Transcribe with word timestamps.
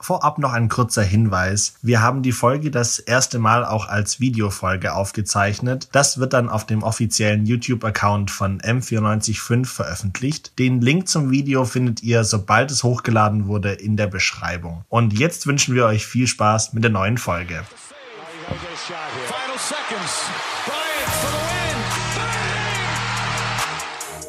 Vorab 0.00 0.38
noch 0.38 0.52
ein 0.52 0.68
kurzer 0.68 1.02
Hinweis. 1.02 1.74
Wir 1.82 2.00
haben 2.00 2.22
die 2.22 2.32
Folge 2.32 2.70
das 2.70 3.00
erste 3.00 3.40
Mal 3.40 3.64
auch 3.64 3.88
als 3.88 4.20
Videofolge 4.20 4.94
aufgezeichnet. 4.94 5.88
Das 5.90 6.18
wird 6.18 6.32
dann 6.32 6.48
auf 6.48 6.64
dem 6.64 6.84
offiziellen 6.84 7.46
YouTube-Account 7.46 8.30
von 8.30 8.60
M945 8.60 9.66
veröffentlicht. 9.66 10.56
Den 10.58 10.80
Link 10.80 11.08
zum 11.08 11.32
Video 11.32 11.64
findet 11.64 12.02
ihr, 12.04 12.22
sobald 12.22 12.70
es 12.70 12.84
hochgeladen 12.84 13.48
wurde, 13.48 13.72
in 13.72 13.96
der 13.96 14.06
Beschreibung. 14.06 14.84
Und 14.88 15.18
jetzt 15.18 15.48
wünschen 15.48 15.74
wir 15.74 15.86
euch 15.86 16.06
viel 16.06 16.28
Spaß 16.28 16.74
mit 16.74 16.84
der 16.84 16.92
neuen 16.92 17.18
Folge. 17.18 17.64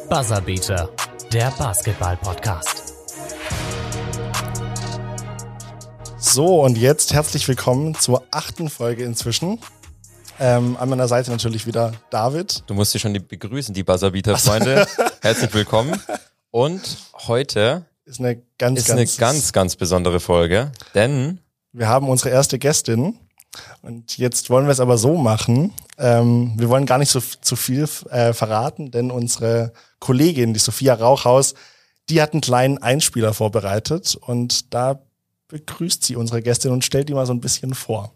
Buzzerbeater, 0.08 0.90
der 1.32 1.50
Basketball-Podcast. 1.52 2.89
So, 6.22 6.62
und 6.62 6.76
jetzt 6.76 7.14
herzlich 7.14 7.48
willkommen 7.48 7.94
zur 7.94 8.22
achten 8.30 8.68
Folge 8.68 9.04
inzwischen. 9.04 9.58
Ähm, 10.38 10.76
an 10.78 10.90
meiner 10.90 11.08
Seite 11.08 11.30
natürlich 11.30 11.66
wieder 11.66 11.92
David. 12.10 12.62
Du 12.66 12.74
musst 12.74 12.92
dich 12.92 13.00
schon 13.00 13.14
begrüßen, 13.14 13.74
die 13.74 13.82
Buzzerbeater-Freunde. 13.82 14.86
herzlich 15.22 15.52
willkommen. 15.54 15.98
Und 16.50 16.98
heute 17.26 17.86
ist 18.04 18.20
eine 18.20 18.42
ganz, 18.58 18.80
ist 18.80 18.88
ganz, 18.88 18.98
eine 18.98 19.06
ganz, 19.32 19.52
ganz 19.54 19.76
besondere 19.76 20.20
Folge, 20.20 20.72
denn 20.94 21.40
wir 21.72 21.88
haben 21.88 22.06
unsere 22.06 22.28
erste 22.28 22.58
Gästin. 22.58 23.18
Und 23.80 24.18
jetzt 24.18 24.50
wollen 24.50 24.66
wir 24.66 24.72
es 24.72 24.80
aber 24.80 24.98
so 24.98 25.16
machen. 25.16 25.72
Ähm, 25.96 26.52
wir 26.56 26.68
wollen 26.68 26.84
gar 26.84 26.98
nicht 26.98 27.10
so 27.10 27.20
zu 27.20 27.56
viel 27.56 27.88
äh, 28.10 28.34
verraten, 28.34 28.90
denn 28.90 29.10
unsere 29.10 29.72
Kollegin, 30.00 30.52
die 30.52 30.60
Sophia 30.60 30.94
Rauchhaus, 30.94 31.54
die 32.10 32.20
hat 32.20 32.34
einen 32.34 32.42
kleinen 32.42 32.76
Einspieler 32.76 33.32
vorbereitet 33.32 34.16
und 34.20 34.74
da 34.74 35.00
begrüßt 35.50 36.04
sie 36.04 36.16
unsere 36.16 36.42
Gästin 36.42 36.70
und 36.70 36.84
stellt 36.84 37.08
die 37.08 37.14
mal 37.14 37.26
so 37.26 37.34
ein 37.34 37.40
bisschen 37.40 37.74
vor. 37.74 38.12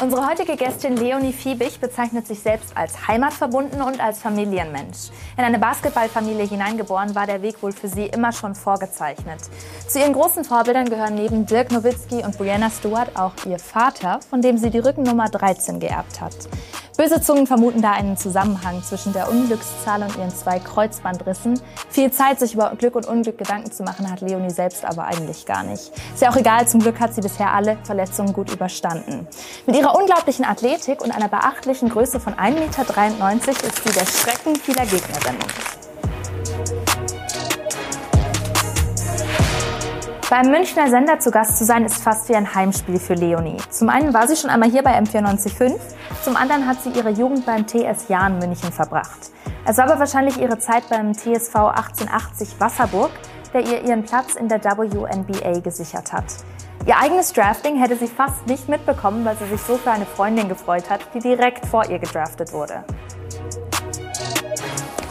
Unsere 0.00 0.26
heutige 0.26 0.56
Gästin 0.56 0.96
Leonie 0.96 1.32
Fiebig 1.32 1.78
bezeichnet 1.78 2.26
sich 2.26 2.40
selbst 2.40 2.76
als 2.76 3.06
heimatverbunden 3.06 3.80
und 3.80 4.00
als 4.00 4.18
Familienmensch. 4.18 5.10
In 5.38 5.44
eine 5.44 5.60
Basketballfamilie 5.60 6.46
hineingeboren 6.46 7.14
war 7.14 7.26
der 7.26 7.42
Weg 7.42 7.62
wohl 7.62 7.72
für 7.72 7.88
sie 7.88 8.06
immer 8.06 8.32
schon 8.32 8.56
vorgezeichnet. 8.56 9.38
Zu 9.86 10.00
ihren 10.00 10.12
großen 10.12 10.44
Vorbildern 10.44 10.90
gehören 10.90 11.14
neben 11.14 11.46
Dirk 11.46 11.70
Nowitzki 11.70 12.24
und 12.24 12.36
Brianna 12.36 12.70
Stewart 12.70 13.16
auch 13.16 13.32
ihr 13.46 13.60
Vater, 13.60 14.18
von 14.28 14.42
dem 14.42 14.58
sie 14.58 14.70
die 14.70 14.80
Rückennummer 14.80 15.28
13 15.28 15.78
geerbt 15.78 16.20
hat. 16.20 16.34
Böse 16.96 17.20
Zungen 17.20 17.48
vermuten 17.48 17.82
da 17.82 17.90
einen 17.90 18.16
Zusammenhang 18.16 18.80
zwischen 18.84 19.12
der 19.12 19.28
Unglückszahl 19.28 20.02
und 20.02 20.16
ihren 20.16 20.30
zwei 20.30 20.60
Kreuzbandrissen. 20.60 21.60
Viel 21.88 22.12
Zeit, 22.12 22.38
sich 22.38 22.54
über 22.54 22.72
Glück 22.78 22.94
und 22.94 23.06
Unglück 23.06 23.36
Gedanken 23.36 23.72
zu 23.72 23.82
machen, 23.82 24.08
hat 24.08 24.20
Leonie 24.20 24.50
selbst 24.50 24.84
aber 24.84 25.04
eigentlich 25.04 25.44
gar 25.44 25.64
nicht. 25.64 25.90
Ist 26.14 26.22
ja 26.22 26.30
auch 26.30 26.36
egal, 26.36 26.68
zum 26.68 26.78
Glück 26.78 27.00
hat 27.00 27.12
sie 27.12 27.20
bisher 27.20 27.52
alle 27.52 27.78
Verletzungen 27.82 28.32
gut 28.32 28.52
überstanden. 28.52 29.26
Mit 29.66 29.74
ihrer 29.74 29.96
unglaublichen 29.96 30.44
Athletik 30.44 31.02
und 31.02 31.10
einer 31.10 31.28
beachtlichen 31.28 31.88
Größe 31.88 32.20
von 32.20 32.34
1,93 32.34 32.54
Meter 32.54 33.50
ist 33.50 33.84
sie 33.84 33.92
der 33.92 34.06
Schrecken 34.06 34.54
vieler 34.54 34.86
Gegnerinnen. 34.86 35.42
Beim 40.30 40.50
Münchner 40.50 40.88
Sender 40.88 41.18
zu 41.18 41.30
Gast 41.30 41.58
zu 41.58 41.66
sein, 41.66 41.84
ist 41.84 42.02
fast 42.02 42.30
wie 42.30 42.34
ein 42.34 42.54
Heimspiel 42.54 42.98
für 42.98 43.12
Leonie. 43.12 43.58
Zum 43.68 43.90
einen 43.90 44.14
war 44.14 44.26
sie 44.26 44.36
schon 44.36 44.48
einmal 44.48 44.70
hier 44.70 44.82
bei 44.82 44.98
M945, 44.98 45.74
zum 46.22 46.36
anderen 46.36 46.66
hat 46.66 46.80
sie 46.82 46.88
ihre 46.90 47.10
Jugend 47.10 47.44
beim 47.44 47.66
TS 47.66 48.08
Jahn 48.08 48.38
München 48.38 48.72
verbracht. 48.72 49.30
Es 49.66 49.76
war 49.76 49.84
aber 49.84 49.98
wahrscheinlich 49.98 50.40
ihre 50.40 50.58
Zeit 50.58 50.88
beim 50.88 51.12
TSV 51.12 51.54
1880 51.54 52.58
Wasserburg, 52.58 53.10
der 53.52 53.60
ihr 53.66 53.82
ihren 53.84 54.04
Platz 54.04 54.34
in 54.34 54.48
der 54.48 54.64
WNBA 54.64 55.60
gesichert 55.60 56.12
hat. 56.12 56.24
Ihr 56.86 56.96
eigenes 56.98 57.32
Drafting 57.32 57.78
hätte 57.78 57.96
sie 57.96 58.08
fast 58.08 58.46
nicht 58.46 58.66
mitbekommen, 58.68 59.24
weil 59.26 59.36
sie 59.36 59.46
sich 59.46 59.60
so 59.60 59.76
für 59.76 59.90
eine 59.90 60.06
Freundin 60.06 60.48
gefreut 60.48 60.88
hat, 60.88 61.00
die 61.12 61.18
direkt 61.18 61.66
vor 61.66 61.88
ihr 61.88 61.98
gedraftet 61.98 62.52
wurde. 62.52 62.84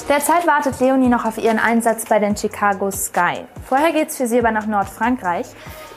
Derzeit 0.09 0.45
wartet 0.45 0.81
Leonie 0.81 1.07
noch 1.07 1.23
auf 1.23 1.37
ihren 1.37 1.59
Einsatz 1.59 2.05
bei 2.05 2.19
den 2.19 2.35
Chicago 2.35 2.91
Sky. 2.91 3.45
Vorher 3.65 3.93
geht's 3.93 4.17
für 4.17 4.27
sie 4.27 4.39
aber 4.39 4.51
nach 4.51 4.65
Nordfrankreich. 4.67 5.47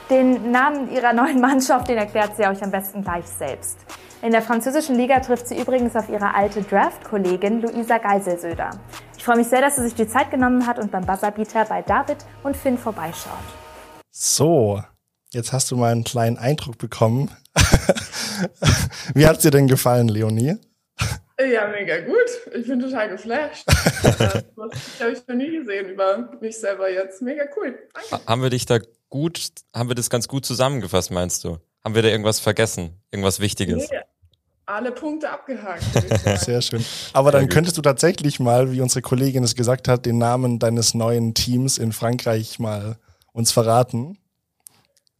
Den 0.09 0.49
Namen 0.49 0.89
ihrer 0.93 1.11
neuen 1.11 1.41
Mannschaft, 1.41 1.89
den 1.89 1.97
erklärt 1.97 2.37
sie 2.37 2.47
euch 2.47 2.63
am 2.63 2.71
besten 2.71 3.03
gleich 3.03 3.25
selbst. 3.25 3.77
In 4.21 4.31
der 4.31 4.41
französischen 4.41 4.95
Liga 4.95 5.19
trifft 5.19 5.49
sie 5.49 5.59
übrigens 5.59 5.93
auf 5.97 6.07
ihre 6.07 6.33
alte 6.33 6.61
Draft-Kollegin 6.61 7.61
Luisa 7.61 7.97
Geiselsöder. 7.97 8.69
Ich 9.17 9.25
freue 9.25 9.37
mich 9.37 9.47
sehr, 9.47 9.59
dass 9.59 9.75
sie 9.75 9.83
sich 9.83 9.95
die 9.95 10.07
Zeit 10.07 10.31
genommen 10.31 10.65
hat 10.65 10.79
und 10.79 10.89
beim 10.89 11.05
Buzzerbeater 11.05 11.65
bei 11.65 11.81
David 11.81 12.17
und 12.43 12.55
Finn 12.55 12.77
vorbeischaut. 12.77 13.33
So, 14.09 14.81
jetzt 15.31 15.51
hast 15.51 15.69
du 15.69 15.75
mal 15.75 15.91
einen 15.91 16.05
kleinen 16.05 16.37
Eindruck 16.37 16.77
bekommen. 16.77 17.29
Wie 19.13 19.27
hat's 19.27 19.43
dir 19.43 19.51
denn 19.51 19.67
gefallen, 19.67 20.07
Leonie? 20.07 20.55
Ja, 21.39 21.67
mega 21.67 21.99
gut. 21.99 22.15
Ich 22.55 22.67
bin 22.67 22.79
total 22.79 23.09
geflasht. 23.09 23.63
das 23.67 24.43
habe 24.99 25.11
ich 25.11 25.27
noch 25.27 25.35
nie 25.35 25.51
gesehen 25.51 25.89
über 25.89 26.31
mich 26.41 26.57
selber 26.57 26.89
jetzt. 26.89 27.21
Mega 27.21 27.43
cool. 27.55 27.77
Danke. 27.93 28.25
Haben 28.25 28.41
wir 28.41 28.49
dich 28.49 28.65
da 28.65 28.79
gut, 29.09 29.49
haben 29.73 29.89
wir 29.89 29.95
das 29.95 30.09
ganz 30.09 30.27
gut 30.27 30.45
zusammengefasst, 30.45 31.11
meinst 31.11 31.43
du? 31.43 31.59
Haben 31.83 31.95
wir 31.95 32.01
da 32.01 32.09
irgendwas 32.09 32.39
vergessen? 32.39 32.99
Irgendwas 33.11 33.39
Wichtiges? 33.39 33.89
Nee, 33.89 33.99
alle 34.65 34.91
Punkte 34.91 35.29
abgehakt. 35.29 35.83
Sehr 36.39 36.61
schön. 36.61 36.83
Aber 37.13 37.31
dann 37.31 37.49
könntest 37.49 37.77
du 37.77 37.81
tatsächlich 37.81 38.39
mal, 38.39 38.71
wie 38.71 38.81
unsere 38.81 39.01
Kollegin 39.01 39.43
es 39.43 39.55
gesagt 39.55 39.87
hat, 39.87 40.05
den 40.05 40.17
Namen 40.17 40.59
deines 40.59 40.93
neuen 40.93 41.33
Teams 41.33 41.77
in 41.77 41.91
Frankreich 41.91 42.59
mal 42.59 42.97
uns 43.31 43.51
verraten. 43.51 44.17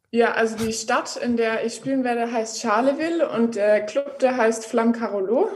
Ja, 0.09 0.33
also 0.33 0.55
die 0.57 0.73
Stadt, 0.73 1.15
in 1.17 1.37
der 1.37 1.65
ich 1.65 1.75
spielen 1.75 2.03
werde, 2.03 2.31
heißt 2.31 2.59
Charleville 2.59 3.29
und 3.29 3.55
der 3.55 3.85
Club, 3.85 4.19
der 4.19 4.35
heißt 4.35 4.65
Flamme 4.65 4.93
Carolo. 4.93 5.49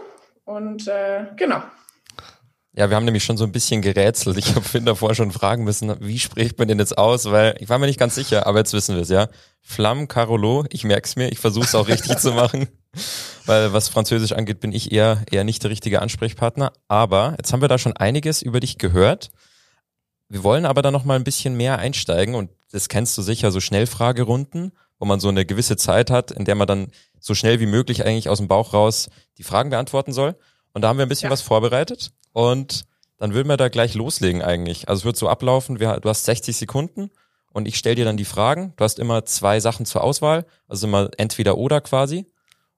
Und 0.51 0.87
äh, 0.87 1.27
genau. 1.37 1.61
Ja, 2.73 2.89
wir 2.89 2.95
haben 2.95 3.05
nämlich 3.05 3.23
schon 3.23 3.37
so 3.37 3.43
ein 3.43 3.51
bisschen 3.51 3.81
gerätselt. 3.81 4.37
Ich 4.37 4.55
habe 4.55 4.61
Finn 4.61 4.85
davor 4.85 5.13
schon 5.13 5.31
fragen 5.31 5.63
müssen, 5.63 5.93
wie 5.99 6.19
spricht 6.19 6.57
man 6.57 6.67
den 6.67 6.79
jetzt 6.79 6.97
aus? 6.97 7.29
Weil 7.29 7.55
ich 7.59 7.69
war 7.69 7.79
mir 7.79 7.87
nicht 7.87 7.99
ganz 7.99 8.15
sicher, 8.15 8.47
aber 8.47 8.59
jetzt 8.59 8.73
wissen 8.73 8.95
wir 8.95 9.01
es, 9.01 9.09
ja. 9.09 9.27
Flamme 9.61 10.07
Carolo, 10.07 10.65
ich 10.69 10.83
merk's 10.83 11.15
mir, 11.15 11.29
ich 11.29 11.39
versuche 11.39 11.65
es 11.65 11.75
auch 11.75 11.87
richtig 11.87 12.17
zu 12.17 12.31
machen. 12.31 12.67
Weil 13.45 13.73
was 13.73 13.89
Französisch 13.89 14.33
angeht, 14.33 14.59
bin 14.59 14.71
ich 14.71 14.91
eher, 14.91 15.23
eher 15.29 15.43
nicht 15.43 15.63
der 15.63 15.71
richtige 15.71 16.01
Ansprechpartner. 16.01 16.73
Aber 16.87 17.35
jetzt 17.37 17.51
haben 17.51 17.61
wir 17.61 17.67
da 17.67 17.77
schon 17.77 17.95
einiges 17.95 18.41
über 18.41 18.59
dich 18.59 18.77
gehört. 18.77 19.31
Wir 20.29 20.43
wollen 20.43 20.65
aber 20.65 20.81
da 20.81 20.91
noch 20.91 21.05
mal 21.05 21.15
ein 21.15 21.23
bisschen 21.23 21.55
mehr 21.55 21.79
einsteigen 21.79 22.35
und 22.35 22.51
das 22.71 22.87
kennst 22.87 23.17
du 23.17 23.21
sicher, 23.21 23.51
so 23.51 23.59
Schnellfragerunden, 23.59 24.71
wo 24.97 25.05
man 25.05 25.19
so 25.19 25.27
eine 25.27 25.45
gewisse 25.45 25.75
Zeit 25.75 26.09
hat, 26.09 26.31
in 26.31 26.45
der 26.45 26.55
man 26.55 26.67
dann 26.67 26.91
so 27.21 27.33
schnell 27.35 27.61
wie 27.61 27.65
möglich 27.65 28.05
eigentlich 28.05 28.27
aus 28.27 28.39
dem 28.39 28.49
Bauch 28.49 28.73
raus 28.73 29.09
die 29.37 29.43
Fragen 29.43 29.69
beantworten 29.69 30.11
soll. 30.11 30.35
Und 30.73 30.81
da 30.81 30.89
haben 30.89 30.97
wir 30.97 31.05
ein 31.05 31.09
bisschen 31.09 31.27
ja. 31.27 31.31
was 31.31 31.41
vorbereitet 31.41 32.11
und 32.33 32.85
dann 33.17 33.33
würden 33.33 33.47
wir 33.47 33.57
da 33.57 33.69
gleich 33.69 33.93
loslegen 33.93 34.41
eigentlich. 34.41 34.89
Also 34.89 35.01
es 35.01 35.05
wird 35.05 35.15
so 35.15 35.29
ablaufen, 35.29 35.79
wir, 35.79 35.99
du 35.99 36.09
hast 36.09 36.25
60 36.25 36.57
Sekunden 36.57 37.11
und 37.53 37.67
ich 37.67 37.77
stelle 37.77 37.95
dir 37.95 38.05
dann 38.05 38.17
die 38.17 38.25
Fragen. 38.25 38.73
Du 38.77 38.83
hast 38.83 38.97
immer 38.97 39.25
zwei 39.25 39.59
Sachen 39.59 39.85
zur 39.85 40.03
Auswahl, 40.03 40.45
also 40.67 40.87
immer 40.87 41.09
entweder 41.17 41.57
oder 41.57 41.81
quasi. 41.81 42.25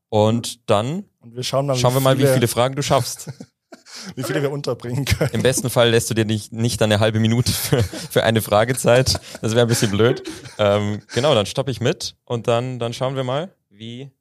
Und 0.09 0.69
dann 0.69 1.05
und 1.21 1.35
wir 1.35 1.43
schauen, 1.43 1.65
mal, 1.65 1.75
schauen 1.75 1.93
wir 1.93 2.01
mal, 2.01 2.17
wie 2.17 2.27
viele 2.27 2.47
Fragen 2.47 2.75
du 2.75 2.83
schaffst. 2.83 3.31
wie 4.15 4.23
viele 4.23 4.41
wir 4.41 4.51
unterbringen 4.51 5.05
können. 5.05 5.31
Im 5.31 5.41
besten 5.41 5.69
Fall 5.69 5.89
lässt 5.89 6.09
du 6.09 6.13
dir 6.13 6.25
nicht, 6.25 6.51
nicht 6.51 6.81
eine 6.81 6.99
halbe 6.99 7.19
Minute 7.19 7.51
für, 7.51 7.81
für 7.81 8.23
eine 8.23 8.41
Fragezeit. 8.41 9.19
Das 9.41 9.53
wäre 9.53 9.61
ein 9.61 9.67
bisschen 9.67 9.91
blöd. 9.91 10.23
Ähm, 10.57 11.01
genau, 11.13 11.33
dann 11.33 11.45
stoppe 11.45 11.71
ich 11.71 11.79
mit 11.79 12.15
und 12.25 12.47
dann, 12.47 12.79
dann 12.79 12.93
schauen 12.93 13.15
wir 13.15 13.23
mal, 13.23 13.55
wie, 13.69 14.11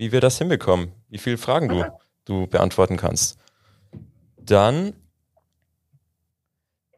wie 0.00 0.12
wir 0.12 0.22
das 0.22 0.38
hinbekommen, 0.38 0.94
wie 1.10 1.18
viele 1.18 1.36
Fragen 1.36 1.68
du, 1.68 1.84
du 2.24 2.46
beantworten 2.46 2.96
kannst. 2.96 3.38
Dann 4.38 4.94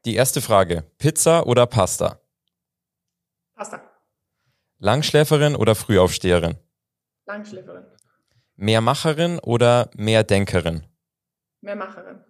die 0.05 0.15
erste 0.15 0.41
Frage. 0.41 0.85
Pizza 0.99 1.45
oder 1.49 1.67
Pasta? 1.67 2.21
Pasta. 3.57 3.83
Langschläferin 4.79 5.57
oder 5.57 5.75
Frühaufsteherin? 5.75 6.55
Langschläferin. 7.27 7.87
Mehrmacherin 8.55 9.41
oder 9.41 9.91
Mehrdenkerin? 9.97 10.87
Mehrmacherin. 11.61 12.21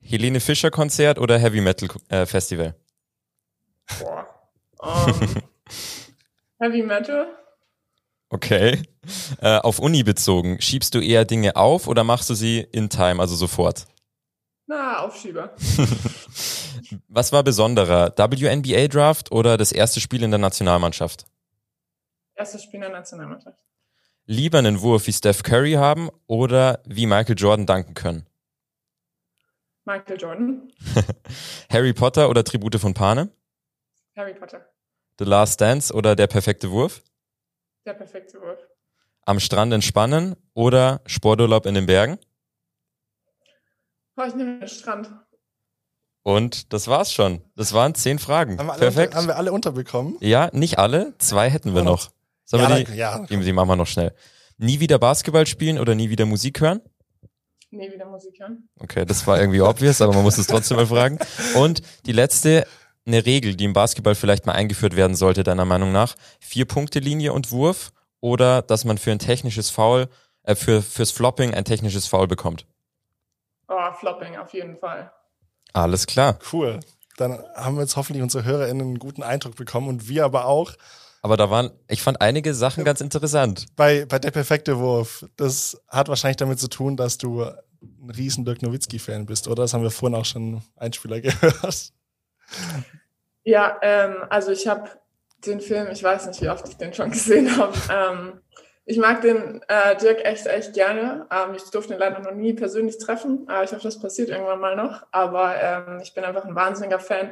Helene 0.00 0.40
Fischer 0.40 0.70
Konzert 0.70 1.18
oder 1.18 1.38
Heavy 1.38 1.60
Metal 1.60 1.90
äh, 2.08 2.24
Festival? 2.24 2.74
Boah. 3.98 4.26
Um, 4.78 5.42
Heavy 6.58 6.82
Metal. 6.82 7.26
Okay. 8.30 8.82
Äh, 9.40 9.58
auf 9.58 9.80
Uni 9.80 10.04
bezogen, 10.04 10.60
schiebst 10.60 10.94
du 10.94 11.00
eher 11.00 11.24
Dinge 11.24 11.56
auf 11.56 11.88
oder 11.88 12.04
machst 12.04 12.30
du 12.30 12.34
sie 12.34 12.60
in 12.60 12.88
Time, 12.88 13.20
also 13.20 13.34
sofort? 13.34 13.86
Na, 14.66 15.00
Aufschieber. 15.00 15.52
Was 17.08 17.32
war 17.32 17.42
besonderer? 17.42 18.14
WNBA 18.16 18.86
Draft 18.86 19.32
oder 19.32 19.56
das 19.56 19.72
erste 19.72 20.00
Spiel 20.00 20.22
in 20.22 20.30
der 20.30 20.38
Nationalmannschaft? 20.38 21.24
Erstes 22.36 22.62
Spiel 22.62 22.76
in 22.76 22.82
der 22.82 22.90
Nationalmannschaft. 22.90 23.58
Lieber 24.26 24.58
einen 24.58 24.80
Wurf 24.80 25.08
wie 25.08 25.12
Steph 25.12 25.42
Curry 25.42 25.72
haben 25.72 26.08
oder 26.28 26.80
wie 26.86 27.06
Michael 27.06 27.34
Jordan 27.36 27.66
danken 27.66 27.94
können? 27.94 28.26
Michael 29.84 30.20
Jordan. 30.20 30.72
Harry 31.68 31.92
Potter 31.92 32.30
oder 32.30 32.44
Tribute 32.44 32.76
von 32.78 32.94
Panem? 32.94 33.30
Harry 34.14 34.34
Potter. 34.34 34.64
The 35.18 35.24
Last 35.24 35.60
Dance 35.60 35.92
oder 35.92 36.14
Der 36.14 36.28
perfekte 36.28 36.70
Wurf? 36.70 37.02
Der 37.86 37.94
perfekte 37.94 38.40
Wurf. 38.40 38.58
Am 39.24 39.40
Strand 39.40 39.72
entspannen 39.72 40.36
oder 40.54 41.00
Sporturlaub 41.06 41.66
in 41.66 41.74
den 41.74 41.86
Bergen? 41.86 42.18
Oh, 44.16 44.22
ich 44.26 44.34
nehme 44.34 44.58
den 44.58 44.68
Strand. 44.68 45.10
Und 46.22 46.72
das 46.72 46.88
war's 46.88 47.12
schon. 47.12 47.42
Das 47.56 47.72
waren 47.72 47.94
zehn 47.94 48.18
Fragen. 48.18 48.58
Haben 48.58 48.66
wir 48.66 48.72
alle, 48.74 48.80
Perfekt. 48.80 49.08
Unter, 49.08 49.18
haben 49.18 49.26
wir 49.28 49.36
alle 49.36 49.52
unterbekommen? 49.52 50.16
Ja, 50.20 50.50
nicht 50.52 50.78
alle. 50.78 51.14
Zwei 51.18 51.48
hätten 51.48 51.74
wir 51.74 51.82
noch. 51.82 52.10
Sollen 52.44 52.62
Ja, 52.64 52.76
wir 52.76 52.84
die, 52.84 52.92
ja. 52.94 53.26
die, 53.26 53.38
die 53.38 53.52
machen 53.52 53.68
wir 53.68 53.76
noch 53.76 53.86
schnell. 53.86 54.14
Nie 54.58 54.80
wieder 54.80 54.98
Basketball 54.98 55.46
spielen 55.46 55.78
oder 55.78 55.94
nie 55.94 56.10
wieder 56.10 56.26
Musik 56.26 56.60
hören? 56.60 56.82
Nee, 57.70 57.90
wieder 57.92 58.04
Musik 58.04 58.38
hören. 58.40 58.68
Okay, 58.80 59.06
das 59.06 59.26
war 59.26 59.40
irgendwie 59.40 59.60
obvious, 59.62 60.02
aber 60.02 60.12
man 60.12 60.24
muss 60.24 60.36
es 60.36 60.48
trotzdem 60.48 60.76
mal 60.76 60.86
fragen. 60.86 61.18
Und 61.54 61.80
die 62.04 62.12
letzte, 62.12 62.66
eine 63.06 63.24
Regel, 63.26 63.56
die 63.56 63.64
im 63.64 63.72
Basketball 63.72 64.14
vielleicht 64.14 64.46
mal 64.46 64.52
eingeführt 64.52 64.96
werden 64.96 65.16
sollte, 65.16 65.42
deiner 65.42 65.64
Meinung 65.64 65.92
nach. 65.92 66.16
Vier 66.38 66.66
Punkte 66.66 66.98
Linie 66.98 67.32
und 67.32 67.50
Wurf 67.50 67.92
oder 68.20 68.62
dass 68.62 68.84
man 68.84 68.98
für 68.98 69.10
ein 69.10 69.18
technisches 69.18 69.70
Foul, 69.70 70.08
äh, 70.42 70.54
für, 70.54 70.82
fürs 70.82 71.10
Flopping 71.10 71.54
ein 71.54 71.64
technisches 71.64 72.06
Foul 72.06 72.28
bekommt. 72.28 72.66
Oh, 73.68 73.92
Flopping 73.98 74.36
auf 74.36 74.52
jeden 74.52 74.76
Fall. 74.76 75.10
Alles 75.72 76.06
klar. 76.06 76.38
Cool. 76.52 76.80
Dann 77.16 77.38
haben 77.54 77.76
wir 77.76 77.82
jetzt 77.82 77.96
hoffentlich 77.96 78.22
unsere 78.22 78.44
HörerInnen 78.44 78.80
einen 78.80 78.98
guten 78.98 79.22
Eindruck 79.22 79.56
bekommen 79.56 79.88
und 79.88 80.08
wir 80.08 80.24
aber 80.24 80.46
auch. 80.46 80.72
Aber 81.22 81.36
da 81.36 81.50
waren, 81.50 81.70
ich 81.88 82.02
fand 82.02 82.20
einige 82.20 82.54
Sachen 82.54 82.82
ganz 82.82 83.00
interessant. 83.00 83.66
Bei, 83.76 84.06
bei 84.06 84.18
der 84.18 84.30
perfekte 84.30 84.78
Wurf, 84.78 85.26
das 85.36 85.80
hat 85.88 86.08
wahrscheinlich 86.08 86.38
damit 86.38 86.58
zu 86.58 86.68
tun, 86.68 86.96
dass 86.96 87.18
du 87.18 87.42
ein 87.42 88.10
riesen 88.10 88.44
Dirk 88.44 88.62
Nowitzki-Fan 88.62 89.26
bist, 89.26 89.46
oder? 89.46 89.62
Das 89.64 89.74
haben 89.74 89.82
wir 89.82 89.90
vorhin 89.90 90.18
auch 90.18 90.24
schon 90.24 90.54
im 90.54 90.62
Einspieler 90.76 91.20
gehört. 91.20 91.92
Ja, 93.44 93.78
ähm, 93.82 94.16
also 94.28 94.52
ich 94.52 94.68
habe 94.68 94.90
den 95.46 95.60
Film, 95.60 95.88
ich 95.90 96.02
weiß 96.02 96.26
nicht, 96.26 96.42
wie 96.42 96.50
oft 96.50 96.68
ich 96.68 96.76
den 96.76 96.92
schon 96.92 97.10
gesehen 97.10 97.56
habe. 97.56 97.74
Ähm, 97.90 98.40
ich 98.84 98.98
mag 98.98 99.20
den 99.20 99.62
äh, 99.68 99.96
Dirk 99.96 100.24
echt, 100.24 100.46
echt 100.46 100.74
gerne. 100.74 101.26
Ähm, 101.30 101.54
ich 101.54 101.62
durfte 101.70 101.94
ihn 101.94 102.00
leider 102.00 102.18
noch 102.18 102.32
nie 102.32 102.54
persönlich 102.54 102.98
treffen. 102.98 103.46
Äh, 103.48 103.64
ich 103.64 103.72
hoffe, 103.72 103.84
das 103.84 104.00
passiert 104.00 104.30
irgendwann 104.30 104.60
mal 104.60 104.74
noch. 104.74 105.06
Aber 105.12 105.54
ähm, 105.60 106.00
ich 106.02 106.12
bin 106.12 106.24
einfach 106.24 106.44
ein 106.44 106.54
wahnsinniger 106.54 106.98
Fan 106.98 107.30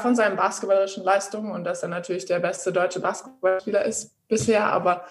von 0.00 0.16
seinen 0.16 0.36
basketballerischen 0.36 1.04
Leistungen 1.04 1.52
und 1.52 1.64
dass 1.64 1.82
er 1.82 1.90
natürlich 1.90 2.24
der 2.24 2.38
beste 2.38 2.72
deutsche 2.72 3.00
Basketballspieler 3.00 3.84
ist 3.84 4.14
bisher. 4.28 4.64
Aber 4.66 5.04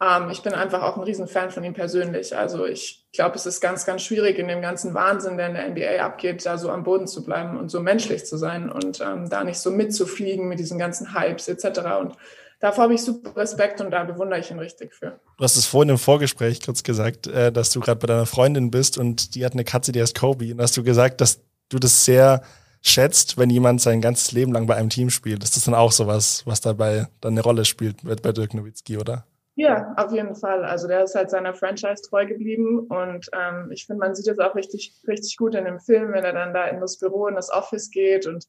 ähm, 0.00 0.30
ich 0.30 0.42
bin 0.42 0.54
einfach 0.54 0.82
auch 0.82 0.96
ein 0.96 1.02
Riesenfan 1.02 1.50
von 1.50 1.64
ihm 1.64 1.74
persönlich. 1.74 2.36
Also 2.36 2.66
ich 2.66 3.06
glaube, 3.12 3.36
es 3.36 3.46
ist 3.46 3.60
ganz, 3.60 3.84
ganz 3.84 4.02
schwierig 4.02 4.38
in 4.38 4.48
dem 4.48 4.62
ganzen 4.62 4.94
Wahnsinn, 4.94 5.36
der 5.36 5.48
in 5.48 5.54
der 5.54 5.68
NBA 5.70 6.04
abgeht, 6.04 6.44
da 6.46 6.56
so 6.56 6.70
am 6.70 6.84
Boden 6.84 7.06
zu 7.06 7.24
bleiben 7.24 7.56
und 7.56 7.70
so 7.70 7.80
menschlich 7.80 8.24
zu 8.24 8.36
sein 8.36 8.70
und 8.70 9.00
ähm, 9.00 9.28
da 9.28 9.42
nicht 9.42 9.58
so 9.58 9.70
mitzufliegen 9.70 10.48
mit 10.48 10.60
diesen 10.60 10.78
ganzen 10.78 11.14
Hypes 11.14 11.48
etc. 11.48 11.80
Und 12.00 12.14
davor 12.60 12.84
habe 12.84 12.94
ich 12.94 13.02
super 13.02 13.36
Respekt 13.36 13.80
und 13.80 13.90
da 13.90 14.04
bewundere 14.04 14.38
ich 14.38 14.50
ihn 14.50 14.60
richtig 14.60 14.94
für. 14.94 15.18
Du 15.36 15.44
hast 15.44 15.56
es 15.56 15.66
vorhin 15.66 15.90
im 15.90 15.98
Vorgespräch 15.98 16.64
kurz 16.64 16.84
gesagt, 16.84 17.26
äh, 17.26 17.50
dass 17.50 17.70
du 17.70 17.80
gerade 17.80 17.98
bei 17.98 18.06
deiner 18.06 18.26
Freundin 18.26 18.70
bist 18.70 18.98
und 18.98 19.34
die 19.34 19.44
hat 19.44 19.54
eine 19.54 19.64
Katze, 19.64 19.90
die 19.90 20.00
heißt 20.00 20.16
Kobe. 20.16 20.52
Und 20.52 20.60
hast 20.60 20.76
du 20.76 20.84
gesagt, 20.84 21.20
dass 21.20 21.40
du 21.70 21.80
das 21.80 22.04
sehr 22.04 22.42
schätzt, 22.82 23.36
wenn 23.36 23.50
jemand 23.50 23.80
sein 23.80 24.00
ganzes 24.00 24.30
Leben 24.30 24.52
lang 24.52 24.68
bei 24.68 24.76
einem 24.76 24.90
Team 24.90 25.10
spielt. 25.10 25.42
Ist 25.42 25.56
das 25.56 25.64
dann 25.64 25.74
auch 25.74 25.90
sowas, 25.90 26.42
was 26.46 26.60
dabei 26.60 27.08
dann 27.20 27.32
eine 27.32 27.42
Rolle 27.42 27.64
spielt 27.64 28.04
bei 28.04 28.14
bei 28.14 28.30
Dirk 28.30 28.54
Nowitzki, 28.54 28.96
oder? 28.96 29.26
Ja, 29.58 29.92
auf 29.96 30.12
jeden 30.12 30.36
Fall. 30.36 30.64
Also 30.64 30.86
der 30.86 31.02
ist 31.02 31.16
halt 31.16 31.30
seiner 31.30 31.52
Franchise 31.52 32.00
treu 32.08 32.24
geblieben 32.26 32.78
und 32.78 33.28
ähm, 33.32 33.72
ich 33.72 33.86
finde, 33.86 33.98
man 33.98 34.14
sieht 34.14 34.28
es 34.28 34.38
auch 34.38 34.54
richtig, 34.54 34.94
richtig 35.08 35.36
gut 35.36 35.56
in 35.56 35.64
dem 35.64 35.80
Film, 35.80 36.12
wenn 36.12 36.24
er 36.24 36.32
dann 36.32 36.54
da 36.54 36.68
in 36.68 36.80
das 36.80 36.96
Büro, 36.96 37.26
in 37.26 37.34
das 37.34 37.50
Office 37.50 37.90
geht 37.90 38.28
und 38.28 38.46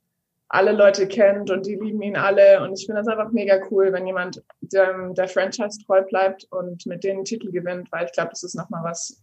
alle 0.50 0.72
Leute 0.72 1.08
kennt 1.08 1.50
und 1.50 1.66
die 1.66 1.78
lieben 1.78 2.04
ihn 2.04 2.16
alle 2.16 2.62
und 2.62 2.78
ich 2.78 2.86
finde 2.86 3.02
das 3.02 3.08
einfach 3.08 3.32
mega 3.32 3.60
cool, 3.72 3.92
wenn 3.92 4.06
jemand 4.06 4.44
dem, 4.62 5.16
der 5.16 5.28
Franchise 5.28 5.80
treu 5.84 6.04
bleibt 6.04 6.46
und 6.52 6.86
mit 6.86 7.04
denen 7.04 7.26
Titel 7.26 7.50
gewinnt, 7.50 7.92
weil 7.92 8.06
ich 8.06 8.12
glaube, 8.12 8.30
das 8.30 8.44
ist 8.44 8.54
nochmal 8.54 8.84
was, 8.84 9.20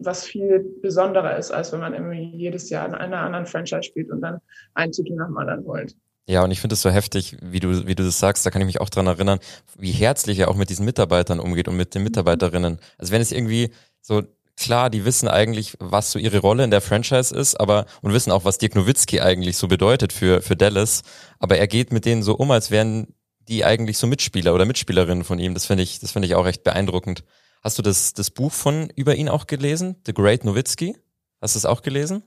was 0.00 0.24
viel 0.24 0.58
besonderer 0.82 1.38
ist, 1.38 1.52
als 1.52 1.72
wenn 1.72 1.78
man 1.78 1.94
irgendwie 1.94 2.24
jedes 2.36 2.70
Jahr 2.70 2.88
in 2.88 2.94
einer 2.94 3.20
anderen 3.20 3.46
Franchise 3.46 3.84
spielt 3.84 4.10
und 4.10 4.20
dann 4.20 4.40
einen 4.74 4.90
Titel 4.90 5.14
nach 5.14 5.28
dem 5.28 5.38
anderen 5.38 5.64
holt. 5.64 5.94
Ja, 6.26 6.44
und 6.44 6.50
ich 6.50 6.60
finde 6.60 6.74
es 6.74 6.82
so 6.82 6.90
heftig, 6.90 7.36
wie 7.42 7.60
du, 7.60 7.86
wie 7.86 7.94
du 7.94 8.04
das 8.04 8.18
sagst, 8.18 8.46
da 8.46 8.50
kann 8.50 8.62
ich 8.62 8.66
mich 8.66 8.80
auch 8.80 8.88
dran 8.88 9.06
erinnern, 9.06 9.40
wie 9.76 9.90
herzlich 9.90 10.38
er 10.38 10.48
auch 10.48 10.54
mit 10.56 10.70
diesen 10.70 10.84
Mitarbeitern 10.84 11.40
umgeht 11.40 11.66
und 11.66 11.76
mit 11.76 11.94
den 11.94 12.02
Mitarbeiterinnen. 12.02 12.78
Also 12.98 13.12
wenn 13.12 13.20
es 13.20 13.32
irgendwie 13.32 13.70
so, 14.00 14.22
klar, 14.56 14.90
die 14.90 15.04
wissen 15.04 15.26
eigentlich, 15.26 15.76
was 15.80 16.12
so 16.12 16.18
ihre 16.18 16.38
Rolle 16.38 16.62
in 16.62 16.70
der 16.70 16.82
Franchise 16.82 17.34
ist, 17.34 17.58
aber, 17.58 17.86
und 18.02 18.12
wissen 18.12 18.30
auch, 18.30 18.44
was 18.44 18.58
Dirk 18.58 18.76
Nowitzki 18.76 19.20
eigentlich 19.20 19.56
so 19.56 19.66
bedeutet 19.66 20.12
für, 20.12 20.42
für 20.42 20.56
Dallas, 20.56 21.02
aber 21.38 21.58
er 21.58 21.66
geht 21.66 21.92
mit 21.92 22.04
denen 22.04 22.22
so 22.22 22.34
um, 22.34 22.50
als 22.50 22.70
wären 22.70 23.08
die 23.48 23.64
eigentlich 23.64 23.98
so 23.98 24.06
Mitspieler 24.06 24.54
oder 24.54 24.66
Mitspielerinnen 24.66 25.24
von 25.24 25.40
ihm. 25.40 25.54
Das 25.54 25.66
finde 25.66 25.82
ich, 25.82 25.98
das 25.98 26.12
finde 26.12 26.26
ich 26.26 26.36
auch 26.36 26.46
echt 26.46 26.62
beeindruckend. 26.62 27.24
Hast 27.62 27.78
du 27.78 27.82
das, 27.82 28.12
das 28.14 28.30
Buch 28.30 28.52
von 28.52 28.90
über 28.94 29.16
ihn 29.16 29.28
auch 29.28 29.46
gelesen? 29.46 29.96
The 30.06 30.14
Great 30.14 30.44
Nowitzki? 30.44 30.96
Hast 31.40 31.56
du 31.56 31.58
es 31.58 31.64
auch 31.64 31.82
gelesen? 31.82 32.22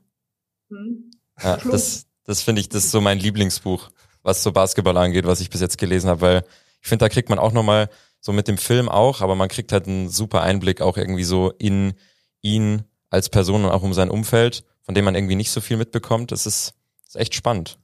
Hm? 0.69 1.11
Ja, 1.41 1.57
das, 1.57 2.05
das 2.25 2.41
finde 2.41 2.61
ich, 2.61 2.69
das 2.69 2.85
ist 2.85 2.91
so 2.91 3.01
mein 3.01 3.19
Lieblingsbuch, 3.19 3.89
was 4.21 4.43
so 4.43 4.51
Basketball 4.51 4.97
angeht, 4.97 5.25
was 5.25 5.41
ich 5.41 5.49
bis 5.49 5.61
jetzt 5.61 5.77
gelesen 5.77 6.09
habe, 6.09 6.21
weil 6.21 6.45
ich 6.81 6.87
finde, 6.87 7.05
da 7.05 7.09
kriegt 7.09 7.29
man 7.29 7.39
auch 7.39 7.51
nochmal, 7.51 7.89
so 8.23 8.31
mit 8.31 8.47
dem 8.47 8.57
Film 8.57 8.87
auch, 8.87 9.19
aber 9.19 9.35
man 9.35 9.49
kriegt 9.49 9.73
halt 9.73 9.85
einen 9.85 10.07
super 10.07 10.41
Einblick 10.41 10.81
auch 10.81 10.95
irgendwie 10.95 11.25
so 11.25 11.51
in 11.57 11.93
ihn 12.41 12.85
als 13.09 13.27
Person 13.27 13.65
und 13.65 13.71
auch 13.71 13.83
um 13.83 13.93
sein 13.93 14.09
Umfeld, 14.09 14.63
von 14.81 14.95
dem 14.95 15.03
man 15.03 15.13
irgendwie 15.13 15.35
nicht 15.35 15.51
so 15.51 15.59
viel 15.59 15.75
mitbekommt. 15.75 16.31
Das 16.31 16.45
ist, 16.45 16.73
ist 17.05 17.17
echt 17.17 17.35
spannend. 17.35 17.79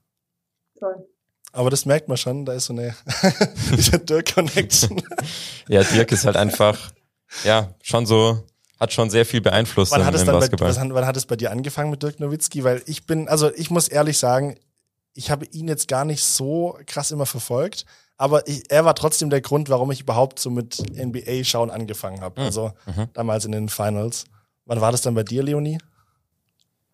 Toll. 0.80 1.06
Aber 1.52 1.70
das 1.70 1.86
merkt 1.86 2.08
man 2.08 2.16
schon, 2.16 2.46
da 2.46 2.54
ist 2.54 2.66
so 2.66 2.74
eine 2.74 2.96
diese 3.76 4.00
Dirk-Connection. 4.00 5.04
Ja, 5.68 5.84
Dirk 5.84 6.12
ist 6.12 6.26
halt 6.26 6.36
einfach, 6.36 6.92
ja, 7.44 7.76
schon 7.84 8.06
so, 8.08 8.44
hat 8.80 8.94
schon 8.94 9.10
sehr 9.10 9.26
viel 9.26 9.42
beeinflusst 9.42 9.92
Wann 9.92 10.06
hat, 10.06 10.16
es 10.16 10.22
im 10.22 10.28
dann 10.28 10.36
bei, 10.36 10.40
Basketball. 10.42 10.70
was, 10.70 10.78
wann 10.80 11.06
hat 11.06 11.18
es 11.18 11.26
bei 11.26 11.36
dir 11.36 11.52
angefangen 11.52 11.90
mit 11.92 12.02
Dirk 12.02 12.20
Nowitzki? 12.20 12.64
Weil 12.64 12.82
ich 12.86 13.06
bin, 13.06 13.28
also 13.28 13.52
ich 13.54 13.70
muss 13.70 13.88
ehrlich 13.88 14.18
sagen, 14.18 14.56
ich 15.14 15.32
habe 15.32 15.46
ihn 15.46 15.68
jetzt 15.68 15.88
gar 15.88 16.06
nicht 16.06 16.24
so 16.24 16.78
krass 16.86 17.12
immer 17.12 17.26
verfolgt, 17.26 17.86
aber 18.18 18.48
ich, 18.48 18.64
er 18.70 18.86
war 18.86 18.96
trotzdem 18.96 19.30
der 19.30 19.42
Grund, 19.42 19.70
warum 19.70 19.92
ich 19.92 20.02
überhaupt 20.02 20.40
so 20.40 20.50
mit 20.50 20.78
NBA-Schauen 20.98 21.70
angefangen 21.72 22.22
habe. 22.22 22.40
Mhm. 22.40 22.46
Also 22.46 22.72
Mhm. 22.86 23.10
damals 23.14 23.46
in 23.46 23.52
den 23.52 23.70
Finals. 23.70 24.26
Wann 24.66 24.82
war 24.82 24.92
das 24.92 25.02
dann 25.02 25.16
bei 25.16 25.24
dir, 25.24 25.42
Leonie? 25.44 25.80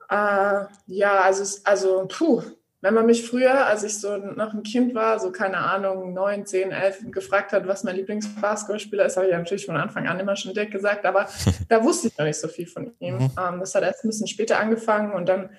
Äh, 0.10 0.66
ja, 0.88 1.22
also, 1.22 1.44
also, 1.64 2.06
puh, 2.08 2.42
wenn 2.86 2.94
man 2.94 3.08
mich 3.08 3.28
früher, 3.28 3.66
als 3.66 3.82
ich 3.82 4.00
so 4.00 4.16
noch 4.16 4.54
ein 4.54 4.62
Kind 4.62 4.94
war, 4.94 5.20
so 5.20 5.32
keine 5.32 5.58
Ahnung, 5.58 6.14
neun, 6.14 6.46
zehn, 6.46 6.72
elf, 6.72 7.00
gefragt 7.10 7.52
hat, 7.52 7.68
was 7.68 7.84
mein 7.84 7.96
Lieblingsbasketballspieler 7.96 9.06
ist, 9.06 9.18
habe 9.18 9.26
ich 9.26 9.32
ja 9.32 9.40
natürlich 9.40 9.66
von 9.66 9.76
Anfang 9.76 10.08
an 10.08 10.20
immer 10.20 10.36
schon 10.36 10.54
Dirk 10.54 10.70
gesagt, 10.70 11.04
aber 11.04 11.28
da 11.68 11.84
wusste 11.84 12.10
ich 12.10 12.18
noch 12.20 12.26
nicht 12.26 12.40
so 12.40 12.48
viel 12.48 12.68
von 12.68 12.94
ihm. 13.00 13.16
Mhm. 13.16 13.32
Ähm, 13.44 13.60
das 13.60 13.74
hat 13.74 13.82
erst 13.82 14.06
ein 14.06 14.10
bisschen 14.10 14.28
später 14.28 14.60
angefangen 14.60 15.14
und 15.14 15.28
dann, 15.28 15.50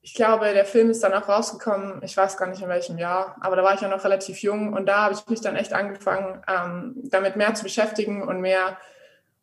ich 0.00 0.14
glaube, 0.14 0.52
der 0.52 0.64
Film 0.64 0.90
ist 0.90 1.04
dann 1.04 1.12
auch 1.12 1.28
rausgekommen, 1.28 2.02
ich 2.02 2.16
weiß 2.16 2.36
gar 2.36 2.48
nicht 2.48 2.62
in 2.62 2.68
welchem 2.68 2.98
Jahr, 2.98 3.36
aber 3.40 3.54
da 3.54 3.62
war 3.62 3.74
ich 3.74 3.80
ja 3.80 3.86
noch 3.86 4.02
relativ 4.02 4.38
jung 4.38 4.72
und 4.72 4.86
da 4.86 5.04
habe 5.04 5.14
ich 5.14 5.24
mich 5.28 5.40
dann 5.40 5.54
echt 5.54 5.74
angefangen, 5.74 6.42
ähm, 6.48 6.94
damit 7.04 7.36
mehr 7.36 7.54
zu 7.54 7.62
beschäftigen 7.62 8.26
und 8.26 8.40
mehr 8.40 8.76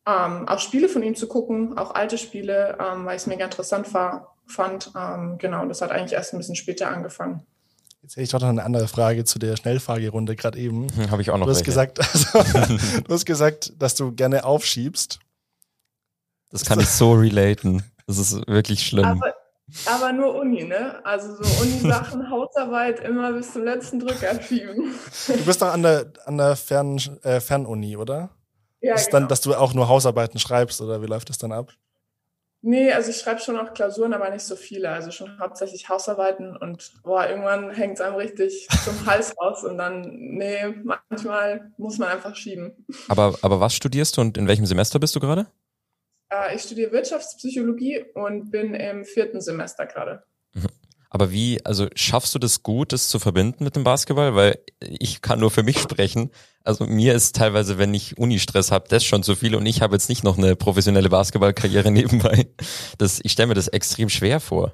ähm, 0.09 0.47
auch 0.47 0.59
Spiele 0.59 0.89
von 0.89 1.03
ihm 1.03 1.15
zu 1.15 1.27
gucken, 1.27 1.77
auch 1.77 1.93
alte 1.93 2.17
Spiele, 2.17 2.77
ähm, 2.79 3.05
weil 3.05 3.15
ich 3.15 3.21
es 3.23 3.27
mega 3.27 3.45
interessant 3.45 3.93
war, 3.93 4.35
fand. 4.47 4.91
Ähm, 4.97 5.37
genau, 5.37 5.65
das 5.65 5.81
hat 5.81 5.91
eigentlich 5.91 6.13
erst 6.13 6.33
ein 6.33 6.37
bisschen 6.37 6.55
später 6.55 6.89
angefangen. 6.89 7.45
Jetzt 8.01 8.13
hätte 8.13 8.23
ich 8.23 8.29
doch 8.29 8.39
noch 8.39 8.47
eine 8.49 8.63
andere 8.63 8.87
Frage 8.87 9.25
zu 9.25 9.39
der 9.39 9.57
Schnellfragerunde 9.57 10.35
gerade 10.35 10.57
eben. 10.57 10.87
Hm, 10.95 11.11
Habe 11.11 11.21
ich 11.21 11.29
auch 11.31 11.37
noch 11.37 11.45
Du 11.45 11.51
hast 11.51 11.57
welche. 11.57 11.65
gesagt, 11.65 11.99
also, 12.33 12.39
du 13.07 13.13
hast 13.13 13.25
gesagt, 13.25 13.73
dass 13.77 13.95
du 13.95 14.11
gerne 14.13 14.45
aufschiebst. 14.45 15.19
Das 16.49 16.65
kann 16.65 16.79
ich 16.79 16.89
so 16.89 17.13
relaten. 17.13 17.83
Das 18.07 18.17
ist 18.17 18.47
wirklich 18.47 18.87
schlimm. 18.87 19.05
Aber, 19.05 19.35
aber 19.85 20.13
nur 20.13 20.33
Uni, 20.33 20.63
ne? 20.63 21.05
Also 21.05 21.35
so 21.35 21.61
Uni-Sachen, 21.61 22.29
Hausarbeit 22.31 23.01
immer 23.01 23.33
bis 23.33 23.53
zum 23.53 23.65
letzten 23.65 23.99
Drücker 23.99 24.41
schieben. 24.41 24.95
Du 25.27 25.45
bist 25.45 25.61
doch 25.61 25.71
an 25.71 25.83
der, 25.83 26.11
an 26.25 26.37
der 26.37 26.55
Fern, 26.55 26.97
äh, 27.21 27.39
Fernuni, 27.39 27.95
oder? 27.97 28.29
Ja, 28.81 28.95
ist 28.95 29.07
genau. 29.07 29.19
dann, 29.19 29.27
dass 29.27 29.41
du 29.41 29.55
auch 29.55 29.73
nur 29.73 29.87
Hausarbeiten 29.87 30.39
schreibst, 30.39 30.81
oder 30.81 31.01
wie 31.01 31.07
läuft 31.07 31.29
das 31.29 31.37
dann 31.37 31.51
ab? 31.51 31.73
Nee, 32.61 32.91
also 32.91 33.09
ich 33.09 33.17
schreibe 33.17 33.39
schon 33.39 33.57
auch 33.57 33.73
Klausuren, 33.73 34.13
aber 34.13 34.29
nicht 34.29 34.43
so 34.43 34.57
viele. 34.57 34.89
Also 34.89 35.11
schon 35.11 35.39
hauptsächlich 35.39 35.87
Hausarbeiten 35.87 36.57
und 36.57 36.91
boah, 37.03 37.25
irgendwann 37.25 37.71
hängt 37.71 37.93
es 37.95 38.01
einem 38.01 38.15
richtig 38.15 38.67
zum 38.83 39.05
Hals 39.05 39.33
raus 39.39 39.63
und 39.63 39.77
dann, 39.77 40.01
nee, 40.01 40.67
manchmal 41.09 41.71
muss 41.77 41.97
man 41.97 42.09
einfach 42.09 42.35
schieben. 42.35 42.85
Aber, 43.07 43.37
aber 43.41 43.61
was 43.61 43.73
studierst 43.73 44.17
du 44.17 44.21
und 44.21 44.37
in 44.37 44.47
welchem 44.47 44.65
Semester 44.65 44.99
bist 44.99 45.15
du 45.15 45.21
gerade? 45.21 45.47
Äh, 46.29 46.55
ich 46.55 46.63
studiere 46.63 46.91
Wirtschaftspsychologie 46.91 48.03
und 48.13 48.51
bin 48.51 48.73
im 48.73 49.05
vierten 49.05 49.39
Semester 49.39 49.85
gerade. 49.85 50.23
Aber 51.09 51.31
wie, 51.31 51.63
also 51.65 51.87
schaffst 51.95 52.35
du 52.35 52.39
das 52.39 52.61
gut, 52.61 52.93
das 52.93 53.09
zu 53.09 53.17
verbinden 53.19 53.63
mit 53.63 53.75
dem 53.75 53.83
Basketball? 53.83 54.35
Weil 54.35 54.59
ich 54.79 55.21
kann 55.21 55.39
nur 55.39 55.49
für 55.49 55.63
mich 55.63 55.79
sprechen. 55.79 56.31
Also 56.63 56.85
mir 56.85 57.15
ist 57.15 57.35
teilweise, 57.35 57.77
wenn 57.79 57.93
ich 57.93 58.17
Uni-Stress 58.17 58.71
habe, 58.71 58.87
das 58.89 59.03
schon 59.03 59.23
zu 59.23 59.35
viel 59.35 59.55
und 59.55 59.65
ich 59.65 59.81
habe 59.81 59.95
jetzt 59.95 60.09
nicht 60.09 60.23
noch 60.23 60.37
eine 60.37 60.55
professionelle 60.55 61.09
Basketballkarriere 61.09 61.89
nebenbei. 61.91 62.47
Das, 62.97 63.19
ich 63.23 63.31
stelle 63.31 63.47
mir 63.47 63.55
das 63.55 63.69
extrem 63.69 64.09
schwer 64.09 64.39
vor. 64.39 64.73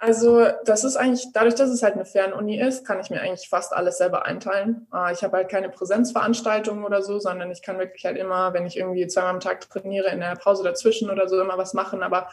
Also 0.00 0.46
das 0.64 0.84
ist 0.84 0.96
eigentlich, 0.96 1.26
dadurch, 1.32 1.56
dass 1.56 1.70
es 1.70 1.82
halt 1.82 1.94
eine 1.94 2.04
Fernuni 2.04 2.60
ist, 2.60 2.86
kann 2.86 3.00
ich 3.00 3.10
mir 3.10 3.20
eigentlich 3.20 3.48
fast 3.48 3.72
alles 3.72 3.98
selber 3.98 4.26
einteilen. 4.26 4.86
Äh, 4.94 5.12
ich 5.12 5.24
habe 5.24 5.38
halt 5.38 5.48
keine 5.48 5.70
Präsenzveranstaltungen 5.70 6.84
oder 6.84 7.02
so, 7.02 7.18
sondern 7.18 7.50
ich 7.50 7.62
kann 7.62 7.78
wirklich 7.78 8.04
halt 8.04 8.16
immer, 8.16 8.52
wenn 8.52 8.64
ich 8.64 8.76
irgendwie 8.76 9.08
zweimal 9.08 9.34
am 9.34 9.40
Tag 9.40 9.68
trainiere, 9.68 10.10
in 10.10 10.20
der 10.20 10.36
Pause 10.36 10.62
dazwischen 10.62 11.10
oder 11.10 11.28
so 11.28 11.40
immer 11.40 11.58
was 11.58 11.74
machen. 11.74 12.04
Aber 12.04 12.28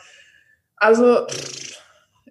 also 0.76 1.26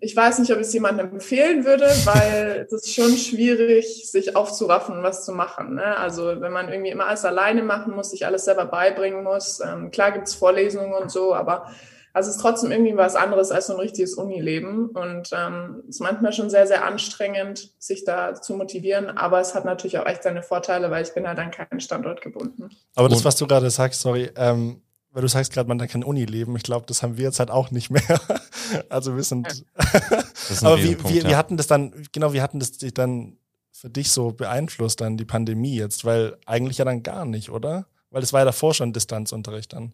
ich 0.00 0.14
weiß 0.14 0.40
nicht, 0.40 0.52
ob 0.52 0.58
ich 0.58 0.66
es 0.66 0.72
jemandem 0.72 1.12
empfehlen 1.12 1.64
würde, 1.64 1.86
weil 2.04 2.66
es 2.66 2.72
ist 2.72 2.94
schon 2.94 3.16
schwierig, 3.16 4.10
sich 4.10 4.36
aufzuraffen, 4.36 5.02
was 5.02 5.24
zu 5.24 5.32
machen. 5.32 5.74
Ne? 5.74 5.96
Also 5.96 6.40
wenn 6.40 6.52
man 6.52 6.68
irgendwie 6.68 6.90
immer 6.90 7.06
alles 7.06 7.24
alleine 7.24 7.62
machen 7.62 7.94
muss, 7.94 8.10
sich 8.10 8.26
alles 8.26 8.44
selber 8.44 8.66
beibringen 8.66 9.22
muss. 9.22 9.60
Ähm, 9.60 9.90
klar 9.90 10.12
gibt's 10.12 10.34
Vorlesungen 10.34 10.92
und 10.94 11.10
so, 11.10 11.34
aber 11.34 11.70
also 12.14 12.30
es 12.30 12.36
ist 12.36 12.42
trotzdem 12.42 12.70
irgendwie 12.70 12.96
was 12.96 13.16
anderes 13.16 13.50
als 13.50 13.66
so 13.66 13.72
ein 13.72 13.80
richtiges 13.80 14.14
Unileben 14.14 14.90
und 14.90 15.30
ähm, 15.32 15.82
ist 15.88 16.00
manchmal 16.00 16.32
schon 16.32 16.48
sehr, 16.48 16.68
sehr 16.68 16.84
anstrengend, 16.84 17.72
sich 17.78 18.04
da 18.04 18.34
zu 18.34 18.54
motivieren, 18.54 19.10
aber 19.10 19.40
es 19.40 19.56
hat 19.56 19.64
natürlich 19.64 19.98
auch 19.98 20.06
echt 20.06 20.22
seine 20.22 20.44
Vorteile, 20.44 20.92
weil 20.92 21.02
ich 21.02 21.12
bin 21.12 21.26
halt 21.26 21.40
an 21.40 21.50
keinen 21.50 21.80
Standort 21.80 22.20
gebunden. 22.20 22.70
Aber 22.94 23.08
das, 23.08 23.24
was 23.24 23.34
du 23.34 23.48
gerade 23.48 23.68
sagst, 23.68 24.00
sorry, 24.00 24.30
ähm, 24.36 24.83
weil 25.14 25.22
du 25.22 25.28
sagst 25.28 25.52
gerade, 25.52 25.68
man 25.68 25.78
kann 25.86 26.02
Unileben, 26.02 26.56
ich 26.56 26.64
glaube, 26.64 26.86
das 26.86 27.02
haben 27.02 27.16
wir 27.16 27.24
jetzt 27.24 27.38
halt 27.38 27.50
auch 27.50 27.70
nicht 27.70 27.88
mehr. 27.88 28.02
also 28.88 29.16
wir 29.16 29.22
sind, 29.22 29.64
aber 30.60 30.78
wie, 30.78 30.96
Punkt, 30.96 31.14
wir, 31.14 31.22
ja. 31.22 31.28
wir 31.28 31.36
hatten 31.36 31.56
das 31.56 31.68
dann, 31.68 31.94
genau, 32.12 32.32
wir 32.32 32.42
hatten 32.42 32.58
das 32.58 32.72
dann 32.78 33.38
für 33.70 33.88
dich 33.88 34.10
so 34.10 34.32
beeinflusst, 34.32 35.00
dann 35.00 35.16
die 35.16 35.24
Pandemie 35.24 35.76
jetzt, 35.76 36.04
weil 36.04 36.36
eigentlich 36.46 36.78
ja 36.78 36.84
dann 36.84 37.04
gar 37.04 37.24
nicht, 37.24 37.50
oder? 37.50 37.86
Weil 38.10 38.24
es 38.24 38.32
war 38.32 38.40
ja 38.40 38.44
davor 38.44 38.74
schon 38.74 38.92
Distanzunterricht 38.92 39.72
dann. 39.72 39.92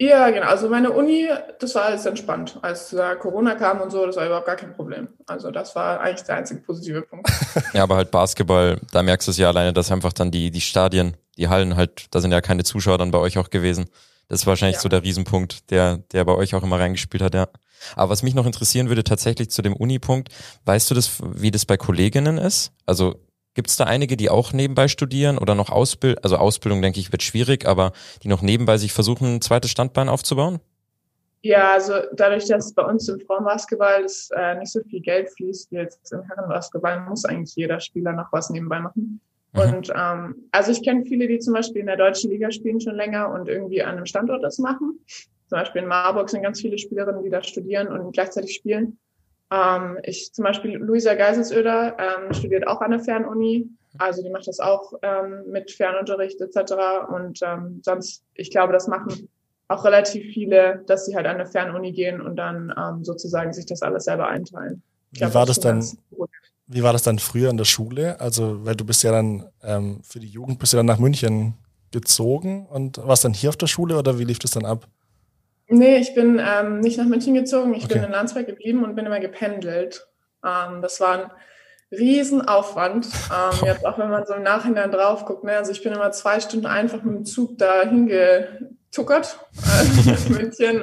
Ja, 0.00 0.30
genau. 0.30 0.46
Also 0.46 0.68
meine 0.68 0.92
Uni, 0.92 1.28
das 1.58 1.74
war 1.74 1.86
alles 1.86 2.06
entspannt. 2.06 2.58
Als 2.62 2.90
da 2.90 3.16
Corona 3.16 3.56
kam 3.56 3.80
und 3.80 3.90
so, 3.90 4.06
das 4.06 4.16
war 4.16 4.26
überhaupt 4.26 4.46
gar 4.46 4.56
kein 4.56 4.74
Problem. 4.74 5.08
Also 5.26 5.50
das 5.50 5.74
war 5.74 6.00
eigentlich 6.00 6.22
der 6.22 6.36
einzige 6.36 6.60
positive 6.60 7.02
Punkt. 7.02 7.28
ja, 7.72 7.82
aber 7.82 7.96
halt 7.96 8.10
Basketball, 8.10 8.78
da 8.92 9.02
merkst 9.02 9.26
du 9.26 9.32
es 9.32 9.38
ja 9.38 9.48
alleine, 9.48 9.72
dass 9.72 9.90
einfach 9.90 10.12
dann 10.12 10.30
die, 10.30 10.50
die 10.50 10.60
Stadien, 10.60 11.16
die 11.36 11.48
Hallen 11.48 11.76
halt, 11.76 12.14
da 12.14 12.20
sind 12.20 12.30
ja 12.30 12.40
keine 12.40 12.62
Zuschauer 12.62 12.98
dann 12.98 13.10
bei 13.10 13.18
euch 13.18 13.38
auch 13.38 13.50
gewesen. 13.50 13.86
Das 14.28 14.40
ist 14.40 14.46
wahrscheinlich 14.46 14.76
ja. 14.76 14.82
so 14.82 14.88
der 14.88 15.02
Riesenpunkt, 15.02 15.70
der, 15.70 15.98
der 16.12 16.24
bei 16.24 16.34
euch 16.34 16.54
auch 16.54 16.62
immer 16.62 16.78
reingespielt 16.78 17.22
hat, 17.22 17.34
ja. 17.34 17.48
Aber 17.96 18.10
was 18.10 18.22
mich 18.22 18.34
noch 18.34 18.46
interessieren 18.46 18.88
würde, 18.88 19.04
tatsächlich 19.04 19.50
zu 19.50 19.62
dem 19.62 19.74
Uni-Punkt, 19.74 20.30
weißt 20.64 20.90
du 20.90 20.94
das, 20.94 21.22
wie 21.22 21.50
das 21.50 21.64
bei 21.64 21.76
Kolleginnen 21.76 22.36
ist? 22.38 22.72
Also 22.86 23.14
Gibt 23.58 23.70
es 23.70 23.76
da 23.76 23.84
einige, 23.86 24.16
die 24.16 24.30
auch 24.30 24.52
nebenbei 24.52 24.86
studieren 24.86 25.36
oder 25.36 25.56
noch 25.56 25.68
Ausbildung, 25.68 26.22
also 26.22 26.36
Ausbildung 26.36 26.80
denke 26.80 27.00
ich 27.00 27.10
wird 27.10 27.24
schwierig, 27.24 27.66
aber 27.66 27.90
die 28.22 28.28
noch 28.28 28.40
nebenbei 28.40 28.78
sich 28.78 28.92
versuchen, 28.92 29.34
ein 29.34 29.40
zweites 29.40 29.72
Standbein 29.72 30.08
aufzubauen? 30.08 30.60
Ja, 31.42 31.72
also 31.72 31.94
dadurch, 32.12 32.46
dass 32.46 32.72
bei 32.72 32.84
uns 32.84 33.08
im 33.08 33.18
Frauenbasketball 33.18 34.06
äh, 34.36 34.54
nicht 34.60 34.70
so 34.70 34.80
viel 34.88 35.00
Geld 35.00 35.30
fließt 35.30 35.72
wie 35.72 35.76
jetzt 35.76 36.12
im 36.12 36.22
Herrenbasketball, 36.22 37.00
muss 37.08 37.24
eigentlich 37.24 37.56
jeder 37.56 37.80
Spieler 37.80 38.12
noch 38.12 38.32
was 38.32 38.48
nebenbei 38.50 38.78
machen. 38.78 39.20
Mhm. 39.52 39.60
Und 39.60 39.92
ähm, 39.94 40.48
also 40.52 40.72
ich 40.72 40.82
kenne 40.82 41.04
viele, 41.04 41.28
die 41.28 41.38
zum 41.38 41.54
Beispiel 41.54 41.80
in 41.80 41.86
der 41.86 41.96
deutschen 41.96 42.30
Liga 42.30 42.50
spielen 42.50 42.80
schon 42.80 42.96
länger 42.96 43.30
und 43.30 43.48
irgendwie 43.48 43.82
an 43.82 43.96
einem 43.96 44.06
Standort 44.06 44.42
das 44.42 44.58
machen. 44.58 44.98
Zum 45.48 45.58
Beispiel 45.58 45.82
in 45.82 45.88
Marburg 45.88 46.28
sind 46.28 46.42
ganz 46.42 46.60
viele 46.60 46.78
Spielerinnen, 46.78 47.22
die 47.22 47.30
da 47.30 47.42
studieren 47.42 47.88
und 47.88 48.12
gleichzeitig 48.12 48.54
spielen. 48.54 48.98
Ähm, 49.50 49.98
ich 50.02 50.32
zum 50.32 50.44
Beispiel 50.44 50.76
Luisa 50.76 51.14
Geiselsöder 51.14 51.96
ähm, 51.98 52.34
studiert 52.34 52.66
auch 52.66 52.82
an 52.82 52.90
der 52.90 53.00
Fernuni, 53.00 53.66
also 53.96 54.22
die 54.22 54.30
macht 54.30 54.46
das 54.46 54.60
auch 54.60 54.92
ähm, 55.02 55.44
mit 55.50 55.70
Fernunterricht 55.70 56.40
etc. 56.40 56.74
Und 57.08 57.40
ähm, 57.42 57.80
sonst, 57.82 58.22
ich 58.34 58.50
glaube, 58.50 58.72
das 58.72 58.88
machen 58.88 59.28
auch 59.68 59.84
relativ 59.84 60.32
viele, 60.32 60.82
dass 60.86 61.06
sie 61.06 61.14
halt 61.14 61.26
an 61.26 61.36
eine 61.36 61.46
Fernuni 61.46 61.92
gehen 61.92 62.20
und 62.20 62.36
dann 62.36 62.72
ähm, 62.76 63.04
sozusagen 63.04 63.52
sich 63.52 63.66
das 63.66 63.82
alles 63.82 64.04
selber 64.04 64.28
einteilen. 64.28 64.82
Ich 65.12 65.20
wie 65.20 65.34
war 65.34 65.46
das, 65.46 65.60
das 65.60 65.60
dann? 65.60 65.98
Wie 66.68 66.82
war 66.82 66.92
das 66.92 67.02
dann 67.02 67.18
früher 67.18 67.50
in 67.50 67.56
der 67.56 67.64
Schule? 67.64 68.20
Also, 68.20 68.64
weil 68.64 68.76
du 68.76 68.84
bist 68.84 69.02
ja 69.02 69.10
dann 69.10 69.48
ähm, 69.62 70.00
für 70.02 70.20
die 70.20 70.28
Jugend 70.28 70.58
bist 70.58 70.72
du 70.72 70.76
dann 70.76 70.86
nach 70.86 70.98
München 70.98 71.54
gezogen 71.90 72.66
und 72.66 72.98
warst 72.98 73.24
dann 73.24 73.32
hier 73.32 73.48
auf 73.48 73.56
der 73.56 73.66
Schule 73.66 73.98
oder 73.98 74.18
wie 74.18 74.24
lief 74.24 74.38
das 74.38 74.50
dann 74.50 74.66
ab? 74.66 74.86
Nee, 75.68 75.96
ich 75.96 76.14
bin 76.14 76.40
ähm, 76.42 76.80
nicht 76.80 76.98
nach 76.98 77.06
München 77.06 77.34
gezogen. 77.34 77.74
Ich 77.74 77.84
okay. 77.84 77.94
bin 77.94 78.04
in 78.04 78.10
Landsberg 78.10 78.46
geblieben 78.46 78.84
und 78.84 78.94
bin 78.94 79.06
immer 79.06 79.20
gependelt. 79.20 80.06
Ähm, 80.44 80.80
das 80.82 81.00
war 81.00 81.18
ein 81.18 81.30
Riesenaufwand. 81.90 83.06
Ähm, 83.06 83.66
jetzt 83.66 83.86
auch 83.86 83.98
wenn 83.98 84.10
man 84.10 84.26
so 84.26 84.34
im 84.34 84.42
Nachhinein 84.42 84.90
drauf 84.90 85.24
guckt. 85.24 85.44
Ne? 85.44 85.56
Also 85.56 85.72
ich 85.72 85.82
bin 85.82 85.92
immer 85.92 86.10
zwei 86.12 86.40
Stunden 86.40 86.66
einfach 86.66 87.02
mit 87.02 87.14
dem 87.14 87.24
Zug 87.24 87.58
da 87.58 87.82
hingetuckert 87.82 89.38
äh, 89.66 90.10
in 90.26 90.32
München. 90.32 90.82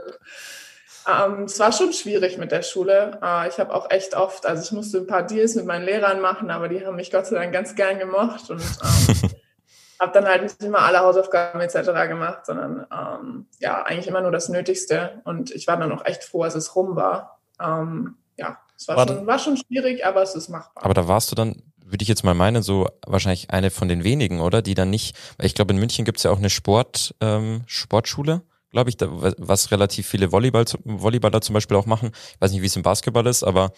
Ähm, 1.08 1.44
es 1.44 1.60
war 1.60 1.72
schon 1.72 1.94
schwierig 1.94 2.38
mit 2.38 2.52
der 2.52 2.64
Schule. 2.64 3.20
Äh, 3.22 3.48
ich 3.48 3.60
habe 3.60 3.74
auch 3.74 3.90
echt 3.92 4.16
oft, 4.16 4.46
also 4.46 4.64
ich 4.64 4.72
musste 4.72 5.00
ein 5.00 5.08
paar 5.08 5.24
Deals 5.24 5.56
mit 5.56 5.66
meinen 5.66 5.86
Lehrern 5.86 6.20
machen, 6.20 6.50
aber 6.50 6.68
die 6.68 6.86
haben 6.86 6.96
mich 6.96 7.12
Gott 7.12 7.28
sei 7.28 7.36
Dank 7.36 7.54
ganz 7.54 7.76
gern 7.76 8.00
gemocht 8.00 8.50
und 8.50 8.62
ähm, 8.62 9.30
habe 10.00 10.12
dann 10.14 10.26
halt 10.26 10.44
nicht 10.44 10.64
immer 10.64 10.80
alle 10.80 11.00
Hausaufgaben 11.00 11.62
etc. 11.62 11.92
gemacht, 12.08 12.46
sondern 12.46 12.88
ähm, 12.92 13.46
ja, 13.60 13.84
eigentlich 13.84 14.08
immer 14.08 14.22
nur 14.22 14.32
das 14.32 14.50
Nötigste. 14.50 15.22
Und 15.26 15.52
ich 15.52 15.68
war 15.68 15.78
dann 15.78 15.92
auch 15.92 16.06
echt 16.06 16.24
froh, 16.24 16.44
als 16.44 16.56
es 16.56 16.76
rum 16.76 16.96
war. 16.96 17.40
Ähm, 17.62 18.18
ja, 18.38 18.58
es 18.76 18.88
war, 18.88 18.98
war, 18.98 19.08
schon, 19.08 19.28
war 19.28 19.40
schon 19.40 19.58
schwierig, 19.58 20.06
aber 20.06 20.24
es 20.24 20.36
ist 20.36 20.50
machbar. 20.50 20.84
Aber 20.84 20.94
da 20.96 21.08
warst 21.08 21.32
du 21.32 21.36
dann, 21.36 21.62
würde 21.78 22.02
ich 22.02 22.10
jetzt 22.10 22.24
mal 22.24 22.34
meinen, 22.34 22.64
so 22.64 22.90
wahrscheinlich 23.06 23.52
eine 23.52 23.70
von 23.70 23.88
den 23.88 24.04
wenigen, 24.04 24.42
oder? 24.42 24.64
Die 24.64 24.74
dann 24.74 24.90
nicht, 24.90 25.16
ich 25.40 25.54
glaube, 25.54 25.74
in 25.74 25.80
München 25.80 26.04
gibt's 26.04 26.24
ja 26.24 26.32
auch 26.32 26.40
eine 26.40 26.50
Sport, 26.50 27.14
ähm, 27.22 27.62
Sportschule 27.68 28.42
glaube 28.76 28.90
ich, 28.90 28.98
da, 28.98 29.08
was 29.10 29.72
relativ 29.72 30.08
viele 30.08 30.32
Volleyball, 30.32 30.66
Volleyballer 30.84 31.42
zum 31.42 31.54
Beispiel 31.54 31.78
auch 31.78 31.86
machen. 31.86 32.12
Ich 32.34 32.42
weiß 32.42 32.52
nicht, 32.52 32.62
wie 32.62 32.68
es 32.68 32.76
im 32.76 32.84
Basketball 32.84 33.26
ist, 33.26 33.44
aber 33.44 33.72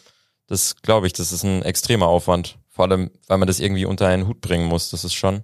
das 0.47 0.75
glaube 0.81 1.07
ich, 1.07 1.13
das 1.13 1.31
ist 1.31 1.43
ein 1.43 1.61
extremer 1.61 2.07
Aufwand. 2.07 2.57
Vor 2.69 2.85
allem, 2.85 3.11
weil 3.27 3.37
man 3.37 3.47
das 3.47 3.59
irgendwie 3.59 3.85
unter 3.85 4.07
einen 4.07 4.27
Hut 4.27 4.41
bringen 4.41 4.67
muss. 4.67 4.89
Das 4.89 5.03
ist 5.03 5.13
schon 5.13 5.43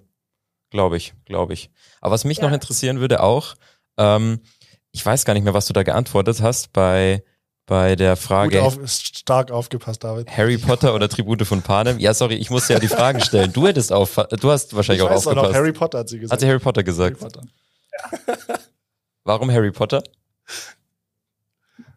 Glaube 0.74 0.96
ich, 0.96 1.14
glaube 1.24 1.52
ich. 1.52 1.70
Aber 2.00 2.14
was 2.14 2.24
mich 2.24 2.38
ja. 2.38 2.48
noch 2.48 2.52
interessieren 2.52 2.98
würde 2.98 3.22
auch, 3.22 3.54
ähm, 3.96 4.40
ich 4.90 5.06
weiß 5.06 5.24
gar 5.24 5.34
nicht 5.34 5.44
mehr, 5.44 5.54
was 5.54 5.66
du 5.66 5.72
da 5.72 5.84
geantwortet 5.84 6.42
hast 6.42 6.72
bei 6.72 7.22
bei 7.66 7.94
der 7.94 8.16
Frage. 8.16 8.58
Gut 8.58 8.66
auf, 8.66 8.88
stark 8.88 9.52
aufgepasst, 9.52 10.02
David. 10.02 10.28
Harry 10.36 10.58
Potter 10.58 10.92
oder 10.92 11.08
Tribute 11.08 11.46
von 11.46 11.62
Panem? 11.62 12.00
Ja, 12.00 12.12
sorry, 12.12 12.34
ich 12.34 12.50
musste 12.50 12.72
ja 12.72 12.80
die 12.80 12.88
Fragen 12.88 13.20
stellen. 13.20 13.52
Du 13.52 13.68
hättest 13.68 13.92
auf, 13.92 14.16
du 14.16 14.50
hast 14.50 14.74
wahrscheinlich 14.74 15.04
ich 15.04 15.08
auch 15.08 15.14
weiß 15.14 15.28
aufgepasst. 15.28 15.46
Auch 15.46 15.50
noch 15.50 15.54
Harry 15.54 15.72
Potter 15.72 15.98
hat 16.00 16.08
sie 16.08 16.18
gesagt. 16.18 16.32
Hat 16.32 16.40
sie 16.40 16.48
Harry 16.48 16.58
Potter 16.58 16.82
gesagt? 16.82 17.20
Harry 17.20 17.32
Potter. 17.32 17.46
Ja. 18.48 18.58
Warum 19.24 19.50
Harry 19.50 19.72
Potter? 19.72 20.02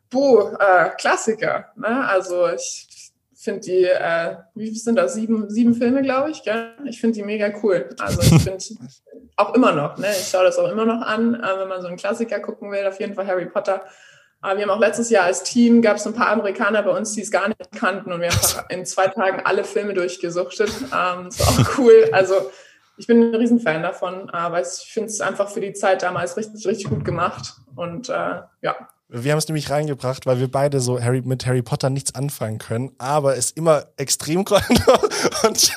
Buh, 0.10 0.56
äh, 0.60 0.90
Klassiker. 0.98 1.74
Ne? 1.76 2.08
Also 2.08 2.48
ich 2.50 3.12
finde 3.36 3.60
die, 3.60 3.84
äh, 3.84 4.38
wie 4.56 4.74
sind 4.74 4.96
das, 4.96 5.14
sieben, 5.14 5.50
sieben 5.50 5.76
Filme, 5.76 6.02
glaube 6.02 6.32
ich, 6.32 6.44
gell? 6.44 6.72
Ich 6.86 7.02
finde 7.02 7.16
die 7.16 7.24
mega 7.24 7.52
cool. 7.62 7.90
Also 8.00 8.22
ich 8.22 8.42
finde 8.42 8.64
auch 9.36 9.54
immer 9.54 9.74
noch, 9.74 9.98
ne? 9.98 10.08
Ich 10.12 10.30
schaue 10.30 10.46
das 10.46 10.58
auch 10.58 10.72
immer 10.72 10.86
noch 10.86 11.02
an, 11.02 11.36
äh, 11.36 11.60
wenn 11.60 11.68
man 11.68 11.82
so 11.82 11.88
einen 11.88 11.98
Klassiker 11.98 12.40
gucken 12.40 12.72
will, 12.72 12.86
auf 12.88 13.00
jeden 13.00 13.14
Fall 13.14 13.28
Harry 13.28 13.46
Potter. 13.46 13.84
Aber 14.40 14.58
wir 14.58 14.64
haben 14.64 14.70
auch 14.70 14.80
letztes 14.80 15.10
Jahr 15.10 15.26
als 15.26 15.44
Team, 15.44 15.82
gab 15.82 15.98
es 15.98 16.08
ein 16.08 16.14
paar 16.14 16.30
Amerikaner 16.30 16.84
bei 16.84 16.92
uns, 16.92 17.12
die 17.14 17.22
es 17.22 17.32
gar 17.32 17.50
nicht 17.50 17.72
kannten 17.76 18.14
und 18.14 18.22
wir 18.22 18.30
haben 18.30 18.66
in 18.70 18.86
zwei 18.86 19.08
Tagen 19.08 19.42
alle 19.44 19.66
Filme 19.66 19.94
durchgesuchtet. 19.94 20.70
Ähm, 20.84 21.26
das 21.26 21.40
war 21.40 21.48
auch 21.48 21.78
cool. 21.78 22.10
Also 22.14 22.52
ich 22.98 23.08
bin 23.08 23.22
ein 23.22 23.36
Riesenfan 23.36 23.82
davon, 23.84 24.30
aber 24.30 24.62
ich 24.62 24.68
finde 24.68 25.10
es 25.10 25.22
einfach 25.22 25.50
für 25.50 25.62
die 25.62 25.74
Zeit 25.74 26.04
damals 26.04 26.36
richtig, 26.38 26.66
richtig 26.66 26.90
gut 26.90 27.06
gemacht. 27.06 27.56
Und 27.76 28.10
äh, 28.10 28.42
ja, 28.62 28.76
wir 29.10 29.32
haben 29.32 29.40
es 29.40 29.48
nämlich 29.48 29.70
reingebracht, 29.70 30.26
weil 30.26 30.40
wir 30.40 30.52
beide 30.52 30.82
so 30.82 31.02
Harry, 31.02 31.22
mit 31.22 31.46
Harry 31.46 31.62
Potter 31.62 31.90
nichts 31.90 32.14
anfangen 32.14 32.58
können, 32.58 32.92
aber 32.98 33.38
es 33.38 33.52
immer 33.52 33.86
extrem 33.96 34.40
und, 34.46 34.84
und 35.48 35.72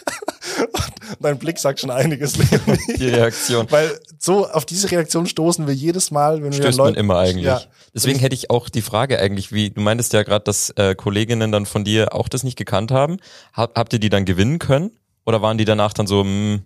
dein 1.21 1.39
Blick 1.39 1.59
sagt 1.59 1.79
schon 1.79 1.91
einiges. 1.91 2.33
Die 2.33 3.09
Reaktion. 3.09 3.71
Weil 3.71 4.01
so 4.19 4.49
auf 4.49 4.65
diese 4.65 4.91
Reaktion 4.91 5.27
stoßen 5.27 5.69
wir 5.69 5.75
jedes 5.75 6.11
Mal, 6.11 6.43
wenn 6.43 6.53
Stößt 6.53 6.77
wir 6.79 6.85
Leute, 6.85 6.93
man 6.97 7.05
immer 7.05 7.19
eigentlich. 7.19 7.45
Ja. 7.45 7.61
Deswegen 7.95 8.19
hätte 8.19 8.35
ich 8.35 8.51
auch 8.51 8.69
die 8.69 8.83
Frage 8.83 9.21
eigentlich, 9.21 9.53
wie 9.53 9.71
du 9.71 9.81
meintest 9.81 10.13
ja 10.13 10.25
gerade, 10.25 10.45
dass 10.45 10.71
äh, 10.71 10.97
Kolleginnen 10.97 11.53
dann 11.53 11.67
von 11.67 11.85
dir 11.85 12.15
auch 12.15 12.29
das 12.29 12.43
nicht 12.43 12.59
gekannt 12.59 12.91
haben. 12.91 13.19
Hab, 13.53 13.77
habt 13.77 13.93
ihr 13.93 14.01
die 14.01 14.09
dann 14.09 14.25
gewinnen 14.25 14.59
können? 14.59 14.91
Oder 15.25 15.43
waren 15.43 15.59
die 15.59 15.65
danach 15.65 15.93
dann 15.93 16.09
so, 16.09 16.25
mh, 16.25 16.31
hm, 16.31 16.63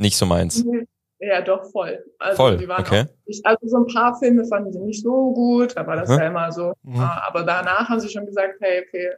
nicht 0.00 0.16
so 0.16 0.26
meins? 0.26 0.64
Ja, 1.20 1.42
doch, 1.42 1.70
voll. 1.70 2.02
Also 2.18 2.36
voll, 2.36 2.56
die 2.56 2.66
waren 2.66 2.80
okay. 2.80 3.04
Auch, 3.04 3.44
also 3.44 3.68
so 3.68 3.76
ein 3.76 3.86
paar 3.86 4.18
Filme 4.18 4.44
fanden 4.46 4.72
sie 4.72 4.80
nicht 4.80 5.02
so 5.02 5.32
gut, 5.34 5.76
aber 5.76 5.96
das 5.96 6.08
mhm. 6.08 6.18
ja 6.18 6.26
immer 6.26 6.50
so. 6.50 6.72
Mhm. 6.82 6.98
Ah, 6.98 7.22
aber 7.26 7.44
danach 7.44 7.88
haben 7.88 8.00
sie 8.00 8.08
schon 8.08 8.24
gesagt, 8.24 8.54
hey, 8.60 8.82
okay, 8.86 9.10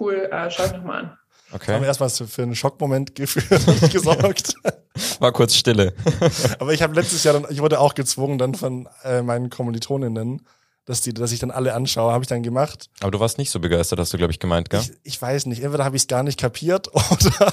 cool, 0.00 0.28
äh, 0.30 0.50
schau 0.50 0.64
mich 0.64 0.82
mal 0.82 0.98
an. 0.98 1.18
Okay. 1.52 1.74
Haben 1.74 1.84
erstmal 1.84 2.10
für 2.10 2.42
einen 2.42 2.56
Schockmoment 2.56 3.14
gesorgt. 3.14 4.54
War 5.20 5.30
kurz 5.30 5.54
Stille. 5.54 5.94
aber 6.58 6.72
ich 6.72 6.82
habe 6.82 6.94
letztes 6.94 7.22
Jahr 7.22 7.34
dann, 7.34 7.46
ich 7.50 7.60
wurde 7.60 7.78
auch 7.78 7.94
gezwungen 7.94 8.38
dann 8.38 8.54
von 8.54 8.88
äh, 9.04 9.22
meinen 9.22 9.48
Kommilitoninnen, 9.48 10.42
dass 10.84 11.02
die, 11.02 11.14
dass 11.14 11.30
ich 11.30 11.38
dann 11.38 11.52
alle 11.52 11.74
anschaue, 11.74 12.12
habe 12.12 12.24
ich 12.24 12.28
dann 12.28 12.42
gemacht. 12.42 12.90
Aber 13.00 13.12
du 13.12 13.20
warst 13.20 13.38
nicht 13.38 13.50
so 13.50 13.60
begeistert, 13.60 14.00
hast 14.00 14.12
du 14.12 14.16
glaube 14.16 14.32
ich 14.32 14.40
gemeint, 14.40 14.70
gell? 14.70 14.80
Ich, 14.80 14.92
ich 15.04 15.22
weiß 15.22 15.46
nicht, 15.46 15.62
entweder 15.62 15.84
habe 15.84 15.94
ich 15.94 16.02
es 16.02 16.08
gar 16.08 16.24
nicht 16.24 16.40
kapiert 16.40 16.88
oder 16.92 17.52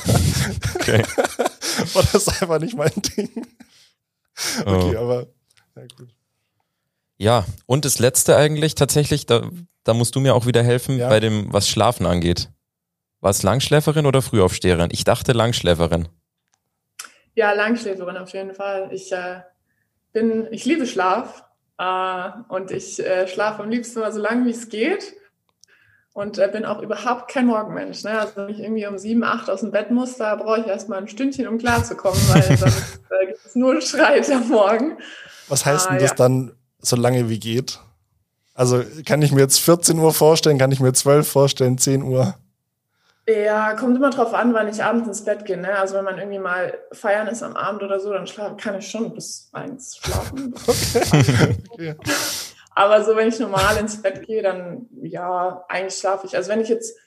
okay. 0.75 1.03
oder 1.96 2.08
das 2.12 2.27
ist 2.27 2.42
einfach 2.42 2.60
nicht 2.60 2.75
mein 2.75 2.92
Ding. 3.18 3.30
Okay, 4.65 4.96
oh. 4.96 5.00
aber 5.00 5.27
ja 5.75 5.84
gut. 5.98 6.10
Ja, 7.18 7.46
und 7.68 7.86
das 7.86 8.00
letzte 8.00 8.36
eigentlich 8.36 8.75
tatsächlich, 8.75 9.25
da, 9.25 9.50
da 9.84 9.94
musst 9.94 10.15
du 10.15 10.20
mir 10.20 10.36
auch 10.36 10.46
wieder 10.46 10.63
helfen, 10.63 10.98
Ja. 10.98 11.10
bei 11.10 11.20
dem, 11.20 11.51
was 11.53 11.70
Schlafen 11.70 12.06
angeht. 12.06 12.50
War 13.22 13.30
es 13.30 13.44
Langschläferin 13.44 14.06
oder 14.06 14.22
Frühaufsteherin? 14.22 14.89
Ich 14.92 15.03
dachte 15.03 15.32
Langschläferin. 15.32 16.10
Ja, 17.36 17.53
Langschläferin 17.53 18.18
auf 18.18 18.34
jeden 18.34 18.53
Fall. 18.53 18.89
Ich 18.92 19.12
äh, 19.12 19.42
bin, 20.12 20.48
ich 20.51 20.65
liebe 20.65 20.86
Schlaf 20.86 21.46
äh, 21.77 22.30
und 22.50 22.72
ich 22.72 23.00
äh, 23.00 23.27
schlafe 23.27 23.63
am 23.63 23.70
liebsten 23.70 24.01
mal 24.01 24.12
so 24.12 24.20
lange, 24.20 24.46
wie 24.46 24.51
es 24.51 24.70
geht. 24.70 25.15
Und 26.13 26.38
äh, 26.38 26.48
bin 26.48 26.63
auch 26.63 26.79
überhaupt 26.79 27.32
kein 27.32 27.48
Morgenmensch. 27.48 28.03
Ne? 28.03 28.20
Also 28.20 28.34
wenn 28.36 28.50
ich 28.50 28.60
irgendwie 28.60 28.86
um 28.86 29.00
sieben, 29.00 29.24
acht 29.24 29.50
aus 29.50 29.62
dem 29.62 29.72
Bett 29.72 29.89
muss, 29.89 30.17
da 30.17 30.36
brauche 30.36 30.60
ich 30.60 30.67
erstmal 30.67 31.00
ein 31.00 31.08
Stündchen, 31.08 31.48
um 31.48 31.58
klarzukommen, 31.58 32.20
weil 32.29 32.43
sonst 32.58 33.00
äh, 33.10 33.25
gibt 33.27 33.43
es 33.43 33.55
nur 33.55 33.82
Streit 33.82 34.29
am 34.29 34.48
Morgen. 34.48 34.98
Was 35.48 35.65
heißt 35.65 35.88
Ah, 35.88 35.89
denn 35.91 36.00
das 36.00 36.12
ja. 36.12 36.15
dann 36.17 36.53
so 36.79 36.96
lange 36.96 37.29
wie 37.29 37.39
geht? 37.39 37.79
Also 38.53 38.84
kann 39.08 39.24
ich 39.24 39.32
mir 39.32 39.41
jetzt 39.41 39.60
14 39.62 39.98
Uhr 39.98 40.13
vorstellen, 40.13 40.60
kann 40.60 40.72
ich 40.72 40.79
mir 40.79 40.93
12 40.93 41.27
vorstellen, 41.27 41.79
10 41.79 42.03
Uhr? 42.03 42.36
Ja, 43.27 43.74
kommt 43.74 43.96
immer 43.96 44.10
drauf 44.12 44.34
an, 44.36 44.53
wann 44.53 44.67
ich 44.67 44.84
abends 44.84 45.08
ins 45.08 45.25
Bett 45.25 45.46
gehe. 45.46 45.58
Ne? 45.58 45.75
Also 45.79 45.96
wenn 45.96 46.03
man 46.03 46.20
irgendwie 46.20 46.39
mal 46.39 46.77
feiern 46.91 47.25
ist 47.27 47.41
am 47.41 47.55
Abend 47.55 47.82
oder 47.82 48.00
so, 48.00 48.13
dann 48.13 48.27
schlafen, 48.27 48.58
kann 48.58 48.77
ich 48.77 48.88
schon 48.91 49.12
bis 49.13 49.50
eins 49.53 49.98
schlafen. 49.98 50.53
Okay. 51.72 51.96
Aber 52.75 53.03
so, 53.03 53.15
wenn 53.15 53.27
ich 53.27 53.39
normal 53.39 53.77
ins 53.77 54.01
Bett 54.01 54.25
gehe, 54.25 54.42
dann 54.42 54.88
ja, 55.01 55.63
eigentlich 55.70 55.96
schlafe 55.96 56.25
ich. 56.25 56.36
Also 56.36 56.50
wenn 56.50 56.62
ich 56.62 56.70
jetzt 56.70 56.98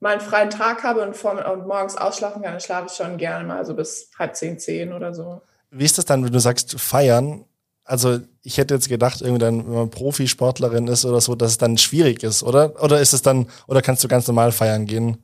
mal 0.00 0.12
einen 0.12 0.20
freien 0.20 0.50
Tag 0.50 0.82
habe 0.82 1.02
und, 1.02 1.16
vor, 1.16 1.44
und 1.52 1.66
morgens 1.66 1.96
ausschlafen 1.96 2.42
kann, 2.42 2.52
dann 2.52 2.60
schlafe 2.60 2.86
ich 2.90 2.94
schon 2.94 3.18
gerne 3.18 3.46
mal 3.46 3.64
so 3.64 3.74
bis 3.74 4.10
halb 4.18 4.34
zehn, 4.34 4.58
zehn 4.58 4.92
oder 4.92 5.14
so. 5.14 5.42
Wie 5.70 5.84
ist 5.84 5.98
das 5.98 6.06
dann, 6.06 6.24
wenn 6.24 6.32
du 6.32 6.40
sagst 6.40 6.80
feiern? 6.80 7.44
Also 7.84 8.18
ich 8.42 8.56
hätte 8.56 8.74
jetzt 8.74 8.88
gedacht, 8.88 9.20
irgendwie 9.20 9.40
dann, 9.40 9.66
wenn 9.66 9.74
man 9.74 9.90
Profisportlerin 9.90 10.88
ist 10.88 11.04
oder 11.04 11.20
so, 11.20 11.34
dass 11.34 11.52
es 11.52 11.58
dann 11.58 11.76
schwierig 11.76 12.22
ist, 12.22 12.42
oder? 12.42 12.82
Oder 12.82 13.00
ist 13.00 13.12
es 13.12 13.22
dann, 13.22 13.48
oder 13.66 13.82
kannst 13.82 14.02
du 14.02 14.08
ganz 14.08 14.26
normal 14.26 14.52
feiern 14.52 14.86
gehen? 14.86 15.18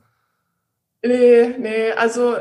Nee, 1.03 1.55
nee, 1.59 1.93
also 1.93 2.37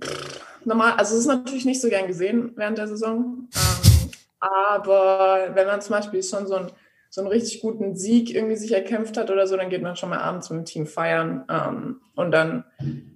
pff, 0.00 0.40
normal, 0.64 0.92
also 0.92 1.14
es 1.14 1.20
ist 1.20 1.26
natürlich 1.26 1.64
nicht 1.64 1.80
so 1.80 1.88
gern 1.88 2.06
gesehen 2.06 2.52
während 2.56 2.78
der 2.78 2.88
Saison. 2.88 3.48
Ähm, 3.54 4.10
aber 4.40 5.50
wenn 5.54 5.66
man 5.66 5.80
zum 5.80 5.94
Beispiel 5.94 6.22
schon 6.22 6.46
so, 6.46 6.56
ein, 6.56 6.70
so 7.10 7.20
einen 7.20 7.30
richtig 7.30 7.60
guten 7.60 7.96
Sieg 7.96 8.34
irgendwie 8.34 8.56
sich 8.56 8.72
erkämpft 8.72 9.16
hat 9.16 9.30
oder 9.30 9.46
so, 9.46 9.56
dann 9.56 9.70
geht 9.70 9.82
man 9.82 9.96
schon 9.96 10.10
mal 10.10 10.18
abends 10.18 10.50
mit 10.50 10.58
dem 10.58 10.64
Team 10.64 10.86
feiern. 10.86 11.44
Ähm, 11.50 12.00
und 12.14 12.30
dann 12.30 12.64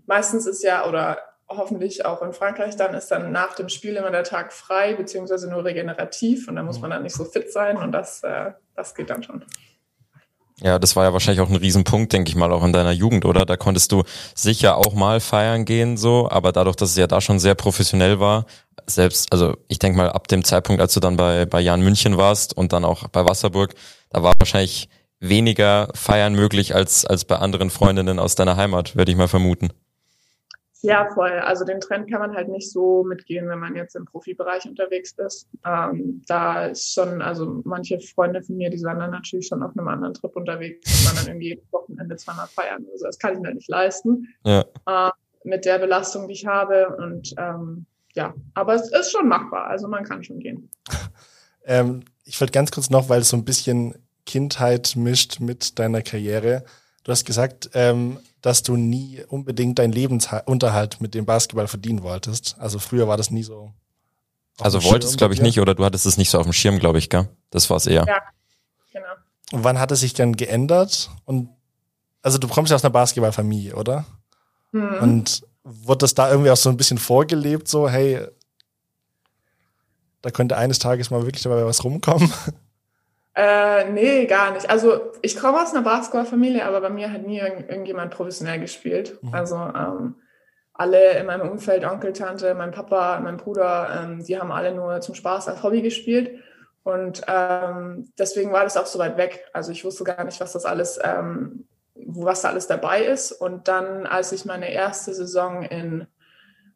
meistens 0.06 0.46
ist 0.46 0.62
ja, 0.62 0.86
oder 0.88 1.18
hoffentlich 1.48 2.04
auch 2.04 2.22
in 2.22 2.32
Frankreich, 2.32 2.76
dann 2.76 2.94
ist 2.94 3.10
dann 3.10 3.32
nach 3.32 3.54
dem 3.54 3.68
Spiel 3.68 3.96
immer 3.96 4.10
der 4.10 4.22
Tag 4.22 4.52
frei, 4.52 4.94
beziehungsweise 4.94 5.50
nur 5.50 5.64
regenerativ 5.64 6.48
und 6.48 6.56
da 6.56 6.62
muss 6.62 6.80
man 6.80 6.90
dann 6.90 7.02
nicht 7.02 7.14
so 7.14 7.24
fit 7.24 7.52
sein 7.52 7.76
und 7.76 7.92
das, 7.92 8.22
äh, 8.22 8.52
das 8.74 8.94
geht 8.94 9.10
dann 9.10 9.22
schon. 9.22 9.44
Ja, 10.62 10.78
das 10.78 10.94
war 10.94 11.04
ja 11.04 11.12
wahrscheinlich 11.12 11.40
auch 11.40 11.48
ein 11.48 11.56
Riesenpunkt, 11.56 12.12
denke 12.12 12.28
ich 12.28 12.36
mal, 12.36 12.52
auch 12.52 12.62
in 12.62 12.72
deiner 12.72 12.92
Jugend, 12.92 13.24
oder? 13.24 13.46
Da 13.46 13.56
konntest 13.56 13.92
du 13.92 14.02
sicher 14.34 14.76
auch 14.76 14.92
mal 14.92 15.20
feiern 15.20 15.64
gehen, 15.64 15.96
so, 15.96 16.28
aber 16.30 16.52
dadurch, 16.52 16.76
dass 16.76 16.90
es 16.90 16.96
ja 16.96 17.06
da 17.06 17.20
schon 17.20 17.38
sehr 17.38 17.54
professionell 17.54 18.20
war, 18.20 18.44
selbst, 18.86 19.32
also 19.32 19.56
ich 19.68 19.78
denke 19.78 19.96
mal, 19.96 20.10
ab 20.10 20.28
dem 20.28 20.44
Zeitpunkt, 20.44 20.82
als 20.82 20.92
du 20.92 21.00
dann 21.00 21.16
bei, 21.16 21.46
bei 21.46 21.60
Jan 21.60 21.80
München 21.80 22.18
warst 22.18 22.56
und 22.56 22.72
dann 22.72 22.84
auch 22.84 23.08
bei 23.08 23.24
Wasserburg, 23.24 23.74
da 24.10 24.22
war 24.22 24.34
wahrscheinlich 24.38 24.88
weniger 25.18 25.88
Feiern 25.94 26.34
möglich 26.34 26.74
als, 26.74 27.04
als 27.04 27.24
bei 27.24 27.36
anderen 27.36 27.70
Freundinnen 27.70 28.18
aus 28.18 28.34
deiner 28.34 28.56
Heimat, 28.56 28.96
würde 28.96 29.12
ich 29.12 29.18
mal 29.18 29.28
vermuten. 29.28 29.70
Ja, 30.82 31.08
voll. 31.12 31.30
Also 31.30 31.64
den 31.64 31.80
Trend 31.80 32.10
kann 32.10 32.20
man 32.20 32.34
halt 32.34 32.48
nicht 32.48 32.70
so 32.70 33.04
mitgehen, 33.04 33.48
wenn 33.48 33.58
man 33.58 33.76
jetzt 33.76 33.96
im 33.96 34.04
Profibereich 34.06 34.64
unterwegs 34.66 35.12
ist. 35.18 35.48
Ähm, 35.66 36.22
da 36.26 36.66
ist 36.66 36.92
schon, 36.92 37.20
also 37.20 37.60
manche 37.64 38.00
Freunde 38.00 38.42
von 38.42 38.56
mir, 38.56 38.70
die 38.70 38.78
sind 38.78 38.88
dann 38.88 39.10
natürlich 39.10 39.46
schon 39.48 39.62
auf 39.62 39.76
einem 39.76 39.88
anderen 39.88 40.14
Trip 40.14 40.34
unterwegs 40.34 40.80
und 40.90 41.04
man 41.04 41.16
dann 41.16 41.26
irgendwie 41.34 41.48
jedes 41.48 41.72
Wochenende 41.72 42.16
zweimal 42.16 42.46
feiern. 42.46 42.86
Also 42.92 43.06
das 43.06 43.18
kann 43.18 43.34
ich 43.34 43.40
mir 43.40 43.54
nicht 43.54 43.68
leisten 43.68 44.28
Ja. 44.44 44.64
äh, 44.86 45.10
mit 45.44 45.64
der 45.64 45.78
Belastung, 45.78 46.28
die 46.28 46.34
ich 46.34 46.46
habe. 46.46 46.96
Und 46.96 47.34
ähm, 47.38 47.86
ja, 48.14 48.34
aber 48.54 48.74
es 48.74 48.90
ist 48.90 49.12
schon 49.12 49.28
machbar. 49.28 49.66
Also 49.66 49.86
man 49.88 50.04
kann 50.04 50.24
schon 50.24 50.38
gehen. 50.40 50.70
Ähm, 51.66 52.04
ich 52.24 52.40
würde 52.40 52.52
ganz 52.52 52.70
kurz 52.70 52.88
noch, 52.88 53.10
weil 53.10 53.20
es 53.20 53.28
so 53.28 53.36
ein 53.36 53.44
bisschen 53.44 53.94
Kindheit 54.24 54.94
mischt 54.96 55.40
mit 55.40 55.78
deiner 55.78 56.00
Karriere. 56.00 56.64
Du 57.04 57.12
hast 57.12 57.26
gesagt, 57.26 57.70
ähm, 57.74 58.18
dass 58.40 58.62
du 58.62 58.76
nie 58.76 59.22
unbedingt 59.28 59.78
deinen 59.78 59.92
Lebensunterhalt 59.92 61.00
mit 61.00 61.14
dem 61.14 61.26
Basketball 61.26 61.68
verdienen 61.68 62.02
wolltest. 62.02 62.56
Also 62.58 62.78
früher 62.78 63.06
war 63.08 63.16
das 63.16 63.30
nie 63.30 63.42
so. 63.42 63.72
Also 64.58 64.82
wolltest, 64.84 65.18
glaube 65.18 65.34
ich, 65.34 65.40
nicht, 65.40 65.60
oder 65.60 65.74
du 65.74 65.84
hattest 65.84 66.06
es 66.06 66.16
nicht 66.16 66.30
so 66.30 66.38
auf 66.38 66.44
dem 66.44 66.52
Schirm, 66.52 66.78
glaube 66.78 66.98
ich, 66.98 67.08
gell? 67.08 67.28
Das 67.50 67.70
war's 67.70 67.86
eher. 67.86 68.04
Ja. 68.06 68.20
Genau. 68.92 69.06
Und 69.52 69.64
wann 69.64 69.78
hat 69.78 69.90
es 69.90 70.00
sich 70.00 70.14
dann 70.14 70.36
geändert? 70.36 71.10
Und 71.24 71.48
also 72.22 72.38
du 72.38 72.48
kommst 72.48 72.70
ja 72.70 72.76
aus 72.76 72.84
einer 72.84 72.92
Basketballfamilie, 72.92 73.74
oder? 73.74 74.04
Hm. 74.72 74.98
Und 75.00 75.42
wurde 75.64 75.98
das 75.98 76.14
da 76.14 76.30
irgendwie 76.30 76.50
auch 76.50 76.56
so 76.56 76.70
ein 76.70 76.76
bisschen 76.76 76.98
vorgelebt, 76.98 77.68
so, 77.68 77.88
hey, 77.88 78.20
da 80.22 80.30
könnte 80.30 80.56
eines 80.56 80.78
Tages 80.78 81.10
mal 81.10 81.24
wirklich 81.24 81.42
dabei 81.42 81.64
was 81.64 81.84
rumkommen? 81.84 82.32
Äh, 83.42 83.90
nee, 83.90 84.26
gar 84.26 84.50
nicht. 84.52 84.68
Also 84.68 85.12
ich 85.22 85.34
komme 85.34 85.62
aus 85.62 85.72
einer 85.72 85.82
Basketballfamilie, 85.82 86.62
aber 86.62 86.82
bei 86.82 86.90
mir 86.90 87.10
hat 87.10 87.22
nie 87.22 87.38
irgend- 87.38 87.70
irgendjemand 87.70 88.12
professionell 88.12 88.60
gespielt. 88.60 89.18
Mhm. 89.22 89.34
Also 89.34 89.56
ähm, 89.56 90.16
alle 90.74 91.18
in 91.18 91.24
meinem 91.24 91.48
Umfeld, 91.48 91.86
Onkel, 91.86 92.12
Tante, 92.12 92.54
mein 92.54 92.70
Papa, 92.70 93.18
mein 93.20 93.38
Bruder, 93.38 94.02
ähm, 94.02 94.22
die 94.22 94.38
haben 94.38 94.52
alle 94.52 94.74
nur 94.74 95.00
zum 95.00 95.14
Spaß 95.14 95.48
als 95.48 95.62
Hobby 95.62 95.80
gespielt. 95.80 96.38
Und 96.82 97.22
ähm, 97.28 98.12
deswegen 98.18 98.52
war 98.52 98.64
das 98.64 98.76
auch 98.76 98.84
so 98.86 98.98
weit 98.98 99.16
weg. 99.16 99.46
Also 99.54 99.72
ich 99.72 99.86
wusste 99.86 100.04
gar 100.04 100.24
nicht, 100.24 100.38
was 100.40 100.52
das 100.52 100.66
alles, 100.66 100.98
ähm, 101.02 101.66
was 101.94 102.42
da 102.42 102.48
alles 102.50 102.66
dabei 102.66 103.04
ist. 103.04 103.32
Und 103.32 103.68
dann, 103.68 104.06
als 104.06 104.32
ich 104.32 104.44
meine 104.44 104.70
erste 104.70 105.14
Saison 105.14 105.62
in 105.62 106.06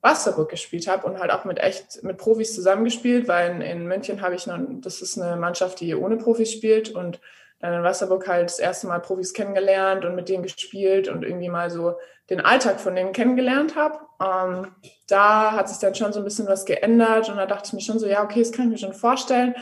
Wasserburg 0.04 0.50
gespielt 0.50 0.86
habe 0.86 1.06
und 1.06 1.18
halt 1.18 1.32
auch 1.32 1.46
mit 1.46 1.58
echt 1.58 2.02
mit 2.02 2.18
Profis 2.18 2.54
zusammengespielt, 2.54 3.26
weil 3.26 3.50
in, 3.50 3.60
in 3.62 3.86
München 3.86 4.20
habe 4.20 4.34
ich 4.34 4.46
noch, 4.46 4.58
das 4.80 5.00
ist 5.00 5.18
eine 5.18 5.36
Mannschaft, 5.36 5.80
die 5.80 5.94
ohne 5.94 6.18
Profis 6.18 6.52
spielt 6.52 6.90
und 6.90 7.20
dann 7.60 7.72
in 7.72 7.82
Wasserburg 7.82 8.28
halt 8.28 8.50
das 8.50 8.58
erste 8.58 8.86
Mal 8.86 9.00
Profis 9.00 9.32
kennengelernt 9.32 10.04
und 10.04 10.14
mit 10.14 10.28
denen 10.28 10.42
gespielt 10.42 11.08
und 11.08 11.24
irgendwie 11.24 11.48
mal 11.48 11.70
so 11.70 11.94
den 12.28 12.42
Alltag 12.42 12.80
von 12.80 12.94
denen 12.94 13.12
kennengelernt 13.12 13.76
habe. 13.76 13.98
Ähm, 14.22 14.74
da 15.08 15.52
hat 15.52 15.70
sich 15.70 15.78
dann 15.78 15.94
schon 15.94 16.12
so 16.12 16.20
ein 16.20 16.24
bisschen 16.24 16.46
was 16.46 16.66
geändert 16.66 17.30
und 17.30 17.36
da 17.36 17.46
dachte 17.46 17.68
ich 17.68 17.72
mir 17.72 17.80
schon 17.80 17.98
so, 17.98 18.06
ja, 18.06 18.22
okay, 18.22 18.40
das 18.40 18.52
kann 18.52 18.66
ich 18.66 18.72
mir 18.72 18.86
schon 18.86 18.92
vorstellen. 18.92 19.54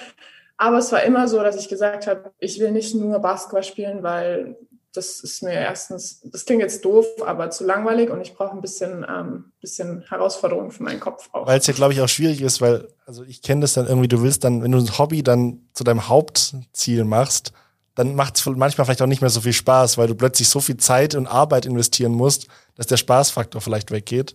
Aber 0.56 0.78
es 0.78 0.90
war 0.90 1.04
immer 1.04 1.28
so, 1.28 1.40
dass 1.40 1.56
ich 1.56 1.68
gesagt 1.68 2.08
habe, 2.08 2.32
ich 2.40 2.58
will 2.58 2.72
nicht 2.72 2.94
nur 2.96 3.20
Basketball 3.20 3.62
spielen, 3.62 4.02
weil 4.02 4.56
das 4.92 5.20
ist 5.20 5.42
mir 5.42 5.52
erstens, 5.52 6.20
das 6.24 6.44
klingt 6.44 6.60
jetzt 6.60 6.84
doof, 6.84 7.06
aber 7.24 7.50
zu 7.50 7.64
langweilig 7.64 8.10
und 8.10 8.20
ich 8.20 8.34
brauche 8.34 8.52
ein 8.52 8.60
bisschen, 8.60 9.04
ähm, 9.08 9.52
bisschen 9.60 10.04
Herausforderung 10.08 10.70
für 10.70 10.82
meinen 10.82 11.00
Kopf 11.00 11.30
auch. 11.32 11.46
Weil 11.46 11.58
es 11.58 11.66
ja, 11.66 11.72
glaube 11.72 11.94
ich, 11.94 12.00
auch 12.00 12.08
schwierig 12.08 12.42
ist, 12.42 12.60
weil, 12.60 12.88
also 13.06 13.24
ich 13.24 13.42
kenne 13.42 13.62
das 13.62 13.72
dann 13.72 13.86
irgendwie, 13.86 14.08
du 14.08 14.22
willst 14.22 14.44
dann, 14.44 14.62
wenn 14.62 14.72
du 14.72 14.78
ein 14.78 14.98
Hobby 14.98 15.22
dann 15.22 15.60
zu 15.72 15.82
deinem 15.84 16.08
Hauptziel 16.08 17.04
machst, 17.04 17.52
dann 17.94 18.14
macht 18.14 18.36
es 18.36 18.46
manchmal 18.46 18.84
vielleicht 18.84 19.02
auch 19.02 19.06
nicht 19.06 19.20
mehr 19.20 19.30
so 19.30 19.40
viel 19.40 19.52
Spaß, 19.52 19.98
weil 19.98 20.08
du 20.08 20.14
plötzlich 20.14 20.48
so 20.48 20.60
viel 20.60 20.76
Zeit 20.76 21.14
und 21.14 21.26
Arbeit 21.26 21.66
investieren 21.66 22.12
musst, 22.12 22.46
dass 22.74 22.86
der 22.86 22.96
Spaßfaktor 22.96 23.60
vielleicht 23.60 23.90
weggeht. 23.90 24.34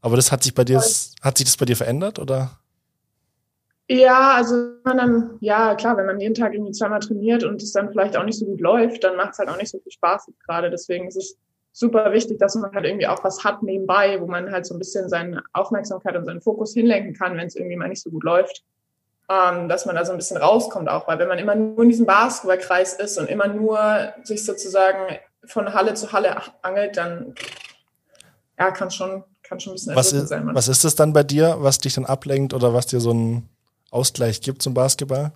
Aber 0.00 0.16
das 0.16 0.32
hat 0.32 0.42
sich 0.42 0.54
bei 0.54 0.64
dir, 0.64 0.82
hat 1.20 1.38
sich 1.38 1.46
das 1.46 1.56
bei 1.56 1.64
dir 1.64 1.76
verändert, 1.76 2.18
oder? 2.18 2.58
Ja, 3.92 4.32
also 4.32 4.54
wenn 4.54 4.80
man 4.84 4.96
dann, 4.96 5.38
ja 5.40 5.74
klar, 5.74 5.98
wenn 5.98 6.06
man 6.06 6.18
jeden 6.18 6.34
Tag 6.34 6.54
irgendwie 6.54 6.72
zweimal 6.72 7.00
trainiert 7.00 7.44
und 7.44 7.62
es 7.62 7.72
dann 7.72 7.90
vielleicht 7.90 8.16
auch 8.16 8.24
nicht 8.24 8.38
so 8.38 8.46
gut 8.46 8.60
läuft, 8.60 9.04
dann 9.04 9.16
macht 9.16 9.32
es 9.32 9.38
halt 9.38 9.50
auch 9.50 9.58
nicht 9.58 9.70
so 9.70 9.78
viel 9.80 9.92
Spaß 9.92 10.32
gerade. 10.46 10.70
Deswegen 10.70 11.08
ist 11.08 11.16
es 11.16 11.36
super 11.72 12.10
wichtig, 12.12 12.38
dass 12.38 12.54
man 12.54 12.72
halt 12.72 12.86
irgendwie 12.86 13.06
auch 13.06 13.22
was 13.22 13.44
hat 13.44 13.62
nebenbei, 13.62 14.18
wo 14.18 14.26
man 14.26 14.50
halt 14.50 14.64
so 14.64 14.74
ein 14.74 14.78
bisschen 14.78 15.10
seine 15.10 15.42
Aufmerksamkeit 15.52 16.16
und 16.16 16.24
seinen 16.24 16.40
Fokus 16.40 16.72
hinlenken 16.72 17.12
kann, 17.12 17.36
wenn 17.36 17.46
es 17.46 17.54
irgendwie 17.54 17.76
mal 17.76 17.88
nicht 17.88 18.02
so 18.02 18.10
gut 18.10 18.24
läuft. 18.24 18.64
Ähm, 19.28 19.68
dass 19.68 19.84
man 19.84 19.94
da 19.94 20.04
so 20.06 20.12
ein 20.12 20.18
bisschen 20.18 20.38
rauskommt 20.38 20.88
auch, 20.88 21.06
weil 21.06 21.18
wenn 21.18 21.28
man 21.28 21.38
immer 21.38 21.54
nur 21.54 21.82
in 21.82 21.90
diesem 21.90 22.06
Basketballkreis 22.06 22.94
ist 22.94 23.18
und 23.18 23.28
immer 23.28 23.46
nur 23.46 23.78
sich 24.24 24.44
sozusagen 24.44 25.18
von 25.44 25.74
Halle 25.74 25.94
zu 25.94 26.12
Halle 26.12 26.36
angelt, 26.62 26.96
dann 26.96 27.34
ja, 28.58 28.70
kann 28.70 28.90
schon, 28.90 29.22
kann 29.42 29.60
schon 29.60 29.72
ein 29.72 29.74
bisschen 29.74 29.96
Was 29.96 30.12
ist, 30.12 30.28
sein. 30.28 30.40
manchmal. 30.40 30.54
was 30.56 30.68
ist 30.68 30.84
das 30.84 30.94
dann 30.94 31.12
bei 31.12 31.22
dir, 31.22 31.56
was 31.58 31.78
dich 31.78 31.94
dann 31.94 32.06
ablenkt 32.06 32.54
oder 32.54 32.74
was 32.74 32.86
dir 32.86 33.00
so 33.00 33.10
einen 33.10 33.48
Ausgleich 33.92 34.40
gibt 34.40 34.62
zum 34.62 34.74
Basketball? 34.74 35.32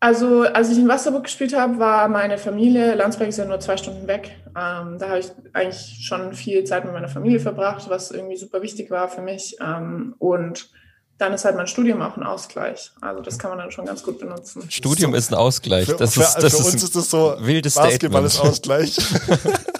Also, 0.00 0.42
als 0.42 0.70
ich 0.70 0.78
in 0.78 0.86
Wasserburg 0.86 1.24
gespielt 1.24 1.56
habe, 1.56 1.80
war 1.80 2.06
meine 2.08 2.38
Familie, 2.38 2.94
Landsberg 2.94 3.30
ist 3.30 3.38
ja 3.38 3.44
nur 3.44 3.58
zwei 3.58 3.76
Stunden 3.76 4.06
weg. 4.06 4.36
Ähm, 4.48 4.96
da 4.98 5.08
habe 5.08 5.18
ich 5.18 5.26
eigentlich 5.54 5.98
schon 6.06 6.34
viel 6.34 6.62
Zeit 6.62 6.84
mit 6.84 6.92
meiner 6.92 7.08
Familie 7.08 7.40
verbracht, 7.40 7.90
was 7.90 8.12
irgendwie 8.12 8.36
super 8.36 8.62
wichtig 8.62 8.92
war 8.92 9.08
für 9.08 9.22
mich. 9.22 9.56
Ähm, 9.60 10.14
und 10.18 10.70
dann 11.18 11.32
ist 11.32 11.44
halt 11.44 11.56
mein 11.56 11.66
Studium 11.66 12.00
auch 12.00 12.16
ein 12.16 12.22
Ausgleich. 12.22 12.92
Also 13.00 13.22
das 13.22 13.40
kann 13.40 13.50
man 13.50 13.58
dann 13.58 13.72
schon 13.72 13.86
ganz 13.86 14.04
gut 14.04 14.20
benutzen. 14.20 14.70
Studium 14.70 15.16
ist 15.16 15.32
ein 15.32 15.34
Ausgleich. 15.34 15.86
Für, 15.86 15.96
das 15.96 16.14
für, 16.14 16.20
ist, 16.20 16.36
das 16.36 16.54
für 16.54 16.60
ist 16.60 16.74
uns 16.74 16.82
ist 16.84 16.94
das 16.94 17.10
so, 17.10 17.34
wildes 17.40 17.74
Basketball 17.74 18.28
Statement. 18.30 18.34
ist 18.34 18.40
Ausgleich. 18.40 18.98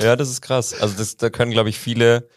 Ja, 0.00 0.16
das 0.16 0.30
ist 0.30 0.42
krass. 0.42 0.74
Also 0.80 0.94
das, 0.96 1.16
da 1.16 1.30
können, 1.30 1.52
glaube 1.52 1.68
ich, 1.68 1.78
viele 1.78 2.28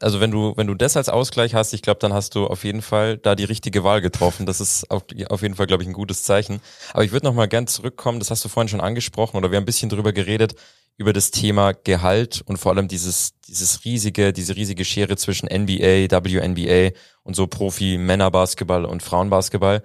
also 0.00 0.20
wenn 0.20 0.30
du, 0.30 0.52
wenn 0.56 0.66
du 0.66 0.74
das 0.74 0.96
als 0.96 1.08
Ausgleich 1.08 1.54
hast, 1.54 1.72
ich 1.72 1.82
glaube, 1.82 2.00
dann 2.00 2.12
hast 2.12 2.34
du 2.34 2.46
auf 2.46 2.64
jeden 2.64 2.82
Fall 2.82 3.16
da 3.16 3.34
die 3.34 3.44
richtige 3.44 3.82
Wahl 3.82 4.02
getroffen. 4.02 4.44
Das 4.44 4.60
ist 4.60 4.90
auf, 4.90 5.04
auf 5.28 5.42
jeden 5.42 5.54
Fall, 5.54 5.66
glaube 5.66 5.82
ich, 5.82 5.88
ein 5.88 5.94
gutes 5.94 6.22
Zeichen. 6.22 6.60
Aber 6.92 7.04
ich 7.04 7.12
würde 7.12 7.26
noch 7.26 7.34
mal 7.34 7.48
gern 7.48 7.66
zurückkommen, 7.66 8.18
das 8.18 8.30
hast 8.30 8.44
du 8.44 8.48
vorhin 8.48 8.68
schon 8.68 8.80
angesprochen 8.80 9.36
oder 9.36 9.50
wir 9.50 9.56
haben 9.56 9.62
ein 9.62 9.66
bisschen 9.66 9.88
drüber 9.88 10.12
geredet, 10.12 10.54
über 10.98 11.12
das 11.12 11.30
Thema 11.30 11.72
Gehalt 11.72 12.42
und 12.46 12.56
vor 12.56 12.72
allem 12.72 12.88
dieses, 12.88 13.34
dieses 13.46 13.84
riesige, 13.84 14.32
diese 14.32 14.56
riesige 14.56 14.84
Schere 14.84 15.16
zwischen 15.16 15.46
NBA, 15.46 16.10
WNBA 16.10 16.96
und 17.22 17.36
so 17.36 17.46
Profi-Männerbasketball 17.46 18.84
und 18.84 19.02
Frauenbasketball. 19.02 19.82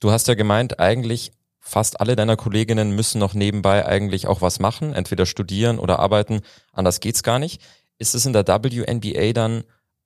Du 0.00 0.10
hast 0.10 0.26
ja 0.26 0.34
gemeint, 0.34 0.80
eigentlich 0.80 1.32
fast 1.60 2.00
alle 2.00 2.14
deiner 2.16 2.36
Kolleginnen 2.36 2.94
müssen 2.94 3.18
noch 3.18 3.32
nebenbei 3.32 3.86
eigentlich 3.86 4.26
auch 4.26 4.42
was 4.42 4.60
machen, 4.60 4.92
entweder 4.92 5.24
studieren 5.24 5.78
oder 5.78 5.98
arbeiten. 5.98 6.42
Anders 6.72 7.00
geht's 7.00 7.22
gar 7.22 7.38
nicht. 7.38 7.62
Ist 7.98 8.14
es 8.14 8.26
in 8.26 8.32
der 8.32 8.46
WNBA 8.46 9.32
dann 9.32 9.64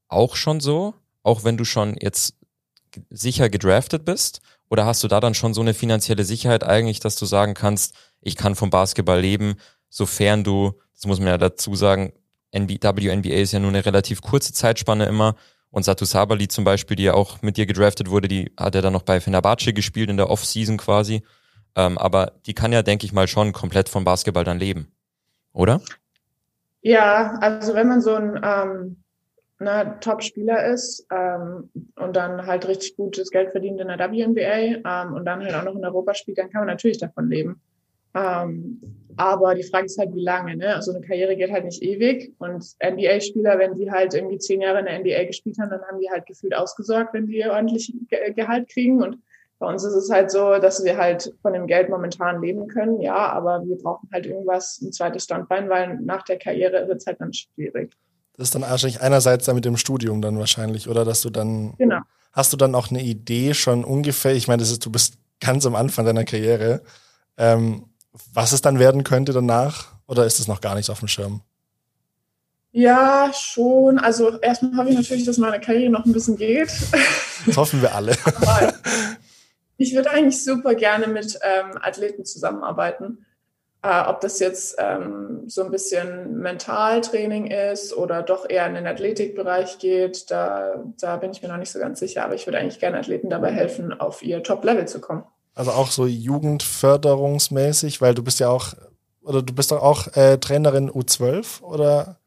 auch 0.09 0.37
schon 0.37 0.61
so? 0.61 0.95
Auch 1.23 1.45
wenn 1.45 1.57
du 1.57 1.65
schon 1.65 1.97
jetzt 2.01 2.35
sicher 3.11 3.49
gedraftet 3.51 4.05
bist? 4.05 4.41
Oder 4.71 4.87
hast 4.87 5.03
du 5.03 5.09
da 5.09 5.21
dann 5.21 5.35
schon 5.35 5.55
so 5.55 5.61
eine 5.61 5.75
finanzielle 5.75 6.25
Sicherheit 6.25 6.65
eigentlich, 6.65 7.01
dass 7.01 7.17
du 7.17 7.27
sagen 7.27 7.55
kannst, 7.55 7.95
ich 8.21 8.37
kann 8.37 8.55
vom 8.55 8.71
Basketball 8.71 9.21
leben, 9.21 9.57
sofern 9.89 10.45
du, 10.45 10.75
das 10.95 11.07
muss 11.07 11.19
man 11.19 11.29
ja 11.29 11.39
dazu 11.39 11.75
sagen, 11.75 12.13
WNBA 12.53 13.35
ist 13.35 13.53
ja 13.53 13.61
nur 13.61 13.71
eine 13.71 13.85
relativ 13.85 14.23
kurze 14.23 14.53
Zeitspanne 14.53 15.07
immer. 15.07 15.37
Und 15.71 15.85
Satu 15.85 16.05
Sabali 16.07 16.49
zum 16.49 16.65
Beispiel, 16.65 16.97
die 16.97 17.05
ja 17.05 17.15
auch 17.15 17.43
mit 17.43 17.57
dir 17.59 17.67
gedraftet 17.67 18.09
wurde, 18.09 18.29
die 18.29 18.51
hat 18.57 18.75
ja 18.75 18.81
dann 18.81 18.95
noch 18.95 19.03
bei 19.03 19.21
Fenerbahce 19.21 19.73
gespielt 19.75 20.09
in 20.09 20.17
der 20.17 20.31
Off-Season 20.31 20.79
quasi. 20.79 21.23
Ähm, 21.77 21.99
aber 21.99 22.33
die 22.47 22.55
kann 22.55 22.73
ja, 22.73 22.83
denke 22.83 23.05
ich 23.05 23.13
mal, 23.13 23.29
schon 23.29 23.53
komplett 23.53 23.89
vom 23.89 24.05
Basketball 24.05 24.45
dann 24.45 24.59
leben, 24.59 24.91
oder? 25.53 25.83
Ja, 26.89 27.37
also 27.43 27.75
wenn 27.75 27.87
man 27.87 28.01
so 28.01 28.15
ein 28.15 28.41
ähm, 28.43 28.97
ne, 29.59 29.99
Top-Spieler 30.01 30.69
ist 30.69 31.07
ähm, 31.15 31.69
und 31.97 32.17
dann 32.17 32.47
halt 32.47 32.67
richtig 32.67 32.97
gutes 32.97 33.31
Geld 33.31 33.51
verdient 33.51 33.79
in 33.79 33.89
der 33.89 33.99
WNBA 33.99 35.05
ähm, 35.05 35.13
und 35.13 35.27
dann 35.27 35.45
halt 35.45 35.55
auch 35.55 35.65
noch 35.65 35.77
in 35.77 35.85
Europa 35.85 36.15
spielt, 36.15 36.39
dann 36.39 36.49
kann 36.49 36.63
man 36.63 36.69
natürlich 36.69 36.97
davon 36.97 37.29
leben. 37.29 37.61
Ähm, 38.15 38.81
aber 39.19 39.55
die 39.55 39.65
Frage 39.65 39.85
ist 39.85 39.99
halt, 39.99 40.15
wie 40.15 40.23
lange. 40.23 40.57
Ne? 40.57 40.75
Also 40.75 40.95
eine 40.95 41.07
Karriere 41.07 41.37
geht 41.37 41.53
halt 41.53 41.67
nicht 41.67 41.83
ewig. 41.83 42.33
Und 42.39 42.65
NBA-Spieler, 42.83 43.59
wenn 43.59 43.75
die 43.75 43.91
halt 43.91 44.15
irgendwie 44.15 44.39
zehn 44.39 44.63
Jahre 44.63 44.79
in 44.79 44.87
der 44.87 44.99
NBA 45.01 45.25
gespielt 45.25 45.59
haben, 45.59 45.69
dann 45.69 45.83
haben 45.83 46.01
die 46.01 46.09
halt 46.09 46.25
gefühlt 46.25 46.57
ausgesorgt, 46.57 47.13
wenn 47.13 47.27
die 47.27 47.45
ordentlich 47.45 47.93
Gehalt 48.35 48.71
kriegen. 48.71 49.03
Und 49.03 49.19
bei 49.59 49.67
uns 49.67 49.83
ist 49.83 49.95
es 49.95 50.11
halt 50.11 50.31
so, 50.31 50.59
dass 50.59 50.85
wir 50.85 50.97
halt 50.97 51.33
von 51.43 51.53
dem 51.53 51.67
Geld 51.67 51.89
momentan 51.89 52.41
leben 52.41 52.69
können, 52.69 53.01
ja, 53.01 53.33
aber 53.33 53.65
wir 53.65 53.77
brauchen 53.77 54.09
halt 54.13 54.27
irgendwas, 54.27 54.81
ein 54.81 54.93
zweites 54.93 55.25
Standbein, 55.25 55.69
weil 55.69 55.99
nach 56.01 56.23
der 56.23 56.39
Karriere 56.39 56.87
wird 56.87 56.99
es 56.99 57.07
halt 57.07 57.21
dann 57.21 57.33
schwierig. 57.33 57.93
Das 58.35 58.49
ist 58.49 58.55
dann 58.55 58.63
wahrscheinlich 58.63 59.01
einerseits 59.01 59.47
dann 59.47 59.57
mit 59.57 59.65
dem 59.65 59.77
Studium 59.77 60.23
dann 60.23 60.39
wahrscheinlich, 60.39 60.89
oder 60.89 61.05
dass 61.05 61.23
du 61.23 61.31
dann, 61.31 61.75
genau. 61.77 62.01
hast 62.33 62.53
du 62.53 62.57
dann 62.57 62.75
auch 62.77 62.91
eine 62.91 63.03
Idee 63.03 63.53
schon 63.55 63.85
ungefähr, 63.85 64.33
ich 64.33 64.47
meine, 64.47 64.63
ist, 64.63 64.85
du 64.85 64.93
bist 64.93 65.15
ganz 65.41 65.67
am 65.67 65.75
Anfang 65.75 66.05
deiner 66.07 66.25
Karriere, 66.25 66.83
ähm, 67.37 67.87
was 68.33 68.53
es 68.53 68.61
dann 68.61 68.79
werden 68.79 69.03
könnte 69.03 69.33
danach, 69.33 69.93
oder 70.07 70.25
ist 70.25 70.39
es 70.39 70.47
noch 70.47 70.61
gar 70.61 70.77
nicht 70.77 70.89
auf 70.89 71.01
dem 71.01 71.09
Schirm? 71.09 71.43
Ja, 72.71 73.33
schon. 73.35 73.99
Also 73.99 74.39
erstmal 74.41 74.77
habe 74.77 74.91
ich 74.91 74.97
natürlich, 74.97 75.25
dass 75.25 75.39
meine 75.39 75.59
Karriere 75.59 75.91
noch 75.91 76.05
ein 76.05 76.13
bisschen 76.13 76.37
geht. 76.37 76.71
Das 77.47 77.57
hoffen 77.57 77.83
wir 77.83 77.95
alle. 77.95 78.15
Ich 79.79 79.95
würde 79.95 80.11
eigentlich 80.11 80.45
super 80.45 80.75
gerne 80.75 81.07
mit 81.07 81.39
ähm, 81.43 81.79
Athleten 81.81 82.25
zusammenarbeiten. 82.25 83.25
Äh, 83.81 84.03
ob 84.09 84.21
das 84.21 84.41
jetzt 84.41 84.75
ähm, 84.79 85.45
so 85.47 85.63
ein 85.63 85.71
bisschen 85.71 86.39
Mentaltraining 86.41 87.47
ist 87.47 87.97
oder 87.97 88.25
doch 88.25 88.51
eher 88.51 88.67
in 88.67 88.75
den 88.75 88.89
Athletikbereich 88.89 89.79
geht, 89.79 90.33
da, 90.33 90.83
da 91.01 91.17
bin 91.17 91.31
ich 91.31 91.43
mir 91.43 91.49
noch 91.49 91.59
nicht 91.59 91.71
so 91.71 91.79
ganz 91.79 92.01
sicher. 92.01 92.25
Aber 92.25 92.35
ich 92.35 92.45
würde 92.47 92.59
eigentlich 92.59 92.81
gerne 92.81 92.99
Athleten 92.99 93.31
dabei 93.31 93.53
helfen, 93.53 93.99
auf 93.99 94.23
ihr 94.25 94.43
Top-Level 94.43 94.89
zu 94.89 95.01
kommen. 95.01 95.23
Also 95.55 95.71
auch 95.71 95.93
so 95.93 96.07
jugendförderungsmäßig, 96.07 98.01
weil 98.01 98.15
du 98.15 98.25
bist 98.25 98.41
ja 98.41 98.49
auch, 98.49 98.75
oder 99.23 99.43
du 99.43 99.55
bist 99.55 99.71
doch 99.71 99.81
auch 99.81 100.09
äh, 100.17 100.39
Trainerin 100.39 100.91
U12 100.91 101.63
oder? 101.63 102.18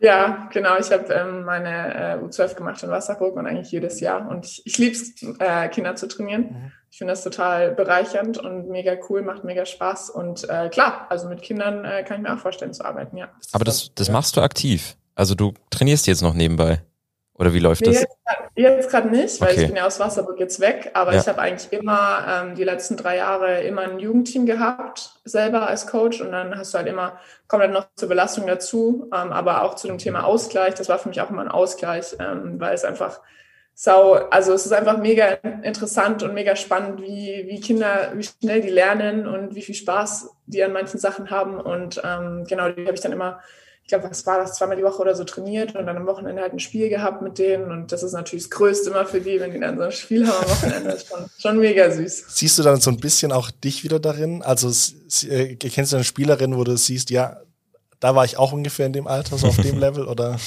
Ja, 0.00 0.48
genau. 0.50 0.78
Ich 0.78 0.90
habe 0.90 1.12
ähm, 1.12 1.44
meine 1.44 1.94
äh, 1.94 2.24
U12 2.24 2.54
gemacht 2.54 2.82
in 2.82 2.88
Wasserburg 2.88 3.36
und 3.36 3.46
eigentlich 3.46 3.70
jedes 3.70 4.00
Jahr. 4.00 4.28
Und 4.28 4.46
ich, 4.46 4.62
ich 4.64 4.78
liebe 4.78 4.96
es, 4.96 5.22
äh, 5.38 5.68
Kinder 5.68 5.94
zu 5.94 6.08
trainieren. 6.08 6.42
Mhm. 6.42 6.72
Ich 6.90 6.98
finde 6.98 7.12
das 7.12 7.22
total 7.22 7.72
bereichernd 7.72 8.38
und 8.38 8.68
mega 8.68 8.96
cool, 9.08 9.22
macht 9.22 9.44
mega 9.44 9.66
Spaß. 9.66 10.10
Und 10.10 10.48
äh, 10.48 10.70
klar, 10.70 11.06
also 11.10 11.28
mit 11.28 11.42
Kindern 11.42 11.84
äh, 11.84 12.02
kann 12.02 12.16
ich 12.16 12.22
mir 12.22 12.34
auch 12.34 12.38
vorstellen 12.38 12.72
zu 12.72 12.84
arbeiten, 12.84 13.16
ja. 13.16 13.28
Aber 13.52 13.64
das, 13.64 13.94
das 13.94 14.10
machst 14.10 14.36
du 14.36 14.40
aktiv. 14.40 14.96
Also 15.14 15.34
du 15.34 15.52
trainierst 15.68 16.06
jetzt 16.06 16.22
noch 16.22 16.34
nebenbei. 16.34 16.80
Oder 17.34 17.52
wie 17.52 17.58
läuft 17.58 17.82
nee, 17.82 17.92
das? 17.92 18.06
Jetzt 18.56 18.90
gerade 18.90 19.08
nicht, 19.08 19.40
weil 19.40 19.52
okay. 19.52 19.60
ich 19.60 19.66
bin 19.68 19.76
ja 19.76 19.86
aus 19.86 20.00
Wasserburg 20.00 20.38
jetzt 20.40 20.60
weg, 20.60 20.90
aber 20.94 21.14
ja. 21.14 21.20
ich 21.20 21.28
habe 21.28 21.40
eigentlich 21.40 21.72
immer 21.72 22.24
ähm, 22.28 22.54
die 22.56 22.64
letzten 22.64 22.96
drei 22.96 23.16
Jahre 23.16 23.62
immer 23.62 23.82
ein 23.82 23.98
Jugendteam 23.98 24.44
gehabt, 24.44 25.14
selber 25.24 25.68
als 25.68 25.86
Coach 25.86 26.20
und 26.20 26.32
dann 26.32 26.56
hast 26.56 26.74
du 26.74 26.78
halt 26.78 26.88
immer, 26.88 27.18
kommt 27.46 27.62
dann 27.62 27.72
noch 27.72 27.86
zur 27.94 28.08
Belastung 28.08 28.46
dazu, 28.46 29.08
ähm, 29.14 29.32
aber 29.32 29.62
auch 29.62 29.76
zu 29.76 29.86
dem 29.86 29.98
Thema 29.98 30.24
Ausgleich, 30.24 30.74
das 30.74 30.88
war 30.88 30.98
für 30.98 31.08
mich 31.08 31.20
auch 31.20 31.30
immer 31.30 31.42
ein 31.42 31.48
Ausgleich, 31.48 32.16
ähm, 32.18 32.58
weil 32.58 32.74
es 32.74 32.84
einfach 32.84 33.20
sau, 33.74 34.14
also 34.14 34.52
es 34.52 34.66
ist 34.66 34.72
einfach 34.72 34.98
mega 34.98 35.38
interessant 35.62 36.22
und 36.22 36.34
mega 36.34 36.56
spannend, 36.56 37.00
wie, 37.00 37.44
wie 37.46 37.60
Kinder, 37.60 38.12
wie 38.14 38.24
schnell 38.24 38.60
die 38.60 38.68
lernen 38.68 39.26
und 39.26 39.54
wie 39.54 39.62
viel 39.62 39.76
Spaß 39.76 40.28
die 40.46 40.62
an 40.62 40.72
manchen 40.72 40.98
Sachen 40.98 41.30
haben 41.30 41.60
und 41.60 42.02
ähm, 42.04 42.44
genau, 42.48 42.68
die 42.68 42.84
habe 42.84 42.94
ich 42.94 43.00
dann 43.00 43.12
immer 43.12 43.40
glaube, 43.90 44.10
was 44.10 44.24
war 44.26 44.38
das, 44.38 44.54
zweimal 44.54 44.76
die 44.76 44.82
Woche 44.82 45.02
oder 45.02 45.14
so 45.14 45.24
trainiert 45.24 45.76
und 45.76 45.86
dann 45.86 45.96
am 45.96 46.06
Wochenende 46.06 46.40
halt 46.42 46.52
ein 46.52 46.58
Spiel 46.58 46.88
gehabt 46.88 47.22
mit 47.22 47.38
denen. 47.38 47.70
Und 47.70 47.92
das 47.92 48.02
ist 48.02 48.12
natürlich 48.12 48.44
das 48.44 48.50
Größte 48.50 48.90
immer 48.90 49.04
für 49.04 49.20
die, 49.20 49.38
wenn 49.38 49.52
die 49.52 49.60
dann 49.60 49.76
so 49.76 49.84
ein 49.84 49.92
Spiel 49.92 50.26
haben 50.26 50.44
am 50.44 50.50
Wochenende. 50.50 50.90
Das 50.90 51.02
ist 51.02 51.08
schon, 51.08 51.26
schon 51.38 51.58
mega 51.60 51.90
süß. 51.90 52.24
Siehst 52.28 52.58
du 52.58 52.62
dann 52.62 52.80
so 52.80 52.90
ein 52.90 52.96
bisschen 52.96 53.32
auch 53.32 53.50
dich 53.50 53.84
wieder 53.84 54.00
darin? 54.00 54.42
Also 54.42 54.70
äh, 55.28 55.56
kennst 55.56 55.92
du 55.92 55.96
eine 55.96 56.04
Spielerin, 56.04 56.56
wo 56.56 56.64
du 56.64 56.76
siehst, 56.76 57.10
ja, 57.10 57.40
da 58.00 58.14
war 58.14 58.24
ich 58.24 58.38
auch 58.38 58.52
ungefähr 58.52 58.86
in 58.86 58.92
dem 58.92 59.06
Alter, 59.06 59.36
so 59.36 59.48
auf 59.48 59.56
dem 59.56 59.78
Level, 59.80 60.06
oder? 60.06 60.38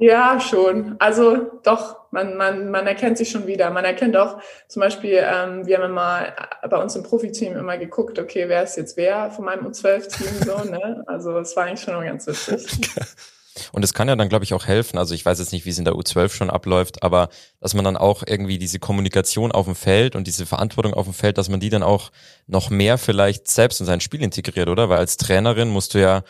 Ja, 0.00 0.40
schon. 0.40 0.96
Also 0.98 1.60
doch, 1.62 1.96
man, 2.10 2.34
man, 2.38 2.70
man 2.70 2.86
erkennt 2.86 3.18
sich 3.18 3.28
schon 3.28 3.46
wieder. 3.46 3.68
Man 3.68 3.84
erkennt 3.84 4.16
auch 4.16 4.38
zum 4.66 4.80
Beispiel, 4.80 5.22
ähm, 5.22 5.66
wir 5.66 5.76
haben 5.76 5.90
immer 5.90 6.26
bei 6.70 6.82
uns 6.82 6.96
im 6.96 7.02
Profiteam 7.02 7.54
immer 7.54 7.76
geguckt, 7.76 8.18
okay, 8.18 8.48
wer 8.48 8.62
ist 8.62 8.78
jetzt 8.78 8.96
wer 8.96 9.30
von 9.30 9.44
meinem 9.44 9.66
U12-Team 9.66 10.42
so, 10.46 10.70
ne? 10.70 11.04
Also 11.06 11.36
es 11.38 11.54
war 11.54 11.64
eigentlich 11.64 11.82
schon 11.82 12.02
ganz 12.02 12.26
witzig. 12.26 12.80
Und 13.72 13.84
es 13.84 13.92
kann 13.92 14.08
ja 14.08 14.16
dann, 14.16 14.30
glaube 14.30 14.44
ich, 14.44 14.54
auch 14.54 14.66
helfen. 14.66 14.96
Also 14.96 15.12
ich 15.12 15.26
weiß 15.26 15.38
jetzt 15.38 15.52
nicht, 15.52 15.66
wie 15.66 15.70
es 15.70 15.78
in 15.78 15.84
der 15.84 15.94
U12 15.94 16.30
schon 16.30 16.50
abläuft, 16.50 17.02
aber 17.02 17.28
dass 17.60 17.74
man 17.74 17.84
dann 17.84 17.98
auch 17.98 18.22
irgendwie 18.26 18.58
diese 18.58 18.78
Kommunikation 18.78 19.52
auf 19.52 19.66
dem 19.66 19.74
Feld 19.74 20.16
und 20.16 20.26
diese 20.26 20.46
Verantwortung 20.46 20.94
auf 20.94 21.04
dem 21.04 21.12
Feld, 21.12 21.36
dass 21.36 21.50
man 21.50 21.60
die 21.60 21.68
dann 21.68 21.82
auch 21.82 22.10
noch 22.46 22.70
mehr 22.70 22.96
vielleicht 22.96 23.48
selbst 23.48 23.80
in 23.80 23.86
sein 23.86 24.00
Spiel 24.00 24.22
integriert, 24.22 24.68
oder? 24.68 24.88
Weil 24.88 24.98
als 24.98 25.18
Trainerin 25.18 25.68
musst 25.68 25.92
du 25.92 26.00
ja 26.00 26.22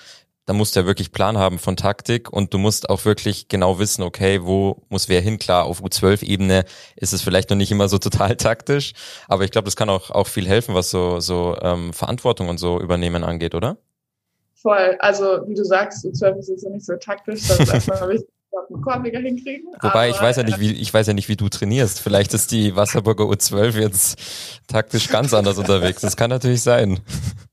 da 0.46 0.53
musst 0.53 0.74
du 0.74 0.81
ja 0.81 0.87
wirklich 0.87 1.12
Plan 1.12 1.38
haben 1.38 1.59
von 1.59 1.76
Taktik 1.76 2.33
und 2.33 2.53
du 2.53 2.59
musst 2.59 2.90
auch 2.90 3.05
wirklich 3.05 3.48
genau 3.48 3.79
wissen, 3.79 4.03
okay, 4.03 4.40
wo 4.42 4.83
muss 4.88 5.09
wer 5.09 5.20
hin? 5.20 5.38
Klar, 5.38 5.64
auf 5.64 5.83
U12-Ebene 5.83 6.64
ist 6.96 7.12
es 7.12 7.22
vielleicht 7.22 7.50
noch 7.50 7.57
nicht 7.57 7.70
immer 7.70 7.88
so 7.88 7.98
total 7.98 8.37
taktisch, 8.37 8.92
aber 9.29 9.44
ich 9.44 9.50
glaube, 9.50 9.66
das 9.66 9.76
kann 9.76 9.90
auch, 9.90 10.11
auch 10.11 10.26
viel 10.26 10.48
helfen, 10.48 10.74
was 10.74 10.90
so, 10.90 11.20
so 11.20 11.57
ähm, 11.62 11.92
Verantwortung 11.92 12.48
und 12.48 12.59
so 12.59 12.81
übernehmen 12.81 13.24
angeht, 13.24 13.55
oder? 13.55 13.76
Voll. 14.55 14.96
Also, 14.98 15.40
wie 15.46 15.55
du 15.55 15.64
sagst, 15.64 16.05
U12 16.05 16.38
ist 16.38 16.48
jetzt 16.48 16.68
nicht 16.68 16.85
so 16.85 16.96
taktisch, 16.96 17.46
das 17.46 17.61
ist 17.61 17.72
erstmal 17.72 18.09
wichtig. 18.09 18.29
Korbleger 18.83 19.20
hinkriegen. 19.20 19.68
Wobei 19.81 19.88
aber, 19.88 20.09
ich 20.09 20.20
weiß 20.20 20.37
ja 20.37 20.42
nicht, 20.42 20.59
wie 20.61 20.72
ich 20.72 20.92
weiß 20.92 21.07
ja 21.07 21.12
nicht, 21.12 21.29
wie 21.29 21.37
du 21.37 21.48
trainierst. 21.48 22.00
Vielleicht 22.00 22.35
ist 22.35 22.50
die 22.50 22.74
Wasserburger 22.76 23.24
U12 23.24 23.79
jetzt 23.79 24.18
taktisch 24.66 25.09
ganz 25.09 25.35
anders 25.35 25.59
unterwegs. 25.59 26.00
Das 26.03 26.16
kann 26.16 26.31
natürlich 26.31 26.62
sein. 26.62 27.00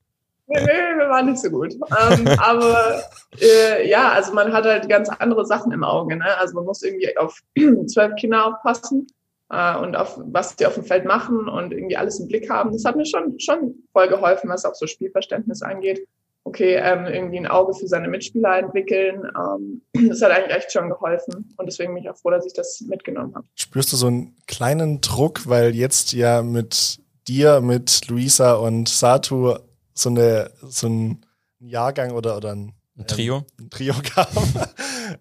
Nee, 0.47 0.61
nee, 0.61 0.97
wir 0.97 1.09
waren 1.09 1.25
nicht 1.25 1.39
so 1.39 1.49
gut. 1.49 1.73
Ähm, 1.73 2.27
aber 2.37 3.03
äh, 3.39 3.87
ja, 3.89 4.11
also 4.11 4.33
man 4.33 4.53
hat 4.53 4.63
halt 4.63 4.87
ganz 4.87 5.09
andere 5.09 5.45
Sachen 5.45 5.73
im 5.73 5.83
Auge. 5.83 6.15
Ne? 6.15 6.37
Also 6.37 6.55
man 6.55 6.65
muss 6.65 6.83
irgendwie 6.83 7.15
auf 7.17 7.41
zwölf 7.87 8.15
Kinder 8.15 8.45
aufpassen 8.47 9.07
äh, 9.51 9.77
und 9.77 9.97
auf 9.97 10.17
was 10.23 10.55
die 10.55 10.65
auf 10.65 10.75
dem 10.75 10.85
Feld 10.85 11.05
machen 11.05 11.49
und 11.49 11.73
irgendwie 11.73 11.97
alles 11.97 12.19
im 12.19 12.27
Blick 12.29 12.49
haben. 12.49 12.71
Das 12.71 12.85
hat 12.85 12.95
mir 12.95 13.05
schon 13.05 13.37
schon 13.39 13.75
voll 13.91 14.07
geholfen, 14.07 14.49
was 14.49 14.63
auch 14.63 14.75
so 14.75 14.87
Spielverständnis 14.87 15.61
angeht. 15.61 16.07
Okay, 16.45 16.75
ähm, 16.75 17.07
irgendwie 17.07 17.39
ein 17.39 17.47
Auge 17.47 17.73
für 17.73 17.89
seine 17.89 18.07
Mitspieler 18.07 18.59
entwickeln. 18.59 19.23
Ähm, 19.37 19.81
das 20.07 20.21
hat 20.21 20.31
eigentlich 20.31 20.55
echt 20.55 20.71
schon 20.71 20.89
geholfen. 20.89 21.53
Und 21.57 21.65
deswegen 21.65 21.93
bin 21.93 22.03
ich 22.03 22.09
auch 22.09 22.15
froh, 22.15 22.29
dass 22.29 22.45
ich 22.45 22.53
das 22.53 22.79
mitgenommen 22.87 23.35
habe. 23.35 23.45
Spürst 23.55 23.91
du 23.91 23.97
so 23.97 24.07
einen 24.07 24.33
kleinen 24.47 25.01
Druck, 25.01 25.49
weil 25.49 25.75
jetzt 25.75 26.13
ja 26.13 26.41
mit 26.41 26.99
dir, 27.27 27.59
mit 27.59 28.07
Luisa 28.07 28.53
und 28.53 28.87
Satu 28.87 29.55
so 29.97 30.09
eine 30.09 30.51
so 30.61 30.87
ein 30.87 31.25
Jahrgang 31.59 32.11
oder 32.11 32.37
oder 32.37 32.53
ein, 32.53 32.73
ein 32.97 33.07
Trio, 33.07 33.37
ähm, 33.37 33.65
ein 33.65 33.69
Trio 33.69 33.93
kam, 34.03 34.27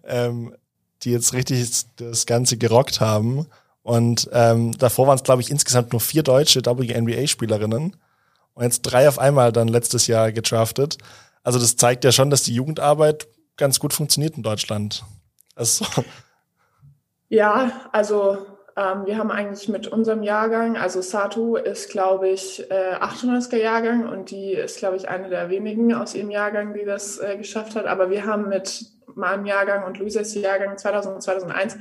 ähm, 0.03 0.55
die 1.03 1.11
jetzt 1.11 1.33
richtig 1.33 1.85
das 1.95 2.25
Ganze 2.25 2.57
gerockt 2.57 2.99
haben. 3.01 3.47
Und 3.81 4.29
ähm, 4.33 4.77
davor 4.77 5.07
waren 5.07 5.15
es, 5.15 5.23
glaube 5.23 5.41
ich, 5.41 5.49
insgesamt 5.49 5.93
nur 5.93 6.01
vier 6.01 6.21
deutsche 6.21 6.65
WNBA-Spielerinnen. 6.65 7.95
Und 8.53 8.63
jetzt 8.63 8.81
drei 8.81 9.07
auf 9.07 9.17
einmal 9.17 9.51
dann 9.53 9.69
letztes 9.69 10.07
Jahr 10.07 10.31
gedraftet. 10.31 10.97
Also 11.43 11.57
das 11.57 11.77
zeigt 11.77 12.03
ja 12.03 12.11
schon, 12.11 12.29
dass 12.29 12.43
die 12.43 12.53
Jugendarbeit 12.53 13.27
ganz 13.55 13.79
gut 13.79 13.93
funktioniert 13.93 14.35
in 14.35 14.43
Deutschland. 14.43 15.05
Also, 15.55 15.85
Ja, 17.29 17.89
also 17.91 18.37
ähm, 18.37 18.56
wir 18.77 19.17
haben 19.17 19.31
eigentlich 19.31 19.67
mit 19.69 19.87
unserem 19.87 20.21
Jahrgang, 20.21 20.77
also 20.77 21.01
Satu 21.01 21.55
ist, 21.55 21.89
glaube 21.89 22.29
ich, 22.29 22.69
äh, 22.69 22.93
800er 22.99 23.57
Jahrgang 23.57 24.07
und 24.07 24.29
die 24.29 24.53
ist, 24.53 24.77
glaube 24.77 24.97
ich, 24.97 25.09
eine 25.09 25.29
der 25.29 25.49
wenigen 25.49 25.95
aus 25.95 26.13
ihrem 26.13 26.29
Jahrgang, 26.29 26.75
die 26.75 26.85
das 26.85 27.17
äh, 27.17 27.37
geschafft 27.37 27.75
hat. 27.75 27.87
Aber 27.87 28.11
wir 28.11 28.25
haben 28.25 28.49
mit 28.49 28.85
meinem 29.15 29.47
Jahrgang 29.47 29.83
und 29.83 29.97
Luisas 29.97 30.35
Jahrgang 30.35 30.77
2000 30.77 31.15
und 31.15 31.21
2001 31.21 31.77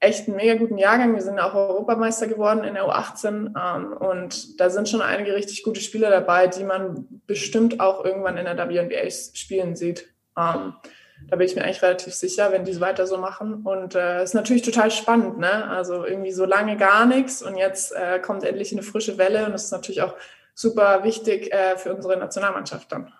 echt 0.00 0.26
einen 0.26 0.36
mega 0.36 0.54
guten 0.54 0.78
Jahrgang. 0.78 1.14
Wir 1.14 1.22
sind 1.22 1.38
auch 1.38 1.54
Europameister 1.54 2.26
geworden 2.26 2.64
in 2.64 2.74
der 2.74 2.84
U18 2.84 3.54
ähm, 3.54 3.92
und 3.92 4.58
da 4.58 4.70
sind 4.70 4.88
schon 4.88 5.02
einige 5.02 5.34
richtig 5.34 5.62
gute 5.62 5.80
Spieler 5.80 6.10
dabei, 6.10 6.46
die 6.46 6.64
man 6.64 7.06
bestimmt 7.26 7.80
auch 7.80 8.04
irgendwann 8.04 8.38
in 8.38 8.44
der 8.44 8.56
WNBA 8.56 9.10
spielen 9.34 9.76
sieht. 9.76 10.08
Da 11.26 11.36
bin 11.36 11.46
ich 11.46 11.54
mir 11.54 11.62
eigentlich 11.62 11.82
relativ 11.82 12.14
sicher, 12.14 12.52
wenn 12.52 12.64
die 12.64 12.70
es 12.70 12.80
weiter 12.80 13.06
so 13.06 13.18
machen. 13.18 13.62
Und 13.64 13.94
es 13.94 14.00
äh, 14.00 14.24
ist 14.24 14.34
natürlich 14.34 14.62
total 14.62 14.90
spannend, 14.90 15.38
ne? 15.38 15.68
Also 15.68 16.04
irgendwie 16.04 16.32
so 16.32 16.44
lange 16.44 16.76
gar 16.76 17.06
nichts 17.06 17.42
und 17.42 17.56
jetzt 17.56 17.92
äh, 17.92 18.18
kommt 18.18 18.44
endlich 18.44 18.72
eine 18.72 18.82
frische 18.82 19.18
Welle 19.18 19.44
und 19.44 19.52
das 19.52 19.64
ist 19.64 19.72
natürlich 19.72 20.02
auch 20.02 20.14
super 20.54 21.04
wichtig 21.04 21.52
äh, 21.52 21.76
für 21.76 21.94
unsere 21.94 22.16
Nationalmannschaft 22.16 22.90
dann. 22.90 23.12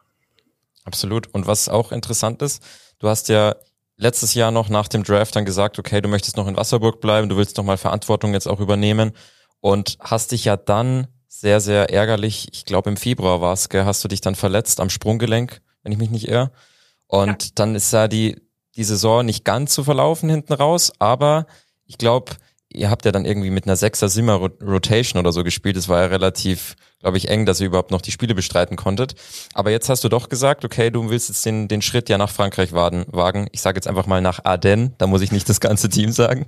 Absolut. 0.84 1.32
Und 1.34 1.46
was 1.46 1.68
auch 1.68 1.92
interessant 1.92 2.40
ist, 2.42 2.62
du 2.98 3.08
hast 3.08 3.28
ja 3.28 3.54
letztes 3.96 4.34
Jahr 4.34 4.50
noch 4.50 4.68
nach 4.68 4.88
dem 4.88 5.04
Draft 5.04 5.36
dann 5.36 5.44
gesagt, 5.44 5.78
okay, 5.78 6.00
du 6.00 6.08
möchtest 6.08 6.36
noch 6.36 6.48
in 6.48 6.56
Wasserburg 6.56 7.00
bleiben, 7.00 7.28
du 7.28 7.36
willst 7.36 7.56
noch 7.56 7.64
mal 7.64 7.76
Verantwortung 7.76 8.32
jetzt 8.32 8.48
auch 8.48 8.60
übernehmen 8.60 9.12
und 9.60 9.98
hast 10.00 10.32
dich 10.32 10.46
ja 10.46 10.56
dann 10.56 11.08
sehr, 11.26 11.60
sehr 11.60 11.90
ärgerlich, 11.90 12.48
ich 12.52 12.64
glaube 12.64 12.90
im 12.90 12.96
Februar 12.96 13.40
war 13.40 13.52
es, 13.52 13.68
hast 13.72 14.02
du 14.02 14.08
dich 14.08 14.20
dann 14.20 14.34
verletzt 14.34 14.80
am 14.80 14.88
Sprunggelenk, 14.88 15.60
wenn 15.82 15.92
ich 15.92 15.98
mich 15.98 16.10
nicht 16.10 16.28
irre. 16.28 16.50
Und 17.08 17.44
ja. 17.44 17.50
dann 17.56 17.74
ist 17.74 17.92
da 17.92 18.06
die, 18.06 18.40
die 18.76 18.84
Saison 18.84 19.26
nicht 19.26 19.44
ganz 19.44 19.74
so 19.74 19.82
verlaufen 19.82 20.30
hinten 20.30 20.52
raus, 20.52 20.92
aber 20.98 21.46
ich 21.84 21.98
glaube, 21.98 22.36
ihr 22.70 22.90
habt 22.90 23.04
ja 23.04 23.12
dann 23.12 23.24
irgendwie 23.24 23.50
mit 23.50 23.64
einer 23.64 23.76
Sechser 23.76 24.08
Simmer 24.08 24.34
Rotation 24.34 25.18
oder 25.18 25.32
so 25.32 25.42
gespielt. 25.42 25.76
Es 25.76 25.88
war 25.88 26.02
ja 26.02 26.06
relativ, 26.06 26.76
glaube 27.00 27.16
ich, 27.16 27.28
eng, 27.28 27.46
dass 27.46 27.60
ihr 27.60 27.66
überhaupt 27.66 27.90
noch 27.90 28.02
die 28.02 28.10
Spiele 28.10 28.34
bestreiten 28.34 28.76
konntet. 28.76 29.14
Aber 29.54 29.70
jetzt 29.70 29.88
hast 29.88 30.04
du 30.04 30.08
doch 30.08 30.28
gesagt, 30.28 30.64
okay, 30.64 30.90
du 30.90 31.08
willst 31.08 31.28
jetzt 31.28 31.44
den, 31.46 31.68
den 31.68 31.82
Schritt 31.82 32.08
ja 32.08 32.18
nach 32.18 32.30
Frankreich 32.30 32.72
wagen. 32.72 33.06
wagen. 33.08 33.48
Ich 33.52 33.62
sage 33.62 33.76
jetzt 33.76 33.88
einfach 33.88 34.06
mal 34.06 34.20
nach 34.20 34.44
Ardennes, 34.44 34.92
da 34.98 35.06
muss 35.06 35.22
ich 35.22 35.32
nicht 35.32 35.48
das 35.48 35.60
ganze 35.60 35.88
Team 35.88 36.12
sagen. 36.12 36.46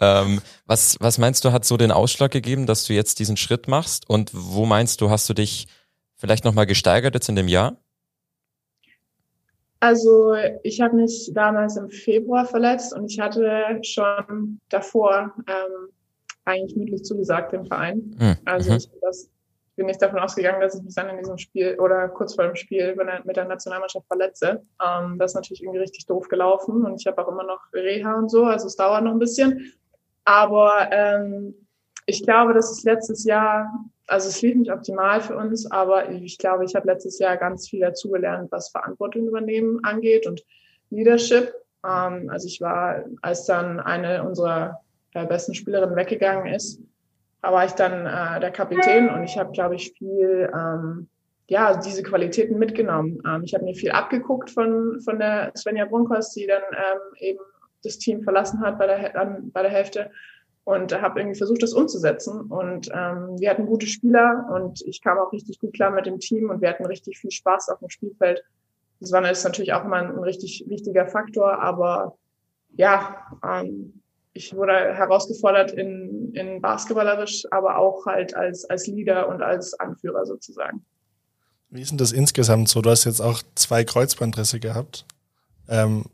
Ähm, 0.00 0.40
was, 0.66 0.96
was 1.00 1.18
meinst 1.18 1.44
du, 1.44 1.52
hat 1.52 1.64
so 1.64 1.76
den 1.76 1.92
Ausschlag 1.92 2.32
gegeben, 2.32 2.66
dass 2.66 2.84
du 2.84 2.92
jetzt 2.92 3.18
diesen 3.20 3.36
Schritt 3.36 3.68
machst? 3.68 4.08
Und 4.08 4.30
wo 4.34 4.66
meinst 4.66 5.00
du, 5.00 5.10
hast 5.10 5.28
du 5.28 5.34
dich 5.34 5.68
vielleicht 6.16 6.44
nochmal 6.44 6.66
gesteigert 6.66 7.14
jetzt 7.14 7.28
in 7.28 7.36
dem 7.36 7.48
Jahr? 7.48 7.76
Also 9.82 10.36
ich 10.62 10.80
habe 10.80 10.94
mich 10.94 11.32
damals 11.34 11.76
im 11.76 11.90
Februar 11.90 12.44
verletzt 12.44 12.94
und 12.94 13.10
ich 13.10 13.18
hatte 13.18 13.80
schon 13.82 14.60
davor 14.68 15.34
ähm, 15.48 15.88
eigentlich 16.44 16.76
mündlich 16.76 17.02
zugesagt 17.02 17.52
dem 17.52 17.66
Verein. 17.66 18.14
Hm, 18.16 18.28
mhm. 18.28 18.36
Also 18.44 18.76
ich 18.76 18.88
das, 19.00 19.28
bin 19.74 19.86
nicht 19.86 20.00
davon 20.00 20.20
ausgegangen, 20.20 20.60
dass 20.60 20.76
ich 20.76 20.84
mich 20.84 20.94
dann 20.94 21.08
in 21.08 21.18
diesem 21.18 21.36
Spiel 21.36 21.76
oder 21.80 22.08
kurz 22.10 22.36
vor 22.36 22.44
dem 22.44 22.54
Spiel 22.54 22.94
mit 23.24 23.34
der 23.34 23.44
Nationalmannschaft 23.44 24.06
verletze. 24.06 24.62
Ähm, 24.80 25.18
das 25.18 25.32
ist 25.32 25.34
natürlich 25.34 25.64
irgendwie 25.64 25.80
richtig 25.80 26.06
doof 26.06 26.28
gelaufen 26.28 26.84
und 26.84 27.00
ich 27.00 27.06
habe 27.08 27.20
auch 27.20 27.32
immer 27.32 27.42
noch 27.42 27.62
Reha 27.72 28.14
und 28.14 28.30
so, 28.30 28.44
also 28.44 28.68
es 28.68 28.76
dauert 28.76 29.02
noch 29.02 29.10
ein 29.10 29.18
bisschen. 29.18 29.72
Aber 30.24 30.92
ähm, 30.92 31.56
ich 32.06 32.22
glaube, 32.22 32.54
dass 32.54 32.70
es 32.70 32.84
letztes 32.84 33.24
Jahr 33.24 33.68
also 34.06 34.28
es 34.28 34.42
lief 34.42 34.56
nicht 34.56 34.72
optimal 34.72 35.20
für 35.20 35.36
uns, 35.36 35.70
aber 35.70 36.10
ich 36.10 36.38
glaube, 36.38 36.64
ich 36.64 36.74
habe 36.74 36.86
letztes 36.86 37.18
Jahr 37.18 37.36
ganz 37.36 37.68
viel 37.68 37.80
dazugelernt, 37.80 38.50
was 38.50 38.70
Verantwortung 38.70 39.26
übernehmen 39.26 39.84
angeht 39.84 40.26
und 40.26 40.42
Leadership. 40.90 41.54
Ähm, 41.84 42.28
also 42.30 42.46
ich 42.46 42.60
war, 42.60 43.04
als 43.22 43.46
dann 43.46 43.80
eine 43.80 44.24
unserer 44.24 44.80
äh, 45.14 45.26
besten 45.26 45.54
Spielerinnen 45.54 45.96
weggegangen 45.96 46.52
ist, 46.52 46.80
war 47.40 47.64
ich 47.64 47.72
dann 47.72 48.06
äh, 48.06 48.40
der 48.40 48.52
Kapitän 48.52 49.08
und 49.10 49.24
ich 49.24 49.36
habe, 49.36 49.50
glaube 49.52 49.74
ich, 49.74 49.92
viel, 49.98 50.50
ähm, 50.54 51.08
ja, 51.48 51.76
diese 51.76 52.02
Qualitäten 52.02 52.58
mitgenommen. 52.58 53.20
Ähm, 53.26 53.42
ich 53.44 53.54
habe 53.54 53.64
mir 53.64 53.74
viel 53.74 53.90
abgeguckt 53.90 54.50
von, 54.50 55.00
von 55.00 55.18
der 55.18 55.52
Svenja 55.56 55.86
Brunkos, 55.86 56.30
die 56.34 56.46
dann 56.46 56.62
ähm, 56.72 57.00
eben 57.18 57.40
das 57.82 57.98
Team 57.98 58.22
verlassen 58.22 58.60
hat 58.60 58.78
bei 58.78 58.86
der, 58.86 59.40
bei 59.52 59.62
der 59.62 59.70
Hälfte 59.70 60.10
und 60.64 60.92
habe 61.00 61.20
irgendwie 61.20 61.38
versucht, 61.38 61.62
das 61.62 61.72
umzusetzen. 61.72 62.40
Und 62.42 62.88
ähm, 62.92 63.38
wir 63.38 63.50
hatten 63.50 63.66
gute 63.66 63.86
Spieler 63.86 64.48
und 64.54 64.80
ich 64.82 65.02
kam 65.02 65.18
auch 65.18 65.32
richtig 65.32 65.58
gut 65.58 65.74
klar 65.74 65.90
mit 65.90 66.06
dem 66.06 66.20
Team 66.20 66.50
und 66.50 66.60
wir 66.60 66.68
hatten 66.68 66.86
richtig 66.86 67.18
viel 67.18 67.30
Spaß 67.30 67.68
auf 67.68 67.80
dem 67.80 67.88
Spielfeld. 67.88 68.44
Das 69.00 69.10
war 69.10 69.28
ist 69.28 69.44
natürlich 69.44 69.72
auch 69.72 69.84
immer 69.84 69.96
ein, 69.96 70.18
richtig 70.18 70.64
wichtiger 70.68 71.06
Faktor, 71.06 71.60
aber 71.60 72.16
ja, 72.74 73.16
ähm, 73.44 74.00
ich 74.34 74.54
wurde 74.54 74.72
herausgefordert 74.72 75.72
in, 75.72 76.32
in 76.34 76.60
basketballerisch, 76.62 77.44
aber 77.50 77.76
auch 77.76 78.06
halt 78.06 78.34
als, 78.34 78.64
als 78.64 78.86
Leader 78.86 79.28
und 79.28 79.42
als 79.42 79.74
Anführer 79.74 80.24
sozusagen. 80.24 80.84
Wie 81.68 81.82
ist 81.82 81.90
denn 81.90 81.98
das 81.98 82.12
insgesamt 82.12 82.68
so? 82.68 82.80
Du 82.80 82.90
hast 82.90 83.04
jetzt 83.04 83.20
auch 83.20 83.42
zwei 83.56 83.84
Kreuzbandrisse 83.84 84.60
gehabt. 84.60 85.06
Ähm, 85.68 86.04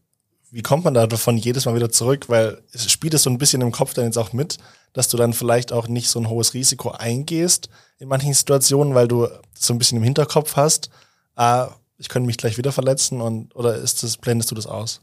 wie 0.51 0.63
kommt 0.63 0.85
man 0.85 0.95
da 0.95 1.07
davon 1.07 1.37
jedes 1.37 1.67
Mal 1.67 1.75
wieder 1.75 1.91
zurück? 1.91 2.29
Weil 2.29 2.63
es 2.73 2.91
spielt 2.91 3.15
es 3.15 3.23
so 3.23 3.31
ein 3.31 3.39
bisschen 3.39 3.61
im 3.61 3.73
Kopf 3.73 3.95
dann 3.95 4.05
jetzt 4.05 4.17
auch 4.17 4.33
mit, 4.33 4.59
dass 4.93 5.09
du 5.09 5.17
dann 5.17 5.33
vielleicht 5.33 5.73
auch 5.73 5.89
nicht 5.89 6.09
so 6.09 6.19
ein 6.19 6.29
hohes 6.29 6.55
Risiko 6.55 6.91
eingehst 6.91 7.69
in 7.99 8.09
manchen 8.09 8.33
Situationen, 8.33 8.95
weil 8.95 9.09
du 9.09 9.29
so 9.55 9.75
ein 9.75 9.79
bisschen 9.79 9.99
im 9.99 10.05
Hinterkopf 10.05 10.57
hast, 10.57 10.91
ah, 11.37 11.69
ich 11.99 12.09
könnte 12.09 12.27
mich 12.27 12.39
gleich 12.39 12.57
wieder 12.57 12.73
verletzen 12.73 13.21
und 13.21 13.55
oder 13.57 13.75
ist 13.75 14.03
das, 14.03 14.17
blendest 14.17 14.51
du 14.51 14.55
das 14.55 14.67
aus? 14.67 15.03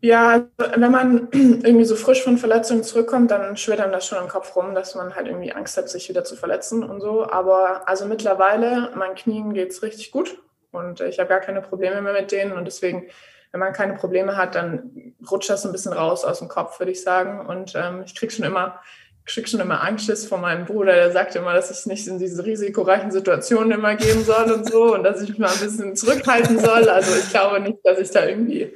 Ja, 0.00 0.46
wenn 0.56 0.90
man 0.90 1.28
irgendwie 1.32 1.84
so 1.84 1.96
frisch 1.96 2.22
von 2.22 2.38
Verletzungen 2.38 2.84
zurückkommt, 2.84 3.30
dann 3.30 3.56
schwirrt 3.56 3.80
einem 3.80 3.92
das 3.92 4.06
schon 4.06 4.22
im 4.22 4.28
Kopf 4.28 4.54
rum, 4.56 4.74
dass 4.74 4.94
man 4.94 5.14
halt 5.14 5.26
irgendwie 5.26 5.52
Angst 5.52 5.76
hat, 5.76 5.88
sich 5.88 6.08
wieder 6.08 6.24
zu 6.24 6.36
verletzen 6.36 6.82
und 6.82 7.00
so. 7.00 7.30
Aber 7.30 7.88
also 7.88 8.04
mittlerweile, 8.06 8.90
meinen 8.94 9.14
Knien 9.14 9.54
geht's 9.54 9.82
richtig 9.82 10.10
gut 10.10 10.38
und 10.70 11.00
ich 11.00 11.18
habe 11.18 11.28
gar 11.28 11.40
keine 11.40 11.62
Probleme 11.62 12.02
mehr 12.02 12.12
mit 12.12 12.30
denen 12.32 12.52
und 12.52 12.64
deswegen 12.64 13.06
wenn 13.52 13.60
man 13.60 13.72
keine 13.72 13.94
Probleme 13.94 14.36
hat, 14.36 14.54
dann 14.54 15.14
rutscht 15.30 15.50
das 15.50 15.66
ein 15.66 15.72
bisschen 15.72 15.92
raus 15.92 16.24
aus 16.24 16.38
dem 16.38 16.48
Kopf, 16.48 16.78
würde 16.78 16.92
ich 16.92 17.02
sagen. 17.02 17.46
Und 17.46 17.74
ähm, 17.74 18.02
ich 18.04 18.14
krieg 18.14 18.30
schon 18.32 18.44
immer, 18.44 18.80
krieg 19.26 19.48
schon 19.48 19.60
immer 19.60 19.82
Angst 19.82 20.28
von 20.28 20.40
meinem 20.40 20.66
Bruder, 20.66 20.94
der 20.94 21.12
sagt 21.12 21.34
immer, 21.36 21.52
dass 21.52 21.70
ich 21.70 21.86
nicht 21.86 22.06
in 22.06 22.18
diese 22.18 22.44
risikoreichen 22.44 23.10
Situationen 23.10 23.72
immer 23.72 23.96
gehen 23.96 24.24
soll 24.24 24.52
und 24.52 24.70
so 24.70 24.94
und 24.94 25.02
dass 25.02 25.20
ich 25.22 25.30
mich 25.30 25.38
mal 25.38 25.52
ein 25.52 25.60
bisschen 25.60 25.96
zurückhalten 25.96 26.58
soll. 26.58 26.88
Also 26.88 27.16
ich 27.16 27.30
glaube 27.30 27.60
nicht, 27.60 27.78
dass 27.84 27.98
ich 27.98 28.10
da 28.10 28.24
irgendwie 28.24 28.72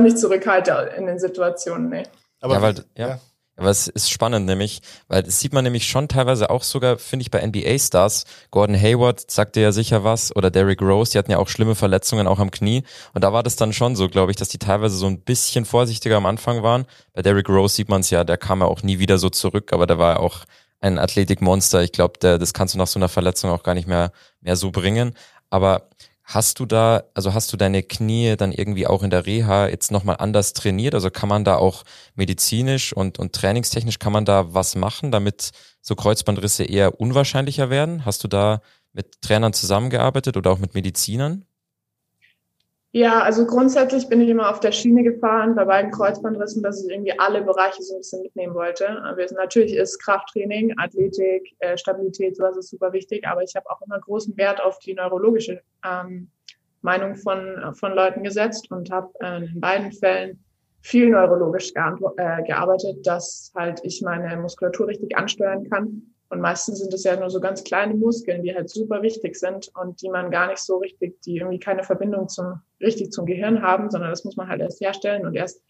mich 0.00 0.16
zurückhalte 0.16 0.90
in 0.96 1.06
den 1.06 1.18
Situationen. 1.18 1.88
Nee. 1.88 2.02
Aber 2.40 2.54
ja, 2.54 2.62
weil, 2.62 2.74
ja. 2.96 3.20
Aber 3.60 3.68
es 3.68 3.88
ist 3.88 4.10
spannend 4.10 4.46
nämlich, 4.46 4.80
weil 5.08 5.22
das 5.22 5.38
sieht 5.38 5.52
man 5.52 5.64
nämlich 5.64 5.86
schon 5.86 6.08
teilweise 6.08 6.48
auch 6.48 6.62
sogar, 6.62 6.96
finde 6.96 7.24
ich, 7.24 7.30
bei 7.30 7.46
NBA-Stars. 7.46 8.24
Gordon 8.50 8.74
Hayward 8.74 9.30
sagte 9.30 9.60
ja 9.60 9.70
sicher 9.70 10.02
was 10.02 10.34
oder 10.34 10.50
Derrick 10.50 10.80
Rose, 10.80 11.12
die 11.12 11.18
hatten 11.18 11.30
ja 11.30 11.36
auch 11.36 11.48
schlimme 11.48 11.74
Verletzungen 11.74 12.26
auch 12.26 12.38
am 12.38 12.50
Knie. 12.50 12.84
Und 13.12 13.22
da 13.22 13.34
war 13.34 13.42
das 13.42 13.56
dann 13.56 13.74
schon 13.74 13.96
so, 13.96 14.08
glaube 14.08 14.32
ich, 14.32 14.38
dass 14.38 14.48
die 14.48 14.56
teilweise 14.56 14.96
so 14.96 15.06
ein 15.06 15.20
bisschen 15.20 15.66
vorsichtiger 15.66 16.16
am 16.16 16.24
Anfang 16.24 16.62
waren. 16.62 16.86
Bei 17.12 17.20
Derrick 17.20 17.50
Rose 17.50 17.74
sieht 17.74 17.90
man 17.90 18.00
es 18.00 18.08
ja, 18.08 18.24
der 18.24 18.38
kam 18.38 18.60
ja 18.60 18.66
auch 18.66 18.82
nie 18.82 18.98
wieder 18.98 19.18
so 19.18 19.28
zurück, 19.28 19.74
aber 19.74 19.86
der 19.86 19.98
war 19.98 20.14
ja 20.14 20.20
auch 20.20 20.46
ein 20.80 20.98
Athletikmonster. 20.98 21.82
Ich 21.82 21.92
glaube, 21.92 22.14
das 22.18 22.54
kannst 22.54 22.72
du 22.72 22.78
nach 22.78 22.86
so 22.86 22.98
einer 22.98 23.10
Verletzung 23.10 23.50
auch 23.50 23.62
gar 23.62 23.74
nicht 23.74 23.86
mehr, 23.86 24.10
mehr 24.40 24.56
so 24.56 24.70
bringen. 24.70 25.14
Aber 25.50 25.90
Hast 26.32 26.60
du 26.60 26.64
da, 26.64 27.02
also 27.12 27.34
hast 27.34 27.52
du 27.52 27.56
deine 27.56 27.82
Knie 27.82 28.36
dann 28.36 28.52
irgendwie 28.52 28.86
auch 28.86 29.02
in 29.02 29.10
der 29.10 29.26
Reha 29.26 29.66
jetzt 29.66 29.90
nochmal 29.90 30.18
anders 30.20 30.52
trainiert? 30.52 30.94
Also 30.94 31.10
kann 31.10 31.28
man 31.28 31.44
da 31.44 31.56
auch 31.56 31.82
medizinisch 32.14 32.92
und, 32.92 33.18
und 33.18 33.32
trainingstechnisch 33.32 33.98
kann 33.98 34.12
man 34.12 34.24
da 34.24 34.54
was 34.54 34.76
machen, 34.76 35.10
damit 35.10 35.50
so 35.80 35.96
Kreuzbandrisse 35.96 36.62
eher 36.62 37.00
unwahrscheinlicher 37.00 37.68
werden? 37.68 38.04
Hast 38.04 38.22
du 38.22 38.28
da 38.28 38.60
mit 38.92 39.20
Trainern 39.22 39.52
zusammengearbeitet 39.52 40.36
oder 40.36 40.52
auch 40.52 40.60
mit 40.60 40.74
Medizinern? 40.74 41.46
Ja, 42.92 43.22
also 43.22 43.46
grundsätzlich 43.46 44.08
bin 44.08 44.20
ich 44.20 44.28
immer 44.28 44.50
auf 44.50 44.58
der 44.58 44.72
Schiene 44.72 45.04
gefahren 45.04 45.54
bei 45.54 45.64
beiden 45.64 45.92
Kreuzbandrissen, 45.92 46.60
dass 46.60 46.82
ich 46.82 46.90
irgendwie 46.90 47.16
alle 47.16 47.42
Bereiche 47.42 47.82
so 47.82 47.94
ein 47.94 47.98
bisschen 47.98 48.22
mitnehmen 48.22 48.52
wollte. 48.54 49.00
Natürlich 49.36 49.76
ist 49.76 50.02
Krafttraining, 50.02 50.74
Athletik, 50.76 51.54
äh, 51.60 51.78
Stabilität, 51.78 52.36
sowas 52.36 52.56
ist 52.56 52.70
super 52.70 52.92
wichtig, 52.92 53.24
aber 53.28 53.44
ich 53.44 53.54
habe 53.54 53.70
auch 53.70 53.80
immer 53.82 54.00
großen 54.00 54.36
Wert 54.36 54.60
auf 54.60 54.80
die 54.80 54.94
neurologische 54.94 55.62
ähm, 55.84 56.30
Meinung 56.82 57.14
von, 57.14 57.74
von 57.74 57.92
Leuten 57.92 58.24
gesetzt 58.24 58.68
und 58.72 58.90
habe 58.90 59.12
äh, 59.20 59.44
in 59.44 59.60
beiden 59.60 59.92
Fällen 59.92 60.42
viel 60.80 61.10
neurologisch 61.10 61.72
äh, 61.76 62.42
gearbeitet, 62.42 63.06
dass 63.06 63.52
halt 63.54 63.80
ich 63.84 64.02
meine 64.02 64.36
Muskulatur 64.36 64.88
richtig 64.88 65.16
ansteuern 65.16 65.68
kann 65.70 66.09
und 66.30 66.40
meistens 66.40 66.78
sind 66.78 66.94
es 66.94 67.02
ja 67.02 67.16
nur 67.16 67.28
so 67.28 67.40
ganz 67.40 67.64
kleine 67.64 67.94
Muskeln, 67.94 68.44
die 68.44 68.54
halt 68.54 68.70
super 68.70 69.02
wichtig 69.02 69.36
sind 69.36 69.68
und 69.74 70.00
die 70.00 70.08
man 70.08 70.30
gar 70.30 70.46
nicht 70.46 70.60
so 70.60 70.78
richtig, 70.78 71.20
die 71.22 71.38
irgendwie 71.38 71.58
keine 71.58 71.82
Verbindung 71.82 72.28
zum, 72.28 72.60
richtig 72.80 73.10
zum 73.10 73.26
Gehirn 73.26 73.62
haben, 73.62 73.90
sondern 73.90 74.10
das 74.10 74.24
muss 74.24 74.36
man 74.36 74.48
halt 74.48 74.60
erst 74.60 74.80
herstellen 74.80 75.26
und 75.26 75.34
erst 75.34 75.60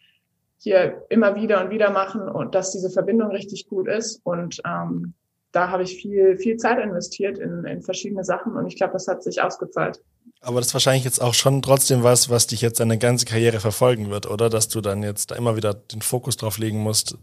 hier 0.58 1.02
immer 1.08 1.34
wieder 1.34 1.64
und 1.64 1.70
wieder 1.70 1.90
machen 1.90 2.28
und 2.28 2.54
dass 2.54 2.72
diese 2.72 2.90
Verbindung 2.90 3.30
richtig 3.30 3.68
gut 3.70 3.88
ist. 3.88 4.20
Und 4.22 4.60
ähm, 4.66 5.14
da 5.50 5.70
habe 5.70 5.82
ich 5.82 5.96
viel, 5.96 6.36
viel 6.36 6.58
Zeit 6.58 6.78
investiert 6.78 7.38
in, 7.38 7.64
in 7.64 7.80
verschiedene 7.80 8.22
Sachen 8.22 8.54
und 8.54 8.66
ich 8.66 8.76
glaube, 8.76 8.92
das 8.92 9.08
hat 9.08 9.22
sich 9.22 9.40
ausgezahlt. 9.40 10.02
Aber 10.42 10.60
das 10.60 10.68
ist 10.68 10.74
wahrscheinlich 10.74 11.04
jetzt 11.04 11.22
auch 11.22 11.34
schon 11.34 11.62
trotzdem 11.62 12.02
was, 12.02 12.28
was 12.28 12.46
dich 12.46 12.60
jetzt 12.60 12.80
deine 12.80 12.98
ganze 12.98 13.24
Karriere 13.24 13.60
verfolgen 13.60 14.10
wird, 14.10 14.30
oder? 14.30 14.50
Dass 14.50 14.68
du 14.68 14.82
dann 14.82 15.02
jetzt 15.02 15.30
da 15.30 15.36
immer 15.36 15.56
wieder 15.56 15.72
den 15.72 16.02
Fokus 16.02 16.36
drauf 16.36 16.58
legen 16.58 16.80
musst. 16.80 17.16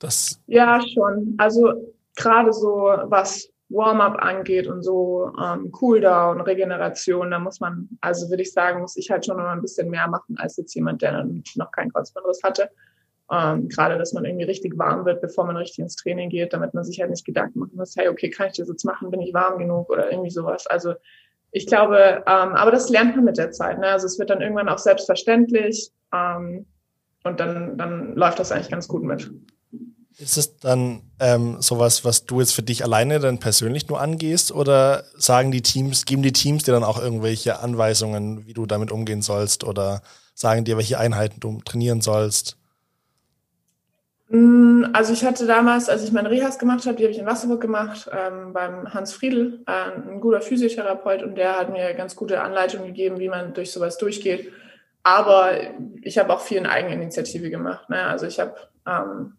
Das 0.00 0.40
ja, 0.46 0.80
schon. 0.94 1.34
Also 1.38 1.74
gerade 2.18 2.52
so, 2.52 2.90
was 3.04 3.48
Warm-up 3.70 4.16
angeht 4.22 4.66
und 4.66 4.82
so 4.82 5.30
ähm, 5.42 5.70
Cooldown, 5.70 6.40
Regeneration, 6.40 7.30
da 7.30 7.38
muss 7.38 7.60
man, 7.60 7.88
also 8.00 8.30
würde 8.30 8.42
ich 8.42 8.52
sagen, 8.52 8.80
muss 8.80 8.96
ich 8.96 9.10
halt 9.10 9.26
schon 9.26 9.36
noch 9.36 9.44
ein 9.44 9.60
bisschen 9.60 9.90
mehr 9.90 10.08
machen 10.08 10.36
als 10.38 10.56
jetzt 10.56 10.74
jemand, 10.74 11.02
der 11.02 11.26
noch 11.56 11.70
keinen 11.70 11.92
Kreuzbandriss 11.92 12.42
hatte. 12.42 12.70
Ähm, 13.30 13.68
gerade, 13.68 13.98
dass 13.98 14.14
man 14.14 14.24
irgendwie 14.24 14.46
richtig 14.46 14.78
warm 14.78 15.04
wird, 15.04 15.20
bevor 15.20 15.44
man 15.44 15.58
richtig 15.58 15.80
ins 15.80 15.96
Training 15.96 16.30
geht, 16.30 16.54
damit 16.54 16.72
man 16.72 16.82
sich 16.82 16.98
halt 16.98 17.10
nicht 17.10 17.26
Gedanken 17.26 17.58
machen 17.58 17.76
muss, 17.76 17.94
hey, 17.94 18.08
okay, 18.08 18.30
kann 18.30 18.46
ich 18.46 18.56
das 18.56 18.68
jetzt 18.68 18.84
machen, 18.84 19.10
bin 19.10 19.20
ich 19.20 19.34
warm 19.34 19.58
genug 19.58 19.90
oder 19.90 20.10
irgendwie 20.10 20.30
sowas. 20.30 20.66
Also 20.66 20.94
ich 21.50 21.66
glaube, 21.66 22.24
ähm, 22.26 22.54
aber 22.54 22.70
das 22.70 22.88
lernt 22.88 23.16
man 23.16 23.26
mit 23.26 23.36
der 23.36 23.50
Zeit. 23.50 23.78
Ne? 23.78 23.86
Also 23.86 24.06
es 24.06 24.18
wird 24.18 24.30
dann 24.30 24.40
irgendwann 24.40 24.70
auch 24.70 24.78
selbstverständlich 24.78 25.90
ähm, 26.14 26.64
und 27.24 27.38
dann, 27.38 27.76
dann 27.76 28.14
läuft 28.14 28.38
das 28.38 28.50
eigentlich 28.50 28.70
ganz 28.70 28.88
gut 28.88 29.02
mit. 29.02 29.30
Ist 30.18 30.36
es 30.36 30.58
dann 30.58 31.02
ähm, 31.20 31.62
sowas, 31.62 32.04
was 32.04 32.26
du 32.26 32.40
jetzt 32.40 32.52
für 32.52 32.62
dich 32.62 32.82
alleine 32.82 33.20
dann 33.20 33.38
persönlich 33.38 33.88
nur 33.88 34.00
angehst 34.00 34.50
oder 34.50 35.04
sagen 35.16 35.52
die 35.52 35.62
Teams, 35.62 36.06
geben 36.06 36.22
die 36.22 36.32
Teams 36.32 36.64
dir 36.64 36.72
dann 36.72 36.82
auch 36.82 37.00
irgendwelche 37.00 37.60
Anweisungen, 37.60 38.44
wie 38.46 38.52
du 38.52 38.66
damit 38.66 38.90
umgehen 38.90 39.22
sollst 39.22 39.62
oder 39.62 40.02
sagen 40.34 40.64
dir, 40.64 40.76
welche 40.76 40.98
Einheiten 40.98 41.38
du 41.38 41.60
trainieren 41.64 42.00
sollst? 42.00 42.56
Mm, 44.28 44.86
also 44.92 45.12
ich 45.12 45.24
hatte 45.24 45.46
damals, 45.46 45.88
als 45.88 46.02
ich 46.02 46.12
meine 46.12 46.30
Rehas 46.30 46.58
gemacht 46.58 46.84
habe, 46.86 46.96
die 46.96 47.04
habe 47.04 47.12
ich 47.12 47.18
in 47.18 47.26
Wasserburg 47.26 47.60
gemacht, 47.60 48.10
ähm, 48.12 48.52
beim 48.52 48.92
Hans 48.92 49.12
Friedl, 49.12 49.62
äh, 49.66 50.10
ein 50.10 50.20
guter 50.20 50.40
Physiotherapeut 50.40 51.22
und 51.22 51.36
der 51.36 51.58
hat 51.58 51.70
mir 51.70 51.94
ganz 51.94 52.14
gute 52.14 52.40
Anleitungen 52.42 52.88
gegeben, 52.88 53.18
wie 53.18 53.28
man 53.28 53.54
durch 53.54 53.72
sowas 53.72 53.98
durchgeht. 53.98 54.52
Aber 55.02 55.52
ich 56.02 56.18
habe 56.18 56.32
auch 56.34 56.40
viel 56.40 56.58
in 56.58 56.66
Eigeninitiative 56.66 57.50
gemacht. 57.50 57.88
Ne? 57.88 58.02
Also 58.02 58.26
ich 58.26 58.40
habe 58.40 58.56
ähm, 58.86 59.37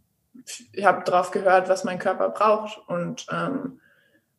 ich 0.74 0.86
habe 0.86 1.04
drauf 1.04 1.32
gehört, 1.32 1.70
was 1.70 1.84
mein 1.84 2.00
Körper 2.00 2.30
braucht 2.30 2.80
und 2.88 3.26
ähm, 3.32 3.80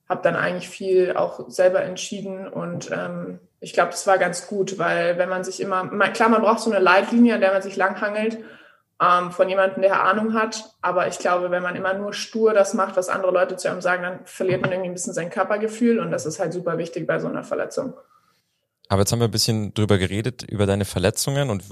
habe 0.09 0.23
dann 0.23 0.37
eigentlich 0.37 0.69
viel 0.69 1.17
auch 1.17 1.49
selber 1.49 1.83
entschieden 1.83 2.49
und 2.49 2.91
ähm, 2.91 3.39
ich 3.61 3.75
glaube, 3.75 3.91
das 3.91 4.07
war 4.07 4.19
ganz 4.19 4.47
gut, 4.47 4.79
weil 4.79 5.19
wenn 5.19 5.29
man 5.29 5.45
sich 5.45 5.61
immer, 5.61 5.87
klar, 6.11 6.31
man 6.31 6.43
braucht 6.43 6.61
so 6.61 6.71
eine 6.71 6.83
Leitlinie, 6.83 7.35
an 7.35 7.41
der 7.41 7.53
man 7.53 7.63
sich 7.63 7.77
langhangelt 7.77 8.39
ähm, 9.01 9.31
von 9.31 9.49
jemandem, 9.49 9.83
der 9.83 10.03
Ahnung 10.03 10.35
hat, 10.35 10.65
aber 10.81 11.09
ich 11.09 11.19
glaube, 11.19 11.51
wenn 11.51 11.63
man 11.63 11.77
immer 11.77 11.95
nur 11.95 12.13
stur 12.13 12.55
das 12.55 12.75
macht, 12.75 12.97
was 12.97 13.09
andere 13.09 13.33
Leute 13.33 13.57
zu 13.57 13.71
einem 13.71 13.83
sagen, 13.83 14.03
dann 14.03 14.21
verliert 14.25 14.63
man 14.63 14.73
irgendwie 14.73 14.91
ein 14.91 14.95
bisschen 14.95 15.13
sein 15.13 15.31
Körpergefühl 15.31 16.01
und 16.01 16.11
das 16.11 16.27
ist 16.27 16.41
halt 16.41 16.53
super 16.53 16.79
wichtig 16.79 17.07
bei 17.07 17.19
so 17.19 17.29
einer 17.29 17.45
Verletzung. 17.45 17.95
Aber 18.89 19.03
jetzt 19.03 19.13
haben 19.13 19.21
wir 19.21 19.29
ein 19.29 19.31
bisschen 19.31 19.73
drüber 19.75 19.99
geredet, 19.99 20.43
über 20.43 20.67
deine 20.67 20.85
Verletzungen 20.85 21.51
und 21.51 21.63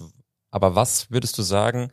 aber 0.50 0.74
was 0.74 1.10
würdest 1.10 1.36
du 1.36 1.42
sagen, 1.42 1.90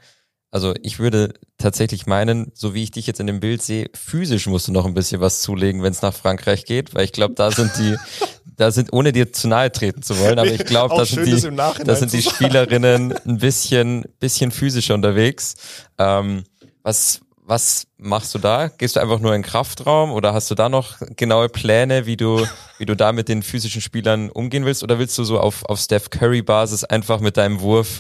also 0.56 0.74
ich 0.84 1.00
würde 1.00 1.34
tatsächlich 1.58 2.06
meinen, 2.06 2.50
so 2.54 2.74
wie 2.74 2.84
ich 2.84 2.92
dich 2.92 3.08
jetzt 3.08 3.20
in 3.20 3.28
dem 3.28 3.42
Bild 3.42 3.62
sehe, 3.62 3.90
physisch 3.94 4.48
musst 4.48 4.70
du 4.70 4.72
noch 4.72 4.86
ein 4.86 4.94
bisschen 4.94 5.20
was 5.20 5.42
zulegen, 5.42 5.84
wenn 5.84 5.92
es 5.92 6.02
nach 6.02 6.14
Frankreich 6.14 6.64
geht, 6.64 6.96
weil 6.96 7.04
ich 7.04 7.12
glaube, 7.12 7.34
da 7.34 7.52
sind 7.52 7.74
die, 7.78 7.98
da 8.56 8.72
sind, 8.72 8.94
ohne 8.94 9.12
dir 9.12 9.34
zu 9.34 9.50
nahe 9.50 9.70
treten 9.70 10.02
zu 10.02 10.18
wollen, 10.18 10.40
aber 10.40 10.50
ich 10.50 10.64
glaube, 10.64 10.96
da 10.96 11.06
sind 11.06 11.28
die, 11.28 11.58
da 11.84 11.96
sind 11.96 12.14
die 12.14 12.22
Spielerinnen 12.22 13.14
ein 13.26 13.38
bisschen, 13.38 14.06
bisschen 14.22 14.52
physischer 14.52 14.94
unterwegs. 14.94 15.56
Ähm, 15.98 16.46
was, 16.84 17.20
was 17.44 17.88
machst 17.98 18.34
du 18.34 18.40
da? 18.40 18.70
Gehst 18.70 18.96
du 18.96 19.02
einfach 19.02 19.20
nur 19.20 19.36
in 19.36 19.42
den 19.42 19.48
Kraftraum 19.50 20.14
oder 20.14 20.34
hast 20.34 20.50
du 20.50 20.56
da 20.56 20.70
noch 20.70 21.00
genaue 21.18 21.50
Pläne, 21.50 22.06
wie 22.06 22.16
du, 22.16 22.48
wie 22.78 22.86
du 22.86 22.96
da 22.96 23.12
mit 23.12 23.28
den 23.28 23.44
physischen 23.44 23.82
Spielern 23.82 24.30
umgehen 24.30 24.64
willst? 24.64 24.84
Oder 24.84 25.00
willst 25.00 25.18
du 25.18 25.26
so 25.26 25.38
auf, 25.38 25.66
auf 25.66 25.82
Steph 25.82 26.12
Curry 26.12 26.44
Basis 26.44 26.86
einfach 26.86 27.20
mit 27.20 27.36
deinem 27.36 27.60
Wurf 27.60 28.00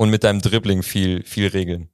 und 0.00 0.08
mit 0.08 0.24
deinem 0.24 0.40
Dribbling 0.40 0.82
viel, 0.82 1.22
viel 1.24 1.48
regeln? 1.48 1.90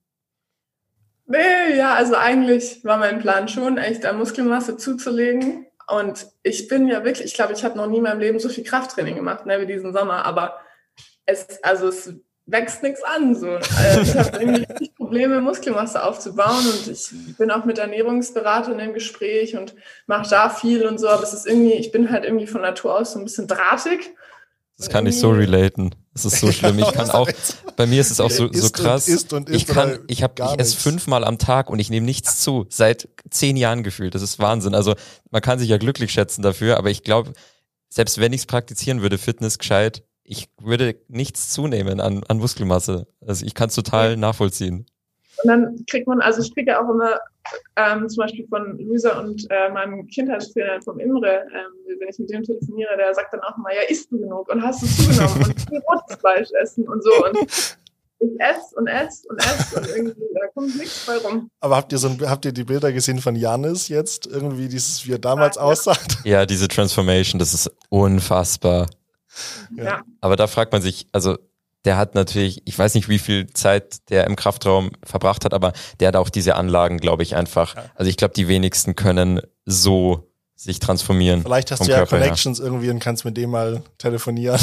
Nee, 1.27 1.77
ja, 1.77 1.95
also 1.95 2.15
eigentlich 2.15 2.85
war 2.85 2.99
mein 2.99 3.19
Plan 3.19 3.49
schon, 3.49 3.79
echt 3.79 4.07
an 4.07 4.17
Muskelmasse 4.17 4.77
zuzulegen. 4.77 5.67
Und 5.89 6.29
ich 6.45 6.69
bin 6.69 6.87
ja 6.87 7.03
wirklich, 7.05 7.27
ich 7.27 7.35
glaube, 7.35 7.55
ich 7.55 7.65
habe 7.65 7.77
noch 7.77 7.89
nie 7.89 7.97
in 7.97 8.05
meinem 8.05 8.21
Leben 8.21 8.39
so 8.39 8.49
viel 8.49 8.63
Krafttraining 8.63 9.17
gemacht, 9.17 9.45
ne, 9.45 9.61
wie 9.61 9.67
diesen 9.67 9.93
Sommer. 9.93 10.25
Aber 10.25 10.55
es, 11.25 11.61
also 11.65 11.89
es 11.89 12.15
wächst 12.47 12.85
nichts 12.85 13.03
an. 13.03 13.35
So. 13.35 13.51
Also 13.51 14.01
ich 14.03 14.15
habe 14.15 14.39
irgendwie 14.39 14.63
richtig 14.71 14.95
Probleme, 14.95 15.41
Muskelmasse 15.41 16.05
aufzubauen 16.05 16.65
und 16.65 16.87
ich 16.87 17.37
bin 17.37 17.51
auch 17.51 17.65
mit 17.65 17.79
Ernährungsberatern 17.79 18.79
im 18.79 18.95
Gespräch 18.95 19.57
und 19.57 19.75
mache 20.07 20.31
da 20.31 20.49
viel 20.49 20.87
und 20.87 21.01
so. 21.01 21.09
Aber 21.09 21.25
es 21.25 21.33
ist 21.33 21.49
irgendwie, 21.49 21.73
ich 21.73 21.91
bin 21.91 22.09
halt 22.13 22.23
irgendwie 22.25 22.47
von 22.47 22.61
Natur 22.61 23.01
aus 23.01 23.15
so 23.15 23.19
ein 23.19 23.25
bisschen 23.25 23.49
drahtig. 23.49 24.15
Das 24.79 24.89
kann 24.89 25.07
ich 25.07 25.19
so 25.19 25.31
relaten. 25.31 25.93
Das 26.17 26.25
ist 26.25 26.41
so 26.41 26.51
schlimm. 26.51 26.79
Ich 26.79 26.93
kann 26.93 27.11
auch, 27.11 27.29
bei 27.77 27.85
mir 27.85 28.01
ist 28.01 28.11
es 28.11 28.21
auch 28.21 28.31
so, 28.31 28.51
so 28.51 28.71
krass. 28.71 29.07
Ich 29.07 29.67
kann, 29.67 29.99
ich 30.09 30.23
habe, 30.23 30.35
ich 30.43 30.59
esse 30.59 30.77
fünfmal 30.79 31.25
am 31.25 31.37
Tag 31.37 31.69
und 31.69 31.79
ich 31.79 31.91
nehme 31.91 32.07
nichts 32.07 32.41
zu. 32.41 32.65
Seit 32.71 33.11
zehn 33.29 33.55
Jahren 33.59 33.83
gefühlt. 33.83 34.15
Das 34.15 34.23
ist 34.23 34.39
Wahnsinn. 34.39 34.75
Also 34.75 34.95
man 35.31 35.43
kann 35.43 35.59
sich 35.59 35.69
ja 35.69 35.77
glücklich 35.77 36.13
schätzen 36.13 36.41
dafür, 36.41 36.79
aber 36.79 36.91
ich 36.91 37.03
glaube, 37.03 37.35
selbst 37.91 38.17
wenn 38.19 38.33
ich 38.33 38.41
es 38.41 38.47
praktizieren 38.47 39.03
würde, 39.03 39.19
Fitness 39.19 39.59
gescheit, 39.59 40.05
ich 40.25 40.49
würde 40.59 40.97
nichts 41.09 41.51
zunehmen 41.51 42.01
an, 42.01 42.25
an 42.25 42.39
Muskelmasse. 42.39 43.07
Also 43.21 43.45
ich 43.45 43.53
kann 43.53 43.69
es 43.69 43.75
total 43.75 44.17
nachvollziehen. 44.17 44.87
Und 45.47 45.63
dann 45.63 45.87
kriegt 45.89 46.09
man, 46.09 46.21
also 46.21 46.43
ich 46.43 46.53
kriege 46.53 46.73
ja 46.73 46.85
auch 46.85 46.91
immer 46.91 47.21
ähm, 47.77 48.09
zum 48.09 48.23
Beispiel 48.23 48.47
von 48.49 48.79
Luisa 48.79 49.21
und 49.21 49.47
äh, 49.51 49.71
meinem 49.71 50.07
Kindheitstrainer 50.09 50.83
vom 50.83 50.99
Imre, 50.99 51.45
ähm, 51.55 51.99
wenn 52.01 52.09
ich 52.09 52.19
mit 52.19 52.31
dem 52.31 52.43
telefoniere, 52.43 52.97
der 52.97 53.15
sagt 53.15 53.33
dann 53.33 53.41
auch 53.43 53.57
mal, 53.59 53.73
ja, 53.73 53.83
isst 53.89 54.11
du 54.11 54.19
genug 54.19 54.49
und 54.49 54.61
hast 54.61 54.83
du 54.83 54.87
zugenommen 54.87 55.45
und 55.45 55.61
viel 55.61 55.81
rotes 55.89 56.17
Fleisch 56.17 56.49
essen 56.61 56.89
und 56.89 57.03
so. 57.05 57.11
Und 57.25 57.39
ich 58.19 58.41
esse 58.41 58.75
und 58.75 58.89
esse 58.89 59.29
und 59.29 59.39
esse 59.39 59.79
und 59.79 59.87
irgendwie, 59.89 60.25
da 60.35 60.49
kommt 60.53 60.77
nichts 60.77 61.07
bei 61.07 61.17
rum. 61.19 61.49
Aber 61.61 61.77
habt 61.77 61.93
ihr 61.93 61.99
so 61.99 62.11
habt 62.27 62.45
ihr 62.45 62.53
die 62.53 62.65
Bilder 62.65 62.93
gesehen 62.93 63.21
von 63.21 63.37
Janis 63.37 63.89
jetzt? 63.89 64.27
Irgendwie 64.27 64.67
dieses, 64.67 65.07
wie 65.07 65.13
er 65.13 65.21
damals 65.21 65.57
ja, 65.57 65.63
aussah? 65.63 65.97
Ja, 66.25 66.45
diese 66.45 66.67
Transformation, 66.67 67.39
das 67.39 67.55
ist 67.55 67.71
unfassbar. 67.89 68.89
Ja. 69.77 70.03
Aber 70.21 70.35
da 70.35 70.49
fragt 70.49 70.73
man 70.73 70.83
sich, 70.83 71.07
also 71.13 71.37
der 71.87 71.97
hat 71.97 72.15
natürlich, 72.17 72.63
ich 72.65 72.77
weiß 72.77 72.95
nicht, 72.95 73.09
wie 73.09 73.21
viel 73.21 73.47
Zeit 73.53 74.11
der 74.11 74.27
im 74.27 74.35
Kraftraum 74.37 74.91
verbracht 75.05 75.45
hat, 75.45 75.55
aber 75.55 75.73
der 76.01 76.09
hat 76.09 76.17
auch 76.17 76.29
diese 76.29 76.57
Anlagen, 76.57 76.99
glaube 76.99 77.23
ich, 77.23 77.37
einfach. 77.37 77.77
Also 77.95 78.11
ich 78.11 78.17
glaube, 78.17 78.35
die 78.35 78.49
wenigsten 78.49 78.97
können 78.97 79.41
so 79.65 80.29
sich 80.57 80.81
transformieren. 80.81 81.43
Vielleicht 81.43 81.71
hast 81.71 81.87
du 81.87 81.91
ja 81.91 81.99
Körper 81.99 82.19
Connections 82.19 82.59
her. 82.59 82.67
irgendwie 82.67 82.91
und 82.91 82.99
kannst 82.99 83.25
mit 83.25 83.37
dem 83.37 83.51
mal 83.51 83.83
telefonieren. 83.99 84.59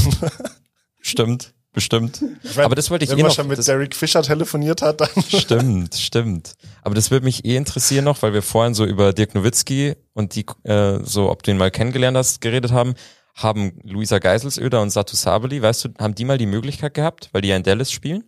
Stimmt, 1.02 1.54
bestimmt. 1.72 2.22
Ich 2.44 2.58
mein, 2.58 2.66
aber 2.66 2.76
das 2.76 2.92
wollte 2.92 3.06
ich 3.06 3.12
wenn 3.12 3.20
eh 3.20 3.22
man 3.22 3.30
noch. 3.30 3.36
schon 3.36 3.48
mit 3.48 3.66
Derek 3.66 3.96
Fischer 3.96 4.22
telefoniert 4.22 4.82
hat, 4.82 5.00
dann. 5.00 5.10
Stimmt, 5.30 5.96
stimmt. 5.96 6.54
Aber 6.82 6.96
das 6.96 7.10
würde 7.10 7.26
mich 7.26 7.46
eh 7.46 7.56
interessieren 7.56 8.06
noch, 8.06 8.22
weil 8.22 8.34
wir 8.34 8.42
vorhin 8.42 8.74
so 8.74 8.86
über 8.86 9.14
Dirk 9.14 9.34
Nowitzki 9.34 9.96
und 10.14 10.36
die, 10.36 10.46
äh, 10.64 11.00
so, 11.04 11.30
ob 11.30 11.44
du 11.44 11.52
ihn 11.52 11.58
mal 11.58 11.72
kennengelernt 11.72 12.18
hast, 12.18 12.42
geredet 12.42 12.72
haben 12.72 12.96
haben 13.34 13.80
Luisa 13.84 14.20
Geiselsöder 14.20 14.82
und 14.82 14.92
Satu 14.92 15.16
Sabeli, 15.16 15.62
weißt 15.62 15.86
du, 15.86 15.90
haben 16.00 16.16
die 16.16 16.26
mal 16.26 16.38
die 16.38 16.46
Möglichkeit 16.46 16.94
gehabt, 16.94 17.30
weil 17.32 17.42
die 17.42 17.50
ja 17.50 17.56
in 17.56 17.64
Dallas 17.64 17.92
spielen, 17.92 18.24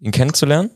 ihn 0.00 0.12
kennenzulernen? 0.12 0.70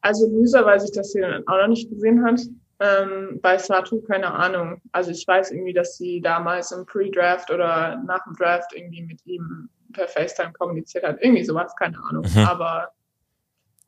Also 0.00 0.26
Luisa 0.28 0.64
weiß 0.64 0.84
ich, 0.84 0.92
dass 0.92 1.12
sie 1.12 1.20
ihn 1.20 1.42
auch 1.46 1.58
noch 1.58 1.68
nicht 1.68 1.90
gesehen 1.90 2.24
hat. 2.24 2.40
Ähm, 2.80 3.40
bei 3.42 3.58
Satu 3.58 4.00
keine 4.02 4.32
Ahnung. 4.32 4.80
Also 4.92 5.10
ich 5.10 5.26
weiß 5.26 5.50
irgendwie, 5.50 5.72
dass 5.72 5.96
sie 5.96 6.20
damals 6.20 6.70
im 6.70 6.86
Pre-Draft 6.86 7.50
oder 7.50 8.00
nach 8.06 8.22
dem 8.24 8.34
Draft 8.34 8.72
irgendwie 8.74 9.02
mit 9.02 9.26
ihm 9.26 9.68
per 9.92 10.06
FaceTime 10.06 10.52
kommuniziert 10.52 11.04
hat. 11.04 11.18
Irgendwie 11.20 11.44
sowas, 11.44 11.74
keine 11.76 11.98
Ahnung. 11.98 12.24
Mhm. 12.32 12.44
Aber 12.44 12.92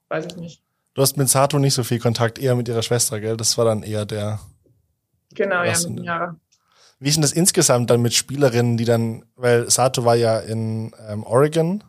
weiß 0.09 0.27
ich 0.27 0.37
nicht. 0.37 0.63
Du 0.95 1.03
hast 1.03 1.17
mit 1.17 1.29
Sato 1.29 1.59
nicht 1.59 1.75
so 1.75 1.85
viel 1.85 2.01
Kontakt, 2.01 2.39
eher 2.39 2.57
mit 2.57 2.69
ihrer 2.69 2.83
Schwester, 2.83 3.21
gell? 3.21 3.37
Das 3.37 3.57
war 3.57 3.65
dann 3.65 3.85
eher 3.85 4.05
der. 4.05 4.41
Genau, 5.35 5.63
ja, 5.63 5.75
mit 5.89 6.05
Jahre. 6.05 6.37
Wie 7.01 7.09
ist 7.09 7.15
denn 7.15 7.23
das 7.23 7.33
insgesamt 7.33 7.89
dann 7.89 8.03
mit 8.03 8.13
Spielerinnen, 8.13 8.77
die 8.77 8.85
dann, 8.85 9.25
weil 9.35 9.71
Sato 9.71 10.05
war 10.05 10.17
ja 10.17 10.39
in 10.39 10.93
ähm, 11.09 11.25
Oregon, 11.25 11.83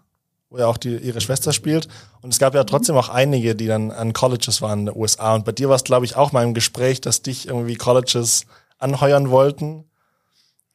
wo 0.50 0.58
ja 0.58 0.68
auch 0.68 0.78
die, 0.78 0.96
ihre 0.98 1.20
Schwester 1.20 1.52
spielt. 1.52 1.90
Und 2.22 2.32
es 2.32 2.40
gab 2.40 2.56
ja 2.56 2.64
trotzdem 2.64 2.96
auch 2.96 3.10
einige, 3.10 3.54
die 3.54 3.68
dann 3.68 3.92
an 3.92 4.14
Colleges 4.14 4.62
waren 4.62 4.80
in 4.80 4.86
den 4.88 4.96
USA. 4.96 5.36
Und 5.36 5.44
bei 5.44 5.52
dir 5.52 5.68
war 5.68 5.76
es, 5.76 5.84
glaube 5.84 6.06
ich, 6.06 6.16
auch 6.16 6.32
mal 6.32 6.44
im 6.44 6.54
Gespräch, 6.54 7.02
dass 7.02 7.22
dich 7.22 7.50
irgendwie 7.50 7.76
Colleges 7.76 8.46
anheuern 8.78 9.30
wollten. 9.30 9.84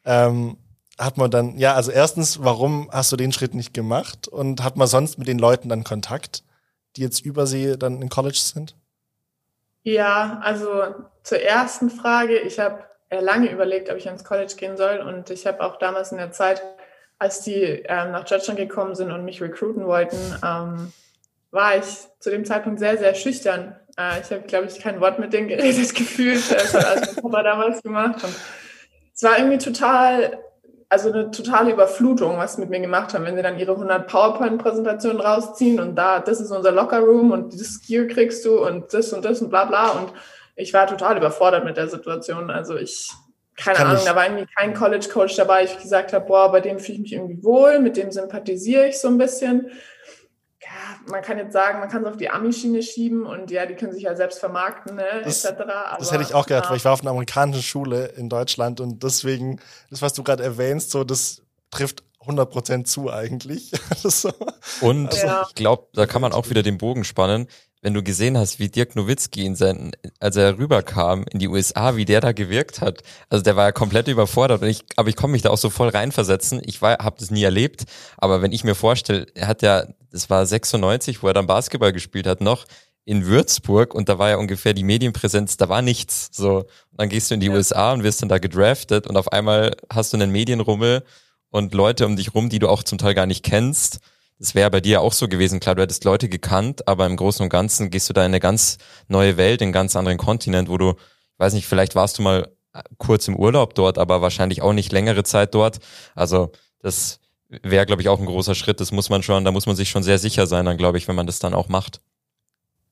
Ähm, 0.05 0.59
hat 0.99 1.17
man 1.17 1.31
dann, 1.31 1.57
ja, 1.57 1.75
also 1.75 1.91
erstens, 1.91 2.43
warum 2.43 2.91
hast 2.93 3.13
du 3.13 3.17
den 3.17 3.33
Schritt 3.33 3.55
nicht 3.55 3.73
gemacht? 3.73 4.29
Und 4.29 4.63
hat 4.63 4.77
man 4.77 4.87
sonst 4.87 5.19
mit 5.19 5.29
den 5.29 5.39
Leuten 5.39 5.71
dann 5.71 5.83
Kontakt, 5.83 6.45
die 6.97 7.01
jetzt 7.01 7.25
übersee 7.25 7.77
dann 7.79 8.03
in 8.03 8.11
Colleges 8.11 8.51
sind? 8.51 8.77
Ja, 9.83 10.41
also 10.43 10.69
zur 11.23 11.41
ersten 11.41 11.91
Frage, 11.91 12.39
ich 12.39 12.59
habe 12.59 12.85
lange 13.11 13.51
überlegt, 13.51 13.91
ob 13.91 13.97
ich 13.97 14.07
ans 14.07 14.25
College 14.25 14.55
gehen 14.57 14.77
soll. 14.77 14.99
Und 14.99 15.31
ich 15.31 15.47
habe 15.47 15.63
auch 15.63 15.79
damals 15.79 16.13
in 16.13 16.19
der 16.19 16.33
Zeit, 16.33 16.63
als 17.19 17.41
die 17.43 17.63
ähm, 17.63 18.13
nach 18.13 18.25
Deutschland 18.25 18.59
gekommen 18.59 18.95
sind 18.95 19.11
und 19.11 19.25
mich 19.25 19.41
recruiten 19.41 19.87
wollten, 19.87 20.19
ähm, 20.45 20.93
war 21.51 21.77
ich 21.77 21.87
zu 22.19 22.31
dem 22.31 22.45
Zeitpunkt 22.45 22.79
sehr, 22.79 22.99
sehr 22.99 23.15
schüchtern. 23.15 23.77
Äh, 23.99 24.21
ich 24.21 24.31
habe, 24.31 24.43
glaube 24.43 24.67
ich, 24.67 24.81
kein 24.81 25.01
Wort 25.01 25.19
mit 25.19 25.33
denen 25.33 25.49
geredet 25.49 25.95
gefühlt. 25.95 26.51
Das 26.51 26.75
hat 26.75 26.85
alles 26.85 27.17
Papa 27.17 27.43
damals 27.43 27.83
gemacht. 27.83 28.23
Und 28.23 28.35
es 29.15 29.23
war 29.23 29.39
irgendwie 29.39 29.59
total 29.59 30.39
also 30.89 31.13
eine 31.13 31.31
totale 31.31 31.73
Überflutung, 31.73 32.39
was 32.39 32.55
sie 32.55 32.61
mit 32.61 32.71
mir 32.71 32.81
gemacht 32.81 33.13
haben, 33.13 33.25
wenn 33.25 33.37
sie 33.37 33.43
dann 33.43 33.59
ihre 33.59 33.73
100 33.73 34.07
PowerPoint-Präsentationen 34.07 35.21
rausziehen 35.21 35.81
und 35.81 35.97
da, 35.97 36.21
das 36.21 36.41
ist 36.41 36.51
unser 36.53 36.71
Locker-Room 36.73 37.33
und 37.33 37.53
dieses 37.53 37.83
Gear 37.85 38.07
kriegst 38.07 38.45
du 38.45 38.65
und 38.65 38.93
das 38.95 39.13
und 39.13 39.25
das 39.25 39.43
und 39.43 39.51
bla 39.51 39.65
bla 39.65 39.91
und 39.91 40.13
ich 40.57 40.73
war 40.73 40.87
total 40.87 41.17
überfordert 41.17 41.65
mit 41.65 41.77
der 41.77 41.89
Situation. 41.89 42.51
Also 42.51 42.77
ich, 42.77 43.11
keine 43.57 43.77
Kann 43.77 43.87
Ahnung, 43.89 44.01
ich. 44.01 44.09
da 44.09 44.17
war 44.17 44.25
irgendwie 44.25 44.47
kein 44.57 44.75
College-Coach 44.75 45.37
dabei. 45.37 45.65
Ich 45.65 45.79
gesagt 45.79 46.13
habe, 46.13 46.27
boah, 46.27 46.51
bei 46.51 46.61
dem 46.61 46.79
fühle 46.79 46.95
ich 46.95 47.03
mich 47.03 47.13
irgendwie 47.13 47.43
wohl, 47.45 47.79
mit 47.79 47.97
dem 47.97 48.11
sympathisiere 48.11 48.89
ich 48.89 48.99
so 48.99 49.09
ein 49.09 49.19
bisschen 49.19 49.71
ja, 50.67 51.11
man 51.11 51.23
kann 51.23 51.39
jetzt 51.39 51.53
sagen, 51.53 51.79
man 51.79 51.89
kann 51.89 52.03
es 52.03 52.09
auf 52.09 52.17
die 52.17 52.29
Ami-Schiene 52.29 52.83
schieben 52.83 53.25
und 53.25 53.51
ja, 53.51 53.67
die 53.67 53.75
können 53.75 53.93
sich 53.93 54.03
ja 54.03 54.17
selbst 54.17 54.41
vermarkten, 54.41 54.97
ne, 54.97 55.05
das, 55.23 55.45
etc. 55.45 55.61
Aber, 55.61 55.99
das 55.99 56.13
hätte 56.13 56.23
ich 56.23 56.35
auch 56.35 56.47
gedacht, 56.47 56.65
ja. 56.65 56.71
weil 56.71 56.77
ich 56.77 56.85
war 56.85 56.93
auf 56.93 57.03
einer 57.03 57.11
amerikanischen 57.11 57.63
Schule 57.63 58.07
in 58.17 58.29
Deutschland 58.29 58.81
und 58.81 59.03
deswegen, 59.03 59.61
das, 59.91 60.03
was 60.03 60.13
du 60.13 60.23
gerade 60.23 60.43
erwähnst, 60.43 60.91
so, 60.91 61.05
das 61.05 61.43
trifft 61.71 62.03
100% 62.25 62.85
zu 62.85 63.13
eigentlich. 63.13 63.71
so. 63.97 64.33
Und 64.81 65.09
also, 65.09 65.27
ja. 65.27 65.45
ich 65.49 65.55
glaube, 65.55 65.87
da 65.93 66.07
kann 66.07 66.23
man 66.23 66.33
auch 66.33 66.51
wieder 66.51 66.63
den 66.63 66.79
Bogen 66.79 67.05
spannen 67.05 67.47
wenn 67.87 67.95
du 67.95 68.03
gesehen 68.03 68.37
hast, 68.37 68.59
wie 68.59 68.69
Dirk 68.69 68.97
Nowitzki 68.97 69.47
in 69.47 69.55
seinen, 69.55 69.93
als 70.19 70.35
er 70.35 70.59
rüberkam 70.59 71.25
in 71.31 71.39
die 71.39 71.47
USA, 71.47 71.95
wie 71.95 72.05
der 72.05 72.21
da 72.21 72.33
gewirkt 72.33 72.81
hat, 72.81 73.05
also 73.29 73.45
der 73.45 73.55
war 73.55 73.67
ja 73.67 73.71
komplett 73.71 74.09
überfordert 74.09 74.61
und 74.61 74.67
ich, 74.67 74.83
aber 74.97 75.09
ich 75.09 75.15
konnte 75.15 75.31
mich 75.31 75.43
da 75.43 75.51
auch 75.51 75.57
so 75.57 75.71
voll 75.71 75.91
reinversetzen. 75.91 76.61
Ich 76.65 76.83
war, 76.83 76.99
habe 76.99 77.15
das 77.21 77.31
nie 77.31 77.45
erlebt, 77.45 77.85
aber 78.17 78.43
wenn 78.43 78.51
ich 78.51 78.65
mir 78.65 78.75
vorstelle, 78.75 79.27
er 79.37 79.47
hat 79.47 79.63
ja, 79.63 79.87
das 80.11 80.29
war 80.29 80.45
96, 80.45 81.23
wo 81.23 81.29
er 81.29 81.35
dann 81.35 81.47
Basketball 81.47 81.93
gespielt 81.93 82.27
hat, 82.27 82.41
noch 82.41 82.65
in 83.05 83.25
Würzburg 83.25 83.95
und 83.95 84.09
da 84.09 84.19
war 84.19 84.31
ja 84.31 84.37
ungefähr 84.39 84.75
die 84.75 84.83
Medienpräsenz, 84.83 85.57
da 85.57 85.69
war 85.69 85.81
nichts. 85.81 86.31
So, 86.33 86.57
und 86.57 86.67
dann 86.99 87.09
gehst 87.09 87.31
du 87.31 87.35
in 87.35 87.41
die 87.41 87.47
ja. 87.47 87.53
USA 87.53 87.93
und 87.93 88.03
wirst 88.03 88.21
dann 88.21 88.29
da 88.29 88.39
gedraftet 88.39 89.07
und 89.07 89.17
auf 89.17 89.31
einmal 89.31 89.77
hast 89.91 90.13
du 90.13 90.17
einen 90.17 90.33
Medienrummel 90.33 91.05
und 91.51 91.73
Leute 91.73 92.05
um 92.05 92.17
dich 92.17 92.35
rum, 92.35 92.49
die 92.49 92.59
du 92.59 92.69
auch 92.69 92.83
zum 92.83 92.99
Teil 92.99 93.15
gar 93.15 93.27
nicht 93.27 93.45
kennst 93.45 94.01
das 94.39 94.55
wäre 94.55 94.71
bei 94.71 94.81
dir 94.81 95.01
auch 95.01 95.13
so 95.13 95.29
gewesen. 95.29 95.61
Klar, 95.61 95.75
du 95.75 95.83
hättest 95.83 96.05
Leute 96.05 96.29
gekannt, 96.29 96.87
aber 96.87 97.07
im 97.07 97.17
Großen 97.17 97.43
und 97.43 97.49
Ganzen 97.49 97.91
gehst 97.91 98.09
du 98.09 98.13
da 98.13 98.23
in 98.23 98.27
eine 98.27 98.41
ganz 98.41 98.79
neue 99.09 99.37
Welt, 99.37 99.63
in 99.63 99.67
einen 99.67 99.73
ganz 99.73 99.97
anderen 99.97 100.19
Kontinent, 100.19 100.69
wo 100.69 100.77
du, 100.77 100.91
ich 100.91 101.39
weiß 101.39 101.55
nicht, 101.55 101.67
vielleicht 101.67 101.95
warst 101.95 102.19
du 102.19 102.23
mal 102.23 102.49
äh, 102.75 102.83
kurz 102.99 103.29
im 103.29 103.37
Urlaub 103.37 103.75
dort, 103.75 103.99
aber 103.99 104.21
wahrscheinlich 104.21 104.61
auch 104.63 104.73
nicht 104.73 104.93
längere 104.93 105.25
Zeit 105.25 105.55
dort. 105.55 105.79
Also 106.15 106.53
das 106.81 107.21
wäre, 107.49 107.87
glaube 107.87 108.03
ich, 108.03 108.09
auch 108.09 108.21
ein 108.21 108.27
großer 108.27 108.55
Schritt. 108.55 108.81
Das 108.81 108.93
muss 108.93 109.09
man 109.09 109.23
schon, 109.23 109.45
da 109.45 109.53
muss 109.53 109.67
man 109.67 109.77
sich 109.77 109.89
schon 109.89 110.03
sehr 110.03 110.19
sicher 110.19 110.47
sein, 110.47 110.67
dann 110.67 110.77
glaube 110.77 110.99
ich, 110.99 111.09
wenn 111.09 111.17
man 111.17 111.27
das 111.27 111.39
dann 111.39 111.55
auch 111.55 111.69
macht. 111.69 112.01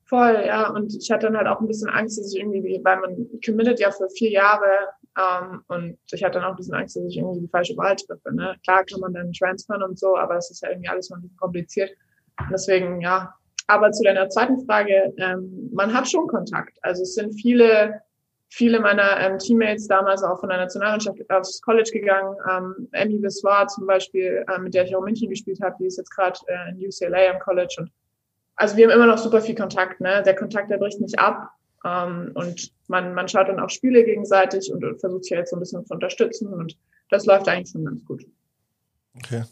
Voll, 0.05 0.43
ja. 0.45 0.69
Und 0.69 0.95
ich 0.95 1.09
hatte 1.11 1.27
dann 1.27 1.37
halt 1.37 1.47
auch 1.47 1.59
ein 1.59 1.67
bisschen 1.67 1.89
Angst, 1.89 2.19
dass 2.19 2.31
ich 2.31 2.39
irgendwie, 2.39 2.79
weil 2.83 2.99
man 2.99 3.27
committet 3.43 3.79
ja 3.79 3.91
für 3.91 4.07
vier 4.09 4.29
Jahre 4.29 4.65
ähm, 5.17 5.63
und 5.67 5.97
ich 6.11 6.23
hatte 6.23 6.39
dann 6.39 6.43
auch 6.43 6.51
ein 6.51 6.55
bisschen 6.57 6.73
Angst, 6.73 6.95
dass 6.95 7.03
ich 7.05 7.17
irgendwie 7.17 7.41
die 7.41 7.47
falsche 7.47 7.77
Wahl 7.77 7.95
treffe. 7.95 8.33
Ne? 8.33 8.55
Klar 8.63 8.83
kann 8.83 8.99
man 8.99 9.13
dann 9.13 9.31
transfern 9.31 9.83
und 9.83 9.97
so, 9.97 10.17
aber 10.17 10.37
es 10.37 10.51
ist 10.51 10.61
ja 10.61 10.69
irgendwie 10.69 10.89
alles 10.89 11.09
noch 11.09 11.19
nicht 11.19 11.37
kompliziert. 11.37 11.91
Und 12.39 12.51
deswegen, 12.51 13.01
ja. 13.01 13.33
Aber 13.67 13.91
zu 13.91 14.03
deiner 14.03 14.29
zweiten 14.29 14.63
Frage, 14.65 15.13
ähm, 15.17 15.69
man 15.73 15.93
hat 15.93 16.07
schon 16.07 16.27
Kontakt. 16.27 16.77
Also 16.81 17.01
es 17.03 17.15
sind 17.15 17.33
viele, 17.33 18.01
viele 18.49 18.79
meiner 18.79 19.19
ähm, 19.19 19.39
Teammates 19.39 19.87
damals 19.87 20.21
auch 20.21 20.39
von 20.39 20.49
der 20.49 20.59
Nationalmannschaft 20.59 21.17
aufs 21.31 21.61
College 21.61 21.89
gegangen. 21.91 22.35
Ähm, 22.51 22.87
Emmy 22.91 23.17
Biswar 23.17 23.67
zum 23.67 23.87
Beispiel, 23.87 24.45
äh, 24.47 24.59
mit 24.59 24.73
der 24.73 24.83
ich 24.83 24.95
auch 24.95 24.99
in 24.99 25.05
München 25.05 25.29
gespielt 25.29 25.59
habe, 25.63 25.75
die 25.79 25.87
ist 25.87 25.97
jetzt 25.97 26.11
gerade 26.11 26.37
äh, 26.47 26.71
in 26.71 26.85
UCLA 26.85 27.31
am 27.31 27.39
College 27.39 27.75
und 27.79 27.91
also 28.57 28.77
wir 28.77 28.85
haben 28.87 28.95
immer 28.95 29.07
noch 29.07 29.17
super 29.17 29.41
viel 29.41 29.55
Kontakt, 29.55 29.99
ne? 29.99 30.23
Der 30.25 30.33
Kontakt, 30.33 30.71
der 30.71 30.77
bricht 30.77 31.01
nicht 31.01 31.19
ab. 31.19 31.49
Ähm, 31.85 32.31
und 32.33 32.73
man, 32.87 33.13
man 33.13 33.29
schaut 33.29 33.47
dann 33.47 33.59
auch 33.59 33.69
Spiele 33.69 34.03
gegenseitig 34.03 34.71
und, 34.73 34.83
und 34.83 34.99
versucht 34.99 35.25
sich 35.25 35.37
jetzt 35.37 35.51
so 35.51 35.55
ein 35.55 35.59
bisschen 35.59 35.85
zu 35.85 35.93
unterstützen. 35.93 36.51
Und 36.51 36.77
das 37.09 37.25
läuft 37.25 37.47
eigentlich 37.47 37.69
schon 37.69 37.85
ganz 37.85 38.03
gut. 38.03 38.25
Okay. 39.15 39.43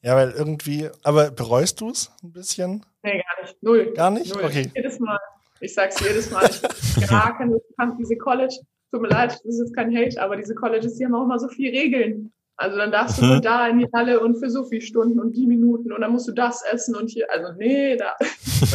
Ja, 0.00 0.16
weil 0.16 0.30
irgendwie, 0.30 0.88
aber 1.02 1.30
bereust 1.30 1.80
du 1.80 1.90
es 1.90 2.10
ein 2.22 2.32
bisschen? 2.32 2.86
Nee, 3.02 3.22
gar 3.22 3.42
nicht. 3.42 3.62
Null. 3.62 3.92
Gar 3.94 4.10
nicht? 4.12 4.34
Null. 4.34 4.44
Okay. 4.44 4.70
Jedes 4.74 5.00
Mal. 5.00 5.18
Ich 5.60 5.74
sag's 5.74 6.00
jedes 6.00 6.30
Mal. 6.30 6.48
Ich 6.48 7.08
gar 7.08 7.36
keine, 7.36 7.60
diese 7.98 8.16
College, 8.16 8.58
tut 8.90 9.00
mir 9.00 9.08
leid, 9.08 9.32
das 9.32 9.44
ist 9.44 9.60
jetzt 9.60 9.76
kein 9.76 9.96
Hate, 9.96 10.20
aber 10.20 10.36
diese 10.36 10.54
Colleges, 10.54 10.96
die 10.96 11.04
haben 11.04 11.14
auch 11.14 11.24
immer 11.24 11.38
so 11.38 11.48
viele 11.48 11.72
Regeln. 11.72 12.32
Also 12.62 12.76
dann 12.76 12.92
darfst 12.92 13.20
du 13.20 13.24
mhm. 13.24 13.42
da 13.42 13.66
in 13.66 13.80
die 13.80 13.88
Halle 13.92 14.20
und 14.20 14.36
für 14.36 14.48
so 14.48 14.64
viele 14.64 14.82
Stunden 14.82 15.18
und 15.18 15.32
die 15.32 15.48
Minuten 15.48 15.90
und 15.92 16.00
dann 16.00 16.12
musst 16.12 16.28
du 16.28 16.32
das 16.32 16.62
essen 16.72 16.94
und 16.94 17.10
hier, 17.10 17.26
also 17.32 17.48
nee, 17.58 17.96
da. 17.96 18.14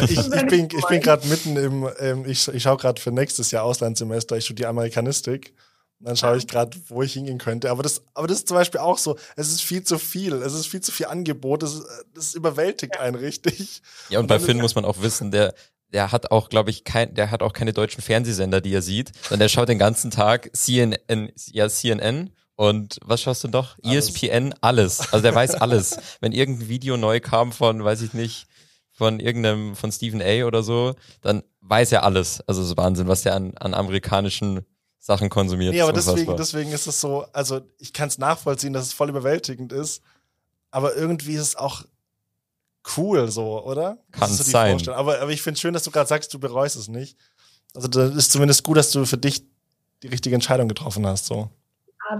Ich, 0.02 0.18
ich 0.18 0.46
bin, 0.46 0.68
ich 0.70 0.86
bin 0.86 1.00
gerade 1.00 1.26
mitten 1.26 1.56
im, 1.56 1.88
ähm, 1.98 2.24
ich, 2.26 2.46
ich 2.48 2.62
schaue 2.62 2.76
gerade 2.76 3.00
für 3.00 3.10
nächstes 3.10 3.50
Jahr 3.50 3.64
Auslandssemester, 3.64 4.36
ich 4.36 4.44
studiere 4.44 4.68
Amerikanistik. 4.68 5.54
Und 5.98 6.06
dann 6.06 6.16
schaue 6.16 6.36
ich 6.36 6.46
gerade, 6.46 6.76
wo 6.88 7.02
ich 7.02 7.14
hingehen 7.14 7.38
könnte. 7.38 7.70
Aber 7.70 7.82
das, 7.82 8.02
aber 8.14 8.28
das 8.28 8.38
ist 8.38 8.48
zum 8.48 8.56
Beispiel 8.56 8.80
auch 8.80 8.98
so. 8.98 9.16
Es 9.34 9.48
ist 9.48 9.62
viel 9.62 9.82
zu 9.82 9.98
viel. 9.98 10.34
Es 10.34 10.52
ist 10.52 10.66
viel 10.66 10.82
zu 10.82 10.92
viel 10.92 11.06
Angebot. 11.06 11.62
Das, 11.62 11.82
das 12.14 12.34
überwältigt 12.34 12.94
ja. 12.94 13.00
einen 13.00 13.16
richtig. 13.16 13.82
Ja, 14.10 14.18
und, 14.18 14.24
und 14.24 14.28
bei 14.28 14.38
Finn 14.38 14.58
muss 14.58 14.74
man 14.74 14.84
auch 14.84 15.00
wissen, 15.00 15.32
der, 15.32 15.54
der 15.92 16.12
hat 16.12 16.30
auch, 16.30 16.50
glaube 16.50 16.70
ich, 16.70 16.84
kein, 16.84 17.14
der 17.14 17.30
hat 17.30 17.42
auch 17.42 17.54
keine 17.54 17.72
deutschen 17.72 18.02
Fernsehsender, 18.02 18.60
die 18.60 18.74
er 18.74 18.82
sieht, 18.82 19.10
sondern 19.22 19.40
der 19.40 19.48
schaut 19.48 19.68
den 19.68 19.78
ganzen 19.78 20.10
Tag 20.10 20.50
CNN, 20.52 21.32
ja, 21.50 21.68
CNN 21.68 22.30
und 22.58 22.98
was 23.04 23.22
schaust 23.22 23.44
du 23.44 23.48
doch? 23.48 23.76
Alles. 23.84 24.08
ESPN, 24.08 24.52
alles. 24.60 25.12
Also 25.12 25.22
der 25.22 25.32
weiß 25.32 25.54
alles. 25.54 25.96
Wenn 26.20 26.32
irgendein 26.32 26.68
Video 26.68 26.96
neu 26.96 27.20
kam 27.20 27.52
von, 27.52 27.84
weiß 27.84 28.02
ich 28.02 28.14
nicht, 28.14 28.48
von 28.90 29.20
irgendeinem, 29.20 29.76
von 29.76 29.92
Stephen 29.92 30.20
A. 30.20 30.44
oder 30.44 30.64
so, 30.64 30.96
dann 31.20 31.44
weiß 31.60 31.92
er 31.92 32.02
alles. 32.02 32.42
Also 32.48 32.62
es 32.62 32.70
ist 32.70 32.76
Wahnsinn, 32.76 33.06
was 33.06 33.22
der 33.22 33.36
an, 33.36 33.56
an 33.58 33.74
amerikanischen 33.74 34.66
Sachen 34.98 35.28
konsumiert. 35.28 35.72
Nee, 35.72 35.82
aber 35.82 35.92
deswegen, 35.92 36.36
deswegen 36.36 36.72
ist 36.72 36.88
es 36.88 37.00
so, 37.00 37.26
also 37.32 37.60
ich 37.78 37.92
kann 37.92 38.08
es 38.08 38.18
nachvollziehen, 38.18 38.72
dass 38.72 38.86
es 38.86 38.92
voll 38.92 39.08
überwältigend 39.08 39.72
ist, 39.72 40.02
aber 40.72 40.96
irgendwie 40.96 41.34
ist 41.34 41.42
es 41.42 41.56
auch 41.56 41.84
cool 42.96 43.30
so, 43.30 43.64
oder? 43.64 43.98
Kann 44.10 44.32
so 44.32 44.42
sein. 44.42 44.88
Aber, 44.88 45.20
aber 45.20 45.30
ich 45.30 45.42
finde 45.42 45.60
schön, 45.60 45.74
dass 45.74 45.84
du 45.84 45.92
gerade 45.92 46.08
sagst, 46.08 46.34
du 46.34 46.40
bereust 46.40 46.74
es 46.74 46.88
nicht. 46.88 47.16
Also 47.72 47.86
das 47.86 48.16
ist 48.16 48.32
zumindest 48.32 48.64
gut, 48.64 48.78
dass 48.78 48.90
du 48.90 49.04
für 49.06 49.16
dich 49.16 49.44
die 50.02 50.08
richtige 50.08 50.34
Entscheidung 50.34 50.66
getroffen 50.66 51.06
hast, 51.06 51.26
so 51.26 51.50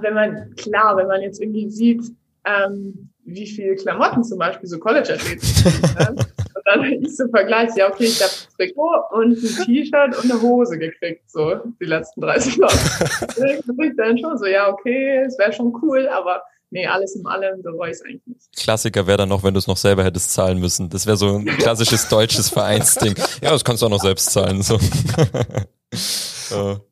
wenn 0.00 0.14
man, 0.14 0.54
klar, 0.56 0.96
wenn 0.96 1.06
man 1.06 1.22
jetzt 1.22 1.40
irgendwie 1.40 1.70
sieht, 1.70 2.02
ähm, 2.44 3.10
wie 3.24 3.46
viel 3.46 3.76
Klamotten 3.76 4.24
zum 4.24 4.38
Beispiel 4.38 4.68
so 4.68 4.78
College-Athleten 4.78 5.46
ne? 5.98 6.08
Und 6.10 6.64
dann 6.64 6.84
ich 6.84 7.16
so 7.16 7.28
vergleiche, 7.28 7.78
ja, 7.78 7.90
okay, 7.90 8.04
ich 8.04 8.22
habe 8.22 8.32
ein 8.32 8.56
Trikot 8.56 9.02
und 9.12 9.32
ein 9.32 9.66
T-Shirt 9.66 10.16
und 10.16 10.30
eine 10.30 10.40
Hose 10.40 10.78
gekriegt, 10.78 11.30
so 11.30 11.56
die 11.80 11.84
letzten 11.84 12.20
30 12.22 12.58
Wochen. 12.58 13.32
dann 13.66 13.86
ich 13.86 13.96
dann 13.96 14.18
schon 14.18 14.38
so, 14.38 14.46
ja, 14.46 14.68
okay, 14.72 15.24
es 15.26 15.38
wäre 15.38 15.52
schon 15.52 15.72
cool, 15.82 16.08
aber 16.08 16.42
nee, 16.70 16.86
alles 16.86 17.16
in 17.16 17.26
allem 17.26 17.62
bereue 17.62 17.92
ich 17.92 17.98
eigentlich 18.04 18.26
nicht. 18.26 18.56
Klassiker 18.56 19.06
wäre 19.06 19.18
dann 19.18 19.28
noch, 19.28 19.44
wenn 19.44 19.54
du 19.54 19.58
es 19.58 19.66
noch 19.66 19.76
selber 19.76 20.04
hättest 20.04 20.32
zahlen 20.32 20.58
müssen. 20.58 20.88
Das 20.88 21.06
wäre 21.06 21.16
so 21.16 21.36
ein 21.36 21.44
klassisches 21.58 22.08
deutsches 22.08 22.48
Vereinsding. 22.48 23.14
Ja, 23.42 23.50
das 23.50 23.64
kannst 23.64 23.82
du 23.82 23.86
auch 23.86 23.90
noch 23.90 24.02
selbst 24.02 24.30
zahlen. 24.30 24.62
So. 24.62 24.78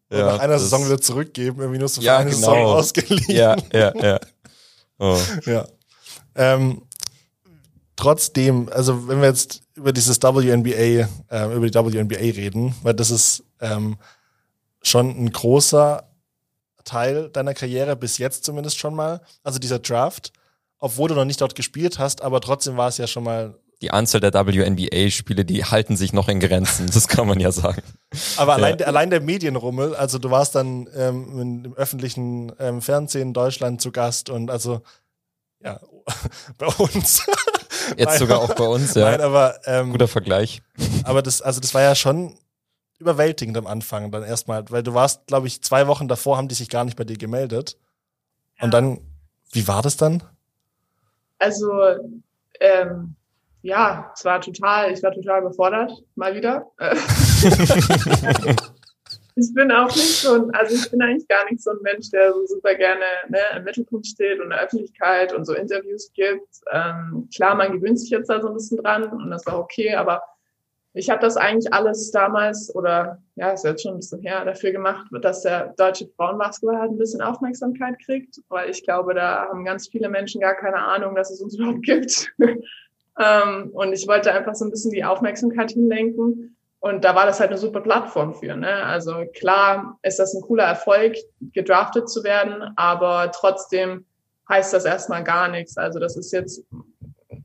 Und 0.09 0.19
ja, 0.19 0.27
nach 0.27 0.39
einer 0.39 0.59
Saison 0.59 0.85
wieder 0.85 1.01
zurückgeben, 1.01 1.61
irgendwie 1.61 1.79
nur 1.79 1.89
so 1.89 2.01
für 2.01 2.07
ja, 2.07 2.19
eine 2.19 2.31
genau. 2.31 2.41
Saison 2.41 2.65
ausgeliehen. 2.67 3.37
Ja, 3.37 3.57
ja, 3.73 3.93
ja. 3.97 4.21
Oh. 4.99 5.19
ja. 5.47 5.67
Ähm, 6.35 6.83
trotzdem, 7.97 8.69
also 8.73 9.09
wenn 9.09 9.21
wir 9.21 9.29
jetzt 9.29 9.63
über 9.75 9.93
dieses 9.93 10.23
WNBA, 10.23 11.09
äh, 11.31 11.55
über 11.55 11.69
die 11.69 11.75
WNBA 11.75 12.19
reden, 12.19 12.75
weil 12.83 12.95
das 12.95 13.11
ist 13.11 13.43
ähm, 13.61 13.97
schon 14.83 15.11
ein 15.11 15.33
großer 15.33 16.09
Teil 16.85 17.29
deiner 17.31 17.55
Karriere, 17.55 17.97
bis 17.97 18.19
jetzt 18.19 18.45
zumindest 18.45 18.79
schon 18.79 18.95
mal. 18.95 19.21
Also 19.43 19.59
dieser 19.59 19.81
Draft, 19.81 20.33
obwohl 20.79 21.09
du 21.09 21.15
noch 21.15 21.25
nicht 21.25 21.41
dort 21.41 21.55
gespielt 21.55 21.99
hast, 21.99 22.23
aber 22.23 22.41
trotzdem 22.41 22.77
war 22.77 22.89
es 22.89 22.99
ja 22.99 23.07
schon 23.07 23.25
mal 23.25 23.59
die 23.83 23.91
Anzahl 23.91 24.21
der 24.21 24.33
WNBA-Spiele, 24.33 25.45
die 25.45 25.65
halten 25.65 25.97
sich 25.97 26.13
noch 26.13 26.29
in 26.29 26.41
Grenzen, 26.41 26.87
das 26.93 27.09
kann 27.09 27.27
man 27.27 27.41
ja 27.41 27.53
sagen. 27.53 27.83
Aber 28.37 28.55
allein, 28.55 28.79
ja. 28.79 28.87
allein 28.87 29.11
der 29.11 29.21
Medienrummel, 29.21 29.95
also 29.95 30.19
du 30.19 30.31
warst 30.31 30.55
dann 30.55 30.89
ähm, 30.95 31.65
im 31.65 31.75
öffentlichen 31.75 32.53
ähm, 32.59 32.81
Fernsehen 32.81 33.29
in 33.29 33.35
Deutschland 33.35 33.81
zu 33.81 33.93
Gast 33.93 34.31
und 34.31 34.51
also 34.51 34.83
ja, 35.63 35.81
bei 36.59 36.67
uns. 36.67 37.27
Jetzt 37.97 38.05
Nein, 38.05 38.19
sogar 38.19 38.41
auch 38.41 38.55
bei 38.55 38.65
uns, 38.65 38.95
ja. 38.95 39.11
Nein, 39.11 39.21
aber 39.21 39.61
ähm, 39.65 39.93
guter 39.93 40.09
Vergleich. 40.09 40.63
Aber 41.05 41.23
das, 41.23 41.43
also 41.43 41.61
das 41.61 41.75
war 41.75 41.83
ja 41.83 41.95
schon 41.95 42.37
überwältigend 42.99 43.57
am 43.57 43.67
Anfang 43.67 44.11
dann 44.11 44.23
erstmal, 44.23 44.65
weil 44.71 44.83
du 44.83 44.95
warst, 44.95 45.27
glaube 45.27 45.47
ich, 45.47 45.63
zwei 45.63 45.87
Wochen 45.87 46.09
davor 46.09 46.37
haben 46.37 46.49
die 46.49 46.55
sich 46.55 46.69
gar 46.69 46.85
nicht 46.85 46.97
bei 46.97 47.05
dir 47.05 47.19
gemeldet. 47.19 47.77
Und 48.61 48.73
dann, 48.73 49.01
wie 49.53 49.69
war 49.69 49.83
das 49.83 49.97
dann? 49.97 50.23
Also 51.39 51.71
ähm, 52.61 53.16
ja, 53.67 54.13
es 54.15 54.25
war 54.25 54.41
total, 54.41 54.93
ich 54.93 55.03
war 55.03 55.13
total 55.13 55.41
überfordert, 55.41 55.93
mal 56.15 56.35
wieder. 56.35 56.71
ich 59.35 59.53
bin 59.55 59.73
auch 59.73 59.89
nicht 59.89 60.21
so 60.21 60.35
ein, 60.35 60.55
also 60.55 60.77
ich 60.77 60.89
bin 60.91 61.03
eigentlich 61.03 61.27
gar 61.27 61.45
nicht 61.51 61.61
so 61.63 61.71
ein 61.71 61.83
Mensch, 61.83 62.11
der 62.11 62.33
so 62.33 62.47
super 62.47 62.77
gerne 62.77 63.05
ne, 63.29 63.41
im 63.57 63.65
Mittelpunkt 63.65 64.07
steht 64.07 64.39
und 64.39 64.45
in 64.45 64.51
der 64.51 64.63
Öffentlichkeit 64.63 65.33
und 65.33 65.45
so 65.45 65.55
Interviews 65.55 66.13
gibt. 66.15 66.47
Ähm, 66.73 67.29
klar, 67.35 67.57
man 67.57 67.73
gewöhnt 67.73 67.99
sich 67.99 68.11
jetzt 68.11 68.31
da 68.31 68.41
so 68.41 68.49
ein 68.49 68.55
bisschen 68.55 68.79
dran 68.79 69.05
und 69.05 69.31
das 69.31 69.45
war 69.47 69.59
okay, 69.59 69.97
aber 69.97 70.23
ich 70.93 71.11
habe 71.11 71.21
das 71.21 71.37
eigentlich 71.37 71.73
alles 71.75 72.13
damals 72.13 72.73
oder 72.75 73.21
ja, 73.35 73.51
ist 73.51 73.65
jetzt 73.65 73.83
schon 73.83 73.95
ein 73.95 73.99
bisschen 73.99 74.23
her, 74.23 74.45
dafür 74.45 74.71
gemacht, 74.71 75.09
dass 75.21 75.43
der 75.43 75.75
deutsche 75.77 76.09
Frauenbasketball 76.17 76.79
halt 76.79 76.93
ein 76.93 76.99
bisschen 76.99 77.21
Aufmerksamkeit 77.21 77.99
kriegt, 77.99 78.41
weil 78.49 78.71
ich 78.71 78.85
glaube, 78.85 79.13
da 79.13 79.49
haben 79.49 79.65
ganz 79.65 79.89
viele 79.89 80.09
Menschen 80.09 80.41
gar 80.41 80.55
keine 80.55 80.79
Ahnung, 80.79 81.17
dass 81.17 81.31
es 81.31 81.41
uns 81.43 81.57
überhaupt 81.57 81.83
gibt. 81.83 82.33
Ähm, 83.19 83.71
und 83.73 83.93
ich 83.93 84.07
wollte 84.07 84.33
einfach 84.33 84.55
so 84.55 84.65
ein 84.65 84.71
bisschen 84.71 84.93
die 84.93 85.05
Aufmerksamkeit 85.05 85.71
hinlenken. 85.71 86.57
Und 86.81 87.05
da 87.05 87.15
war 87.15 87.27
das 87.27 87.41
halt 87.41 87.51
eine 87.51 87.59
super 87.59 87.81
Plattform 87.81 88.35
für. 88.35 88.55
Ne? 88.55 88.85
Also 88.85 89.25
klar 89.35 89.99
ist 90.03 90.19
das 90.19 90.35
ein 90.35 90.43
cooler 90.43 90.65
Erfolg, 90.65 91.17
gedraftet 91.53 92.09
zu 92.09 92.23
werden, 92.23 92.63
aber 92.77 93.33
trotzdem 93.33 94.05
heißt 94.49 94.73
das 94.73 94.85
erstmal 94.85 95.25
gar 95.25 95.49
nichts. 95.49 95.77
Also 95.77 95.99
das 95.99 96.17
ist 96.17 96.33
jetzt 96.33 96.63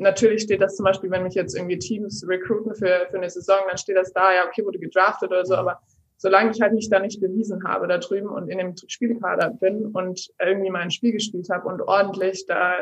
natürlich 0.02 0.44
steht 0.44 0.62
das 0.62 0.76
zum 0.76 0.84
Beispiel, 0.84 1.12
wenn 1.12 1.24
mich 1.24 1.36
jetzt 1.36 1.56
irgendwie 1.56 1.80
Teams 1.80 2.26
recruiten 2.28 2.74
für, 2.76 3.08
für 3.10 3.18
eine 3.18 3.30
Saison, 3.30 3.60
dann 3.68 3.78
steht 3.78 3.98
das 3.98 4.12
da, 4.12 4.34
ja, 4.34 4.46
okay, 4.46 4.66
wurde 4.66 4.80
gedraftet 4.80 5.30
oder 5.30 5.46
so, 5.46 5.56
aber 5.56 5.80
solange 6.18 6.52
ich 6.52 6.62
halt 6.62 6.74
mich 6.74 6.90
da 6.90 7.00
nicht 7.00 7.22
bewiesen 7.22 7.64
habe 7.64 7.88
da 7.88 7.98
drüben 7.98 8.30
und 8.30 8.50
in 8.50 8.58
dem 8.58 8.76
Spielkader 8.88 9.52
bin 9.52 9.88
und 9.88 10.30
irgendwie 10.40 10.70
mein 10.70 10.92
Spiel 10.92 11.14
gespielt 11.14 11.50
habe 11.50 11.68
und 11.68 11.82
ordentlich, 11.82 12.46
da, 12.46 12.76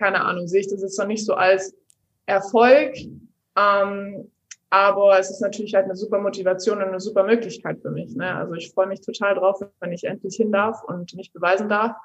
keine 0.00 0.24
Ahnung, 0.24 0.48
sehe 0.48 0.60
ich 0.60 0.68
das 0.68 0.80
jetzt 0.80 0.98
noch 0.98 1.06
nicht 1.06 1.24
so 1.24 1.34
als 1.34 1.74
Erfolg. 2.26 2.96
Ähm, 3.56 4.30
aber 4.70 5.18
es 5.18 5.30
ist 5.30 5.40
natürlich 5.40 5.74
halt 5.74 5.84
eine 5.84 5.96
super 5.96 6.18
Motivation 6.18 6.78
und 6.78 6.88
eine 6.88 7.00
super 7.00 7.24
Möglichkeit 7.24 7.80
für 7.82 7.90
mich. 7.90 8.14
Ne? 8.16 8.34
Also 8.34 8.54
ich 8.54 8.72
freue 8.72 8.86
mich 8.86 9.00
total 9.00 9.34
drauf, 9.34 9.60
wenn 9.80 9.92
ich 9.92 10.04
endlich 10.04 10.36
hin 10.36 10.52
darf 10.52 10.82
und 10.84 11.14
mich 11.14 11.32
beweisen 11.32 11.68
darf. 11.68 11.96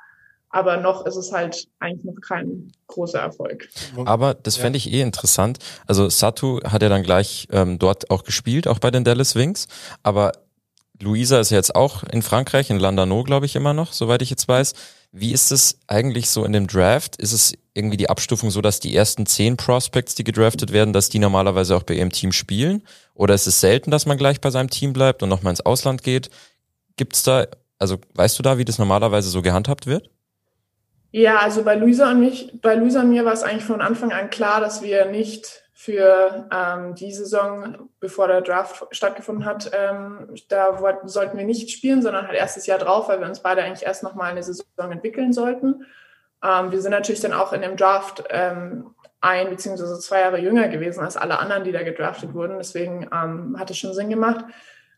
Aber 0.50 0.78
noch 0.78 1.06
ist 1.06 1.16
es 1.16 1.32
halt 1.32 1.68
eigentlich 1.80 2.06
noch 2.06 2.20
kein 2.22 2.72
großer 2.88 3.20
Erfolg. 3.20 3.68
Aber 4.06 4.34
das 4.34 4.58
fände 4.58 4.78
ich 4.78 4.92
eh 4.92 5.02
interessant. 5.02 5.60
Also 5.86 6.10
Satu 6.10 6.60
hat 6.64 6.82
ja 6.82 6.90
dann 6.90 7.04
gleich 7.04 7.48
ähm, 7.52 7.78
dort 7.78 8.10
auch 8.10 8.24
gespielt, 8.24 8.68
auch 8.68 8.80
bei 8.80 8.92
den 8.92 9.04
Dallas 9.04 9.36
Wings. 9.36 9.68
Aber 10.02 10.32
Luisa 11.02 11.40
ist 11.40 11.50
jetzt 11.50 11.76
auch 11.76 12.04
in 12.04 12.22
Frankreich, 12.22 12.70
in 12.70 12.80
Landano, 12.80 13.24
glaube 13.24 13.46
ich, 13.46 13.56
immer 13.56 13.74
noch, 13.74 13.92
soweit 13.94 14.22
ich 14.22 14.30
jetzt 14.30 14.48
weiß. 14.48 14.74
Wie 15.18 15.32
ist 15.32 15.54
es 15.54 15.80
eigentlich 15.88 16.30
so 16.30 16.44
in 16.44 16.52
dem 16.52 16.68
Draft? 16.68 17.16
Ist 17.16 17.32
es 17.32 17.54
irgendwie 17.74 17.96
die 17.96 18.10
Abstufung 18.10 18.52
so, 18.52 18.60
dass 18.60 18.82
die 18.82 18.94
ersten 18.94 19.26
zehn 19.26 19.56
Prospects, 19.56 20.14
die 20.16 20.26
gedraftet 20.26 20.74
werden, 20.74 20.92
dass 20.92 21.08
die 21.08 21.20
normalerweise 21.20 21.78
auch 21.78 21.84
bei 21.84 21.94
ihrem 21.94 22.12
Team 22.12 22.34
spielen? 22.34 22.84
Oder 23.14 23.34
ist 23.34 23.48
es 23.48 23.62
selten, 23.62 23.92
dass 23.92 24.06
man 24.06 24.18
gleich 24.18 24.42
bei 24.42 24.50
seinem 24.50 24.70
Team 24.70 24.92
bleibt 24.92 25.24
und 25.24 25.30
nochmal 25.30 25.52
ins 25.52 25.66
Ausland 25.66 26.04
geht? 26.04 26.30
Gibt's 26.98 27.24
da, 27.24 27.48
also 27.80 27.98
weißt 28.14 28.38
du 28.38 28.44
da, 28.44 28.58
wie 28.58 28.66
das 28.66 28.78
normalerweise 28.78 29.30
so 29.30 29.42
gehandhabt 29.42 29.88
wird? 29.88 30.10
Ja, 31.12 31.38
also 31.38 31.64
bei 31.64 31.76
Luisa 31.76 32.12
und 32.12 32.20
mich, 32.20 32.52
bei 32.62 32.76
Luisa 32.76 33.00
und 33.00 33.10
mir 33.10 33.24
war 33.24 33.32
es 33.32 33.44
eigentlich 33.44 33.64
von 33.64 33.80
Anfang 33.80 34.12
an 34.12 34.30
klar, 34.30 34.60
dass 34.60 34.82
wir 34.82 35.06
nicht 35.06 35.64
für 35.86 36.50
ähm, 36.52 36.96
die 36.96 37.12
Saison, 37.12 37.90
bevor 38.00 38.28
der 38.28 38.42
Draft 38.42 38.88
stattgefunden 38.90 39.46
hat, 39.46 39.70
ähm, 39.72 40.34
da 40.50 40.82
wollten, 40.82 41.08
sollten 41.08 41.38
wir 41.38 41.46
nicht 41.46 41.70
spielen, 41.70 42.02
sondern 42.02 42.28
halt 42.28 42.36
erstes 42.36 42.66
Jahr 42.66 42.80
drauf, 42.80 43.08
weil 43.08 43.20
wir 43.20 43.28
uns 43.28 43.42
beide 43.42 43.62
eigentlich 43.62 43.86
erst 43.86 44.02
nochmal 44.02 44.32
eine 44.32 44.42
Saison 44.42 44.66
entwickeln 44.92 45.32
sollten. 45.32 45.86
Ähm, 46.44 46.72
wir 46.72 46.82
sind 46.82 46.92
natürlich 46.92 47.22
dann 47.22 47.34
auch 47.34 47.54
in 47.54 47.62
dem 47.62 47.78
Draft 47.78 48.24
ähm, 48.32 48.96
ein 49.22 49.52
beziehungsweise 49.52 50.00
zwei 50.00 50.22
Jahre 50.22 50.40
jünger 50.40 50.68
gewesen 50.70 51.04
als 51.04 51.18
alle 51.18 51.38
anderen, 51.38 51.64
die 51.64 51.72
da 51.72 51.84
gedraftet 51.84 52.34
wurden. 52.34 52.58
Deswegen 52.58 53.08
ähm, 53.14 53.56
hat 53.60 53.70
es 53.70 53.78
schon 53.78 53.94
Sinn 53.94 54.10
gemacht. 54.10 54.44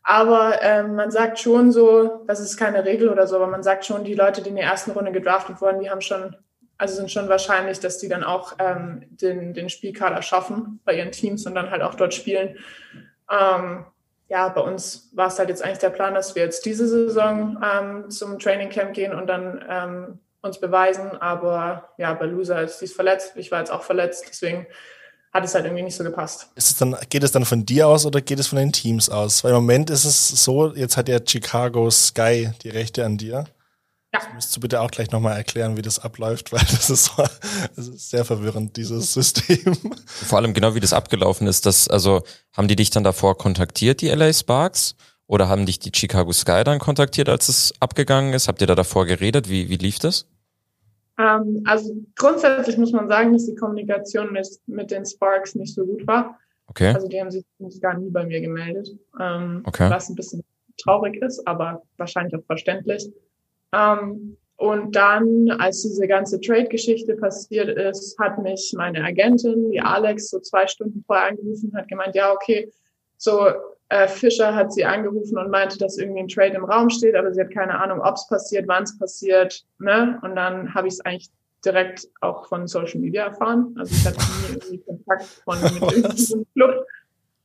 Aber 0.02 0.62
ähm, 0.62 0.94
man 0.94 1.10
sagt 1.10 1.38
schon 1.38 1.70
so, 1.70 2.24
das 2.26 2.40
ist 2.40 2.56
keine 2.56 2.86
Regel 2.86 3.10
oder 3.10 3.26
so, 3.26 3.36
aber 3.36 3.46
man 3.46 3.62
sagt 3.62 3.84
schon, 3.84 4.04
die 4.04 4.14
Leute, 4.14 4.40
die 4.40 4.48
in 4.48 4.56
der 4.56 4.64
ersten 4.64 4.92
Runde 4.92 5.12
gedraftet 5.12 5.60
wurden, 5.60 5.80
die 5.80 5.90
haben 5.90 6.00
schon, 6.00 6.34
also 6.78 6.94
sind 6.94 7.10
schon 7.10 7.28
wahrscheinlich, 7.28 7.80
dass 7.80 7.98
die 7.98 8.08
dann 8.08 8.24
auch 8.24 8.54
ähm, 8.58 9.02
den, 9.10 9.52
den 9.52 9.68
Spielkader 9.68 10.22
schaffen 10.22 10.80
bei 10.84 10.94
ihren 10.94 11.10
Teams 11.10 11.44
und 11.44 11.54
dann 11.54 11.70
halt 11.70 11.82
auch 11.82 11.94
dort 11.94 12.14
spielen. 12.14 12.56
Ähm, 13.30 13.84
ja, 14.28 14.48
bei 14.48 14.60
uns 14.60 15.10
war 15.12 15.26
es 15.26 15.38
halt 15.38 15.48
jetzt 15.48 15.62
eigentlich 15.62 15.78
der 15.78 15.90
Plan, 15.90 16.14
dass 16.14 16.34
wir 16.34 16.42
jetzt 16.42 16.64
diese 16.66 16.86
Saison 16.86 17.58
ähm, 17.62 18.10
zum 18.10 18.38
Training 18.38 18.68
Camp 18.68 18.94
gehen 18.94 19.12
und 19.12 19.26
dann 19.26 19.64
ähm, 19.68 20.18
uns 20.42 20.60
beweisen. 20.60 21.16
Aber 21.20 21.90
ja, 21.98 22.14
bei 22.14 22.26
Loser 22.26 22.62
ist 22.62 22.78
dies 22.78 22.92
verletzt. 22.92 23.32
Ich 23.36 23.50
war 23.50 23.58
jetzt 23.58 23.72
auch 23.72 23.82
verletzt. 23.82 24.26
Deswegen 24.28 24.66
hat 25.32 25.44
es 25.44 25.54
halt 25.54 25.64
irgendwie 25.64 25.82
nicht 25.82 25.96
so 25.96 26.04
gepasst. 26.04 26.48
Ist 26.54 26.70
es 26.70 26.76
dann, 26.76 26.96
geht 27.10 27.22
es 27.22 27.32
dann 27.32 27.44
von 27.44 27.66
dir 27.66 27.88
aus 27.88 28.06
oder 28.06 28.20
geht 28.20 28.38
es 28.38 28.46
von 28.46 28.58
den 28.58 28.72
Teams 28.72 29.08
aus? 29.08 29.42
Weil 29.44 29.50
im 29.50 29.56
Moment 29.56 29.90
ist 29.90 30.04
es 30.04 30.28
so, 30.44 30.74
jetzt 30.74 30.96
hat 30.96 31.08
ja 31.08 31.18
Chicago 31.24 31.90
Sky 31.90 32.50
die 32.62 32.70
Rechte 32.70 33.04
an 33.04 33.18
dir. 33.18 33.46
Ja. 34.12 34.20
Das 34.20 34.32
müsstest 34.34 34.56
du 34.56 34.60
bitte 34.60 34.80
auch 34.80 34.90
gleich 34.90 35.10
nochmal 35.10 35.36
erklären, 35.36 35.76
wie 35.76 35.82
das 35.82 35.98
abläuft, 35.98 36.52
weil 36.52 36.60
das 36.60 36.90
ist, 36.90 37.04
so, 37.06 37.22
das 37.76 37.88
ist 37.88 38.10
sehr 38.10 38.24
verwirrend, 38.24 38.76
dieses 38.76 39.12
System. 39.14 39.76
Vor 40.06 40.38
allem 40.38 40.54
genau 40.54 40.74
wie 40.74 40.80
das 40.80 40.92
abgelaufen 40.92 41.46
ist, 41.46 41.66
das, 41.66 41.88
also 41.88 42.22
haben 42.56 42.68
die 42.68 42.76
dich 42.76 42.90
dann 42.90 43.04
davor 43.04 43.36
kontaktiert, 43.36 44.00
die 44.00 44.08
LA 44.08 44.32
Sparks? 44.32 44.94
Oder 45.28 45.50
haben 45.50 45.66
dich 45.66 45.78
die 45.78 45.92
Chicago 45.94 46.32
Sky 46.32 46.64
dann 46.64 46.78
kontaktiert, 46.78 47.28
als 47.28 47.50
es 47.50 47.74
abgegangen 47.80 48.32
ist? 48.32 48.48
Habt 48.48 48.62
ihr 48.62 48.66
da 48.66 48.74
davor 48.74 49.04
geredet? 49.04 49.50
Wie, 49.50 49.68
wie 49.68 49.76
lief 49.76 49.98
das? 49.98 50.26
Ähm, 51.18 51.62
also 51.66 51.94
grundsätzlich 52.16 52.78
muss 52.78 52.92
man 52.92 53.08
sagen, 53.08 53.34
dass 53.34 53.44
die 53.44 53.54
Kommunikation 53.54 54.32
mit, 54.32 54.48
mit 54.66 54.90
den 54.90 55.04
Sparks 55.04 55.54
nicht 55.54 55.74
so 55.74 55.84
gut 55.84 56.06
war. 56.06 56.38
Okay. 56.68 56.94
Also 56.94 57.08
die 57.08 57.20
haben 57.20 57.30
sich 57.30 57.44
gar 57.82 57.98
nie 57.98 58.08
bei 58.08 58.24
mir 58.24 58.40
gemeldet. 58.40 58.88
Ähm, 59.20 59.62
okay. 59.66 59.90
Was 59.90 60.08
ein 60.08 60.14
bisschen 60.14 60.42
traurig 60.78 61.20
ist, 61.22 61.46
aber 61.46 61.82
wahrscheinlich 61.98 62.34
auch 62.34 62.44
verständlich. 62.46 63.10
Ähm, 63.72 64.36
und 64.56 64.96
dann, 64.96 65.50
als 65.58 65.82
diese 65.82 66.08
ganze 66.08 66.40
Trade-Geschichte 66.40 67.14
passiert 67.14 67.68
ist, 67.68 68.18
hat 68.18 68.38
mich 68.42 68.74
meine 68.76 69.04
Agentin, 69.04 69.70
die 69.70 69.80
Alex, 69.80 70.30
so 70.30 70.40
zwei 70.40 70.66
Stunden 70.66 71.04
vorher 71.06 71.28
angerufen 71.28 71.72
hat 71.76 71.86
gemeint, 71.86 72.16
ja, 72.16 72.32
okay, 72.32 72.68
so 73.16 73.46
äh, 73.88 74.08
Fischer 74.08 74.54
hat 74.54 74.72
sie 74.72 74.84
angerufen 74.84 75.38
und 75.38 75.50
meinte, 75.50 75.78
dass 75.78 75.96
irgendwie 75.96 76.20
ein 76.20 76.28
Trade 76.28 76.54
im 76.54 76.64
Raum 76.64 76.90
steht, 76.90 77.14
aber 77.14 77.32
sie 77.32 77.40
hat 77.40 77.52
keine 77.52 77.80
Ahnung, 77.80 78.00
ob 78.00 78.16
es 78.16 78.26
passiert, 78.28 78.66
wann 78.68 78.82
es 78.82 78.98
passiert. 78.98 79.64
Ne? 79.78 80.18
Und 80.22 80.34
dann 80.34 80.74
habe 80.74 80.88
ich 80.88 80.94
es 80.94 81.00
eigentlich 81.00 81.30
direkt 81.64 82.08
auch 82.20 82.46
von 82.48 82.66
Social 82.66 83.00
Media 83.00 83.26
erfahren. 83.26 83.74
Also 83.78 83.94
ich 83.94 84.06
hatte 84.06 84.18
nie 84.18 84.54
irgendwie 84.54 84.78
Kontakt 84.78 85.22
von 85.22 85.60
mit 85.62 85.72
irgendeinem 85.82 86.46
Club. 86.54 86.86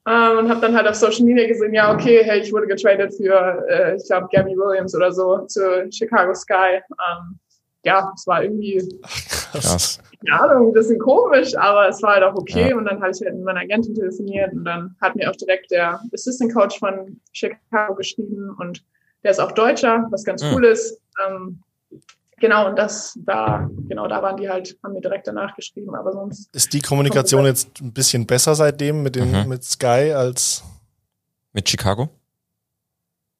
Ähm, 0.05 0.37
und 0.37 0.49
habe 0.49 0.59
dann 0.59 0.75
halt 0.75 0.87
auf 0.87 0.95
Social 0.95 1.23
Media 1.23 1.47
gesehen, 1.47 1.73
ja, 1.73 1.93
okay, 1.93 2.21
hey, 2.23 2.41
ich 2.41 2.51
wurde 2.51 2.67
getradet 2.67 3.13
für, 3.15 3.65
äh, 3.69 3.95
ich 3.95 4.05
glaube, 4.05 4.27
Gabby 4.33 4.57
Williams 4.57 4.93
oder 4.95 5.11
so 5.13 5.45
zu 5.47 5.89
Chicago 5.91 6.33
Sky. 6.33 6.81
Ähm, 6.91 7.39
ja, 7.85 8.11
es 8.15 8.27
war 8.27 8.43
irgendwie, 8.43 8.81
Krass. 9.01 9.99
keine 10.25 10.41
Ahnung, 10.41 10.67
ein 10.67 10.73
bisschen 10.73 10.99
komisch, 10.99 11.55
aber 11.55 11.87
es 11.87 12.01
war 12.01 12.15
halt 12.15 12.23
auch 12.23 12.35
okay. 12.35 12.69
Ja. 12.69 12.77
Und 12.77 12.85
dann 12.85 13.01
habe 13.01 13.11
ich 13.11 13.21
halt 13.21 13.35
mit 13.35 13.43
meiner 13.43 13.61
Agentin 13.61 13.95
telefoniert 13.95 14.51
und 14.53 14.65
dann 14.65 14.95
hat 15.01 15.15
mir 15.15 15.29
auch 15.29 15.35
direkt 15.35 15.71
der 15.71 16.01
Assistant 16.13 16.53
Coach 16.53 16.79
von 16.79 17.19
Chicago 17.31 17.95
geschrieben 17.95 18.55
und 18.59 18.83
der 19.23 19.31
ist 19.31 19.39
auch 19.39 19.51
Deutscher, 19.51 20.07
was 20.11 20.23
ganz 20.25 20.43
mhm. 20.43 20.53
cool 20.53 20.65
ist. 20.65 20.99
Ähm, 21.25 21.59
genau, 22.43 22.67
und 22.67 22.75
das, 22.75 23.17
da, 23.25 23.69
genau, 23.87 24.05
da 24.09 24.21
waren 24.21 24.35
die 24.35 24.49
halt, 24.49 24.77
haben 24.83 24.93
mir 24.93 24.99
direkt 24.99 25.27
danach 25.27 25.55
geschrieben, 25.55 25.95
aber 25.95 26.11
sonst. 26.11 26.53
Ist 26.53 26.73
die 26.73 26.81
Kommunikation 26.81 27.45
jetzt 27.45 27.79
ein 27.79 27.93
bisschen 27.93 28.27
besser 28.27 28.53
seitdem 28.53 29.01
mit 29.01 29.15
dem, 29.15 29.31
mhm. 29.31 29.47
mit 29.47 29.63
Sky 29.63 30.11
als? 30.13 30.61
Mit 31.53 31.69
Chicago? 31.69 32.09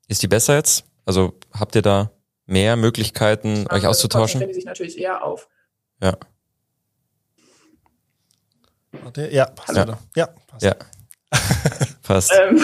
Ist 0.07 0.23
die 0.23 0.29
besser 0.29 0.55
jetzt? 0.55 0.85
Also 1.05 1.33
habt 1.51 1.75
ihr 1.75 1.81
da 1.81 2.11
mehr 2.45 2.77
Möglichkeiten, 2.77 3.67
euch 3.69 3.85
auszutauschen? 3.85 4.47
Die 4.47 4.53
sich 4.53 4.65
natürlich 4.65 4.97
eher 4.97 5.21
auf. 5.21 5.49
Ja. 6.01 6.15
Ja, 9.17 9.45
passt. 9.47 9.75
Ja, 9.75 9.97
ja 10.15 10.27
passt. 10.47 10.63
Ja. 10.63 10.75
passt. 12.03 12.31
ähm, 12.39 12.63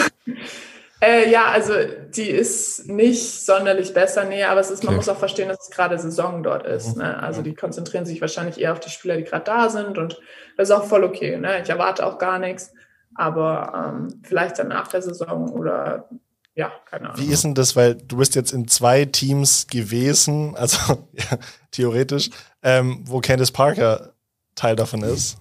äh, 1.00 1.30
ja, 1.30 1.46
also 1.46 1.72
die 2.14 2.28
ist 2.28 2.88
nicht 2.88 3.44
sonderlich 3.44 3.94
besser, 3.94 4.24
nee, 4.24 4.44
aber 4.44 4.60
es 4.60 4.70
ist, 4.70 4.84
man 4.84 4.90
okay. 4.90 4.96
muss 4.96 5.08
auch 5.08 5.18
verstehen, 5.18 5.48
dass 5.48 5.60
es 5.62 5.70
gerade 5.70 5.98
Saison 5.98 6.42
dort 6.42 6.66
ist. 6.66 6.96
Mhm. 6.96 7.02
Ne? 7.02 7.22
Also 7.22 7.42
die 7.42 7.54
konzentrieren 7.54 8.04
sich 8.04 8.20
wahrscheinlich 8.20 8.60
eher 8.60 8.72
auf 8.72 8.80
die 8.80 8.90
Spieler, 8.90 9.16
die 9.16 9.24
gerade 9.24 9.44
da 9.44 9.70
sind 9.70 9.96
und 9.96 10.20
das 10.56 10.68
ist 10.68 10.74
auch 10.74 10.84
voll 10.84 11.04
okay. 11.04 11.38
Ne? 11.38 11.62
Ich 11.62 11.70
erwarte 11.70 12.06
auch 12.06 12.18
gar 12.18 12.38
nichts, 12.38 12.72
aber 13.14 13.94
ähm, 13.94 14.20
vielleicht 14.22 14.58
dann 14.58 14.68
nach 14.68 14.88
der 14.88 15.00
Saison 15.00 15.50
oder 15.50 16.08
ja, 16.54 16.70
keine 16.84 17.10
Ahnung. 17.10 17.26
Wie 17.26 17.32
ist 17.32 17.44
denn 17.44 17.54
das, 17.54 17.76
weil 17.76 17.94
du 17.94 18.18
bist 18.18 18.34
jetzt 18.34 18.52
in 18.52 18.68
zwei 18.68 19.06
Teams 19.06 19.68
gewesen, 19.68 20.54
also 20.56 21.08
ja, 21.12 21.38
theoretisch, 21.70 22.28
ähm, 22.62 23.02
wo 23.04 23.20
Candice 23.20 23.52
Parker 23.52 24.12
Teil 24.54 24.76
davon 24.76 25.02
ist. 25.02 25.38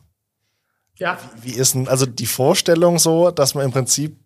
Ja. 0.96 1.18
Wie, 1.42 1.52
wie 1.52 1.58
ist 1.58 1.74
denn, 1.74 1.90
also 1.90 2.06
die 2.06 2.26
Vorstellung 2.26 3.00
so, 3.00 3.32
dass 3.32 3.56
man 3.56 3.66
im 3.66 3.72
Prinzip 3.72 4.18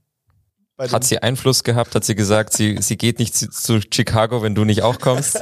hat 0.78 1.04
sie 1.04 1.20
Einfluss 1.20 1.64
gehabt? 1.64 1.96
Hat 1.96 2.04
sie 2.04 2.16
gesagt, 2.16 2.54
sie, 2.54 2.78
sie 2.82 2.98
geht 2.98 3.20
nicht 3.20 3.36
zu, 3.36 3.50
zu 3.50 3.80
Chicago, 3.82 4.42
wenn 4.42 4.56
du 4.56 4.66
nicht 4.66 4.82
auch 4.82 5.00
kommst? 5.00 5.40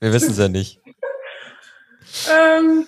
Wir 0.00 0.12
wissen 0.12 0.32
es 0.32 0.38
ja 0.38 0.48
nicht. 0.48 0.80
Ähm, 2.30 2.86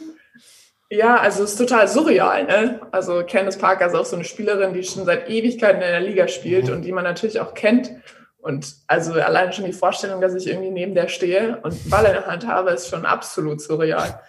ja, 0.90 1.16
also 1.16 1.44
es 1.44 1.52
ist 1.52 1.58
total 1.58 1.88
surreal, 1.88 2.44
ne? 2.44 2.80
Also 2.92 3.24
Candice 3.26 3.58
Parker 3.58 3.86
ist 3.86 3.94
auch 3.94 4.04
so 4.04 4.16
eine 4.16 4.24
Spielerin, 4.24 4.74
die 4.74 4.82
schon 4.84 5.04
seit 5.04 5.28
Ewigkeiten 5.28 5.82
in 5.82 5.88
der 5.88 6.00
Liga 6.00 6.28
spielt 6.28 6.66
mhm. 6.66 6.74
und 6.74 6.82
die 6.82 6.92
man 6.92 7.04
natürlich 7.04 7.40
auch 7.40 7.54
kennt. 7.54 7.92
Und 8.38 8.74
also 8.86 9.14
allein 9.14 9.52
schon 9.52 9.64
die 9.64 9.72
Vorstellung, 9.72 10.20
dass 10.20 10.34
ich 10.34 10.46
irgendwie 10.46 10.70
neben 10.70 10.94
der 10.94 11.08
stehe 11.08 11.60
und 11.62 11.72
einen 11.72 11.90
Ball 11.90 12.04
in 12.04 12.12
der 12.12 12.26
Hand 12.26 12.46
habe, 12.46 12.70
ist 12.70 12.88
schon 12.88 13.06
absolut 13.06 13.60
surreal. 13.60 14.20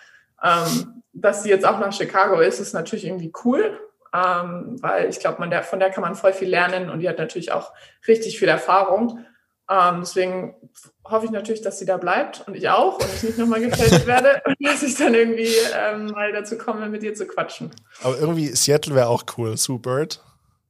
Ähm, 0.41 1.03
dass 1.11 1.43
sie 1.43 1.49
jetzt 1.49 1.66
auch 1.66 1.80
nach 1.80 1.91
Chicago 1.91 2.39
ist, 2.39 2.59
ist 2.59 2.74
natürlich 2.74 3.05
irgendwie 3.05 3.34
cool. 3.43 3.78
Ähm, 4.16 4.78
weil 4.82 5.09
ich 5.09 5.20
glaube, 5.20 5.47
der, 5.49 5.63
von 5.63 5.80
der 5.80 5.89
kann 5.89 6.01
man 6.01 6.16
voll 6.16 6.34
viel 6.34 6.49
lernen 6.49 6.89
und 6.89 6.99
die 6.99 7.09
hat 7.09 7.18
natürlich 7.18 7.51
auch 7.51 7.74
richtig 8.07 8.39
viel 8.39 8.47
Erfahrung. 8.47 9.26
Ähm, 9.70 10.01
deswegen 10.01 10.55
hoffe 11.03 11.26
ich 11.26 11.32
natürlich, 11.32 11.61
dass 11.61 11.80
sie 11.80 11.86
da 11.86 11.97
bleibt 11.97 12.47
und 12.47 12.55
ich 12.55 12.70
auch 12.70 12.99
und 12.99 13.13
ich 13.16 13.24
nicht 13.24 13.38
nochmal 13.38 13.61
getradet 13.61 14.05
werde 14.05 14.41
und 14.45 14.55
dass 14.59 14.84
ich 14.84 14.95
dann 14.95 15.16
irgendwie 15.16 15.49
ähm, 15.76 16.07
mal 16.07 16.32
dazu 16.32 16.57
komme, 16.57 16.88
mit 16.88 17.03
ihr 17.03 17.16
zu 17.16 17.26
quatschen. 17.26 17.72
Aber 18.03 18.18
irgendwie 18.18 18.47
Seattle 18.49 18.95
wäre 18.95 19.07
auch 19.07 19.24
cool. 19.38 19.57
Sue 19.57 19.80
Bird. 19.80 20.22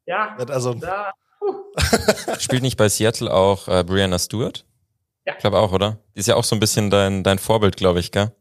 Ja. 0.06 0.38
Also, 0.50 0.76
da, 0.76 1.12
Spielt 2.40 2.64
nicht 2.64 2.78
bei 2.78 2.90
Seattle 2.90 3.32
auch 3.32 3.68
äh, 3.68 3.84
Brianna 3.84 4.20
Stewart? 4.20 4.66
Ja. 5.26 5.34
Ich 5.34 5.40
glaube 5.40 5.58
auch, 5.58 5.72
oder? 5.72 5.98
Die 6.16 6.20
ist 6.20 6.28
ja 6.28 6.36
auch 6.36 6.44
so 6.44 6.56
ein 6.56 6.60
bisschen 6.60 6.90
dein, 6.90 7.24
dein 7.24 7.40
Vorbild, 7.40 7.78
glaube 7.78 8.00
ich, 8.00 8.12
gell? 8.12 8.32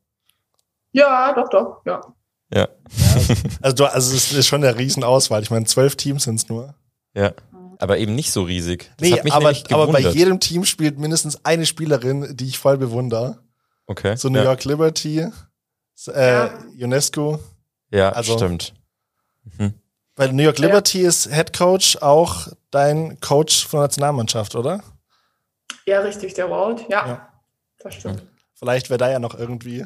Ja, 0.93 1.33
doch, 1.33 1.49
doch, 1.49 1.83
ja. 1.85 2.14
Ja. 2.55 2.69
also, 3.63 3.77
du, 3.77 3.85
also 3.87 4.15
es 4.15 4.33
ist 4.33 4.47
schon 4.47 4.63
eine 4.65 4.79
Riesenauswahl. 4.79 5.43
Ich 5.43 5.51
meine, 5.51 5.65
zwölf 5.67 5.97
Teams 5.97 6.25
sind 6.25 6.37
es 6.37 6.49
nur. 6.49 6.75
Ja. 7.15 7.33
Aber 7.79 7.99
eben 7.99 8.15
nicht 8.15 8.31
so 8.31 8.43
riesig. 8.43 8.91
Das 8.97 9.09
nee, 9.09 9.17
hat 9.17 9.25
mich 9.25 9.33
aber, 9.33 9.53
aber 9.71 9.89
bei 9.89 10.01
jedem 10.01 10.39
Team 10.41 10.65
spielt 10.65 10.99
mindestens 10.99 11.45
eine 11.45 11.67
Spielerin, 11.67 12.37
die 12.37 12.47
ich 12.47 12.59
voll 12.59 12.79
bewundere. 12.79 13.39
Okay. 13.87 14.17
So 14.17 14.29
New 14.29 14.39
ja. 14.39 14.45
York 14.45 14.65
Liberty, 14.65 15.27
äh, 16.07 16.33
Ja. 16.35 16.59
UNESCO. 16.81 17.41
Ja, 17.91 18.11
also- 18.11 18.37
stimmt. 18.37 18.73
Bei 20.17 20.29
New 20.29 20.45
York 20.45 20.59
Liberty 20.59 21.01
ist 21.01 21.29
Head 21.33 21.53
Coach 21.53 21.97
auch 22.01 22.49
dein 22.71 23.19
Coach 23.21 23.67
von 23.67 23.79
der 23.81 23.85
Nationalmannschaft, 23.89 24.55
oder? 24.55 24.81
Ja, 25.87 26.01
richtig, 26.01 26.35
der 26.35 26.49
Walt. 26.51 26.85
Ja, 26.89 27.07
Ja. 27.07 27.29
das 27.81 27.95
stimmt. 27.97 28.23
Vielleicht 28.55 28.89
wäre 28.91 28.99
da 28.99 29.11
ja 29.11 29.19
noch 29.19 29.35
irgendwie. 29.35 29.85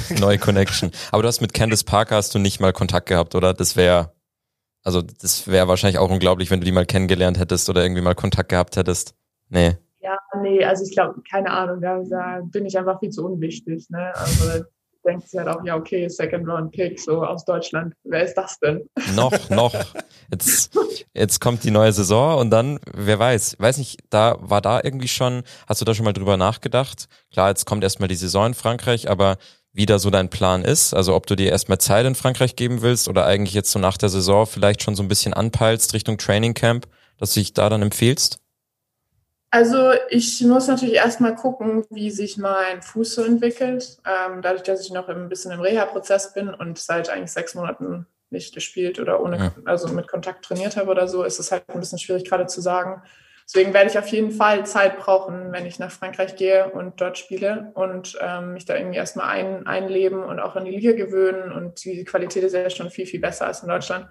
Neue 0.18 0.38
Connection. 0.38 0.90
Aber 1.10 1.22
du 1.22 1.28
hast 1.28 1.40
mit 1.40 1.54
Candice 1.54 1.84
Parker 1.84 2.16
hast 2.16 2.34
du 2.34 2.38
nicht 2.38 2.60
mal 2.60 2.72
Kontakt 2.72 3.08
gehabt, 3.08 3.34
oder? 3.34 3.54
Das 3.54 3.76
wäre, 3.76 4.12
also 4.82 5.02
das 5.02 5.48
wäre 5.48 5.68
wahrscheinlich 5.68 5.98
auch 5.98 6.10
unglaublich, 6.10 6.50
wenn 6.50 6.60
du 6.60 6.64
die 6.64 6.72
mal 6.72 6.86
kennengelernt 6.86 7.38
hättest 7.38 7.68
oder 7.68 7.82
irgendwie 7.82 8.02
mal 8.02 8.14
Kontakt 8.14 8.48
gehabt 8.48 8.76
hättest. 8.76 9.14
Nee. 9.48 9.76
Ja, 10.00 10.18
nee, 10.40 10.62
also 10.64 10.84
ich 10.84 10.92
glaube, 10.92 11.22
keine 11.30 11.50
Ahnung, 11.50 11.80
da, 11.80 12.02
da 12.08 12.40
bin 12.44 12.66
ich 12.66 12.76
einfach 12.76 13.00
viel 13.00 13.10
zu 13.10 13.24
unwichtig. 13.24 13.88
Ne? 13.88 14.12
Also 14.14 14.64
denkt 15.04 15.28
sich 15.28 15.38
halt 15.38 15.48
auch, 15.48 15.64
ja, 15.64 15.76
okay, 15.76 16.08
Second 16.08 16.48
Round 16.48 16.72
Pick, 16.72 16.98
so 16.98 17.24
aus 17.24 17.44
Deutschland. 17.44 17.94
Wer 18.04 18.24
ist 18.24 18.34
das 18.34 18.58
denn? 18.58 18.88
Noch, 19.14 19.32
noch. 19.50 19.74
Jetzt, 20.30 20.76
jetzt 21.12 21.40
kommt 21.40 21.64
die 21.64 21.70
neue 21.70 21.92
Saison 21.92 22.38
und 22.38 22.50
dann, 22.50 22.80
wer 22.92 23.18
weiß, 23.18 23.56
weiß 23.58 23.78
nicht, 23.78 24.00
da 24.10 24.36
war 24.40 24.60
da 24.60 24.80
irgendwie 24.82 25.08
schon, 25.08 25.42
hast 25.68 25.80
du 25.80 25.84
da 25.84 25.94
schon 25.94 26.04
mal 26.04 26.12
drüber 26.12 26.36
nachgedacht? 26.36 27.06
Klar, 27.32 27.50
jetzt 27.50 27.66
kommt 27.66 27.84
erstmal 27.84 28.08
die 28.08 28.14
Saison 28.16 28.46
in 28.48 28.54
Frankreich, 28.54 29.10
aber 29.10 29.36
wie 29.74 29.86
da 29.86 29.98
so 29.98 30.08
dein 30.08 30.30
Plan 30.30 30.64
ist, 30.64 30.94
also 30.94 31.14
ob 31.14 31.26
du 31.26 31.34
dir 31.34 31.50
erstmal 31.50 31.78
Zeit 31.78 32.06
in 32.06 32.14
Frankreich 32.14 32.56
geben 32.56 32.80
willst 32.80 33.08
oder 33.08 33.26
eigentlich 33.26 33.54
jetzt 33.54 33.72
so 33.72 33.78
nach 33.80 33.98
der 33.98 34.08
Saison 34.08 34.46
vielleicht 34.46 34.82
schon 34.82 34.94
so 34.94 35.02
ein 35.02 35.08
bisschen 35.08 35.34
anpeilst 35.34 35.92
Richtung 35.94 36.16
Training 36.16 36.54
Camp, 36.54 36.86
dass 37.18 37.34
du 37.34 37.40
dich 37.40 37.52
da 37.52 37.68
dann 37.68 37.82
empfehlst? 37.82 38.38
Also 39.50 39.92
ich 40.10 40.40
muss 40.42 40.66
natürlich 40.68 40.94
erstmal 40.94 41.34
gucken, 41.36 41.84
wie 41.90 42.10
sich 42.10 42.38
mein 42.38 42.82
Fuß 42.82 43.14
so 43.16 43.22
entwickelt. 43.24 43.98
Ähm, 44.04 44.42
dadurch, 44.42 44.62
dass 44.64 44.80
ich 44.80 44.92
noch 44.92 45.08
ein 45.08 45.28
bisschen 45.28 45.52
im 45.52 45.60
Reha-Prozess 45.60 46.32
bin 46.32 46.48
und 46.52 46.78
seit 46.78 47.08
eigentlich 47.08 47.30
sechs 47.32 47.54
Monaten 47.54 48.06
nicht 48.30 48.54
gespielt 48.54 48.98
oder 48.98 49.20
ohne, 49.20 49.38
Ja. 49.38 49.52
also 49.64 49.88
mit 49.88 50.08
Kontakt 50.08 50.44
trainiert 50.44 50.76
habe 50.76 50.90
oder 50.90 51.06
so, 51.06 51.22
ist 51.22 51.38
es 51.38 51.52
halt 51.52 51.68
ein 51.68 51.78
bisschen 51.78 51.98
schwierig 52.00 52.24
gerade 52.28 52.46
zu 52.46 52.60
sagen. 52.60 53.02
Deswegen 53.46 53.74
werde 53.74 53.90
ich 53.90 53.98
auf 53.98 54.08
jeden 54.08 54.30
Fall 54.30 54.64
Zeit 54.64 54.98
brauchen, 54.98 55.52
wenn 55.52 55.66
ich 55.66 55.78
nach 55.78 55.90
Frankreich 55.90 56.36
gehe 56.36 56.70
und 56.70 57.00
dort 57.00 57.18
spiele 57.18 57.72
und 57.74 58.18
ähm, 58.20 58.54
mich 58.54 58.64
da 58.64 58.76
irgendwie 58.76 58.96
erstmal 58.96 59.28
ein, 59.28 59.66
einleben 59.66 60.22
und 60.22 60.40
auch 60.40 60.56
an 60.56 60.64
die 60.64 60.70
Liga 60.70 60.92
gewöhnen. 60.92 61.52
Und 61.52 61.84
die 61.84 62.04
Qualität 62.04 62.42
ist 62.42 62.54
ja 62.54 62.70
schon 62.70 62.90
viel, 62.90 63.06
viel 63.06 63.20
besser 63.20 63.46
als 63.46 63.62
in 63.62 63.68
Deutschland. 63.68 64.06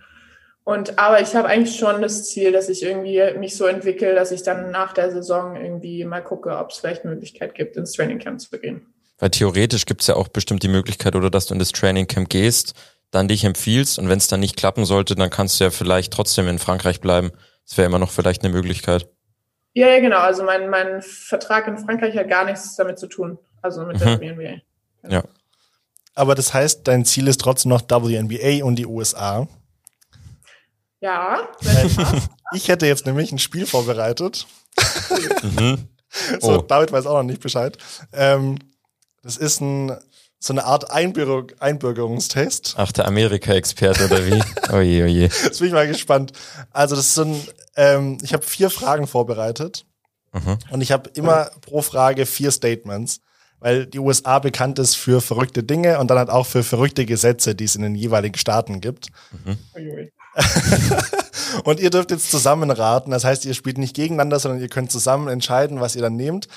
Und 0.64 0.98
aber 0.98 1.20
ich 1.20 1.36
habe 1.36 1.48
eigentlich 1.48 1.78
schon 1.78 2.02
das 2.02 2.30
Ziel, 2.30 2.52
dass 2.52 2.70
ich 2.70 2.84
irgendwie 2.84 3.22
mich 3.38 3.58
so 3.58 3.66
entwickle, 3.66 4.16
dass 4.16 4.32
ich 4.32 4.44
dann 4.44 4.72
nach 4.72 4.94
der 4.94 5.12
Saison 5.12 5.56
irgendwie 5.56 6.06
mal 6.06 6.22
gucke, 6.22 6.58
ob 6.58 6.70
es 6.70 6.78
vielleicht 6.78 7.04
eine 7.04 7.14
Möglichkeit 7.14 7.54
gibt, 7.56 7.76
ins 7.76 7.94
Trainingcamp 7.94 8.40
zu 8.40 8.58
gehen. 8.58 8.94
Weil 9.20 9.32
theoretisch 9.32 9.86
gibt's 9.86 10.08
ja 10.08 10.16
auch 10.16 10.30
bestimmt 10.30 10.64
die 10.64 10.70
Möglichkeit, 10.70 11.16
oder 11.16 11.30
dass 11.30 11.48
du 11.48 11.54
in 11.54 11.60
das 11.60 11.72
Training 11.72 12.08
Camp 12.08 12.30
gehst, 12.30 12.74
dann 13.12 13.28
dich 13.28 13.44
empfiehlst 13.44 14.00
und 14.00 14.10
wenn 14.10 14.18
es 14.18 14.28
dann 14.28 14.40
nicht 14.40 14.58
klappen 14.58 14.86
sollte, 14.86 15.16
dann 15.16 15.30
kannst 15.30 15.60
du 15.60 15.66
ja 15.66 15.70
vielleicht 15.70 16.14
trotzdem 16.14 16.48
in 16.48 16.60
Frankreich 16.60 17.02
bleiben. 17.02 17.32
Das 17.66 17.78
wäre 17.78 17.86
immer 17.86 18.00
noch 18.00 18.12
vielleicht 18.12 18.44
eine 18.44 18.54
Möglichkeit. 18.54 19.08
Ja, 19.74 19.88
ja, 19.88 20.00
genau. 20.00 20.20
Also 20.20 20.44
mein, 20.44 20.70
mein 20.70 21.02
Vertrag 21.02 21.68
in 21.68 21.78
Frankreich 21.78 22.16
hat 22.16 22.30
gar 22.30 22.46
nichts 22.46 22.76
damit 22.76 23.00
zu 23.00 23.08
tun. 23.08 23.38
Also 23.62 23.86
mit 23.86 24.00
der 24.00 24.18
Mhm. 24.18 24.22
WNBA. 24.38 24.62
Ja. 25.10 25.24
Aber 26.16 26.36
das 26.36 26.54
heißt, 26.54 26.88
dein 26.88 27.06
Ziel 27.06 27.28
ist 27.28 27.42
trotzdem 27.42 27.70
noch 27.70 27.82
WNBA 27.82 28.64
und 28.64 28.76
die 28.76 28.86
USA. 28.86 29.48
Ja. 31.00 31.48
Ich 32.56 32.68
hätte 32.68 32.86
jetzt 32.86 33.08
nämlich 33.08 33.32
ein 33.32 33.40
Spiel 33.40 33.66
vorbereitet. 33.66 34.46
Mhm. 35.42 35.88
So, 36.40 36.60
Oh. 36.60 36.62
David 36.62 36.92
weiß 36.92 37.08
auch 37.08 37.16
noch 37.18 37.24
nicht 37.24 37.42
Bescheid. 37.42 37.76
Ähm, 38.14 38.60
das 39.24 39.36
ist 39.38 39.62
ein, 39.62 39.98
so 40.44 40.54
eine 40.54 40.66
Art 40.66 40.92
Einbürger 40.92 41.54
Einbürgerungstest. 41.60 42.76
Ach, 42.78 42.92
der 42.92 43.08
Amerika-Experte 43.08 44.06
oder 44.06 44.26
wie? 44.26 44.44
Oje, 44.74 45.04
oje. 45.06 45.22
Jetzt 45.44 45.60
bin 45.60 45.68
ich 45.68 45.74
mal 45.74 45.88
gespannt. 45.88 46.34
Also 46.72 46.96
das 46.98 47.06
ist 47.08 47.14
so 47.16 47.24
ein, 47.24 47.48
ähm, 47.78 48.18
ich 48.22 48.34
habe 48.34 48.44
vier 48.46 48.70
Fragen 48.70 49.08
vorbereitet 49.08 49.86
Mhm. 50.34 50.58
und 50.72 50.82
ich 50.82 50.92
habe 50.92 51.12
immer 51.14 51.52
pro 51.62 51.84
Frage 51.84 52.26
vier 52.26 52.50
Statements, 52.50 53.20
weil 53.60 53.86
die 53.86 54.00
USA 54.00 54.40
bekannt 54.40 54.80
ist 54.80 54.96
für 54.96 55.22
verrückte 55.22 55.62
Dinge 55.64 56.00
und 56.00 56.08
dann 56.10 56.18
halt 56.18 56.32
auch 56.32 56.48
für 56.48 56.64
verrückte 56.64 57.06
Gesetze, 57.06 57.54
die 57.54 57.66
es 57.66 57.76
in 57.76 57.84
den 57.84 57.94
jeweiligen 57.94 58.36
Staaten 58.38 58.82
gibt. 58.82 59.10
Uiui. 59.76 60.12
Und 61.64 61.80
ihr 61.80 61.92
dürft 61.92 62.10
jetzt 62.10 62.32
zusammen 62.32 62.72
raten. 62.72 63.12
Das 63.12 63.24
heißt, 63.24 63.46
ihr 63.46 63.54
spielt 63.54 63.78
nicht 63.78 63.96
gegeneinander, 63.96 64.40
sondern 64.40 64.60
ihr 64.60 64.70
könnt 64.70 64.92
zusammen 64.92 65.28
entscheiden, 65.28 65.80
was 65.80 65.96
ihr 65.96 66.02
dann 66.02 66.16
nehmt. 66.16 66.48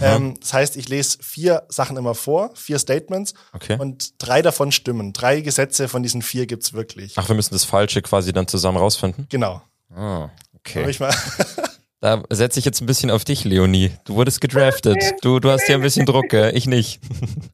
Ähm, 0.00 0.34
das 0.40 0.52
heißt, 0.52 0.76
ich 0.76 0.88
lese 0.88 1.18
vier 1.20 1.64
Sachen 1.68 1.96
immer 1.96 2.14
vor, 2.14 2.50
vier 2.54 2.78
Statements 2.78 3.34
Okay. 3.52 3.76
und 3.78 4.14
drei 4.24 4.40
davon 4.42 4.70
stimmen. 4.70 5.12
Drei 5.12 5.40
Gesetze 5.40 5.88
von 5.88 6.02
diesen 6.02 6.22
vier 6.22 6.46
gibt's 6.46 6.72
wirklich. 6.72 7.14
Ach, 7.16 7.28
wir 7.28 7.34
müssen 7.34 7.54
das 7.54 7.64
Falsche 7.64 8.00
quasi 8.02 8.32
dann 8.32 8.46
zusammen 8.46 8.78
rausfinden? 8.78 9.26
Genau. 9.30 9.62
Ah, 9.92 10.22
Hab 10.22 10.30
okay. 10.54 10.88
Ich 10.88 11.00
mal 11.00 11.12
Da 12.02 12.22
setze 12.30 12.58
ich 12.58 12.64
jetzt 12.64 12.80
ein 12.80 12.86
bisschen 12.86 13.10
auf 13.10 13.24
dich, 13.24 13.44
Leonie. 13.44 13.90
Du 14.04 14.14
wurdest 14.14 14.40
gedraftet. 14.40 14.96
Du, 15.20 15.38
du 15.38 15.50
hast 15.50 15.66
hier 15.66 15.74
ein 15.74 15.82
bisschen 15.82 16.06
Druck, 16.06 16.30
gell? 16.30 16.56
ich 16.56 16.66
nicht. 16.66 16.98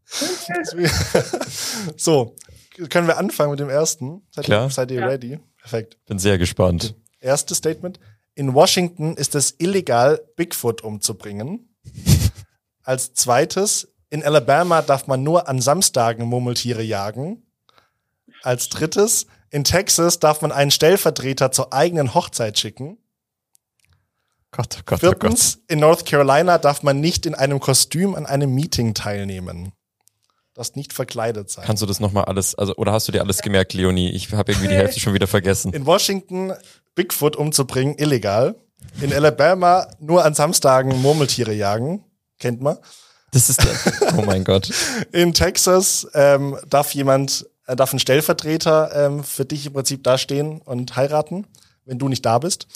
so, 1.97 2.37
können 2.91 3.07
wir 3.09 3.19
anfangen 3.19 3.51
mit 3.51 3.61
dem 3.61 3.71
ersten? 3.71 4.23
Seid 4.31 4.45
Klar. 4.45 4.67
Ihr, 4.67 4.71
seid 4.71 4.91
ihr 4.91 5.01
Ja. 5.01 5.07
ready? 5.07 5.41
Perfekt. 5.61 5.99
Bin 6.07 6.19
sehr 6.19 6.39
gespannt. 6.39 6.95
Erstes 7.19 7.59
Statement. 7.59 7.99
In 8.35 8.55
Washington 8.55 9.17
ist 9.17 9.35
es 9.35 9.55
illegal, 9.59 10.21
Bigfoot 10.37 10.83
umzubringen. 10.83 11.69
Als 12.87 13.15
zweites, 13.15 13.89
in 14.11 14.23
Alabama 14.23 14.81
darf 14.81 15.09
man 15.09 15.25
nur 15.25 15.49
an 15.49 15.61
Samstagen 15.61 16.25
Murmeltiere 16.25 16.85
jagen. 16.85 17.43
Als 18.43 18.69
drittes, 18.69 19.27
in 19.51 19.65
Texas 19.65 20.21
darf 20.21 20.41
man 20.41 20.53
einen 20.53 20.71
Stellvertreter 20.71 21.51
zur 21.51 21.73
eigenen 21.73 22.15
Hochzeit 22.15 22.61
schicken. 22.61 22.97
Gott, 24.53 24.77
oh 24.79 24.83
Gott, 24.87 25.03
oh 25.03 25.09
Gott. 25.09 25.21
Viertens, 25.21 25.59
in 25.67 25.81
North 25.81 26.07
Carolina 26.07 26.59
darf 26.59 26.85
man 26.85 27.01
nicht 27.01 27.27
in 27.27 27.35
einem 27.35 27.59
Kostüm 27.59 28.15
an 28.15 28.25
einem 28.25 28.55
Meeting 28.55 28.95
teilnehmen. 28.95 29.73
Das 30.55 30.77
nicht 30.77 30.93
verkleidet 30.93 31.51
sein. 31.51 31.65
Kannst 31.67 31.83
du 31.83 31.87
das 31.87 31.99
nochmal 31.99 32.27
alles, 32.27 32.55
also, 32.55 32.77
oder 32.77 32.93
hast 32.93 33.09
du 33.09 33.13
dir 33.13 33.21
alles 33.21 33.43
gemerkt, 33.43 33.75
Leonie? 33.75 34.11
Ich 34.13 34.33
habe 34.33 34.53
irgendwie 34.53 34.69
die 34.69 34.77
Hälfte 34.77 35.01
schon 35.01 35.13
wieder 35.13 35.27
vergessen. 35.27 35.73
In 35.73 35.87
Washington 35.87 36.53
Bigfoot 36.95 37.35
umzubringen, 37.35 37.99
illegal. 37.99 38.55
In 39.01 39.13
Alabama 39.13 39.89
nur 39.99 40.25
an 40.25 40.35
Samstagen 40.35 41.03
Murmeltiere 41.03 41.53
jagen. 41.53 42.05
Kennt 42.39 42.61
man. 42.61 42.79
Das 43.33 43.51
ist 43.51 43.63
der, 43.63 43.75
oh 44.17 44.23
mein 44.23 44.45
Gott. 44.45 44.71
In 45.13 45.35
Texas 45.35 46.07
ähm, 46.15 46.57
darf 46.69 46.95
jemand, 46.95 47.47
äh, 47.67 47.77
darf 47.77 47.93
ein 47.93 47.99
Stellvertreter 47.99 49.07
ähm, 49.07 49.25
für 49.25 49.45
dich 49.45 49.67
im 49.67 49.73
Prinzip 49.73 50.05
dastehen 50.05 50.61
und 50.63 50.97
heiraten, 50.97 51.47
wenn 51.85 51.99
du 51.99 52.09
nicht 52.09 52.25
da 52.25 52.39
bist. 52.39 52.67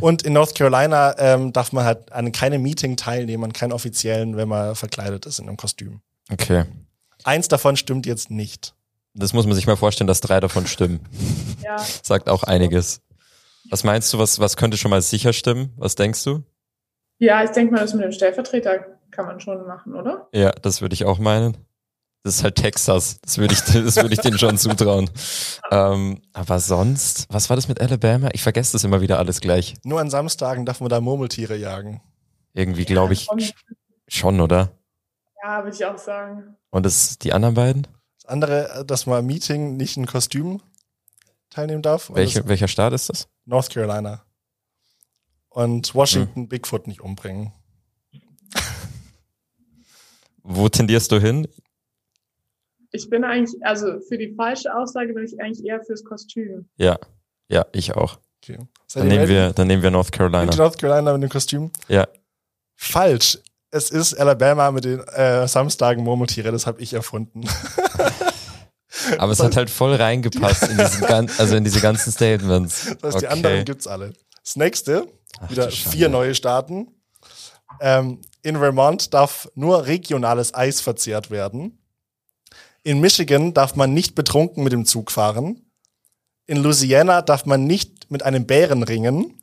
Und 0.00 0.22
in 0.22 0.32
North 0.34 0.54
Carolina 0.54 1.14
ähm, 1.18 1.52
darf 1.52 1.72
man 1.72 1.84
halt 1.84 2.12
an 2.12 2.32
keinem 2.32 2.62
Meeting 2.62 2.96
teilnehmen, 2.96 3.44
an 3.44 3.52
keinem 3.52 3.72
offiziellen, 3.72 4.36
wenn 4.36 4.48
man 4.48 4.74
verkleidet 4.74 5.26
ist 5.26 5.38
in 5.38 5.48
einem 5.48 5.56
Kostüm. 5.56 6.00
Okay. 6.30 6.64
Eins 7.24 7.48
davon 7.48 7.76
stimmt 7.76 8.06
jetzt 8.06 8.30
nicht. 8.30 8.74
Das 9.14 9.32
muss 9.32 9.46
man 9.46 9.54
sich 9.54 9.66
mal 9.66 9.76
vorstellen, 9.76 10.08
dass 10.08 10.20
drei 10.20 10.40
davon 10.40 10.66
stimmen. 10.66 11.00
Ja, 11.62 11.76
Sagt 12.02 12.30
auch 12.30 12.42
einiges. 12.42 13.02
Was 13.68 13.84
meinst 13.84 14.10
du, 14.12 14.18
was, 14.18 14.38
was 14.38 14.56
könnte 14.56 14.78
schon 14.78 14.90
mal 14.90 15.02
sicher 15.02 15.34
stimmen? 15.34 15.74
Was 15.76 15.94
denkst 15.94 16.24
du? 16.24 16.42
ja, 17.18 17.44
ich 17.44 17.50
denke 17.50 17.74
mal, 17.74 17.80
das 17.80 17.92
mit 17.92 18.02
dem 18.02 18.12
Stellvertreter 18.12 18.98
kann 19.10 19.26
man 19.26 19.40
schon 19.40 19.66
machen, 19.66 19.94
oder? 19.94 20.28
Ja, 20.32 20.50
das 20.52 20.80
würde 20.80 20.94
ich 20.94 21.04
auch 21.04 21.18
meinen. 21.18 21.56
Das 22.22 22.36
ist 22.36 22.44
halt 22.44 22.56
Texas. 22.56 23.18
Das 23.22 23.38
würde 23.38 23.54
ich, 23.54 23.60
das 23.60 23.96
würde 23.96 24.12
ich 24.12 24.20
denen 24.20 24.38
schon 24.38 24.58
zutrauen. 24.58 25.10
Ähm, 25.72 26.20
aber 26.32 26.58
sonst, 26.58 27.26
was 27.30 27.48
war 27.48 27.54
das 27.54 27.68
mit 27.68 27.80
Alabama? 27.80 28.28
Ich 28.32 28.42
vergesse 28.42 28.72
das 28.72 28.82
immer 28.82 29.00
wieder 29.00 29.20
alles 29.20 29.40
gleich. 29.40 29.76
Nur 29.84 30.00
an 30.00 30.10
Samstagen 30.10 30.66
darf 30.66 30.80
man 30.80 30.88
da 30.88 31.00
Murmeltiere 31.00 31.56
jagen. 31.56 32.02
Irgendwie 32.54 32.84
glaube 32.84 33.12
ich 33.12 33.26
Schon- 33.26 33.40
schon, 34.08 34.40
oder? 34.40 34.72
Ja, 35.44 35.62
würde 35.62 35.76
ich 35.76 35.84
auch 35.84 35.96
sagen. 35.96 36.56
Und 36.70 36.84
das, 36.84 37.18
die 37.18 37.32
anderen 37.32 37.54
beiden? 37.54 37.86
Das 38.16 38.26
andere, 38.26 38.84
dass 38.84 39.06
man 39.06 39.20
im 39.20 39.26
Meeting 39.26 39.76
nicht 39.76 39.96
ein 39.96 40.06
Kostüm 40.06 40.60
teilnehmen 41.50 41.82
darf. 41.82 42.10
Welche, 42.12 42.40
das- 42.40 42.48
welcher 42.48 42.66
Staat 42.68 42.92
ist 42.92 43.08
das? 43.10 43.28
North 43.44 43.70
Carolina. 43.70 44.24
Und 45.50 45.94
Washington 45.94 46.48
Bigfoot 46.48 46.88
nicht 46.88 47.00
umbringen. 47.00 47.52
Wo 50.42 50.68
tendierst 50.68 51.12
du 51.12 51.20
hin? 51.20 51.48
Ich 52.92 53.08
bin 53.08 53.24
eigentlich, 53.24 53.54
also 53.64 54.00
für 54.08 54.18
die 54.18 54.34
falsche 54.34 54.74
Aussage 54.74 55.12
bin 55.14 55.24
ich 55.24 55.40
eigentlich 55.40 55.64
eher 55.64 55.80
fürs 55.84 56.02
Kostüm. 56.04 56.68
Ja, 56.76 56.98
ja, 57.48 57.66
ich 57.72 57.94
auch. 57.94 58.18
Okay. 58.42 58.58
Dann 58.94 59.08
nehmen 59.08 59.28
wir, 59.28 59.52
dann 59.52 59.66
nehmen 59.68 59.82
wir 59.82 59.90
North 59.90 60.10
Carolina. 60.12 60.54
North 60.56 60.78
Carolina 60.78 61.12
mit 61.12 61.22
dem 61.22 61.28
Kostüm. 61.30 61.70
Ja. 61.88 62.08
Falsch. 62.74 63.38
Es 63.70 63.90
ist 63.90 64.14
Alabama 64.14 64.70
mit 64.72 64.84
den 64.84 65.00
äh, 65.00 65.46
Samstagen 65.46 66.02
Murmeltiere. 66.02 66.50
Das 66.50 66.66
habe 66.66 66.80
ich 66.80 66.92
erfunden. 66.92 67.42
Aber 69.18 69.32
es 69.32 69.40
hat 69.40 69.56
halt 69.56 69.70
voll 69.70 69.94
reingepasst 69.94 70.68
in 70.68 70.76
diesen 70.76 71.06
gan 71.06 71.30
also 71.38 71.54
in 71.54 71.62
diese 71.64 71.80
ganzen 71.80 72.10
Statements. 72.12 72.96
Das 73.00 73.14
heißt, 73.14 73.22
die 73.22 73.26
Okay. 73.26 73.34
anderen 73.34 73.64
gibt's 73.64 73.86
alle. 73.86 74.12
Das 74.42 74.56
nächste, 74.56 75.06
Ach, 75.38 75.50
wieder 75.50 75.70
vier 75.70 76.08
neue 76.08 76.34
Staaten. 76.34 76.88
Ähm, 77.80 78.20
in 78.42 78.56
Vermont 78.56 79.12
darf 79.14 79.50
nur 79.54 79.86
regionales 79.86 80.54
Eis 80.54 80.80
verzehrt 80.80 81.30
werden. 81.30 81.78
In 82.82 83.00
Michigan 83.00 83.52
darf 83.52 83.76
man 83.76 83.92
nicht 83.92 84.14
betrunken 84.14 84.64
mit 84.64 84.72
dem 84.72 84.86
Zug 84.86 85.10
fahren. 85.10 85.70
In 86.46 86.58
Louisiana 86.58 87.22
darf 87.22 87.46
man 87.46 87.64
nicht 87.64 88.10
mit 88.10 88.22
einem 88.22 88.46
Bären 88.46 88.82
ringen. 88.82 89.40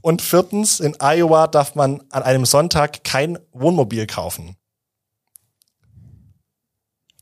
Und 0.00 0.22
viertens, 0.22 0.80
in 0.80 0.96
Iowa 1.00 1.46
darf 1.46 1.74
man 1.74 2.02
an 2.10 2.22
einem 2.22 2.44
Sonntag 2.44 3.04
kein 3.04 3.38
Wohnmobil 3.52 4.06
kaufen. 4.06 4.56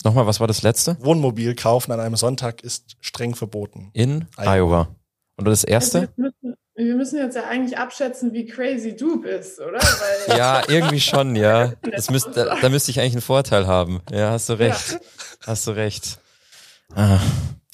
Nochmal, 0.05 0.26
was 0.26 0.40
war 0.40 0.49
das 0.49 0.62
letzte? 0.62 0.97
Wohnmobil 1.01 1.55
kaufen 1.55 1.93
an 1.93 2.01
einem 2.01 2.16
Sonntag 2.16 2.62
ist 2.62 2.97
streng 3.01 3.34
verboten. 3.34 3.90
In 3.93 4.26
Iowa. 4.36 4.55
Iowa. 4.55 4.97
Und 5.36 5.46
das 5.46 5.64
erste? 5.64 6.00
Also 6.00 6.12
wir, 6.16 6.24
müssen, 6.24 6.56
wir 6.74 6.94
müssen 6.94 7.18
jetzt 7.18 7.36
ja 7.36 7.44
eigentlich 7.44 7.78
abschätzen, 7.78 8.32
wie 8.32 8.46
crazy 8.46 8.94
du 8.96 9.20
bist, 9.20 9.60
oder? 9.60 9.78
Weil, 9.78 10.38
Ja, 10.38 10.62
irgendwie 10.68 11.00
schon, 11.00 11.36
ja. 11.36 11.72
Das 11.90 12.10
müsst, 12.10 12.36
da, 12.36 12.56
da 12.60 12.68
müsste 12.68 12.90
ich 12.90 13.00
eigentlich 13.00 13.14
einen 13.14 13.22
Vorteil 13.22 13.66
haben. 13.66 14.00
Ja, 14.10 14.30
hast 14.30 14.48
du 14.48 14.54
recht. 14.54 15.00
Hast 15.46 15.66
du 15.66 15.72
recht. 15.72 16.18
Ah, 16.94 17.18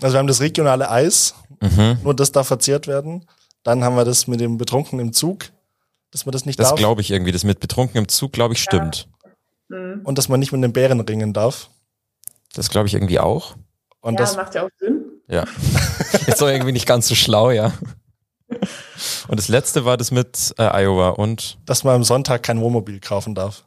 Also 0.00 0.14
wir 0.14 0.18
haben 0.18 0.28
das 0.28 0.40
regionale 0.40 0.90
Eis, 0.90 1.34
mhm. 1.61 1.98
nur 2.02 2.14
das 2.14 2.32
darf 2.32 2.46
verzehrt 2.46 2.86
werden. 2.86 3.26
Dann 3.64 3.82
haben 3.84 3.96
wir 3.96 4.04
das 4.04 4.26
mit 4.28 4.40
dem 4.40 4.56
Betrunken 4.56 5.00
im 5.00 5.12
Zug, 5.12 5.46
dass 6.12 6.24
man 6.24 6.32
das 6.32 6.46
nicht 6.46 6.59
Das 6.59 6.70
darf. 6.70 6.78
glaube 6.78 7.00
ich 7.00 7.11
irgendwie. 7.11 7.32
Das 7.32 7.44
mit 7.44 7.61
betrunken 7.61 7.98
im 7.98 8.09
Zug, 8.09 8.32
glaube 8.32 8.54
ich, 8.54 8.62
stimmt. 8.62 9.09
Hm. 9.68 10.00
Und 10.04 10.16
dass 10.16 10.28
man 10.28 10.40
nicht 10.40 10.52
mit 10.52 10.62
dem 10.62 10.72
Bären 10.72 11.00
ringen 11.00 11.32
darf. 11.32 11.68
Das 12.54 12.70
glaube 12.70 12.86
ich 12.86 12.94
irgendwie 12.94 13.18
auch. 13.18 13.56
Und 14.00 14.14
ja, 14.14 14.20
das, 14.20 14.36
macht 14.36 14.54
ja 14.54 14.62
auch 14.64 14.70
Sinn. 14.78 15.04
Ja. 15.29 15.45
Ist 16.26 16.41
doch 16.41 16.49
irgendwie 16.49 16.72
nicht 16.72 16.87
ganz 16.87 17.07
so 17.09 17.14
schlau, 17.14 17.51
ja. 17.51 17.72
Und 19.29 19.39
das 19.39 19.49
letzte 19.49 19.85
war 19.85 19.97
das 19.97 20.11
mit 20.11 20.55
äh, 20.59 20.62
Iowa 20.85 21.11
und 21.11 21.59
dass 21.66 21.85
man 21.85 21.97
am 21.97 22.05
Sonntag 22.05 22.43
kein 22.43 22.61
Wohnmobil 22.61 22.99
kaufen 23.01 23.35
darf. 23.35 23.64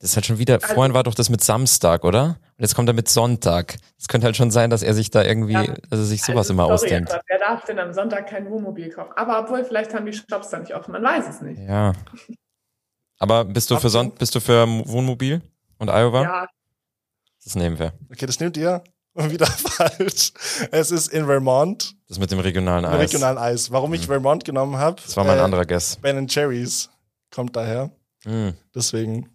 das 0.00 0.10
ist 0.10 0.16
halt 0.16 0.26
schon 0.26 0.38
wieder, 0.38 0.54
Also- 0.60 0.74
vorhin 0.74 0.94
war 0.94 1.04
doch 1.04 1.14
das 1.14 1.30
mit 1.30 1.42
Samstag, 1.44 2.04
oder? 2.04 2.24
Und 2.58 2.62
jetzt 2.62 2.74
kommt 2.74 2.88
er 2.88 2.92
mit 2.92 3.08
Sonntag. 3.08 3.76
Es 3.98 4.08
könnte 4.08 4.24
halt 4.26 4.36
schon 4.36 4.50
sein, 4.50 4.68
dass 4.70 4.82
er 4.82 4.94
sich 4.94 5.10
da 5.10 5.22
irgendwie, 5.22 5.52
Ja. 5.52 5.74
also 5.90 6.04
sich 6.04 6.22
sowas 6.22 6.38
also, 6.50 6.52
immer 6.54 6.64
sorry, 6.64 6.74
ausdenkt. 6.74 7.12
Aber 7.12 7.22
wer 7.28 7.38
darf 7.38 7.64
denn 7.64 7.78
am 7.78 7.92
Sonntag 7.92 8.28
kein 8.28 8.50
Wohnmobil 8.50 8.90
kaufen? 8.90 9.12
Aber 9.16 9.38
obwohl, 9.40 9.64
vielleicht 9.64 9.94
haben 9.94 10.06
die 10.06 10.12
Shops 10.12 10.50
da 10.50 10.58
nicht 10.58 10.74
offen, 10.74 10.90
man 10.92 11.02
weiß 11.04 11.28
es 11.28 11.40
nicht. 11.40 11.60
Ja. 11.60 11.92
Aber 13.18 13.44
bist 13.44 13.70
du 13.70 13.78
für 13.78 13.88
Son 13.90 14.10
bist 14.12 14.34
du 14.34 14.40
für 14.40 14.66
Wohnmobil 14.66 15.40
und 15.78 15.88
Iowa? 15.88 16.22
Ja, 16.22 16.46
Das 17.44 17.54
nehmen 17.54 17.78
wir. 17.78 17.92
Okay, 18.10 18.26
das 18.26 18.40
nimmt 18.40 18.56
ihr 18.56 18.82
wieder 19.30 19.46
falsch. 19.46 20.32
Es 20.70 20.90
ist 20.90 21.08
in 21.08 21.26
Vermont, 21.26 21.96
Das 22.08 22.18
mit 22.18 22.30
dem 22.30 22.38
regionalen 22.38 22.84
Eis. 22.84 23.00
regionalen 23.00 23.38
Eis. 23.38 23.70
Warum 23.70 23.94
ich 23.94 24.06
Vermont 24.06 24.44
genommen 24.44 24.76
habe? 24.76 25.00
Das 25.02 25.16
war 25.16 25.24
mein 25.24 25.38
äh, 25.38 25.42
anderer 25.42 25.64
Guess. 25.64 25.96
Ben 25.96 26.26
Cherries 26.28 26.90
kommt 27.30 27.56
daher. 27.56 27.90
Hm. 28.24 28.54
Deswegen. 28.74 29.30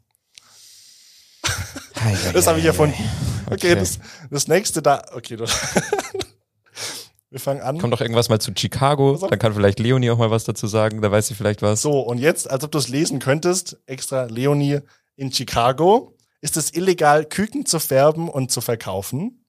Hei, 2.00 2.16
hei, 2.16 2.32
Das 2.34 2.48
habe 2.48 2.60
ich 2.60 2.66
erfunden. 2.66 2.96
hei. 2.98 3.54
Okay, 3.54 3.76
das, 3.76 4.00
das 4.30 4.48
nächste 4.48 4.82
da. 4.82 5.02
Okay, 5.14 5.36
du. 5.36 5.46
Wir 7.32 7.40
fangen 7.40 7.62
an. 7.62 7.78
Kommt 7.80 7.94
doch 7.94 8.02
irgendwas 8.02 8.28
mal 8.28 8.40
zu 8.40 8.52
Chicago, 8.56 9.18
dann 9.30 9.40
kann 9.40 9.54
vielleicht 9.54 9.80
Leonie 9.80 10.12
auch 10.12 10.18
mal 10.18 10.32
was 10.32 10.44
dazu 10.44 10.68
sagen, 10.68 11.02
da 11.02 11.12
weiß 11.12 11.28
sie 11.28 11.34
vielleicht 11.34 11.62
was. 11.62 11.82
So, 11.82 12.02
und 12.02 12.18
jetzt, 12.18 12.50
als 12.52 12.66
ob 12.66 12.72
du 12.72 12.78
es 12.78 12.90
lesen 12.90 13.20
könntest, 13.20 13.78
extra 13.86 14.26
Leonie 14.26 14.80
in 15.16 15.32
Chicago, 15.32 16.18
ist 16.42 16.58
es 16.58 16.74
illegal, 16.74 17.24
Küken 17.24 17.66
zu 17.66 17.80
färben 17.80 18.28
und 18.28 18.52
zu 18.52 18.60
verkaufen. 18.60 19.41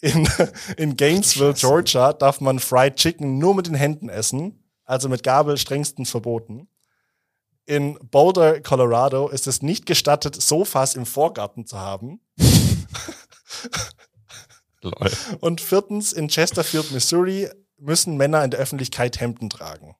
In, 0.00 0.28
in 0.76 0.96
Gainesville. 0.96 1.54
Georgia, 1.54 2.12
darf 2.12 2.40
man 2.40 2.58
Fried 2.58 2.96
Chicken 2.96 3.38
nur 3.38 3.54
mit 3.54 3.66
den 3.66 3.74
Händen 3.74 4.08
essen, 4.08 4.64
also 4.84 5.08
mit 5.08 5.22
Gabel 5.22 5.56
strengstens 5.56 6.10
verboten. 6.10 6.68
In 7.66 7.98
Boulder, 8.10 8.60
Colorado, 8.60 9.28
ist 9.28 9.46
es 9.46 9.60
nicht 9.60 9.84
gestattet, 9.84 10.40
Sofas 10.40 10.94
im 10.94 11.04
Vorgarten 11.04 11.66
zu 11.66 11.78
haben. 11.78 12.20
Lol. 14.80 15.10
Und 15.40 15.60
viertens, 15.60 16.12
in 16.12 16.28
Chesterfield, 16.28 16.92
Missouri, 16.92 17.50
müssen 17.76 18.16
Männer 18.16 18.42
in 18.44 18.50
der 18.50 18.60
Öffentlichkeit 18.60 19.20
Hemden 19.20 19.50
tragen. 19.50 19.96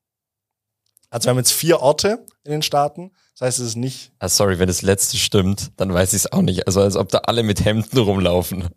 Also 1.11 1.27
wir 1.27 1.31
haben 1.31 1.39
jetzt 1.39 1.53
vier 1.53 1.81
Orte 1.81 2.25
in 2.45 2.53
den 2.53 2.63
Staaten. 2.63 3.13
Das 3.35 3.47
heißt, 3.47 3.59
es 3.61 3.69
ist 3.69 3.77
nicht 3.77 4.13
Ah, 4.19 4.29
sorry, 4.29 4.59
wenn 4.59 4.69
das 4.69 4.83
letzte 4.83 5.17
stimmt, 5.17 5.73
dann 5.77 5.93
weiß 5.93 6.13
ich 6.13 6.25
es 6.25 6.33
auch 6.33 6.43
nicht. 6.43 6.67
Also 6.67 6.81
als 6.81 6.97
ob 6.97 7.09
da 7.09 7.19
alle 7.19 7.43
mit 7.43 7.65
Hemden 7.65 7.99
rumlaufen. 7.99 8.69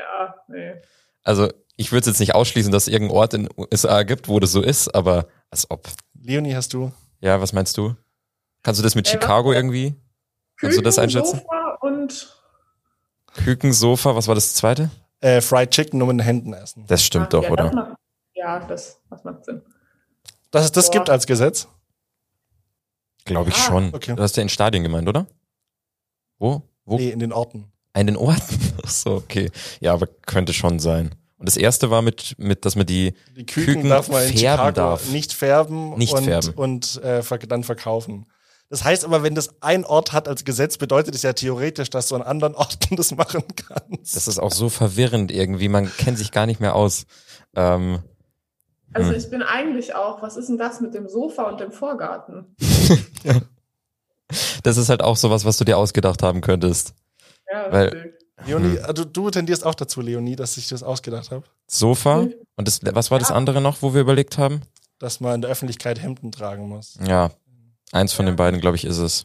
Ja, 0.00 0.34
nee. 0.48 0.74
Also 1.22 1.48
ich 1.76 1.92
würde 1.92 2.08
jetzt 2.08 2.20
nicht 2.20 2.34
ausschließen, 2.34 2.72
dass 2.72 2.86
es 2.86 2.92
irgendeinen 2.92 3.18
Ort 3.18 3.34
in 3.34 3.48
USA 3.56 4.02
gibt, 4.02 4.28
wo 4.28 4.40
das 4.40 4.52
so 4.52 4.62
ist, 4.62 4.88
aber 4.94 5.26
als 5.50 5.70
ob. 5.70 5.88
Leonie, 6.20 6.54
hast 6.54 6.72
du? 6.72 6.92
Ja, 7.20 7.40
was 7.40 7.52
meinst 7.52 7.76
du? 7.76 7.94
Kannst 8.62 8.78
du 8.80 8.82
das 8.84 8.94
mit 8.94 9.06
Ey, 9.06 9.14
was- 9.14 9.22
Chicago 9.22 9.52
irgendwie? 9.52 9.94
Kannst 10.58 10.76
du 10.78 10.82
das 10.82 10.98
einschätzen? 10.98 11.38
Sofa 11.40 11.78
und 11.80 12.36
Küken, 13.44 13.72
Sofa, 13.72 14.14
was 14.16 14.28
war 14.28 14.34
das 14.34 14.54
zweite? 14.54 14.90
Äh, 15.20 15.40
Fried 15.40 15.70
Chicken 15.70 15.98
nur 15.98 16.08
mit 16.08 16.16
den 16.18 16.24
Händen 16.24 16.52
essen. 16.52 16.84
Das 16.86 17.02
stimmt 17.04 17.26
Ah, 17.26 17.28
doch, 17.28 17.44
ja, 17.44 17.50
oder? 17.50 17.64
Das 17.64 17.74
macht, 17.74 17.96
ja, 18.34 18.60
das, 18.66 19.00
das 19.08 19.24
macht 19.24 19.44
Sinn. 19.44 19.62
Dass 20.50 20.64
es 20.64 20.72
das 20.72 20.86
Boah. 20.86 20.92
gibt 20.92 21.10
als 21.10 21.26
Gesetz? 21.26 21.68
Glaube 23.24 23.50
ich 23.50 23.56
Ah, 23.56 23.58
schon. 23.58 23.94
okay. 23.94 24.14
Du 24.16 24.22
hast 24.22 24.36
ja 24.36 24.42
in 24.42 24.48
Stadien 24.48 24.82
gemeint, 24.82 25.08
oder? 25.08 25.26
Wo? 26.38 26.62
Wo? 26.84 26.96
Nee, 26.96 27.10
in 27.10 27.18
den 27.20 27.32
Orten. 27.32 27.70
Orten? 28.16 28.58
Ach 28.84 28.88
so, 28.90 29.12
okay. 29.14 29.50
Ja, 29.80 29.92
aber 29.94 30.06
könnte 30.26 30.52
schon 30.52 30.78
sein. 30.78 31.14
Und 31.38 31.48
das 31.48 31.56
erste 31.56 31.90
war 31.90 32.02
mit, 32.02 32.34
mit 32.38 32.64
dass 32.66 32.76
man 32.76 32.84
die 32.86 33.14
Die 33.36 33.46
Küken, 33.46 33.74
Küken 33.74 33.88
darf 33.90 34.08
man 34.08 34.22
in 34.24 34.28
färben 34.36 34.38
Chicago 34.38 34.72
darf. 34.72 35.10
nicht 35.10 35.32
färben 35.32 35.96
Nicht 35.96 36.12
und, 36.12 36.24
färben. 36.24 36.54
und 36.54 37.02
äh, 37.02 37.22
dann 37.48 37.64
verkaufen. 37.64 38.26
Das 38.68 38.84
heißt 38.84 39.04
aber, 39.04 39.22
wenn 39.22 39.34
das 39.34 39.60
ein 39.62 39.84
Ort 39.84 40.12
hat 40.12 40.28
als 40.28 40.44
Gesetz, 40.44 40.76
bedeutet 40.76 41.14
es 41.14 41.22
ja 41.22 41.32
theoretisch, 41.32 41.90
dass 41.90 42.08
du 42.08 42.14
an 42.14 42.22
anderen 42.22 42.54
Orten 42.54 42.94
das 42.96 43.10
machen 43.12 43.42
kannst. 43.56 44.14
Das 44.14 44.28
ist 44.28 44.38
auch 44.38 44.52
so 44.52 44.68
verwirrend 44.68 45.32
irgendwie. 45.32 45.68
Man 45.68 45.90
kennt 45.96 46.18
sich 46.18 46.30
gar 46.30 46.46
nicht 46.46 46.60
mehr 46.60 46.74
aus. 46.76 47.06
Ähm, 47.56 48.00
Also 48.92 49.10
Hm. 49.10 49.16
ich 49.18 49.30
bin 49.30 49.42
eigentlich 49.42 49.94
auch, 49.94 50.20
was 50.22 50.36
ist 50.36 50.48
denn 50.50 50.58
das 50.58 50.80
mit 50.82 50.92
dem 50.94 51.08
Sofa 51.08 51.44
und 51.48 51.58
dem 51.60 51.72
Vorgarten? 51.72 52.54
das 54.62 54.76
ist 54.76 54.88
halt 54.88 55.02
auch 55.02 55.16
sowas, 55.16 55.44
was 55.44 55.56
du 55.56 55.64
dir 55.64 55.78
ausgedacht 55.78 56.22
haben 56.22 56.40
könntest. 56.40 56.94
Ja, 57.50 57.72
Weil- 57.72 57.88
richtig. 57.88 58.14
Leonie, 58.46 58.78
Hm. 58.78 58.84
also 58.86 59.04
du 59.04 59.30
tendierst 59.30 59.66
auch 59.66 59.74
dazu, 59.74 60.00
Leonie, 60.00 60.34
dass 60.34 60.56
ich 60.56 60.66
das 60.68 60.82
ausgedacht 60.82 61.30
habe, 61.30 61.44
Sofa. 61.66 62.22
Mhm. 62.22 62.34
Und 62.56 62.66
das, 62.68 62.80
was 62.82 63.10
war 63.10 63.18
das 63.18 63.28
Ja. 63.28 63.34
andere 63.34 63.60
noch, 63.60 63.82
wo 63.82 63.92
wir 63.94 64.00
überlegt 64.00 64.38
haben? 64.38 64.62
dass 64.98 65.18
man 65.18 65.36
in 65.36 65.40
der 65.40 65.50
Öffentlichkeit 65.50 65.98
Hemden 66.02 66.30
tragen 66.30 66.68
muss. 66.68 66.98
Ja, 67.06 67.30
eins 67.90 68.12
von 68.12 68.26
Ja. 68.26 68.32
den 68.32 68.36
beiden, 68.36 68.60
glaube 68.60 68.76
ich, 68.76 68.84
ist 68.84 68.98
es. 68.98 69.24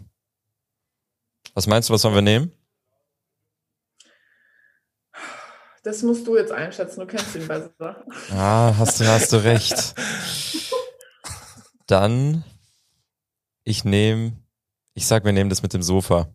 Was 1.53 1.67
meinst 1.67 1.89
du, 1.89 1.93
was 1.93 2.01
sollen 2.01 2.15
wir 2.15 2.21
nehmen? 2.21 2.53
Das 5.83 6.01
musst 6.01 6.25
du 6.25 6.35
jetzt 6.37 6.51
einschätzen, 6.51 7.01
du 7.01 7.05
kennst 7.05 7.35
ihn 7.35 7.47
besser. 7.47 8.03
Ah, 8.31 8.73
hast 8.77 8.99
du, 8.99 9.05
hast 9.07 9.31
du 9.33 9.43
recht. 9.43 9.93
Dann, 11.87 12.43
ich 13.63 13.83
nehme, 13.85 14.33
ich 14.95 15.05
sag, 15.05 15.25
wir 15.25 15.33
nehmen 15.33 15.49
das 15.49 15.61
mit 15.61 15.73
dem 15.73 15.83
Sofa. 15.83 16.27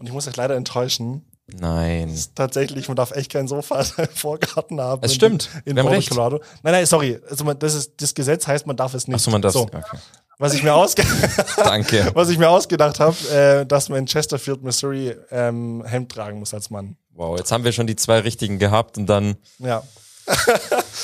Und 0.00 0.06
ich 0.06 0.12
muss 0.12 0.26
euch 0.26 0.34
leider 0.36 0.56
enttäuschen. 0.56 1.24
Nein. 1.52 2.16
Tatsächlich, 2.34 2.88
man 2.88 2.96
darf 2.96 3.10
echt 3.12 3.30
kein 3.32 3.46
Sofa 3.48 3.80
im 3.98 4.08
Vorgarten 4.08 4.80
haben. 4.80 5.02
Es 5.04 5.12
in- 5.12 5.16
stimmt. 5.16 5.48
In 5.64 5.76
wir 5.76 5.82
haben 5.82 5.86
Boulder, 5.88 5.98
recht. 5.98 6.08
Colorado. 6.10 6.40
Nein, 6.62 6.72
nein, 6.72 6.86
sorry. 6.86 7.20
Also 7.28 7.44
man, 7.44 7.58
das, 7.58 7.74
ist, 7.74 7.92
das 8.00 8.14
Gesetz 8.14 8.46
heißt, 8.46 8.66
man 8.66 8.76
darf 8.76 8.94
es 8.94 9.06
nicht. 9.06 9.14
Achso, 9.16 9.30
man 9.30 9.42
darf. 9.42 9.52
So, 9.52 9.62
Okay. 9.62 9.98
was 10.38 10.54
ich 10.54 10.62
mir, 10.62 10.74
ausge 10.74 11.04
Danke. 11.56 12.10
was 12.14 12.30
ich 12.30 12.38
mir 12.38 12.48
ausgedacht 12.48 12.98
habe, 12.98 13.16
äh, 13.30 13.66
dass 13.66 13.88
man 13.88 13.98
in 14.00 14.06
Chesterfield, 14.06 14.62
Missouri 14.62 15.14
ähm, 15.30 15.84
Hemd 15.84 16.10
tragen 16.12 16.38
muss 16.38 16.54
als 16.54 16.70
Mann. 16.70 16.96
Wow, 17.12 17.36
jetzt 17.36 17.52
haben 17.52 17.64
wir 17.64 17.72
schon 17.72 17.86
die 17.86 17.96
zwei 17.96 18.20
richtigen 18.20 18.58
gehabt 18.58 18.96
und 18.96 19.06
dann, 19.06 19.36
Ja. 19.58 19.82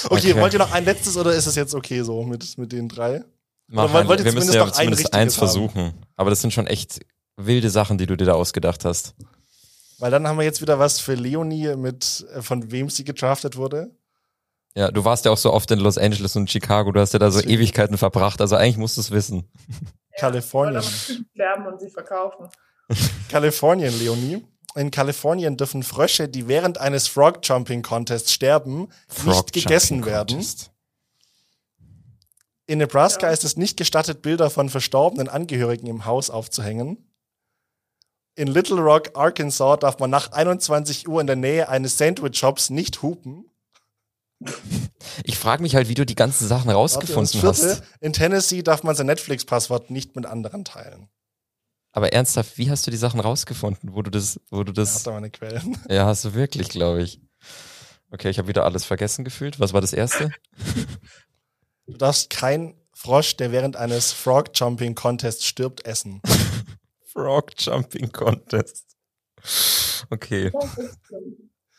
okay, 0.09 0.31
Okay. 0.31 0.41
wollt 0.41 0.53
ihr 0.53 0.59
noch 0.61 0.73
ein 0.73 0.85
letztes 0.85 1.17
oder 1.17 1.33
ist 1.35 1.47
es 1.47 1.55
jetzt 1.57 1.75
okay 1.75 2.03
so 2.03 2.23
mit, 2.23 2.57
mit 2.57 2.73
den 2.73 2.89
drei? 2.89 3.25
Mach 3.69 3.93
wollt- 3.93 4.05
ein, 4.05 4.09
wollt 4.09 4.21
ihr 4.21 4.25
wir 4.27 4.33
müssen 4.33 4.53
zumindest 4.53 4.77
ja 4.77 4.83
zumindest 4.85 5.13
eins 5.15 5.35
haben? 5.35 5.39
versuchen. 5.41 5.93
Aber 6.15 6.31
das 6.31 6.41
sind 6.41 6.53
schon 6.53 6.67
echt 6.69 7.01
wilde 7.37 7.71
Sachen, 7.71 7.99
die 7.99 8.07
du 8.07 8.17
dir 8.17 8.25
da 8.27 8.33
ausgedacht 8.35 8.85
hast. 8.85 9.15
Weil 9.99 10.11
dann 10.11 10.27
haben 10.27 10.39
wir 10.39 10.45
jetzt 10.45 10.61
wieder 10.61 10.79
was 10.79 11.01
für 11.01 11.15
Leonie 11.15 11.75
mit, 11.77 12.27
äh, 12.35 12.43
von 12.43 12.71
wem 12.71 12.91
sie 12.91 13.05
gedraftet 13.05 13.57
wurde. 13.57 13.91
Ja, 14.75 14.91
du 14.91 15.05
warst 15.05 15.25
ja 15.25 15.31
auch 15.31 15.39
so 15.39 15.53
oft 15.55 15.71
in 15.71 15.79
Los 15.79 15.97
Angeles 15.97 16.37
und 16.37 16.51
Chicago, 16.51 16.93
du 16.93 17.01
hast 17.01 17.15
ja 17.15 17.19
da 17.19 17.31
so. 17.31 17.41
Ewigkeiten 17.41 17.97
verbracht, 17.97 18.43
also 18.43 18.57
eigentlich 18.57 18.77
musst 18.77 18.99
du 18.99 19.01
es 19.01 19.11
wissen. 19.11 19.49
Kalifornien. 20.19 20.83
Und 21.67 21.81
sie 21.81 21.91
verkaufen. 21.91 22.49
Kalifornien, 23.31 23.99
Leonie. 23.99 24.45
In 24.75 24.91
Kalifornien 24.91 25.57
dürfen 25.57 25.83
Frösche, 25.83 26.29
die 26.29 26.49
während 26.49 26.77
eines 26.77 27.09
Frog 27.09 27.39
Jumping 27.43 27.81
Contests 27.81 28.33
sterben, 28.33 28.89
nicht 29.25 29.53
gegessen 29.55 30.05
werden. 30.05 30.45
In 32.67 32.79
Nebraska 32.79 33.29
Ja. 33.29 33.33
ist 33.33 33.45
es 33.45 33.57
nicht 33.57 33.79
gestattet, 33.79 34.21
Bilder 34.21 34.51
von 34.51 34.69
verstorbenen 34.69 35.29
Angehörigen 35.29 35.87
im 35.87 36.05
Haus 36.05 36.29
aufzuhängen. 36.29 37.06
In 38.37 38.49
Little 38.49 38.81
Rock, 38.81 39.13
Arkansas 39.15 39.79
darf 39.79 39.99
man 39.99 40.11
nach 40.11 40.31
21 40.31 41.09
Uhr 41.09 41.23
in 41.23 41.27
der 41.27 41.37
Nähe 41.37 41.71
eines 41.71 41.97
Sandwich-Shops 41.97 42.69
nicht 42.69 43.01
hupen. 43.01 43.47
Ich 45.25 45.39
frage 45.39 45.63
mich 45.63 45.75
halt, 45.75 45.89
wie 45.89 45.95
du 45.95 46.05
die 46.05 46.15
ganzen 46.15 46.47
Sachen 46.47 46.71
rausgefunden 46.71 47.43
hast. 47.43 47.83
In 48.01 48.13
Tennessee 48.13 48.63
darf 48.63 48.83
man 48.83 48.95
sein 48.95 49.07
Netflix-Passwort 49.07 49.91
nicht 49.91 50.15
mit 50.17 50.27
anderen 50.27 50.67
teilen. 50.67 51.09
Aber 51.93 52.13
ernsthaft, 52.13 52.59
wie 52.59 52.71
hast 52.71 52.87
du 52.87 52.91
die 52.91 52.99
Sachen 52.99 53.21
rausgefunden, 53.21 53.95
wo 53.95 54.03
du 54.03 54.11
das, 54.11 54.39
wo 54.51 54.65
du 54.65 54.73
Da 54.75 54.83
das, 54.83 54.97
hat 54.97 55.07
er 55.07 55.13
meine 55.15 55.31
Quellen. 55.31 55.79
ja, 55.89 56.05
hast 56.05 56.27
du 56.27 56.35
wirklich, 56.35 56.69
glaube 56.69 57.03
ich. 57.03 57.23
Okay, 58.11 58.29
ich 58.29 58.37
habe 58.37 58.49
wieder 58.49 58.67
alles 58.67 58.85
vergessen 58.85 59.25
gefühlt. 59.25 59.59
Was 59.61 59.73
war 59.73 59.81
das 59.81 59.95
erste? 59.95 60.31
Du 61.87 61.97
darfst 61.97 62.29
kein 62.29 62.75
Frosch, 62.93 63.37
der 63.37 63.53
während 63.53 63.77
eines 63.77 64.13
Frog 64.13 64.51
Jumping 64.55 64.95
Contests 64.95 65.47
stirbt, 65.47 65.87
essen. 65.87 66.21
Frog 67.17 67.53
Jumping 67.59 68.13
Contest. 68.13 68.85
Okay, 70.11 70.53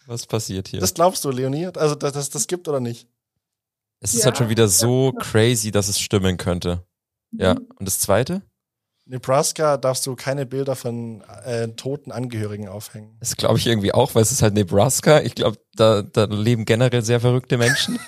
was 0.08 0.26
passiert 0.26 0.68
hier? 0.70 0.80
Das 0.80 0.94
glaubst 0.94 1.24
du, 1.24 1.30
Leonie? 1.30 1.68
Also, 1.68 1.96
dass 1.96 2.14
das, 2.14 2.30
das 2.30 2.48
gibt 2.48 2.68
oder 2.68 2.80
nicht? 2.80 3.08
es 4.00 4.14
ist 4.14 4.22
Ja. 4.22 4.26
halt 4.28 4.38
schon 4.38 4.50
wieder 4.50 4.68
so 4.68 5.12
crazy, 5.14 5.72
dass 5.72 5.88
es 5.88 6.00
stimmen 6.00 6.38
könnte. 6.38 6.84
Ja, 7.32 7.52
und 7.52 7.86
das 7.86 8.00
zweite? 8.00 8.42
Nebraska 9.06 9.78
darfst 9.78 10.06
du 10.06 10.16
keine 10.16 10.46
Bilder 10.46 10.76
von 10.76 11.22
äh, 11.46 11.68
toten 11.70 12.12
Angehörigen 12.12 12.68
aufhängen. 12.68 13.16
Das 13.20 13.38
glaube 13.38 13.58
ich 13.60 13.68
irgendwie 13.68 13.94
auch, 13.94 14.16
weil 14.16 14.22
es 14.22 14.32
ist 14.32 14.42
halt 14.42 14.54
Nebraska. 14.54 15.22
Ich 15.22 15.36
glaube, 15.36 15.58
da, 15.76 16.02
da 16.02 16.26
leben 16.26 16.66
generell 16.66 17.02
sehr 17.04 17.20
verrückte 17.22 17.58
Menschen. 17.58 18.00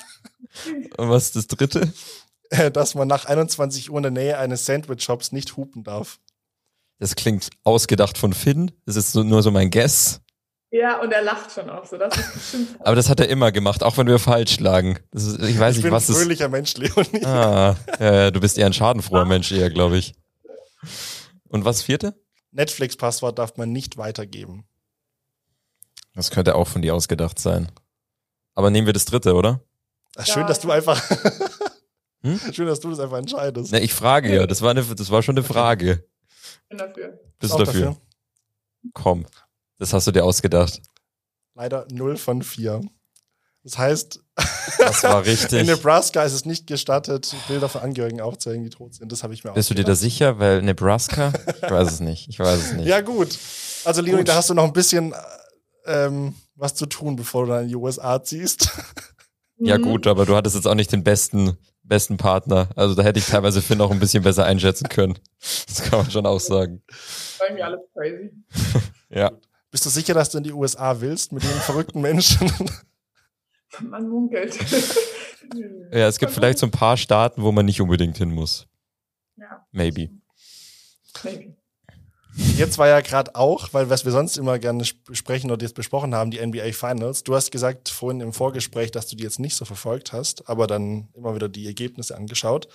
Und 0.98 1.10
was 1.10 1.26
ist 1.26 1.36
das 1.38 1.48
dritte? 1.48 1.94
Äh, 2.50 2.70
Dass 2.72 2.96
man 2.96 3.08
nach 3.08 3.26
21 3.26 3.90
Uhr 3.92 3.98
in 3.98 4.04
der 4.04 4.12
Nähe 4.12 4.38
eines 4.38 4.66
Sandwich-Shops 4.66 5.32
nicht 5.32 5.56
hupen 5.56 5.84
darf. 5.84 6.20
Das 7.00 7.16
klingt 7.16 7.50
ausgedacht 7.64 8.18
von 8.18 8.34
Finn. 8.34 8.72
Das 8.86 8.96
ist 8.96 9.12
so, 9.14 9.24
nur 9.24 9.42
so 9.42 9.52
mein 9.52 9.70
Guess. 9.72 10.22
Ja, 10.72 11.02
und 11.02 11.12
er 11.12 11.24
lacht 11.24 11.52
schon 11.52 11.70
auch 11.70 11.86
so. 11.86 11.98
Das 11.98 12.16
ist 12.16 12.34
bestimmt. 12.34 12.68
Aber 12.82 12.96
das 12.96 13.10
hat 13.10 13.20
er 13.20 13.28
immer 13.30 13.52
gemacht, 13.52 13.82
auch 13.84 13.98
wenn 13.98 14.06
wir 14.08 14.20
falsch 14.20 14.60
lagen. 14.60 15.00
Das 15.12 15.24
ist, 15.24 15.40
ich 15.42 15.58
weiß 15.60 15.78
ich 15.78 15.78
nicht, 15.78 15.84
bin 15.84 15.92
was 15.94 16.08
ein 16.08 16.12
ist. 16.14 16.22
fröhlicher 16.22 16.50
Mensch, 16.50 16.76
Leonie. 16.78 17.26
Ah, 17.26 17.76
ja, 18.00 18.14
ja, 18.14 18.32
du 18.32 18.40
bist 18.40 18.58
eher 18.58 18.68
ein 18.68 18.74
schadenfroher 18.74 19.26
Mensch 19.26 19.52
eher, 19.52 19.70
glaube 19.72 19.98
ich. 19.98 20.14
Und 21.48 21.66
was 21.66 21.82
vierte? 21.82 22.14
Netflix-Passwort 22.52 23.40
darf 23.40 23.58
man 23.58 23.72
nicht 23.72 23.98
weitergeben. 23.98 24.66
Das 26.14 26.30
könnte 26.32 26.56
auch 26.56 26.68
von 26.68 26.82
dir 26.82 26.94
ausgedacht 26.94 27.40
sein. 27.40 27.72
Aber 28.56 28.70
nehmen 28.70 28.86
wir 28.88 28.94
das 28.94 29.06
dritte, 29.06 29.34
oder? 29.36 29.62
Ach, 30.18 30.28
Ja. 30.28 30.34
schön, 30.34 30.48
dass 30.48 30.60
du 30.60 30.70
einfach. 30.72 31.02
Hm? 32.22 32.40
Schön, 32.54 32.68
dass 32.68 32.80
du 32.82 32.90
das 32.90 33.00
einfach 33.00 33.18
entscheidest. 33.18 33.72
Ne, 33.72 33.80
ich 33.80 33.94
frage 33.94 34.34
ja. 34.36 34.46
Das 34.46 34.62
war, 34.62 34.72
eine, 34.72 34.84
das 34.84 35.10
war 35.10 35.24
schon 35.24 35.38
eine 35.38 35.46
Frage. 35.46 36.06
Bin 36.70 36.78
dafür. 36.78 37.20
Bist 37.40 37.54
Auch 37.54 37.58
du 37.60 37.64
dafür? 37.66 37.98
Komm. 38.94 39.26
Das 39.78 39.94
hast 39.94 40.08
du 40.08 40.12
dir 40.12 40.24
ausgedacht. 40.24 40.82
Leider 41.56 41.88
0 41.92 42.18
von 42.18 42.42
4. 42.44 42.82
Das 43.64 43.78
heißt, 43.78 44.22
Das 44.78 45.04
war 45.04 45.26
in. 45.54 45.66
Nebraska 45.66 46.24
ist 46.24 46.34
es 46.34 46.46
nicht 46.46 46.68
gestattet, 46.68 47.36
Bilder 47.48 47.68
von 47.68 47.82
Angehörigen 47.82 48.22
aufzuhängen, 48.22 48.64
die 48.64 48.70
tot 48.70 48.94
sind. 48.94 49.12
Das 49.12 49.24
habe 49.24 49.34
ich 49.34 49.44
mir 49.44 49.52
Bist 49.52 49.70
du 49.70 49.74
dir 49.74 49.84
da 49.84 49.96
sicher? 49.96 50.40
Weil 50.40 50.62
Nebraska? 50.62 51.34
Ich 51.62 51.70
weiß 51.70 51.92
es 51.92 52.00
nicht. 52.00 52.30
Ich 52.30 52.40
weiß 52.40 52.58
es 52.60 52.74
nicht. 52.74 52.88
Ja, 52.88 53.02
gut. 53.02 53.38
Also, 53.84 54.02
Leonie, 54.02 54.20
Gut. 54.20 54.30
da 54.30 54.36
hast 54.36 54.50
du 54.50 54.54
noch 54.54 54.64
ein 54.64 54.74
bisschen 54.74 55.14
ähm, 55.86 56.36
was 56.56 56.76
zu 56.76 56.86
tun, 56.86 57.16
bevor 57.16 57.46
du 57.46 57.52
dann 57.54 57.64
in 57.64 57.70
die 57.70 57.76
USA 57.76 58.24
ziehst. 58.24 58.70
Ja, 59.58 59.78
Mhm. 59.78 59.82
gut, 59.84 60.08
aber 60.08 60.26
du 60.26 60.36
hattest 60.36 60.56
jetzt 60.56 60.68
auch 60.68 60.76
nicht 60.76 60.92
den 60.92 61.04
besten, 61.04 61.58
besten 61.90 62.16
Partner. 62.18 62.70
Also 62.76 62.96
da 62.96 63.04
hätte 63.04 63.20
ich 63.20 63.26
teilweise 63.26 63.62
Finn 63.62 63.82
auch 63.82 63.92
ein 63.92 64.00
bisschen 64.00 64.24
besser 64.24 64.46
einschätzen 64.46 64.88
können. 64.88 65.20
Das 65.68 65.82
kann 65.84 66.00
man 66.00 66.10
schon 66.12 66.26
auch 66.26 66.40
sagen. 66.40 66.82
Das 66.88 67.40
war 67.40 67.48
irgendwie 67.48 67.64
alles 67.64 67.80
crazy. 67.94 68.32
Ja. 69.10 69.32
Bist 69.72 69.86
du 69.86 69.90
sicher, 69.90 70.14
dass 70.14 70.30
du 70.30 70.38
in 70.38 70.44
die 70.44 70.54
USA 70.54 71.02
willst 71.02 71.32
mit 71.32 71.42
den 71.44 71.50
verrückten 71.50 72.00
Menschen? 72.02 72.52
Man 73.82 74.08
munkelt. 74.08 74.58
Ja, 75.92 76.08
es 76.08 76.20
gibt 76.20 76.32
vielleicht 76.32 76.60
so 76.60 76.68
ein 76.68 76.72
paar 76.72 76.96
Staaten, 76.96 77.42
wo 77.42 77.52
man 77.52 77.66
nicht 77.66 77.82
unbedingt 77.82 78.16
hin 78.20 78.30
muss. 78.30 78.68
Ja, 79.36 79.66
Maybe. 79.72 80.12
maybe. 81.24 81.56
Jetzt 82.58 82.78
war 82.78 82.88
ja 82.88 83.02
gerade 83.02 83.36
auch, 83.36 83.70
weil 83.74 83.90
was 83.90 84.06
wir 84.06 84.12
sonst 84.12 84.38
immer 84.38 84.60
gerne 84.60 84.84
besprechen 85.06 85.52
oder 85.52 85.64
jetzt 85.64 85.76
besprochen 85.76 86.16
haben, 86.16 86.32
die 86.32 86.46
NBA 86.46 86.72
Finals. 86.72 87.24
Du 87.24 87.36
hast 87.36 87.52
gesagt 87.52 87.90
vorhin 87.90 88.22
im 88.22 88.34
Vorgespräch, 88.34 88.92
dass 88.92 89.08
du 89.08 89.16
die 89.16 89.24
jetzt 89.24 89.40
nicht 89.40 89.56
so 89.56 89.66
verfolgt 89.66 90.14
hast, 90.14 90.48
aber 90.50 90.68
dann 90.68 91.10
immer 91.14 91.36
wieder 91.36 91.50
die 91.50 91.66
Ergebnisse 91.68 92.16
angeschaut. 92.16 92.68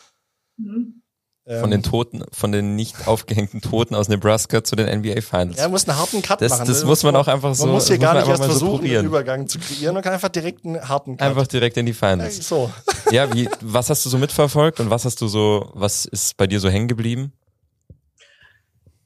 Mhm. 0.56 1.02
Ähm, 1.46 1.60
Von 1.60 1.70
den 1.70 1.82
Toten, 1.82 2.24
von 2.32 2.52
den 2.52 2.74
nicht 2.74 3.06
aufgehängten 3.06 3.60
Toten 3.60 3.94
aus 3.94 4.08
Nebraska 4.08 4.64
zu 4.64 4.76
den 4.76 4.86
NBA 5.00 5.20
Finals. 5.20 5.58
Ja, 5.58 5.68
muss 5.68 5.86
einen 5.86 5.98
harten 5.98 6.22
Cut 6.22 6.40
das, 6.40 6.52
machen. 6.52 6.66
das 6.66 6.80
ne? 6.80 6.86
muss 6.86 7.02
man 7.02 7.16
auch 7.16 7.28
einfach 7.28 7.54
so. 7.54 7.66
Man 7.66 7.74
muss 7.74 7.86
hier 7.86 7.98
das 7.98 8.02
gar 8.02 8.14
nicht 8.14 8.28
erst 8.28 8.40
mal 8.40 8.50
so 8.50 8.58
versuchen, 8.58 8.86
einen. 8.86 9.04
Übergang 9.06 9.46
zu 9.46 9.58
kreieren. 9.58 9.92
Man 9.92 10.02
kann 10.02 10.14
einfach 10.14 10.30
direkt 10.30 10.64
einen 10.64 10.88
harten 10.88 11.18
Cut. 11.18 11.28
Einfach 11.28 11.46
direkt 11.46 11.76
in 11.76 11.84
die 11.84 11.92
Ja, 11.92 11.98
Finals. 11.98 12.48
so. 12.48 12.70
Ja, 13.10 13.30
wie, 13.34 13.48
was 13.60 13.90
hast 13.90 14.06
du 14.06 14.08
so 14.08 14.16
mitverfolgt 14.16 14.80
und 14.80 14.88
was 14.88 15.04
hast 15.04 15.20
du 15.20 15.28
so, 15.28 15.70
was 15.74 16.06
ist 16.06 16.34
bei 16.38 16.46
dir 16.46 16.60
so 16.60 16.70
hängen 16.70 16.88
geblieben? 16.88 17.34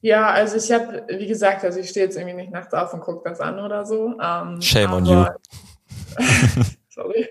Ja, 0.01 0.29
also 0.31 0.55
ich 0.57 0.71
habe, 0.71 1.03
wie 1.09 1.27
gesagt, 1.27 1.63
also 1.63 1.79
ich 1.79 1.89
stehe 1.89 2.05
jetzt 2.05 2.15
irgendwie 2.15 2.35
nicht 2.35 2.51
nachts 2.51 2.73
auf 2.73 2.93
und 2.93 3.01
gucke 3.01 3.27
das 3.27 3.41
an 3.41 3.59
oder 3.59 3.85
so. 3.85 4.15
Ähm, 4.21 4.61
Shame 4.61 4.93
on 4.93 5.07
aber- 5.07 5.35
Sorry. 6.89 7.29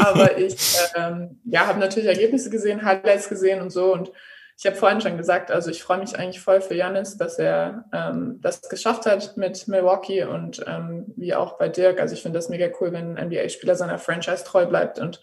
Aber 0.00 0.36
ich 0.36 0.76
ähm, 0.94 1.40
ja, 1.44 1.66
habe 1.66 1.78
natürlich 1.78 2.08
Ergebnisse 2.08 2.50
gesehen, 2.50 2.84
Highlights 2.84 3.28
gesehen 3.28 3.60
und 3.60 3.70
so. 3.70 3.92
Und 3.92 4.10
ich 4.56 4.66
habe 4.66 4.76
vorhin 4.76 5.00
schon 5.00 5.16
gesagt, 5.16 5.50
also 5.50 5.70
ich 5.70 5.82
freue 5.82 5.98
mich 5.98 6.18
eigentlich 6.18 6.40
voll 6.40 6.60
für 6.60 6.74
Janis, 6.74 7.16
dass 7.16 7.38
er 7.38 7.84
ähm, 7.92 8.38
das 8.42 8.62
geschafft 8.68 9.06
hat 9.06 9.36
mit 9.36 9.68
Milwaukee 9.68 10.24
und 10.24 10.64
ähm, 10.66 11.06
wie 11.16 11.34
auch 11.34 11.58
bei 11.58 11.68
Dirk. 11.68 12.00
Also 12.00 12.14
ich 12.14 12.22
finde 12.22 12.38
das 12.38 12.48
mega 12.48 12.68
cool, 12.80 12.92
wenn 12.92 13.16
ein 13.16 13.28
NBA-Spieler 13.28 13.76
seiner 13.76 13.98
Franchise 13.98 14.44
treu 14.44 14.66
bleibt 14.66 14.98
und 14.98 15.22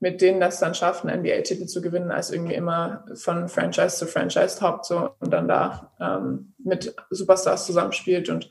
mit 0.00 0.22
denen 0.22 0.40
das 0.40 0.58
dann 0.58 0.74
schafft, 0.74 1.04
einen 1.04 1.20
NBA-Titel 1.20 1.66
zu 1.66 1.82
gewinnen, 1.82 2.10
als 2.10 2.30
irgendwie 2.30 2.54
immer 2.54 3.04
von 3.14 3.48
Franchise 3.48 3.96
zu 3.96 4.06
Franchise 4.06 4.60
hoppt 4.60 4.86
so 4.86 5.10
und 5.20 5.30
dann 5.30 5.46
da 5.46 5.92
ähm, 6.00 6.54
mit 6.58 6.94
Superstars 7.10 7.66
zusammenspielt 7.66 8.28
und 8.30 8.50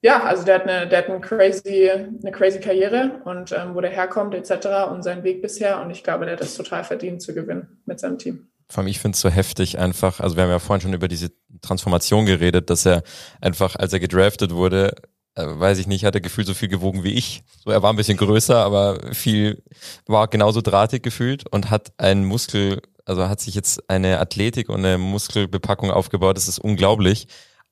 ja, 0.00 0.22
also 0.22 0.44
der 0.44 0.56
hat 0.56 0.68
eine, 0.68 0.86
der 0.86 0.98
hat 0.98 1.08
eine 1.08 1.20
crazy, 1.20 1.90
eine 1.90 2.30
crazy 2.30 2.60
Karriere 2.60 3.22
und 3.24 3.52
ähm, 3.52 3.74
wo 3.74 3.80
der 3.80 3.90
herkommt 3.90 4.34
etc. 4.34 4.90
und 4.90 5.02
seinen 5.02 5.24
Weg 5.24 5.40
bisher 5.40 5.80
und 5.80 5.90
ich 5.90 6.04
glaube, 6.04 6.26
der 6.26 6.34
hat 6.34 6.42
es 6.42 6.56
total 6.56 6.84
verdient 6.84 7.22
zu 7.22 7.34
gewinnen 7.34 7.80
mit 7.86 7.98
seinem 7.98 8.18
Team. 8.18 8.48
Vor 8.68 8.82
allem, 8.82 8.88
ich 8.88 9.00
finde 9.00 9.14
es 9.16 9.20
so 9.20 9.30
heftig 9.30 9.78
einfach, 9.78 10.20
also 10.20 10.36
wir 10.36 10.42
haben 10.42 10.50
ja 10.50 10.58
vorhin 10.58 10.82
schon 10.82 10.92
über 10.92 11.08
diese 11.08 11.30
Transformation 11.62 12.26
geredet, 12.26 12.70
dass 12.70 12.86
er 12.86 13.02
einfach, 13.40 13.76
als 13.76 13.92
er 13.92 14.00
gedraftet 14.00 14.52
wurde, 14.52 14.94
äh, 15.34 15.46
weiß 15.46 15.78
ich 15.78 15.86
nicht, 15.86 16.04
hat 16.04 16.14
er 16.14 16.20
gefühlt 16.20 16.46
so 16.46 16.54
viel 16.54 16.68
gewogen 16.68 17.04
wie 17.04 17.14
ich. 17.14 17.42
So, 17.64 17.70
er 17.70 17.82
war 17.82 17.92
ein 17.92 17.96
bisschen 17.96 18.16
größer, 18.18 18.56
aber 18.56 19.00
viel, 19.12 19.62
war 20.06 20.28
genauso 20.28 20.60
drahtig 20.60 21.02
gefühlt 21.02 21.44
und 21.50 21.70
hat 21.70 21.92
einen 21.98 22.24
Muskel, 22.24 22.80
also 23.04 23.28
hat 23.28 23.40
sich 23.40 23.54
jetzt 23.54 23.90
eine 23.90 24.20
Athletik 24.20 24.68
und 24.68 24.84
eine 24.84 24.98
Muskelbepackung 24.98 25.90
aufgebaut, 25.90 26.36
das 26.36 26.48
ist 26.48 26.58
unglaublich. 26.58 27.26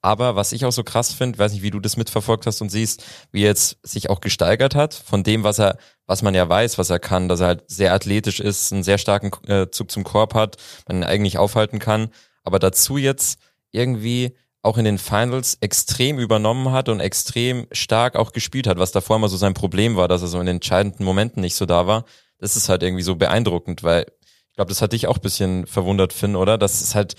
Aber 0.05 0.35
was 0.35 0.53
ich 0.53 0.65
auch 0.65 0.73
so 0.73 0.83
krass 0.83 1.13
finde, 1.13 1.39
weiß 1.39 1.53
nicht, 1.53 1.63
wie 1.63 1.71
du 1.71 1.79
das 1.79 1.97
mitverfolgt 1.97 2.47
hast 2.47 2.61
und 2.61 2.71
siehst, 2.71 3.05
wie 3.31 3.43
er 3.43 3.51
jetzt 3.51 3.79
sich 3.85 4.11
auch 4.11 4.21
gesteigert 4.21 4.75
hat 4.75 4.95
von 4.95 5.23
dem, 5.23 5.45
was 5.45 5.61
er, 5.61 5.79
was 6.07 6.23
man 6.23 6.35
ja 6.35 6.49
weiß, 6.49 6.77
was 6.77 6.91
er 6.91 6.99
kann, 6.99 7.29
dass 7.29 7.39
er 7.39 7.47
halt 7.47 7.65
sehr 7.69 7.95
athletisch 7.95 8.41
ist, 8.41 8.73
einen 8.73 8.83
sehr 8.83 8.99
starken 8.99 9.31
äh, 9.49 9.71
Zug 9.71 9.93
zum 9.93 10.03
Korb 10.03 10.35
hat, 10.35 10.57
man 10.89 10.99
ihn 10.99 11.05
eigentlich 11.05 11.39
aufhalten 11.39 11.79
kann, 11.79 12.11
aber 12.43 12.59
dazu 12.59 12.97
jetzt 12.97 13.39
irgendwie 13.71 14.37
auch 14.63 14.79
in 14.79 14.85
den 14.85 14.99
Finals 14.99 15.59
extrem 15.61 16.19
übernommen 16.19 16.71
hat 16.71 16.89
und 16.89 17.01
extrem 17.01 17.67
stark 17.73 18.15
auch 18.15 18.33
gespielt 18.33 18.67
hat, 18.67 18.79
was 18.79 18.93
davor 18.93 19.17
immer 19.17 19.29
so 19.29 19.37
sein 19.37 19.55
Problem 19.55 19.97
war, 19.97 20.07
dass 20.09 20.23
er 20.23 20.29
so 20.29 20.41
in 20.41 20.47
entscheidenden 20.47 21.05
Momenten 21.05 21.41
nicht 21.41 21.57
so 21.57 21.67
da 21.67 21.87
war. 21.87 22.05
Das 22.39 22.57
ist 22.57 22.69
halt 22.69 22.83
irgendwie 22.83 23.03
so 23.03 23.17
beeindruckend, 23.17 23.83
weil 23.83 24.07
ich 24.51 24.57
glaube, 24.57 24.69
das 24.69 24.83
hat 24.83 24.93
dich 24.93 25.07
auch 25.07 25.17
ein 25.17 25.23
bisschen 25.23 25.67
verwundert, 25.67 26.13
Finn, 26.13 26.37
oder? 26.37 26.59
Das 26.59 26.81
ist 26.81 26.95
halt, 26.95 27.17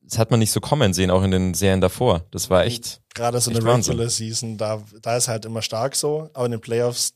das 0.00 0.18
hat 0.18 0.30
man 0.30 0.40
nicht 0.40 0.52
so 0.52 0.60
kommen 0.60 0.94
sehen, 0.94 1.10
auch 1.10 1.22
in 1.22 1.30
den 1.30 1.54
Serien 1.54 1.80
davor. 1.80 2.24
Das 2.30 2.48
war 2.48 2.64
echt. 2.64 3.00
Gerade 3.14 3.40
so 3.40 3.50
Echt 3.50 3.60
eine 3.60 3.68
Wahnsinn. 3.68 3.94
Regular 3.94 4.10
Season, 4.10 4.56
da, 4.56 4.82
da 5.02 5.16
ist 5.16 5.28
halt 5.28 5.44
immer 5.44 5.60
stark 5.60 5.96
so, 5.96 6.30
aber 6.32 6.46
in 6.46 6.52
den 6.52 6.60
Playoffs, 6.60 7.14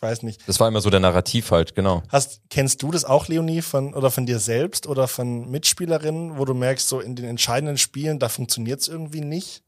ich 0.00 0.02
weiß 0.02 0.22
nicht. 0.22 0.48
Das 0.48 0.58
war 0.58 0.66
immer 0.66 0.80
so 0.80 0.88
der 0.88 1.00
Narrativ 1.00 1.50
halt, 1.50 1.74
genau. 1.74 2.02
Hast, 2.08 2.40
kennst 2.48 2.82
du 2.82 2.90
das 2.90 3.04
auch, 3.04 3.28
Leonie, 3.28 3.60
von, 3.60 3.92
oder 3.92 4.10
von 4.10 4.24
dir 4.24 4.38
selbst 4.38 4.86
oder 4.86 5.06
von 5.08 5.50
Mitspielerinnen, 5.50 6.38
wo 6.38 6.46
du 6.46 6.54
merkst, 6.54 6.88
so 6.88 7.00
in 7.00 7.16
den 7.16 7.26
entscheidenden 7.26 7.76
Spielen, 7.76 8.18
da 8.18 8.30
funktioniert's 8.30 8.88
irgendwie 8.88 9.20
nicht? 9.20 9.62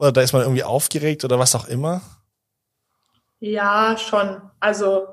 Oder 0.00 0.10
da 0.10 0.22
ist 0.22 0.32
man 0.32 0.42
irgendwie 0.42 0.64
aufgeregt 0.64 1.24
oder 1.24 1.38
was 1.38 1.54
auch 1.54 1.68
immer? 1.68 2.00
Ja, 3.38 3.96
schon. 3.96 4.42
Also 4.58 5.06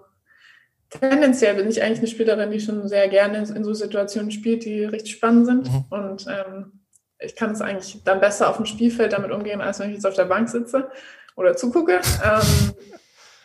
tendenziell 0.89 1.53
bin 1.53 1.69
ich 1.69 1.83
eigentlich 1.83 1.99
eine 1.99 2.07
Spielerin, 2.07 2.49
die 2.49 2.59
schon 2.59 2.87
sehr 2.87 3.09
gerne 3.09 3.37
in 3.37 3.63
so 3.63 3.75
Situationen 3.75 4.31
spielt, 4.31 4.65
die 4.65 4.85
richtig 4.85 5.11
spannend 5.13 5.45
sind. 5.45 5.71
Mhm. 5.71 5.85
Und 5.91 6.25
ähm, 6.27 6.79
ich 7.19 7.35
kann 7.35 7.51
es 7.51 7.61
eigentlich 7.61 8.01
dann 8.03 8.19
besser 8.19 8.49
auf 8.49 8.57
dem 8.57 8.65
Spielfeld 8.65 9.13
damit 9.13 9.29
umgehen, 9.29 9.61
als 9.61 9.79
wenn 9.79 9.89
ich 9.89 9.97
jetzt 9.97 10.07
auf 10.07 10.15
der 10.15 10.25
Bank 10.25 10.49
sitze 10.49 10.89
oder 11.35 11.55
zugucke. 11.55 12.01
ähm, 12.23 12.73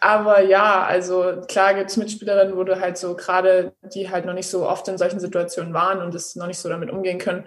aber 0.03 0.43
ja, 0.43 0.85
also 0.85 1.43
klar 1.47 1.75
gibt 1.75 1.91
es 1.91 1.97
Mitspielerinnen, 1.97 2.57
wo 2.57 2.65
du 2.65 2.81
halt 2.81 2.99
so 2.99 3.15
gerade, 3.15 3.73
die 3.95 4.11
halt 4.11 4.25
noch 4.25 4.33
nicht 4.35 4.51
so 4.51 4.69
oft 4.69 4.89
in 4.89 4.99
solchen 4.99 5.21
Situationen 5.21 5.75
waren 5.75 6.03
und 6.03 6.13
es 6.13 6.35
noch 6.35 6.49
nicht 6.49 6.59
so 6.59 6.69
damit 6.69 6.91
umgehen 6.91 7.19
können, 7.19 7.45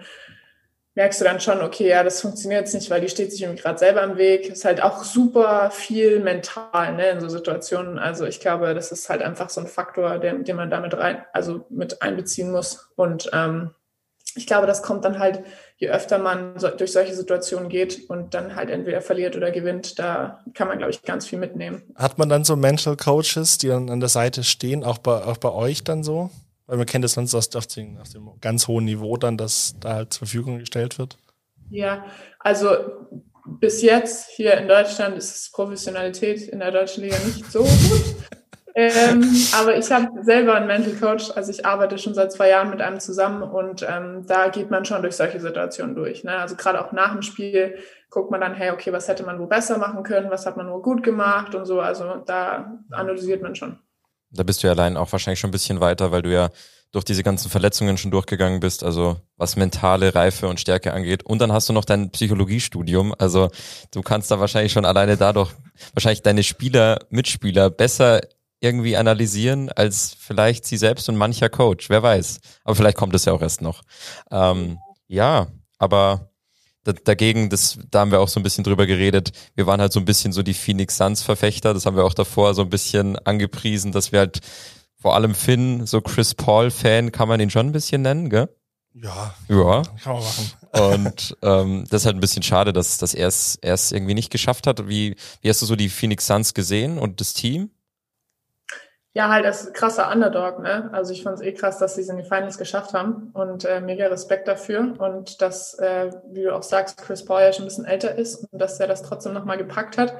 merkst 0.94 1.20
du 1.20 1.26
dann 1.26 1.38
schon, 1.38 1.60
okay, 1.60 1.86
ja, 1.86 2.02
das 2.02 2.22
funktioniert 2.22 2.62
jetzt 2.62 2.72
nicht, 2.72 2.88
weil 2.88 3.02
die 3.02 3.10
steht 3.10 3.30
sich 3.30 3.42
irgendwie 3.42 3.60
gerade 3.60 3.78
selber 3.78 4.02
im 4.02 4.16
Weg. 4.16 4.48
Ist 4.48 4.64
halt 4.64 4.82
auch 4.82 5.04
super 5.04 5.70
viel 5.70 6.18
mental 6.20 6.94
ne, 6.94 7.10
in 7.10 7.20
so 7.20 7.28
Situationen. 7.28 7.98
Also 7.98 8.24
ich 8.24 8.40
glaube, 8.40 8.72
das 8.74 8.90
ist 8.90 9.10
halt 9.10 9.20
einfach 9.20 9.50
so 9.50 9.60
ein 9.60 9.66
Faktor, 9.66 10.18
den, 10.18 10.44
den 10.44 10.56
man 10.56 10.70
damit 10.70 10.96
rein, 10.96 11.26
also 11.34 11.66
mit 11.68 12.00
einbeziehen 12.00 12.50
muss. 12.50 12.88
Und 12.96 13.28
ähm, 13.34 13.72
ich 14.36 14.46
glaube, 14.46 14.66
das 14.66 14.82
kommt 14.82 15.04
dann 15.04 15.18
halt, 15.18 15.42
je 15.78 15.88
öfter 15.88 16.18
man 16.18 16.58
so, 16.58 16.68
durch 16.68 16.92
solche 16.92 17.14
Situationen 17.14 17.68
geht 17.68 18.08
und 18.08 18.34
dann 18.34 18.54
halt 18.54 18.70
entweder 18.70 19.00
verliert 19.00 19.36
oder 19.36 19.50
gewinnt, 19.50 19.98
da 19.98 20.44
kann 20.54 20.68
man, 20.68 20.78
glaube 20.78 20.92
ich, 20.92 21.02
ganz 21.02 21.26
viel 21.26 21.38
mitnehmen. 21.38 21.82
Hat 21.94 22.18
man 22.18 22.28
dann 22.28 22.44
so 22.44 22.54
Mental 22.54 22.96
Coaches, 22.96 23.58
die 23.58 23.68
dann 23.68 23.90
an 23.90 24.00
der 24.00 24.08
Seite 24.08 24.44
stehen, 24.44 24.84
auch 24.84 24.98
bei, 24.98 25.24
auch 25.24 25.38
bei 25.38 25.50
euch 25.50 25.84
dann 25.84 26.04
so? 26.04 26.30
Weil 26.66 26.78
man 26.78 26.86
kennt 26.86 27.04
es 27.04 27.12
sonst 27.12 27.34
aus, 27.34 27.54
aus, 27.54 27.68
dem, 27.68 27.96
aus 27.98 28.10
dem 28.10 28.28
ganz 28.40 28.68
hohen 28.68 28.84
Niveau 28.84 29.16
dann, 29.16 29.36
dass 29.36 29.76
da 29.80 29.94
halt 29.94 30.12
zur 30.12 30.26
Verfügung 30.26 30.58
gestellt 30.58 30.98
wird. 30.98 31.16
Ja, 31.70 32.04
also 32.40 32.76
bis 33.46 33.82
jetzt 33.82 34.28
hier 34.30 34.54
in 34.54 34.68
Deutschland 34.68 35.16
ist 35.16 35.52
Professionalität 35.52 36.42
in 36.48 36.58
der 36.58 36.72
deutschen 36.72 37.04
Liga 37.04 37.16
nicht 37.24 37.50
so 37.50 37.60
gut. 37.60 38.15
Ähm, 38.78 39.24
aber 39.58 39.78
ich 39.78 39.90
habe 39.90 40.22
selber 40.22 40.54
einen 40.54 40.66
Mental 40.66 40.92
Coach, 40.92 41.30
also 41.34 41.50
ich 41.50 41.64
arbeite 41.64 41.96
schon 41.96 42.12
seit 42.12 42.30
zwei 42.30 42.50
Jahren 42.50 42.68
mit 42.68 42.82
einem 42.82 43.00
zusammen 43.00 43.42
und 43.42 43.86
ähm, 43.88 44.26
da 44.26 44.48
geht 44.48 44.70
man 44.70 44.84
schon 44.84 45.00
durch 45.00 45.16
solche 45.16 45.40
Situationen 45.40 45.94
durch. 45.94 46.24
Ne? 46.24 46.36
Also 46.36 46.56
gerade 46.56 46.84
auch 46.84 46.92
nach 46.92 47.12
dem 47.12 47.22
Spiel 47.22 47.78
guckt 48.10 48.30
man 48.30 48.42
dann, 48.42 48.54
hey, 48.54 48.72
okay, 48.72 48.92
was 48.92 49.08
hätte 49.08 49.24
man 49.24 49.38
wo 49.40 49.46
besser 49.46 49.78
machen 49.78 50.02
können, 50.02 50.30
was 50.30 50.44
hat 50.44 50.58
man 50.58 50.66
nur 50.66 50.82
gut 50.82 51.02
gemacht 51.02 51.54
und 51.54 51.64
so. 51.64 51.80
Also 51.80 52.04
da 52.26 52.78
analysiert 52.90 53.40
man 53.40 53.54
schon. 53.54 53.78
Da 54.30 54.42
bist 54.42 54.62
du 54.62 54.66
ja 54.66 54.74
allein 54.74 54.98
auch 54.98 55.10
wahrscheinlich 55.10 55.40
schon 55.40 55.48
ein 55.48 55.52
bisschen 55.52 55.80
weiter, 55.80 56.12
weil 56.12 56.20
du 56.20 56.30
ja 56.30 56.50
durch 56.92 57.04
diese 57.04 57.22
ganzen 57.22 57.50
Verletzungen 57.50 57.96
schon 57.96 58.10
durchgegangen 58.10 58.60
bist, 58.60 58.84
also 58.84 59.16
was 59.36 59.56
mentale 59.56 60.14
Reife 60.14 60.48
und 60.48 60.60
Stärke 60.60 60.92
angeht. 60.92 61.24
Und 61.24 61.40
dann 61.40 61.52
hast 61.52 61.68
du 61.68 61.72
noch 61.72 61.84
dein 61.84 62.10
Psychologiestudium. 62.10 63.14
Also 63.18 63.50
du 63.92 64.02
kannst 64.02 64.30
da 64.30 64.38
wahrscheinlich 64.38 64.72
schon 64.72 64.84
alleine 64.84 65.16
dadurch 65.16 65.52
wahrscheinlich 65.94 66.22
deine 66.22 66.42
Spieler, 66.42 66.98
Mitspieler 67.10 67.70
besser 67.70 68.20
irgendwie 68.60 68.96
analysieren 68.96 69.70
als 69.70 70.16
vielleicht 70.18 70.64
sie 70.64 70.76
selbst 70.76 71.08
und 71.08 71.16
mancher 71.16 71.48
Coach. 71.48 71.90
Wer 71.90 72.02
weiß. 72.02 72.40
Aber 72.64 72.74
vielleicht 72.74 72.96
kommt 72.96 73.14
es 73.14 73.24
ja 73.24 73.32
auch 73.32 73.42
erst 73.42 73.60
noch. 73.60 73.82
Ähm, 74.30 74.78
ja, 75.08 75.48
aber 75.78 76.30
dagegen, 77.04 77.50
das, 77.50 77.78
da 77.90 78.00
haben 78.00 78.10
wir 78.10 78.20
auch 78.20 78.28
so 78.28 78.40
ein 78.40 78.42
bisschen 78.42 78.64
drüber 78.64 78.86
geredet. 78.86 79.32
Wir 79.54 79.66
waren 79.66 79.80
halt 79.80 79.92
so 79.92 80.00
ein 80.00 80.04
bisschen 80.04 80.32
so 80.32 80.42
die 80.42 80.54
Phoenix 80.54 80.96
Suns 80.96 81.22
Verfechter. 81.22 81.74
Das 81.74 81.86
haben 81.86 81.96
wir 81.96 82.04
auch 82.04 82.14
davor 82.14 82.54
so 82.54 82.62
ein 82.62 82.70
bisschen 82.70 83.18
angepriesen, 83.18 83.92
dass 83.92 84.12
wir 84.12 84.20
halt 84.20 84.40
vor 84.98 85.14
allem 85.14 85.34
Finn, 85.34 85.86
so 85.86 86.00
Chris 86.00 86.34
Paul 86.34 86.70
Fan, 86.70 87.12
kann 87.12 87.28
man 87.28 87.40
ihn 87.40 87.50
schon 87.50 87.66
ein 87.66 87.72
bisschen 87.72 88.02
nennen, 88.02 88.30
gell? 88.30 88.48
Ja. 88.94 89.34
Ja. 89.48 89.82
Kann 90.02 90.14
man 90.14 90.22
machen. 90.22 90.52
Und 90.94 91.36
ähm, 91.42 91.84
das 91.90 92.02
ist 92.02 92.06
halt 92.06 92.16
ein 92.16 92.20
bisschen 92.20 92.42
schade, 92.42 92.72
dass, 92.72 92.98
dass 92.98 93.14
er 93.14 93.28
es 93.28 93.92
irgendwie 93.92 94.14
nicht 94.14 94.30
geschafft 94.30 94.66
hat. 94.66 94.88
Wie, 94.88 95.16
wie 95.40 95.48
hast 95.48 95.62
du 95.62 95.66
so 95.66 95.76
die 95.76 95.88
Phoenix 95.88 96.26
Suns 96.26 96.54
gesehen 96.54 96.98
und 96.98 97.20
das 97.20 97.32
Team? 97.32 97.70
Ja, 99.16 99.30
halt 99.30 99.46
das 99.46 99.72
krasser 99.72 100.12
Underdog, 100.12 100.58
ne? 100.58 100.90
Also 100.92 101.14
ich 101.14 101.22
fand 101.22 101.36
es 101.36 101.42
eh 101.42 101.54
krass, 101.54 101.78
dass 101.78 101.94
sie 101.94 102.02
es 102.02 102.10
in 102.10 102.18
die 102.18 102.22
Finals 102.22 102.58
geschafft 102.58 102.92
haben 102.92 103.30
und 103.32 103.64
äh, 103.64 103.80
mega 103.80 104.08
Respekt 104.08 104.46
dafür 104.46 104.94
und 104.98 105.40
dass, 105.40 105.72
äh, 105.78 106.10
wie 106.30 106.42
du 106.42 106.54
auch 106.54 106.62
sagst, 106.62 106.98
Chris 106.98 107.24
Paul 107.24 107.40
ja 107.40 107.50
schon 107.50 107.64
ein 107.64 107.68
bisschen 107.68 107.86
älter 107.86 108.14
ist 108.14 108.46
und 108.52 108.58
dass 108.58 108.78
er 108.78 108.88
das 108.88 109.02
trotzdem 109.02 109.32
nochmal 109.32 109.56
gepackt 109.56 109.96
hat. 109.96 110.18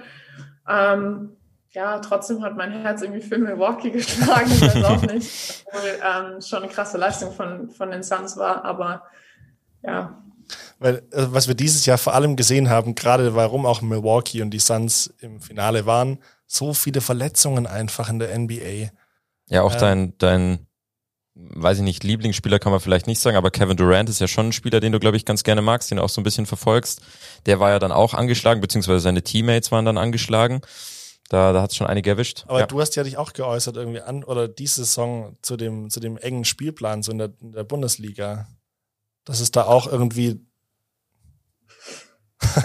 Ähm, 0.67 1.37
ja, 1.73 1.99
trotzdem 1.99 2.43
hat 2.43 2.57
mein 2.57 2.73
Herz 2.73 3.03
irgendwie 3.03 3.21
für 3.21 3.37
Milwaukee 3.37 3.91
geschlagen, 3.91 4.51
ich 4.51 4.63
weiß 4.63 4.85
auch 4.85 5.03
nicht, 5.03 5.65
obwohl 5.67 5.91
ähm, 6.03 6.41
schon 6.41 6.63
eine 6.63 6.73
krasse 6.73 6.97
Leistung 6.97 7.33
von, 7.33 7.69
von 7.69 7.91
den 7.91 8.03
Suns 8.03 8.39
war, 8.39 8.65
aber 8.65 9.03
ja, 9.83 10.23
weil 10.79 11.03
äh, 11.11 11.27
was 11.33 11.49
wir 11.49 11.55
dieses 11.55 11.85
Jahr 11.85 11.99
vor 11.99 12.15
allem 12.15 12.35
gesehen 12.35 12.71
haben, 12.71 12.95
gerade 12.95 13.35
warum 13.35 13.67
auch 13.67 13.83
Milwaukee 13.83 14.41
und 14.41 14.53
die 14.53 14.59
Suns 14.59 15.13
im 15.21 15.43
Finale 15.43 15.85
waren, 15.85 16.19
so 16.47 16.75
viele 16.75 17.01
Verletzungen 17.01 17.67
einfach 17.67 18.09
in 18.09 18.19
der 18.19 18.37
NBA. 18.39 18.91
Ja, 19.49 19.63
auch 19.63 19.75
ähm, 19.75 19.79
dein, 19.81 20.19
dein, 20.19 20.67
weiß 21.35 21.79
ich 21.79 21.85
nicht, 21.85 22.05
Lieblingsspieler 22.05 22.59
kann 22.59 22.73
man 22.73 22.81
vielleicht 22.81 23.07
nicht 23.07 23.21
sagen, 23.21 23.37
aber 23.37 23.51
Kevin 23.51 23.77
Durant 23.77 24.09
ist 24.09 24.21
ja 24.21 24.29
schon 24.29 24.49
ein 24.49 24.53
Spieler, 24.53 24.81
den 24.81 24.93
du, 24.93 25.01
glaube 25.01 25.17
ich, 25.17 25.25
ganz 25.25 25.43
gerne 25.43 25.63
magst, 25.63 25.91
den 25.91 25.97
du 25.97 26.05
auch 26.05 26.09
so 26.09 26.21
ein 26.21 26.25
bisschen 26.25 26.47
verfolgst. 26.47 27.01
Der 27.47 27.61
war 27.61 27.71
ja 27.71 27.79
dann 27.79 27.93
auch 27.93 28.15
angeschlagen, 28.15 28.61
beziehungsweise 28.61 29.01
seine 29.01 29.23
Teammates 29.23 29.73
waren 29.73 29.85
dann 29.85 29.99
angeschlagen. 29.99 30.61
Da, 31.29 31.53
da 31.53 31.63
hat 31.63 31.71
es 31.71 31.77
schon 31.77 31.89
einige 31.89 32.11
erwischt. 32.11 32.45
Aber 32.47 32.61
ja. 32.61 32.67
du 32.67 32.81
hast 32.81 32.95
ja 32.95 33.03
dich 33.03 33.17
auch 33.17 33.33
geäußert 33.33 33.77
irgendwie 33.77 34.01
an, 34.01 34.23
oder 34.23 34.47
diese 34.47 34.85
Saison 34.85 35.37
zu 35.43 35.57
dem, 35.57 35.91
zu 35.91 35.99
dem 35.99 36.17
engen 36.17 36.45
Spielplan, 36.45 37.03
so 37.03 37.11
in 37.11 37.19
der, 37.19 37.33
in 37.41 37.53
der 37.53 37.65
Bundesliga. 37.65 38.47
Das 39.25 39.41
ist 39.41 39.57
da 39.57 39.65
auch 39.65 39.89
irgendwie. 39.89 40.46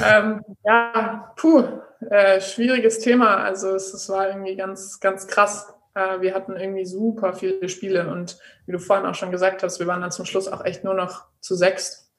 Ähm, 0.03 0.43
ja, 0.63 1.33
puh, 1.35 1.63
äh, 2.09 2.41
schwieriges 2.41 2.99
Thema. 2.99 3.37
Also 3.37 3.75
es, 3.75 3.93
es, 3.93 4.09
war 4.09 4.27
irgendwie 4.27 4.55
ganz, 4.55 4.99
ganz 4.99 5.27
krass. 5.27 5.73
Äh, 5.93 6.21
wir 6.21 6.33
hatten 6.33 6.55
irgendwie 6.55 6.85
super 6.85 7.33
viele 7.33 7.69
Spiele 7.69 8.09
und 8.09 8.37
wie 8.65 8.71
du 8.71 8.79
vorhin 8.79 9.05
auch 9.05 9.15
schon 9.15 9.31
gesagt 9.31 9.63
hast, 9.63 9.79
wir 9.79 9.87
waren 9.87 10.01
dann 10.01 10.11
zum 10.11 10.25
Schluss 10.25 10.47
auch 10.47 10.63
echt 10.65 10.83
nur 10.83 10.93
noch 10.93 11.25
zu 11.39 11.55
sechs. 11.55 12.11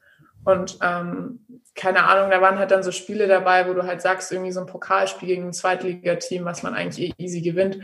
Und 0.44 0.78
ähm, 0.82 1.40
keine 1.74 2.04
Ahnung, 2.04 2.30
da 2.30 2.40
waren 2.40 2.58
halt 2.58 2.70
dann 2.70 2.82
so 2.82 2.90
Spiele 2.90 3.28
dabei, 3.28 3.68
wo 3.68 3.74
du 3.74 3.84
halt 3.84 4.02
sagst, 4.02 4.32
irgendwie 4.32 4.52
so 4.52 4.60
ein 4.60 4.66
Pokalspiel 4.66 5.28
gegen 5.28 5.48
ein 5.48 5.52
Zweitligateam, 5.52 6.44
was 6.44 6.62
man 6.62 6.74
eigentlich 6.74 7.10
eh 7.10 7.22
easy 7.22 7.40
gewinnt, 7.40 7.78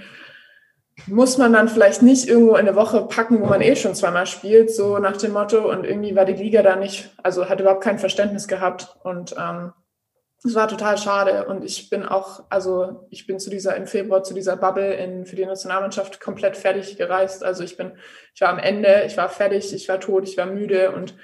muss 1.06 1.38
man 1.38 1.52
dann 1.52 1.68
vielleicht 1.68 2.02
nicht 2.02 2.28
irgendwo 2.28 2.56
in 2.56 2.66
eine 2.66 2.76
Woche 2.76 3.02
packen, 3.02 3.40
wo 3.40 3.46
man 3.46 3.60
eh 3.60 3.76
schon 3.76 3.94
zweimal 3.94 4.26
spielt, 4.26 4.74
so 4.74 4.98
nach 4.98 5.16
dem 5.16 5.32
Motto. 5.32 5.70
Und 5.70 5.84
irgendwie 5.84 6.16
war 6.16 6.24
die 6.24 6.32
Liga 6.32 6.62
da 6.62 6.76
nicht, 6.76 7.10
also 7.22 7.48
hat 7.48 7.60
überhaupt 7.60 7.84
kein 7.84 7.98
Verständnis 7.98 8.48
gehabt. 8.48 8.96
Und 9.04 9.34
ähm, 9.38 9.72
es 10.44 10.54
war 10.54 10.68
total 10.68 10.96
schade 10.98 11.46
und 11.46 11.64
ich 11.64 11.90
bin 11.90 12.04
auch, 12.04 12.44
also 12.48 13.06
ich 13.10 13.26
bin 13.26 13.40
zu 13.40 13.50
dieser 13.50 13.74
im 13.74 13.88
Februar 13.88 14.22
zu 14.22 14.34
dieser 14.34 14.56
Bubble 14.56 14.94
in, 14.94 15.26
für 15.26 15.34
die 15.34 15.44
Nationalmannschaft 15.44 16.20
komplett 16.20 16.56
fertig 16.56 16.96
gereist. 16.96 17.42
Also 17.42 17.64
ich 17.64 17.76
bin, 17.76 17.92
ich 18.34 18.40
war 18.40 18.50
am 18.50 18.58
Ende, 18.58 19.02
ich 19.04 19.16
war 19.16 19.28
fertig, 19.28 19.72
ich 19.72 19.88
war 19.88 19.98
tot, 19.98 20.28
ich 20.28 20.36
war 20.36 20.46
müde 20.46 20.92
und 20.92 21.16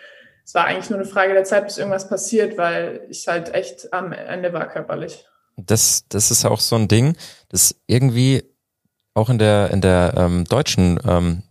es 0.45 0.55
war 0.55 0.67
eigentlich 0.67 0.91
nur 0.91 0.99
eine 0.99 1.09
Frage 1.09 1.33
der 1.33 1.45
Zeit, 1.45 1.65
bis 1.65 1.79
irgendwas 1.79 2.09
passiert, 2.09 2.59
weil 2.59 3.07
ich 3.09 3.27
halt 3.29 3.55
echt 3.55 3.93
am 3.93 4.13
Ende 4.13 4.53
war 4.53 4.69
körperlich. 4.69 5.25
Das, 5.57 6.07
das 6.09 6.33
ist 6.33 6.45
auch 6.45 6.59
so 6.59 6.75
ein 6.75 6.89
Ding, 6.89 7.17
das 7.49 7.77
irgendwie 7.87 8.54
auch 9.15 9.31
in 9.31 9.39
der 9.39 9.71
in 9.71 9.81
der 9.81 10.15
ähm, 10.17 10.45
deutschen 10.45 10.99
ähm, 11.07 11.43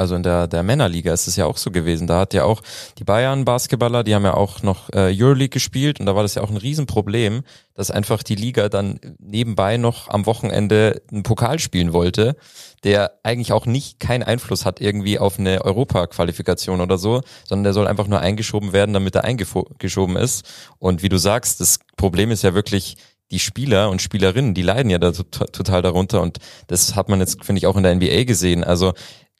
also 0.00 0.14
in 0.14 0.22
der, 0.22 0.46
der 0.46 0.62
Männerliga 0.62 1.12
ist 1.12 1.26
es 1.26 1.36
ja 1.36 1.44
auch 1.44 1.58
so 1.58 1.70
gewesen. 1.70 2.06
Da 2.06 2.20
hat 2.20 2.32
ja 2.32 2.44
auch 2.44 2.62
die 2.98 3.04
Bayern 3.04 3.44
Basketballer, 3.44 4.02
die 4.02 4.14
haben 4.14 4.24
ja 4.24 4.34
auch 4.34 4.62
noch 4.62 4.88
äh, 4.90 5.14
Euroleague 5.14 5.50
gespielt 5.50 6.00
und 6.00 6.06
da 6.06 6.14
war 6.14 6.22
das 6.22 6.36
ja 6.36 6.42
auch 6.42 6.48
ein 6.48 6.56
Riesenproblem, 6.56 7.42
dass 7.74 7.90
einfach 7.90 8.22
die 8.22 8.34
Liga 8.34 8.68
dann 8.68 8.98
nebenbei 9.18 9.76
noch 9.76 10.08
am 10.08 10.24
Wochenende 10.26 11.02
einen 11.10 11.22
Pokal 11.22 11.58
spielen 11.58 11.92
wollte, 11.92 12.36
der 12.82 13.12
eigentlich 13.24 13.52
auch 13.52 13.66
nicht 13.66 14.00
keinen 14.00 14.22
Einfluss 14.22 14.64
hat 14.64 14.80
irgendwie 14.80 15.18
auf 15.18 15.38
eine 15.38 15.64
Europaqualifikation 15.64 16.80
oder 16.80 16.96
so, 16.96 17.20
sondern 17.44 17.64
der 17.64 17.72
soll 17.74 17.86
einfach 17.86 18.06
nur 18.06 18.20
eingeschoben 18.20 18.72
werden, 18.72 18.94
damit 18.94 19.16
er 19.16 19.24
eingeschoben 19.24 20.16
ist. 20.16 20.48
Und 20.78 21.02
wie 21.02 21.08
du 21.08 21.18
sagst, 21.18 21.60
das 21.60 21.78
Problem 21.96 22.30
ist 22.30 22.42
ja 22.42 22.54
wirklich, 22.54 22.96
die 23.30 23.38
Spieler 23.38 23.90
und 23.90 24.02
Spielerinnen, 24.02 24.54
die 24.54 24.62
leiden 24.62 24.90
ja 24.90 24.98
da 24.98 25.12
total 25.12 25.82
darunter 25.82 26.20
und 26.20 26.38
das 26.66 26.96
hat 26.96 27.08
man 27.08 27.20
jetzt, 27.20 27.44
finde 27.44 27.58
ich, 27.58 27.66
auch 27.66 27.76
in 27.76 27.82
der 27.82 27.94
NBA 27.94 28.24
gesehen. 28.24 28.64
Also 28.64 28.92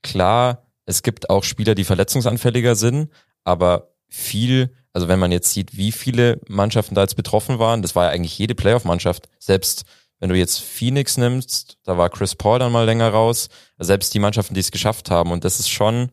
klar, 0.03 0.63
es 0.87 1.03
gibt 1.03 1.31
auch 1.31 1.45
Spieler, 1.45 1.75
die 1.75 1.85
verletzungsanfälliger 1.85 2.75
sind, 2.75 3.11
aber 3.45 3.91
viel, 4.09 4.75
also 4.93 5.09
wenn 5.09 5.19
man 5.19 5.33
jetzt 5.33 5.53
sieht, 5.53 5.77
wie 5.77 5.93
viele 5.93 6.41
Mannschaften 6.49 6.95
da 6.95 7.03
jetzt 7.03 7.17
betroffen 7.17 7.59
waren, 7.59 7.83
das 7.83 7.95
war 7.95 8.07
ja 8.07 8.11
eigentlich 8.11 8.39
jede 8.39 8.55
Playoff-Mannschaft. 8.55 9.29
Selbst 9.39 9.85
wenn 10.19 10.29
du 10.29 10.37
jetzt 10.37 10.61
Phoenix 10.61 11.17
nimmst, 11.17 11.79
da 11.85 11.97
war 11.97 12.11
Chris 12.11 12.35
Paul 12.35 12.59
dann 12.59 12.73
mal 12.73 12.85
länger 12.85 13.09
raus, 13.09 13.49
selbst 13.79 14.13
die 14.15 14.19
Mannschaften, 14.19 14.55
die 14.55 14.61
es 14.61 14.71
geschafft 14.71 15.11
haben. 15.11 15.33
Und 15.33 15.45
das 15.45 15.61
ist 15.61 15.71
schon, 15.71 16.11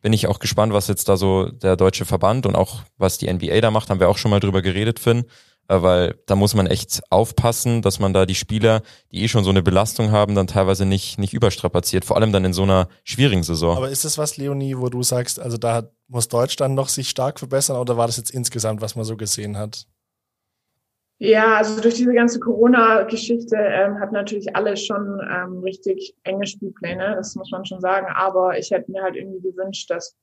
bin 0.00 0.12
ich 0.12 0.28
auch 0.28 0.38
gespannt, 0.38 0.72
was 0.72 0.86
jetzt 0.86 1.08
da 1.08 1.16
so 1.16 1.46
der 1.50 1.76
deutsche 1.76 2.04
Verband 2.04 2.46
und 2.46 2.54
auch 2.54 2.82
was 2.96 3.18
die 3.18 3.32
NBA 3.32 3.60
da 3.60 3.70
macht, 3.70 3.90
haben 3.90 4.00
wir 4.00 4.08
auch 4.08 4.18
schon 4.18 4.30
mal 4.30 4.40
drüber 4.40 4.62
geredet, 4.62 5.00
Finn. 5.00 5.24
Äh, 5.70 5.82
weil 5.82 6.16
da 6.26 6.34
muss 6.34 6.54
man 6.54 6.66
echt 6.66 7.00
aufpassen, 7.10 7.80
dass 7.80 8.00
man 8.00 8.12
da 8.12 8.26
die 8.26 8.34
Spieler, 8.34 8.82
die 9.12 9.22
eh 9.22 9.28
schon 9.28 9.44
so 9.44 9.50
eine 9.50 9.62
Belastung 9.62 10.10
haben, 10.10 10.34
dann 10.34 10.48
teilweise 10.48 10.84
nicht, 10.84 11.16
nicht 11.18 11.32
überstrapaziert, 11.32 12.04
vor 12.04 12.16
allem 12.16 12.32
dann 12.32 12.44
in 12.44 12.52
so 12.52 12.64
einer 12.64 12.88
schwierigen 13.04 13.44
Saison. 13.44 13.76
Aber 13.76 13.88
ist 13.88 14.04
das 14.04 14.18
was, 14.18 14.36
Leonie, 14.36 14.76
wo 14.76 14.88
du 14.88 15.04
sagst, 15.04 15.38
also 15.38 15.56
da 15.58 15.84
muss 16.08 16.26
Deutschland 16.26 16.74
noch 16.74 16.88
sich 16.88 17.08
stark 17.08 17.38
verbessern 17.38 17.76
oder 17.76 17.96
war 17.96 18.08
das 18.08 18.16
jetzt 18.16 18.32
insgesamt, 18.32 18.80
was 18.80 18.96
man 18.96 19.04
so 19.04 19.16
gesehen 19.16 19.56
hat? 19.56 19.86
Ja, 21.18 21.58
also 21.58 21.80
durch 21.80 21.94
diese 21.94 22.14
ganze 22.14 22.40
Corona-Geschichte 22.40 23.54
ähm, 23.54 24.00
hat 24.00 24.10
natürlich 24.10 24.56
alle 24.56 24.76
schon 24.76 25.20
ähm, 25.20 25.60
richtig 25.60 26.16
enge 26.24 26.46
Spielpläne, 26.46 27.14
das 27.14 27.36
muss 27.36 27.50
man 27.52 27.64
schon 27.64 27.80
sagen. 27.80 28.08
Aber 28.12 28.58
ich 28.58 28.72
hätte 28.72 28.90
mir 28.90 29.02
halt 29.02 29.14
irgendwie 29.14 29.42
gewünscht, 29.42 29.88
dass 29.88 30.16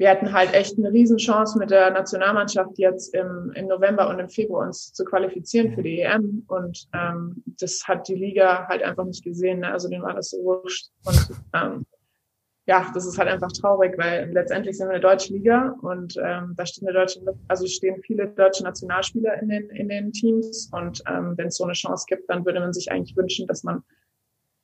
wir 0.00 0.08
hatten 0.08 0.32
halt 0.32 0.54
echt 0.54 0.78
eine 0.78 0.90
Riesenchance 0.90 1.58
mit 1.58 1.70
der 1.70 1.90
Nationalmannschaft 1.90 2.78
jetzt 2.78 3.14
im, 3.14 3.52
im 3.54 3.66
November 3.66 4.08
und 4.08 4.18
im 4.18 4.30
Februar 4.30 4.66
uns 4.66 4.94
zu 4.94 5.04
qualifizieren 5.04 5.74
für 5.74 5.82
die 5.82 6.00
EM. 6.00 6.42
Und 6.48 6.88
ähm, 6.94 7.42
das 7.60 7.82
hat 7.86 8.08
die 8.08 8.14
Liga 8.14 8.66
halt 8.66 8.82
einfach 8.82 9.04
nicht 9.04 9.22
gesehen. 9.22 9.60
Ne? 9.60 9.70
Also 9.70 9.90
denen 9.90 10.02
war 10.02 10.14
das 10.14 10.30
so 10.30 10.42
wurscht. 10.42 10.88
Und 11.04 11.28
ähm, 11.52 11.86
ja, 12.64 12.90
das 12.94 13.04
ist 13.04 13.18
halt 13.18 13.28
einfach 13.28 13.52
traurig, 13.52 13.98
weil 13.98 14.32
letztendlich 14.32 14.78
sind 14.78 14.86
wir 14.86 14.94
eine 14.94 15.02
deutsche 15.02 15.34
Liga 15.34 15.76
und 15.82 16.16
ähm, 16.16 16.54
da 16.56 16.64
stehen 16.64 16.88
eine 16.88 16.96
deutsche, 16.96 17.20
also 17.48 17.66
stehen 17.66 18.00
viele 18.02 18.28
deutsche 18.28 18.64
Nationalspieler 18.64 19.42
in 19.42 19.50
den, 19.50 19.68
in 19.68 19.90
den 19.90 20.12
Teams. 20.12 20.70
Und 20.72 21.02
ähm, 21.10 21.36
wenn 21.36 21.48
es 21.48 21.56
so 21.56 21.64
eine 21.64 21.74
Chance 21.74 22.06
gibt, 22.08 22.30
dann 22.30 22.46
würde 22.46 22.60
man 22.60 22.72
sich 22.72 22.90
eigentlich 22.90 23.18
wünschen, 23.18 23.46
dass 23.46 23.64
man 23.64 23.82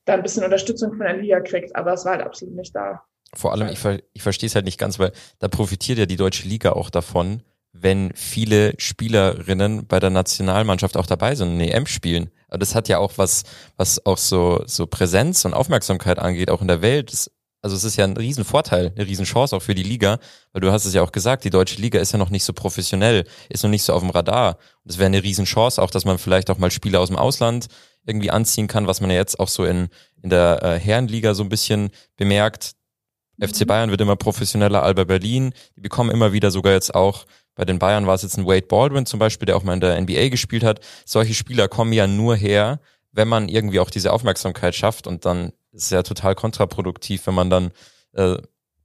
da 0.05 0.15
ein 0.15 0.23
bisschen 0.23 0.45
Unterstützung 0.45 0.95
von 0.95 1.05
der 1.05 1.17
Liga 1.17 1.41
kriegt. 1.41 1.75
Aber 1.75 1.93
es 1.93 2.05
war 2.05 2.13
halt 2.13 2.25
absolut 2.25 2.55
nicht 2.55 2.75
da. 2.75 3.03
Vor 3.33 3.51
allem, 3.51 3.69
ich, 3.69 3.79
ich 4.13 4.21
verstehe 4.21 4.47
es 4.47 4.55
halt 4.55 4.65
nicht 4.65 4.79
ganz, 4.79 4.99
weil 4.99 5.11
da 5.39 5.47
profitiert 5.47 5.99
ja 5.99 6.05
die 6.05 6.15
deutsche 6.15 6.47
Liga 6.47 6.71
auch 6.71 6.89
davon, 6.89 7.43
wenn 7.73 8.11
viele 8.15 8.73
Spielerinnen 8.77 9.87
bei 9.87 9.99
der 9.99 10.09
Nationalmannschaft 10.09 10.97
auch 10.97 11.05
dabei 11.05 11.35
sind 11.35 11.49
und 11.49 11.59
EM 11.59 11.85
spielen. 11.85 12.31
Aber 12.47 12.59
das 12.59 12.75
hat 12.75 12.87
ja 12.87 12.97
auch 12.99 13.13
was, 13.17 13.43
was 13.75 14.05
auch 14.05 14.17
so, 14.17 14.63
so 14.65 14.87
Präsenz 14.87 15.45
und 15.45 15.53
Aufmerksamkeit 15.53 16.19
angeht, 16.19 16.49
auch 16.49 16.61
in 16.61 16.67
der 16.67 16.81
Welt. 16.81 17.11
Das, 17.11 17.29
also 17.61 17.75
es 17.75 17.83
ist 17.83 17.97
ja 17.97 18.05
ein 18.05 18.15
Riesenvorteil, 18.15 18.93
eine 18.95 19.05
Riesenchance 19.05 19.55
auch 19.55 19.61
für 19.61 19.75
die 19.75 19.83
Liga, 19.83 20.19
weil 20.53 20.61
du 20.61 20.71
hast 20.71 20.85
es 20.85 20.93
ja 20.93 21.01
auch 21.01 21.11
gesagt, 21.11 21.43
die 21.43 21.49
deutsche 21.49 21.81
Liga 21.81 21.99
ist 21.99 22.13
ja 22.13 22.17
noch 22.17 22.29
nicht 22.29 22.45
so 22.45 22.53
professionell, 22.53 23.25
ist 23.49 23.63
noch 23.63 23.69
nicht 23.69 23.83
so 23.83 23.93
auf 23.93 24.01
dem 24.01 24.11
Radar. 24.11 24.57
Und 24.83 24.91
es 24.91 24.97
wäre 24.97 25.07
eine 25.07 25.23
Riesenchance 25.23 25.81
auch, 25.81 25.91
dass 25.91 26.05
man 26.05 26.17
vielleicht 26.17 26.49
auch 26.49 26.57
mal 26.57 26.71
Spieler 26.71 27.01
aus 27.01 27.09
dem 27.09 27.17
Ausland 27.17 27.67
irgendwie 28.05 28.31
anziehen 28.31 28.67
kann, 28.67 28.87
was 28.87 29.01
man 29.01 29.09
ja 29.09 29.17
jetzt 29.17 29.39
auch 29.39 29.49
so 29.49 29.65
in, 29.65 29.89
in 30.21 30.29
der 30.29 30.63
äh, 30.63 30.79
Herrenliga 30.79 31.33
so 31.33 31.43
ein 31.43 31.49
bisschen 31.49 31.89
bemerkt, 32.15 32.76
FC. 33.39 33.67
Bayern 33.67 33.91
wird 33.91 34.01
immer 34.01 34.15
professioneller, 34.15 34.83
Alba 34.83 35.03
Berlin, 35.03 35.53
die 35.75 35.81
bekommen 35.81 36.09
immer 36.09 36.33
wieder 36.33 36.51
sogar 36.51 36.73
jetzt 36.73 36.95
auch, 36.95 37.25
bei 37.57 37.65
den 37.65 37.79
Bayern 37.79 38.05
war 38.05 38.13
es 38.13 38.21
jetzt 38.21 38.37
ein 38.37 38.45
Wade 38.45 38.67
Baldwin 38.67 39.07
zum 39.07 39.19
Beispiel, 39.19 39.47
der 39.47 39.57
auch 39.57 39.63
mal 39.63 39.73
in 39.73 39.81
der 39.81 39.99
NBA 39.99 40.29
gespielt 40.29 40.63
hat. 40.63 40.79
Solche 41.05 41.33
Spieler 41.33 41.67
kommen 41.67 41.91
ja 41.91 42.05
nur 42.05 42.35
her, 42.35 42.79
wenn 43.11 43.27
man 43.27 43.49
irgendwie 43.49 43.79
auch 43.79 43.89
diese 43.89 44.13
Aufmerksamkeit 44.13 44.75
schafft 44.75 45.07
und 45.07 45.25
dann 45.25 45.47
ist 45.71 45.85
es 45.85 45.89
ja 45.89 46.03
total 46.03 46.35
kontraproduktiv, 46.35 47.25
wenn 47.25 47.33
man 47.33 47.49
dann 47.49 47.71
äh, 48.13 48.37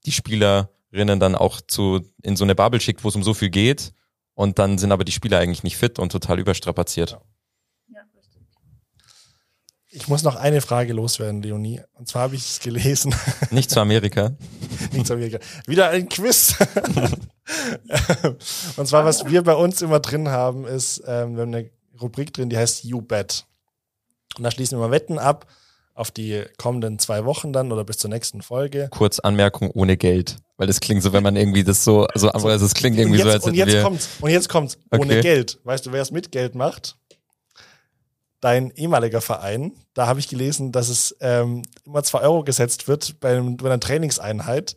die 0.07 0.13
Spielerinnen 0.13 1.21
dann 1.21 1.35
auch 1.35 1.61
zu 1.61 2.01
in 2.23 2.35
so 2.35 2.45
eine 2.45 2.55
Bubble 2.55 2.81
schickt, 2.81 3.05
wo 3.05 3.09
es 3.09 3.15
um 3.15 3.23
so 3.23 3.35
viel 3.35 3.51
geht 3.51 3.93
und 4.35 4.59
dann 4.59 4.79
sind 4.79 4.91
aber 4.91 5.05
die 5.05 5.13
Spieler 5.13 5.39
eigentlich 5.39 5.65
nicht 5.65 5.77
fit 5.77 5.99
und 5.99 6.11
total 6.11 6.41
überstrapaziert. 6.41 7.19
Ich 9.95 10.09
muss 10.09 10.23
noch 10.23 10.37
eine 10.37 10.63
Frage 10.63 10.95
loswerden, 10.95 11.43
Leonie. 11.43 11.83
Und 11.93 12.09
zwar 12.09 12.23
habe 12.23 12.35
ich 12.35 12.43
es 12.43 12.61
gelesen. 12.61 13.15
Nicht 13.51 13.71
zu 13.71 13.79
Amerika. 13.79 14.33
Nicht 14.93 15.07
zu 15.07 15.13
Amerika. 15.13 15.39
Wieder 15.67 15.91
ein 15.91 16.09
Quiz. 16.09 16.57
und 18.77 18.89
zwar, 18.89 19.05
was 19.05 19.27
wir 19.27 19.43
bei 19.43 19.55
uns 19.55 19.83
immer 19.83 20.01
drin 20.01 20.31
haben, 20.31 20.65
ist, 20.65 21.03
ähm, 21.07 21.37
wir 21.37 21.43
haben 21.43 21.55
eine 21.55 21.71
Rubrik 22.01 22.33
drin, 22.33 22.49
die 22.49 22.57
heißt 22.57 22.85
You 22.85 23.03
Bet. 23.03 23.45
Und 24.39 24.45
da 24.45 24.51
schließen 24.51 24.79
wir 24.79 24.89
mal 24.89 24.91
Wetten 24.91 25.19
ab 25.19 25.47
auf 25.95 26.11
die 26.11 26.43
kommenden 26.57 26.99
zwei 26.99 27.27
Wochen 27.27 27.53
dann 27.53 27.71
oder 27.71 27.85
bis 27.85 27.99
zur 27.99 28.09
nächsten 28.09 28.41
Folge. 28.41 28.89
Kurz 28.91 29.19
Anmerkung 29.19 29.71
ohne 29.73 29.99
Geld. 29.99 30.37
Weil 30.57 30.69
das 30.69 30.81
klingt 30.81 31.03
so, 31.03 31.13
wenn 31.13 31.23
man 31.23 31.37
irgendwie 31.37 31.65
das 31.65 31.85
so, 31.85 32.07
so, 32.15 32.31
also 32.31 32.65
es 32.65 32.73
klingt 32.73 32.99
irgendwie 32.99 33.19
jetzt, 33.19 33.27
so, 33.27 33.33
als 33.33 33.45
und 33.45 33.55
jetzt 33.55 33.73
wir 33.73 33.83
kommt's, 33.83 34.09
und 34.21 34.31
jetzt 34.31 34.49
kommt's, 34.49 34.79
okay. 34.91 35.03
ohne 35.03 35.21
Geld. 35.21 35.61
Weißt 35.65 35.85
du, 35.85 35.93
wer 35.93 36.01
es 36.01 36.11
mit 36.11 36.33
Geld 36.33 36.55
macht? 36.55 36.97
Dein 38.43 38.71
ehemaliger 38.73 39.23
Verein, 39.23 39.73
da 39.95 40.07
habe 40.07 40.21
ich 40.21 40.29
gelesen, 40.29 40.73
dass 40.73 40.91
es 40.91 41.17
ähm, 41.21 41.63
immer 41.87 42.03
zwei 42.03 42.21
Euro 42.21 42.43
gesetzt 42.45 42.89
wird 42.89 43.19
bei, 43.21 43.31
einem, 43.31 43.57
bei 43.57 43.67
einer 43.67 43.81
Trainingseinheit, 43.81 44.77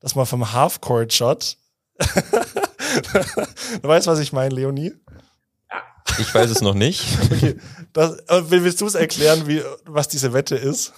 dass 0.00 0.14
man 0.14 0.26
vom 0.26 0.52
Half-Court-Shot, 0.52 1.56
du 3.82 3.88
weißt, 3.88 4.06
was 4.06 4.20
ich 4.20 4.32
meine, 4.34 4.54
Leonie? 4.54 4.92
Ich 6.18 6.34
weiß 6.34 6.50
es 6.50 6.60
noch 6.60 6.74
nicht. 6.74 7.04
Okay, 7.32 7.56
das, 7.92 8.18
äh, 8.28 8.42
willst 8.50 8.80
du 8.80 8.86
es 8.86 8.94
erklären, 8.94 9.46
wie, 9.46 9.62
was 9.86 10.08
diese 10.08 10.32
Wette 10.32 10.56
ist? 10.56 10.92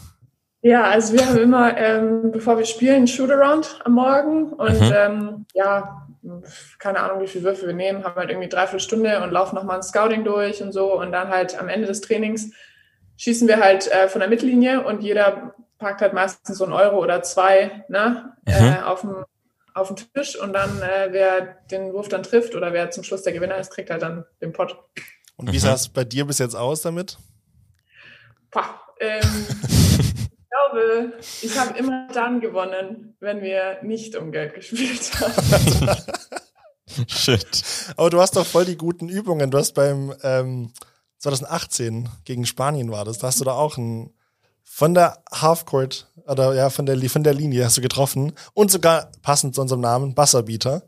Ja, 0.60 0.82
also 0.84 1.12
wir 1.12 1.24
haben 1.24 1.38
immer, 1.38 1.76
ähm, 1.76 2.32
bevor 2.32 2.58
wir 2.58 2.64
spielen, 2.64 2.96
einen 2.96 3.06
Shootaround 3.06 3.80
am 3.84 3.92
Morgen 3.92 4.52
und 4.52 4.80
mhm. 4.80 4.92
ähm, 4.94 5.46
ja, 5.54 6.07
keine 6.78 7.00
Ahnung, 7.00 7.22
wie 7.22 7.26
viele 7.26 7.44
Würfe 7.44 7.66
wir 7.66 7.74
nehmen, 7.74 8.04
haben 8.04 8.16
halt 8.16 8.30
irgendwie 8.30 8.48
dreiviertel 8.48 8.80
Stunde 8.80 9.22
und 9.22 9.30
laufen 9.30 9.54
nochmal 9.54 9.76
ein 9.76 9.82
Scouting 9.82 10.24
durch 10.24 10.62
und 10.62 10.72
so. 10.72 10.98
Und 10.98 11.12
dann 11.12 11.28
halt 11.28 11.58
am 11.58 11.68
Ende 11.68 11.86
des 11.86 12.00
Trainings 12.00 12.52
schießen 13.16 13.48
wir 13.48 13.60
halt 13.60 13.90
äh, 13.90 14.08
von 14.08 14.20
der 14.20 14.28
Mittellinie 14.28 14.84
und 14.84 15.02
jeder 15.02 15.54
packt 15.78 16.00
halt 16.00 16.12
meistens 16.12 16.58
so 16.58 16.64
einen 16.64 16.72
Euro 16.72 17.02
oder 17.02 17.22
zwei 17.22 17.84
ne, 17.88 18.32
mhm. 18.46 18.52
äh, 18.52 18.82
auf, 18.82 19.02
dem, 19.02 19.24
auf 19.74 19.88
den 19.88 19.96
Tisch. 20.12 20.38
Und 20.38 20.52
dann, 20.52 20.82
äh, 20.82 21.08
wer 21.10 21.40
den 21.70 21.92
Wurf 21.92 22.08
dann 22.08 22.22
trifft 22.22 22.54
oder 22.54 22.72
wer 22.72 22.90
zum 22.90 23.04
Schluss 23.04 23.22
der 23.22 23.32
Gewinner 23.32 23.56
ist, 23.58 23.70
kriegt 23.70 23.90
halt 23.90 24.02
dann 24.02 24.24
den 24.40 24.52
Pott. 24.52 24.76
Und 25.36 25.52
wie 25.52 25.56
mhm. 25.56 25.60
sah 25.60 25.74
es 25.74 25.88
bei 25.88 26.04
dir 26.04 26.24
bis 26.24 26.38
jetzt 26.38 26.54
aus 26.54 26.82
damit? 26.82 27.18
Pah, 28.50 28.80
ähm, 29.00 29.22
glaube, 30.70 31.12
ich 31.42 31.58
habe 31.58 31.78
immer 31.78 32.08
dann 32.12 32.40
gewonnen, 32.40 33.16
wenn 33.20 33.40
wir 33.42 33.78
nicht 33.82 34.16
um 34.16 34.32
Geld 34.32 34.54
gespielt 34.54 35.10
haben. 35.20 35.96
Shit. 37.06 37.64
Aber 37.96 38.10
du 38.10 38.20
hast 38.20 38.36
doch 38.36 38.46
voll 38.46 38.64
die 38.64 38.76
guten 38.76 39.08
Übungen. 39.08 39.50
Du 39.50 39.58
hast 39.58 39.72
beim 39.72 40.14
ähm, 40.22 40.72
2018 41.18 42.08
gegen 42.24 42.46
Spanien 42.46 42.90
war 42.90 43.04
das, 43.04 43.18
da 43.18 43.28
hast 43.28 43.40
du 43.40 43.44
da 43.44 43.52
auch 43.52 43.76
ein 43.76 44.12
von 44.62 44.94
der 44.94 45.22
Halfcourt 45.32 46.10
oder 46.26 46.54
ja 46.54 46.70
von 46.70 46.86
der 46.86 46.98
von 47.10 47.24
der 47.24 47.34
Linie 47.34 47.64
hast 47.64 47.78
du 47.78 47.80
getroffen 47.80 48.32
und 48.52 48.70
sogar 48.70 49.10
passend 49.22 49.54
zu 49.54 49.60
unserem 49.60 49.80
Namen 49.80 50.16
Wasserbeater. 50.16 50.82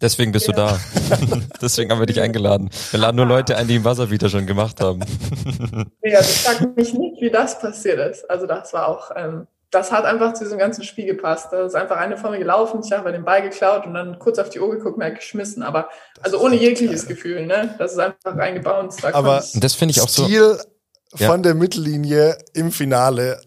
Deswegen 0.00 0.32
bist 0.32 0.46
ja. 0.46 0.52
du 0.52 0.58
da. 0.58 0.80
Deswegen 1.62 1.90
haben 1.90 1.98
wir 1.98 2.06
dich 2.06 2.20
eingeladen. 2.20 2.70
Wir 2.90 3.00
laden 3.00 3.16
nur 3.16 3.26
Leute 3.26 3.56
ein, 3.56 3.66
die 3.66 3.76
im 3.76 3.84
Wasserbeater 3.84 4.28
schon 4.28 4.46
gemacht 4.46 4.80
haben. 4.80 5.00
ja, 6.02 6.20
ich 6.20 6.26
frage 6.26 6.68
mich 6.76 6.94
nicht, 6.94 7.20
wie 7.20 7.30
das 7.30 7.58
passiert 7.58 7.98
ist. 7.98 8.28
Also 8.30 8.46
das 8.46 8.72
war 8.72 8.86
auch, 8.86 9.10
ähm, 9.16 9.48
das 9.70 9.90
hat 9.90 10.04
einfach 10.04 10.34
zu 10.34 10.44
diesem 10.44 10.58
ganzen 10.58 10.84
Spiel 10.84 11.06
gepasst. 11.06 11.48
Da 11.50 11.66
ist 11.66 11.74
einfach 11.74 11.96
eine 11.96 12.16
von 12.16 12.30
mir 12.30 12.38
gelaufen, 12.38 12.80
ich 12.84 12.92
habe 12.92 13.10
den 13.10 13.24
Ball 13.24 13.42
geklaut 13.42 13.86
und 13.86 13.94
dann 13.94 14.18
kurz 14.18 14.38
auf 14.38 14.50
die 14.50 14.60
Uhr 14.60 14.70
geguckt 14.70 14.96
und 14.96 15.02
halt 15.02 15.16
geschmissen. 15.16 15.62
Aber 15.62 15.88
also 16.22 16.40
ohne 16.40 16.54
jegliches 16.54 17.06
geil. 17.06 17.16
Gefühl, 17.16 17.46
ne? 17.46 17.74
Das 17.78 17.92
ist 17.92 17.98
einfach 17.98 18.36
reingebounced. 18.36 19.02
Da 19.02 19.14
Aber 19.14 19.42
das 19.54 19.74
finde 19.74 19.92
ich 19.92 20.00
auch 20.00 20.08
so. 20.08 20.24
Stil 20.24 20.58
von 21.14 21.26
ja. 21.26 21.36
der 21.38 21.54
Mittellinie 21.54 22.38
im 22.54 22.70
Finale 22.70 23.40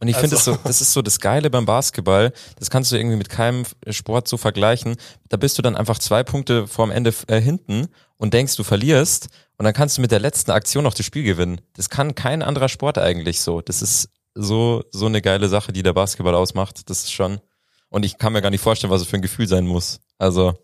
und 0.00 0.08
ich 0.08 0.16
also. 0.16 0.20
finde 0.22 0.36
das 0.36 0.44
so, 0.44 0.58
das 0.64 0.80
ist 0.80 0.92
so 0.92 1.02
das 1.02 1.18
Geile 1.18 1.50
beim 1.50 1.66
Basketball. 1.66 2.32
Das 2.58 2.70
kannst 2.70 2.92
du 2.92 2.96
irgendwie 2.96 3.16
mit 3.16 3.28
keinem 3.28 3.64
Sport 3.90 4.28
so 4.28 4.36
vergleichen. 4.36 4.96
Da 5.28 5.36
bist 5.36 5.58
du 5.58 5.62
dann 5.62 5.76
einfach 5.76 5.98
zwei 5.98 6.22
Punkte 6.22 6.66
vorm 6.68 6.90
Ende 6.90 7.12
äh, 7.26 7.40
hinten 7.40 7.88
und 8.16 8.32
denkst, 8.32 8.56
du 8.56 8.62
verlierst. 8.62 9.28
Und 9.56 9.64
dann 9.64 9.74
kannst 9.74 9.98
du 9.98 10.00
mit 10.00 10.12
der 10.12 10.20
letzten 10.20 10.52
Aktion 10.52 10.84
noch 10.84 10.94
das 10.94 11.04
Spiel 11.04 11.24
gewinnen. 11.24 11.60
Das 11.74 11.90
kann 11.90 12.14
kein 12.14 12.42
anderer 12.42 12.68
Sport 12.68 12.98
eigentlich 12.98 13.40
so. 13.40 13.60
Das 13.60 13.82
ist 13.82 14.10
so, 14.34 14.84
so 14.92 15.06
eine 15.06 15.20
geile 15.20 15.48
Sache, 15.48 15.72
die 15.72 15.82
der 15.82 15.94
Basketball 15.94 16.36
ausmacht. 16.36 16.88
Das 16.88 17.00
ist 17.00 17.12
schon, 17.12 17.40
und 17.88 18.04
ich 18.04 18.18
kann 18.18 18.32
mir 18.32 18.42
gar 18.42 18.50
nicht 18.50 18.62
vorstellen, 18.62 18.92
was 18.92 19.02
es 19.02 19.08
für 19.08 19.16
ein 19.16 19.22
Gefühl 19.22 19.48
sein 19.48 19.66
muss. 19.66 19.98
Also, 20.16 20.54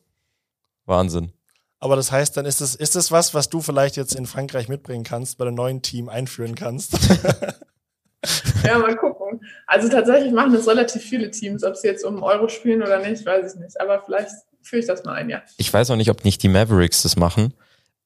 Wahnsinn. 0.86 1.32
Aber 1.80 1.96
das 1.96 2.12
heißt, 2.12 2.36
dann 2.36 2.46
ist 2.46 2.60
es, 2.60 2.76
ist 2.76 2.94
es 2.94 3.10
was, 3.10 3.34
was 3.34 3.48
du 3.48 3.60
vielleicht 3.60 3.96
jetzt 3.96 4.14
in 4.14 4.26
Frankreich 4.26 4.68
mitbringen 4.68 5.04
kannst, 5.04 5.38
bei 5.38 5.44
dem 5.44 5.54
neuen 5.54 5.82
Team 5.82 6.08
einführen 6.08 6.54
kannst? 6.54 6.96
Ja, 8.64 8.78
mal 8.78 8.96
gucken. 8.96 9.40
Also 9.66 9.88
tatsächlich 9.88 10.32
machen 10.32 10.52
das 10.52 10.66
relativ 10.66 11.02
viele 11.02 11.30
Teams, 11.30 11.64
ob 11.64 11.76
sie 11.76 11.88
jetzt 11.88 12.04
um 12.04 12.22
Euro 12.22 12.48
spielen 12.48 12.82
oder 12.82 12.98
nicht, 12.98 13.24
weiß 13.26 13.54
ich 13.54 13.60
nicht. 13.60 13.80
Aber 13.80 14.02
vielleicht 14.04 14.30
führe 14.62 14.80
ich 14.80 14.86
das 14.86 15.04
mal 15.04 15.14
ein, 15.14 15.28
ja. 15.28 15.42
Ich 15.56 15.72
weiß 15.72 15.90
auch 15.90 15.96
nicht, 15.96 16.10
ob 16.10 16.24
nicht 16.24 16.42
die 16.42 16.48
Mavericks 16.48 17.02
das 17.02 17.16
machen. 17.16 17.54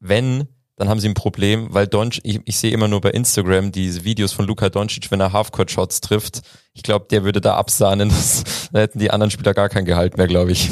Wenn, 0.01 0.49
dann 0.77 0.89
haben 0.89 1.01
sie 1.01 1.09
ein 1.09 1.15
Problem, 1.15 1.69
weil 1.71 1.87
Doncic, 1.87 2.25
ich, 2.25 2.41
ich 2.45 2.59
sehe 2.59 2.73
immer 2.73 2.89
nur 2.89 3.01
bei 3.01 3.11
Instagram 3.11 3.73
diese 3.73 4.05
Videos 4.05 4.33
von 4.33 4.47
Luka 4.47 4.69
Doncic, 4.69 5.11
wenn 5.11 5.21
er 5.21 5.33
Halfcourt-Shots 5.33 6.01
trifft. 6.01 6.43
Ich 6.73 6.83
glaube, 6.83 7.07
der 7.11 7.25
würde 7.25 7.41
da 7.41 7.57
absahnen. 7.57 8.09
Das, 8.19 8.71
da 8.73 8.81
hätten 8.81 8.99
die 8.99 9.11
anderen 9.11 9.31
Spieler 9.31 9.55
gar 9.55 9.69
kein 9.69 9.85
Gehalt 9.85 10.17
mehr, 10.17 10.27
glaube 10.27 10.53
ich. 10.53 10.69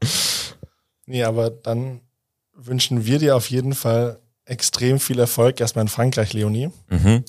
nee, 1.06 1.22
aber 1.24 1.50
dann 1.50 2.00
wünschen 2.54 3.04
wir 3.06 3.18
dir 3.18 3.36
auf 3.36 3.50
jeden 3.50 3.74
Fall 3.74 4.20
extrem 4.44 4.98
viel 4.98 5.18
Erfolg 5.18 5.60
erstmal 5.60 5.84
in 5.84 5.88
Frankreich, 5.88 6.32
Leonie. 6.32 6.70
Mhm. 6.88 7.24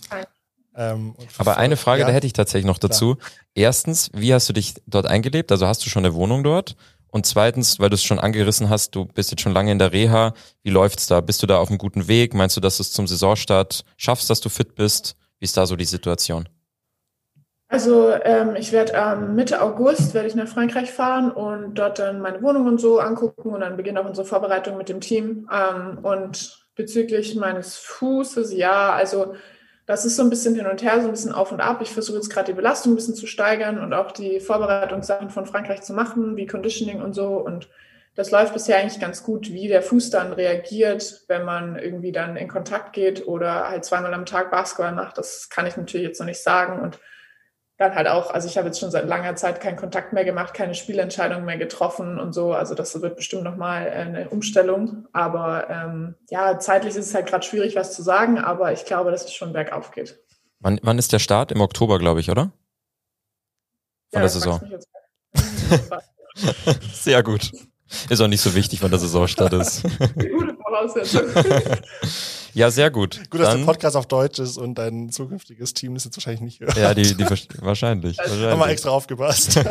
Ähm, 0.76 1.16
Aber 1.38 1.58
eine 1.58 1.78
Frage, 1.78 2.02
ja, 2.02 2.08
da 2.08 2.14
hätte 2.14 2.28
ich 2.28 2.34
tatsächlich 2.34 2.66
noch 2.66 2.78
dazu. 2.78 3.16
Klar. 3.16 3.30
Erstens, 3.56 4.10
wie 4.14 4.34
hast 4.34 4.48
du 4.48 4.54
dich 4.54 4.76
dort 4.86 5.06
eingelebt? 5.06 5.52
Also 5.52 5.68
hast 5.68 5.86
du 5.86 5.90
schon 5.90 6.06
eine 6.06 6.14
Wohnung 6.14 6.44
dort? 6.44 6.76
Und 7.12 7.26
zweitens, 7.26 7.80
weil 7.80 7.90
du 7.90 7.96
es 7.96 8.04
schon 8.04 8.20
angerissen 8.20 8.70
hast, 8.70 8.96
du 8.96 9.06
bist 9.06 9.32
jetzt 9.32 9.42
schon 9.42 9.52
lange 9.52 9.72
in 9.72 9.80
der 9.80 9.92
Reha. 9.92 10.34
Wie 10.64 10.70
läuft's 10.70 11.08
da? 11.08 11.20
Bist 11.20 11.44
du 11.44 11.48
da 11.48 11.58
auf 11.58 11.68
einem 11.68 11.78
guten 11.78 12.08
Weg? 12.08 12.34
Meinst 12.34 12.56
du, 12.56 12.62
dass 12.62 12.78
du 12.78 12.84
es 12.84 12.94
zum 12.94 13.06
Saisonstart 13.06 13.84
schaffst, 13.98 14.30
dass 14.30 14.40
du 14.40 14.48
fit 14.48 14.76
bist? 14.76 15.18
Wie 15.40 15.44
ist 15.44 15.58
da 15.58 15.66
so 15.66 15.76
die 15.76 15.86
Situation? 15.86 16.48
Also 17.68 18.12
ähm, 18.24 18.56
ich 18.58 18.72
werde 18.72 18.94
ähm, 18.94 19.36
Mitte 19.36 19.62
August 19.62 20.14
werde 20.14 20.28
ich 20.28 20.36
nach 20.36 20.48
Frankreich 20.48 20.92
fahren 20.92 21.32
und 21.32 21.76
dort 21.76 22.00
dann 22.00 22.22
meine 22.22 22.42
Wohnung 22.42 22.68
und 22.68 22.82
so 22.82 23.00
angucken 23.00 23.50
und 23.50 23.62
dann 23.62 23.78
beginnt 23.78 23.98
auch 23.98 24.06
unsere 24.06 24.28
Vorbereitung 24.28 24.78
mit 24.78 24.90
dem 24.90 25.00
Team. 25.00 25.50
Ähm, 25.52 26.00
und 26.02 26.66
bezüglich 26.76 27.36
meines 27.36 27.78
Fußes, 27.78 28.54
ja, 28.54 28.92
also 28.94 29.36
das 29.92 30.06
ist 30.06 30.16
so 30.16 30.24
ein 30.24 30.30
bisschen 30.30 30.56
hin 30.56 30.68
und 30.68 30.82
her, 30.84 31.02
so 31.02 31.08
ein 31.08 31.12
bisschen 31.12 31.34
auf 31.34 31.52
und 31.52 31.60
ab. 31.60 31.82
Ich 31.82 31.92
versuche 31.92 32.16
jetzt 32.16 32.30
gerade 32.30 32.46
die 32.46 32.56
Belastung 32.56 32.94
ein 32.94 32.96
bisschen 32.96 33.14
zu 33.14 33.28
steigern 33.28 33.78
und 33.78 33.94
auch 33.94 34.14
die 34.14 34.40
Vorbereitungssachen 34.40 35.30
von 35.30 35.46
Frankreich 35.46 35.82
zu 35.82 35.92
machen, 35.92 36.38
wie 36.38 36.48
Conditioning 36.48 37.02
und 37.02 37.12
so. 37.12 37.34
Und 37.34 37.68
das 38.16 38.32
läuft 38.32 38.54
bisher 38.54 38.78
eigentlich 38.78 39.02
ganz 39.02 39.22
gut, 39.22 39.52
wie 39.52 39.68
der 39.68 39.82
Fuß 39.82 40.10
dann 40.10 40.32
reagiert, 40.32 41.26
wenn 41.28 41.44
man 41.44 41.78
irgendwie 41.78 42.14
dann 42.14 42.38
in 42.38 42.48
Kontakt 42.48 42.94
geht 42.94 43.28
oder 43.28 43.68
halt 43.68 43.84
zweimal 43.84 44.14
am 44.14 44.26
Tag 44.26 44.50
Basketball 44.50 44.94
macht. 44.94 45.18
Das 45.18 45.50
kann 45.50 45.68
ich 45.68 45.76
natürlich 45.76 46.08
jetzt 46.08 46.20
noch 46.22 46.28
nicht 46.28 46.42
sagen. 46.42 46.80
Und 46.80 47.02
dann 47.82 47.96
halt 47.96 48.08
auch, 48.08 48.32
also 48.32 48.48
ich 48.48 48.58
habe 48.58 48.68
jetzt 48.68 48.80
schon 48.80 48.92
seit 48.92 49.08
langer 49.08 49.36
Zeit 49.36 49.60
keinen 49.60 49.76
Kontakt 49.76 50.14
mehr 50.14 50.24
gemacht, 50.24 50.54
keine 50.54 50.76
Spielentscheidung 50.76 51.44
mehr 51.44 51.58
getroffen 51.58 52.20
und 52.20 52.34
so. 52.34 52.54
Also 52.54 52.76
das 52.76 53.00
wird 53.02 53.16
bestimmt 53.16 53.44
nochmal 53.44 53.90
eine 53.90 54.30
Umstellung. 54.30 55.08
Aber 55.12 55.70
ähm, 55.70 56.16
ja, 56.30 56.60
zeitlich 56.60 56.96
ist 56.96 57.08
es 57.08 57.16
halt 57.16 57.28
gerade 57.28 57.46
schwierig, 57.46 57.76
was 57.76 57.94
zu 57.94 58.04
sagen, 58.04 58.38
aber 58.38 58.72
ich 58.72 58.86
glaube, 58.86 59.12
dass 59.12 59.26
es 59.26 59.34
schon 59.34 59.54
bergauf 59.54 59.92
geht. 59.92 60.20
Wann, 60.60 60.80
wann 60.84 61.00
ist 61.00 61.12
der 61.12 61.20
Start? 61.20 61.52
Im 61.52 61.62
Oktober, 61.62 62.00
glaube 62.00 62.20
ich, 62.20 62.30
oder? 62.30 62.52
Von 64.12 64.14
ja, 64.14 64.20
der 64.22 64.30
Saison. 64.30 64.62
Sehr 66.94 67.24
gut. 67.24 67.52
Ist 68.10 68.22
auch 68.22 68.28
nicht 68.28 68.42
so 68.42 68.54
wichtig, 68.56 68.82
wann 68.82 68.92
der 68.92 69.00
Saisonstart 69.00 69.54
ist. 69.54 69.84
Gute 70.16 70.56
Voraussetzung. 70.64 71.22
ja, 72.54 72.72
sehr 72.72 72.90
gut. 72.92 73.20
Gut, 73.30 73.42
dass 73.42 73.50
Dann, 73.50 73.60
der 73.60 73.66
Podcast 73.66 73.96
auf 73.96 74.06
Deutsch 74.08 74.40
ist 74.40 74.58
und 74.58 74.76
dein 74.76 75.10
zukünftiges 75.10 75.74
Team 75.74 75.96
ist 75.96 76.06
jetzt 76.06 76.18
wahrscheinlich 76.18 76.42
nicht 76.42 76.60
hört. 76.62 76.78
Ja, 76.78 76.94
die, 76.94 77.16
die 77.16 77.26
wahrscheinlich. 77.60 78.18
Haben 78.18 78.40
wir 78.40 78.48
wahrscheinlich. 78.48 78.72
extra 78.72 78.90
aufgepasst. 78.90 79.56
Ja, 79.56 79.64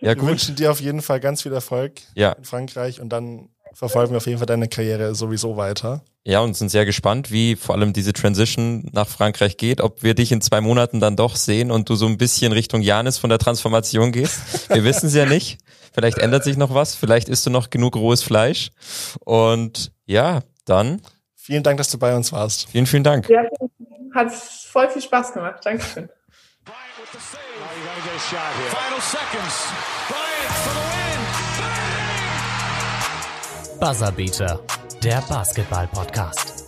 Wir 0.00 0.16
gut. 0.16 0.28
wünschen 0.28 0.54
dir 0.56 0.70
auf 0.70 0.80
jeden 0.80 1.02
Fall 1.02 1.20
ganz 1.20 1.42
viel 1.42 1.52
Erfolg 1.52 2.00
Ja. 2.14 2.32
in 2.32 2.44
Frankreich 2.44 3.00
und 3.00 3.08
dann 3.10 3.48
verfolgen 3.72 4.12
wir 4.12 4.18
auf 4.18 4.26
jeden 4.26 4.38
Fall 4.38 4.46
deine 4.46 4.68
Karriere 4.68 5.14
sowieso 5.14 5.56
weiter. 5.56 6.04
Ja, 6.26 6.40
und 6.40 6.56
sind 6.56 6.70
sehr 6.70 6.86
gespannt, 6.86 7.30
wie 7.32 7.54
vor 7.56 7.74
allem 7.74 7.92
diese 7.92 8.12
Transition 8.12 8.88
nach 8.92 9.08
Frankreich 9.08 9.56
geht, 9.56 9.80
ob 9.80 10.02
wir 10.02 10.14
dich 10.14 10.32
in 10.32 10.40
zwei 10.40 10.60
Monaten 10.60 11.00
dann 11.00 11.16
doch 11.16 11.36
sehen 11.36 11.70
und 11.70 11.88
du 11.90 11.96
so 11.96 12.06
ein 12.06 12.16
bisschen 12.16 12.52
Richtung 12.52 12.80
Janis 12.82 13.18
von 13.18 13.28
der 13.30 13.38
Transformation 13.38 14.10
gehst. 14.12 14.38
Wir 14.70 14.84
wissen 14.84 15.08
es 15.08 15.14
ja 15.14 15.26
nicht. 15.26 15.58
Vielleicht 15.94 16.18
ändert 16.18 16.44
sich 16.44 16.56
noch 16.56 16.74
was, 16.74 16.94
vielleicht 16.94 17.28
isst 17.28 17.46
du 17.46 17.50
noch 17.50 17.70
genug 17.70 17.96
rohes 17.96 18.22
Fleisch. 18.22 18.70
Und 19.24 19.92
ja, 20.04 20.40
dann 20.66 21.00
Vielen 21.44 21.62
Dank, 21.62 21.76
dass 21.76 21.90
du 21.90 21.98
bei 21.98 22.16
uns 22.16 22.32
warst. 22.32 22.70
vielen, 22.70 22.86
vielen 22.86 23.04
Dank. 23.04 23.28
Ja, 23.28 23.42
hat 24.14 24.32
voll 24.32 24.88
viel 24.88 25.02
Spaß 25.02 25.34
gemacht. 25.34 25.60
Dankeschön. 25.62 26.08
Buzzerbeater, 33.78 34.60
der 35.02 35.22
Basketball-Podcast. 35.28 36.63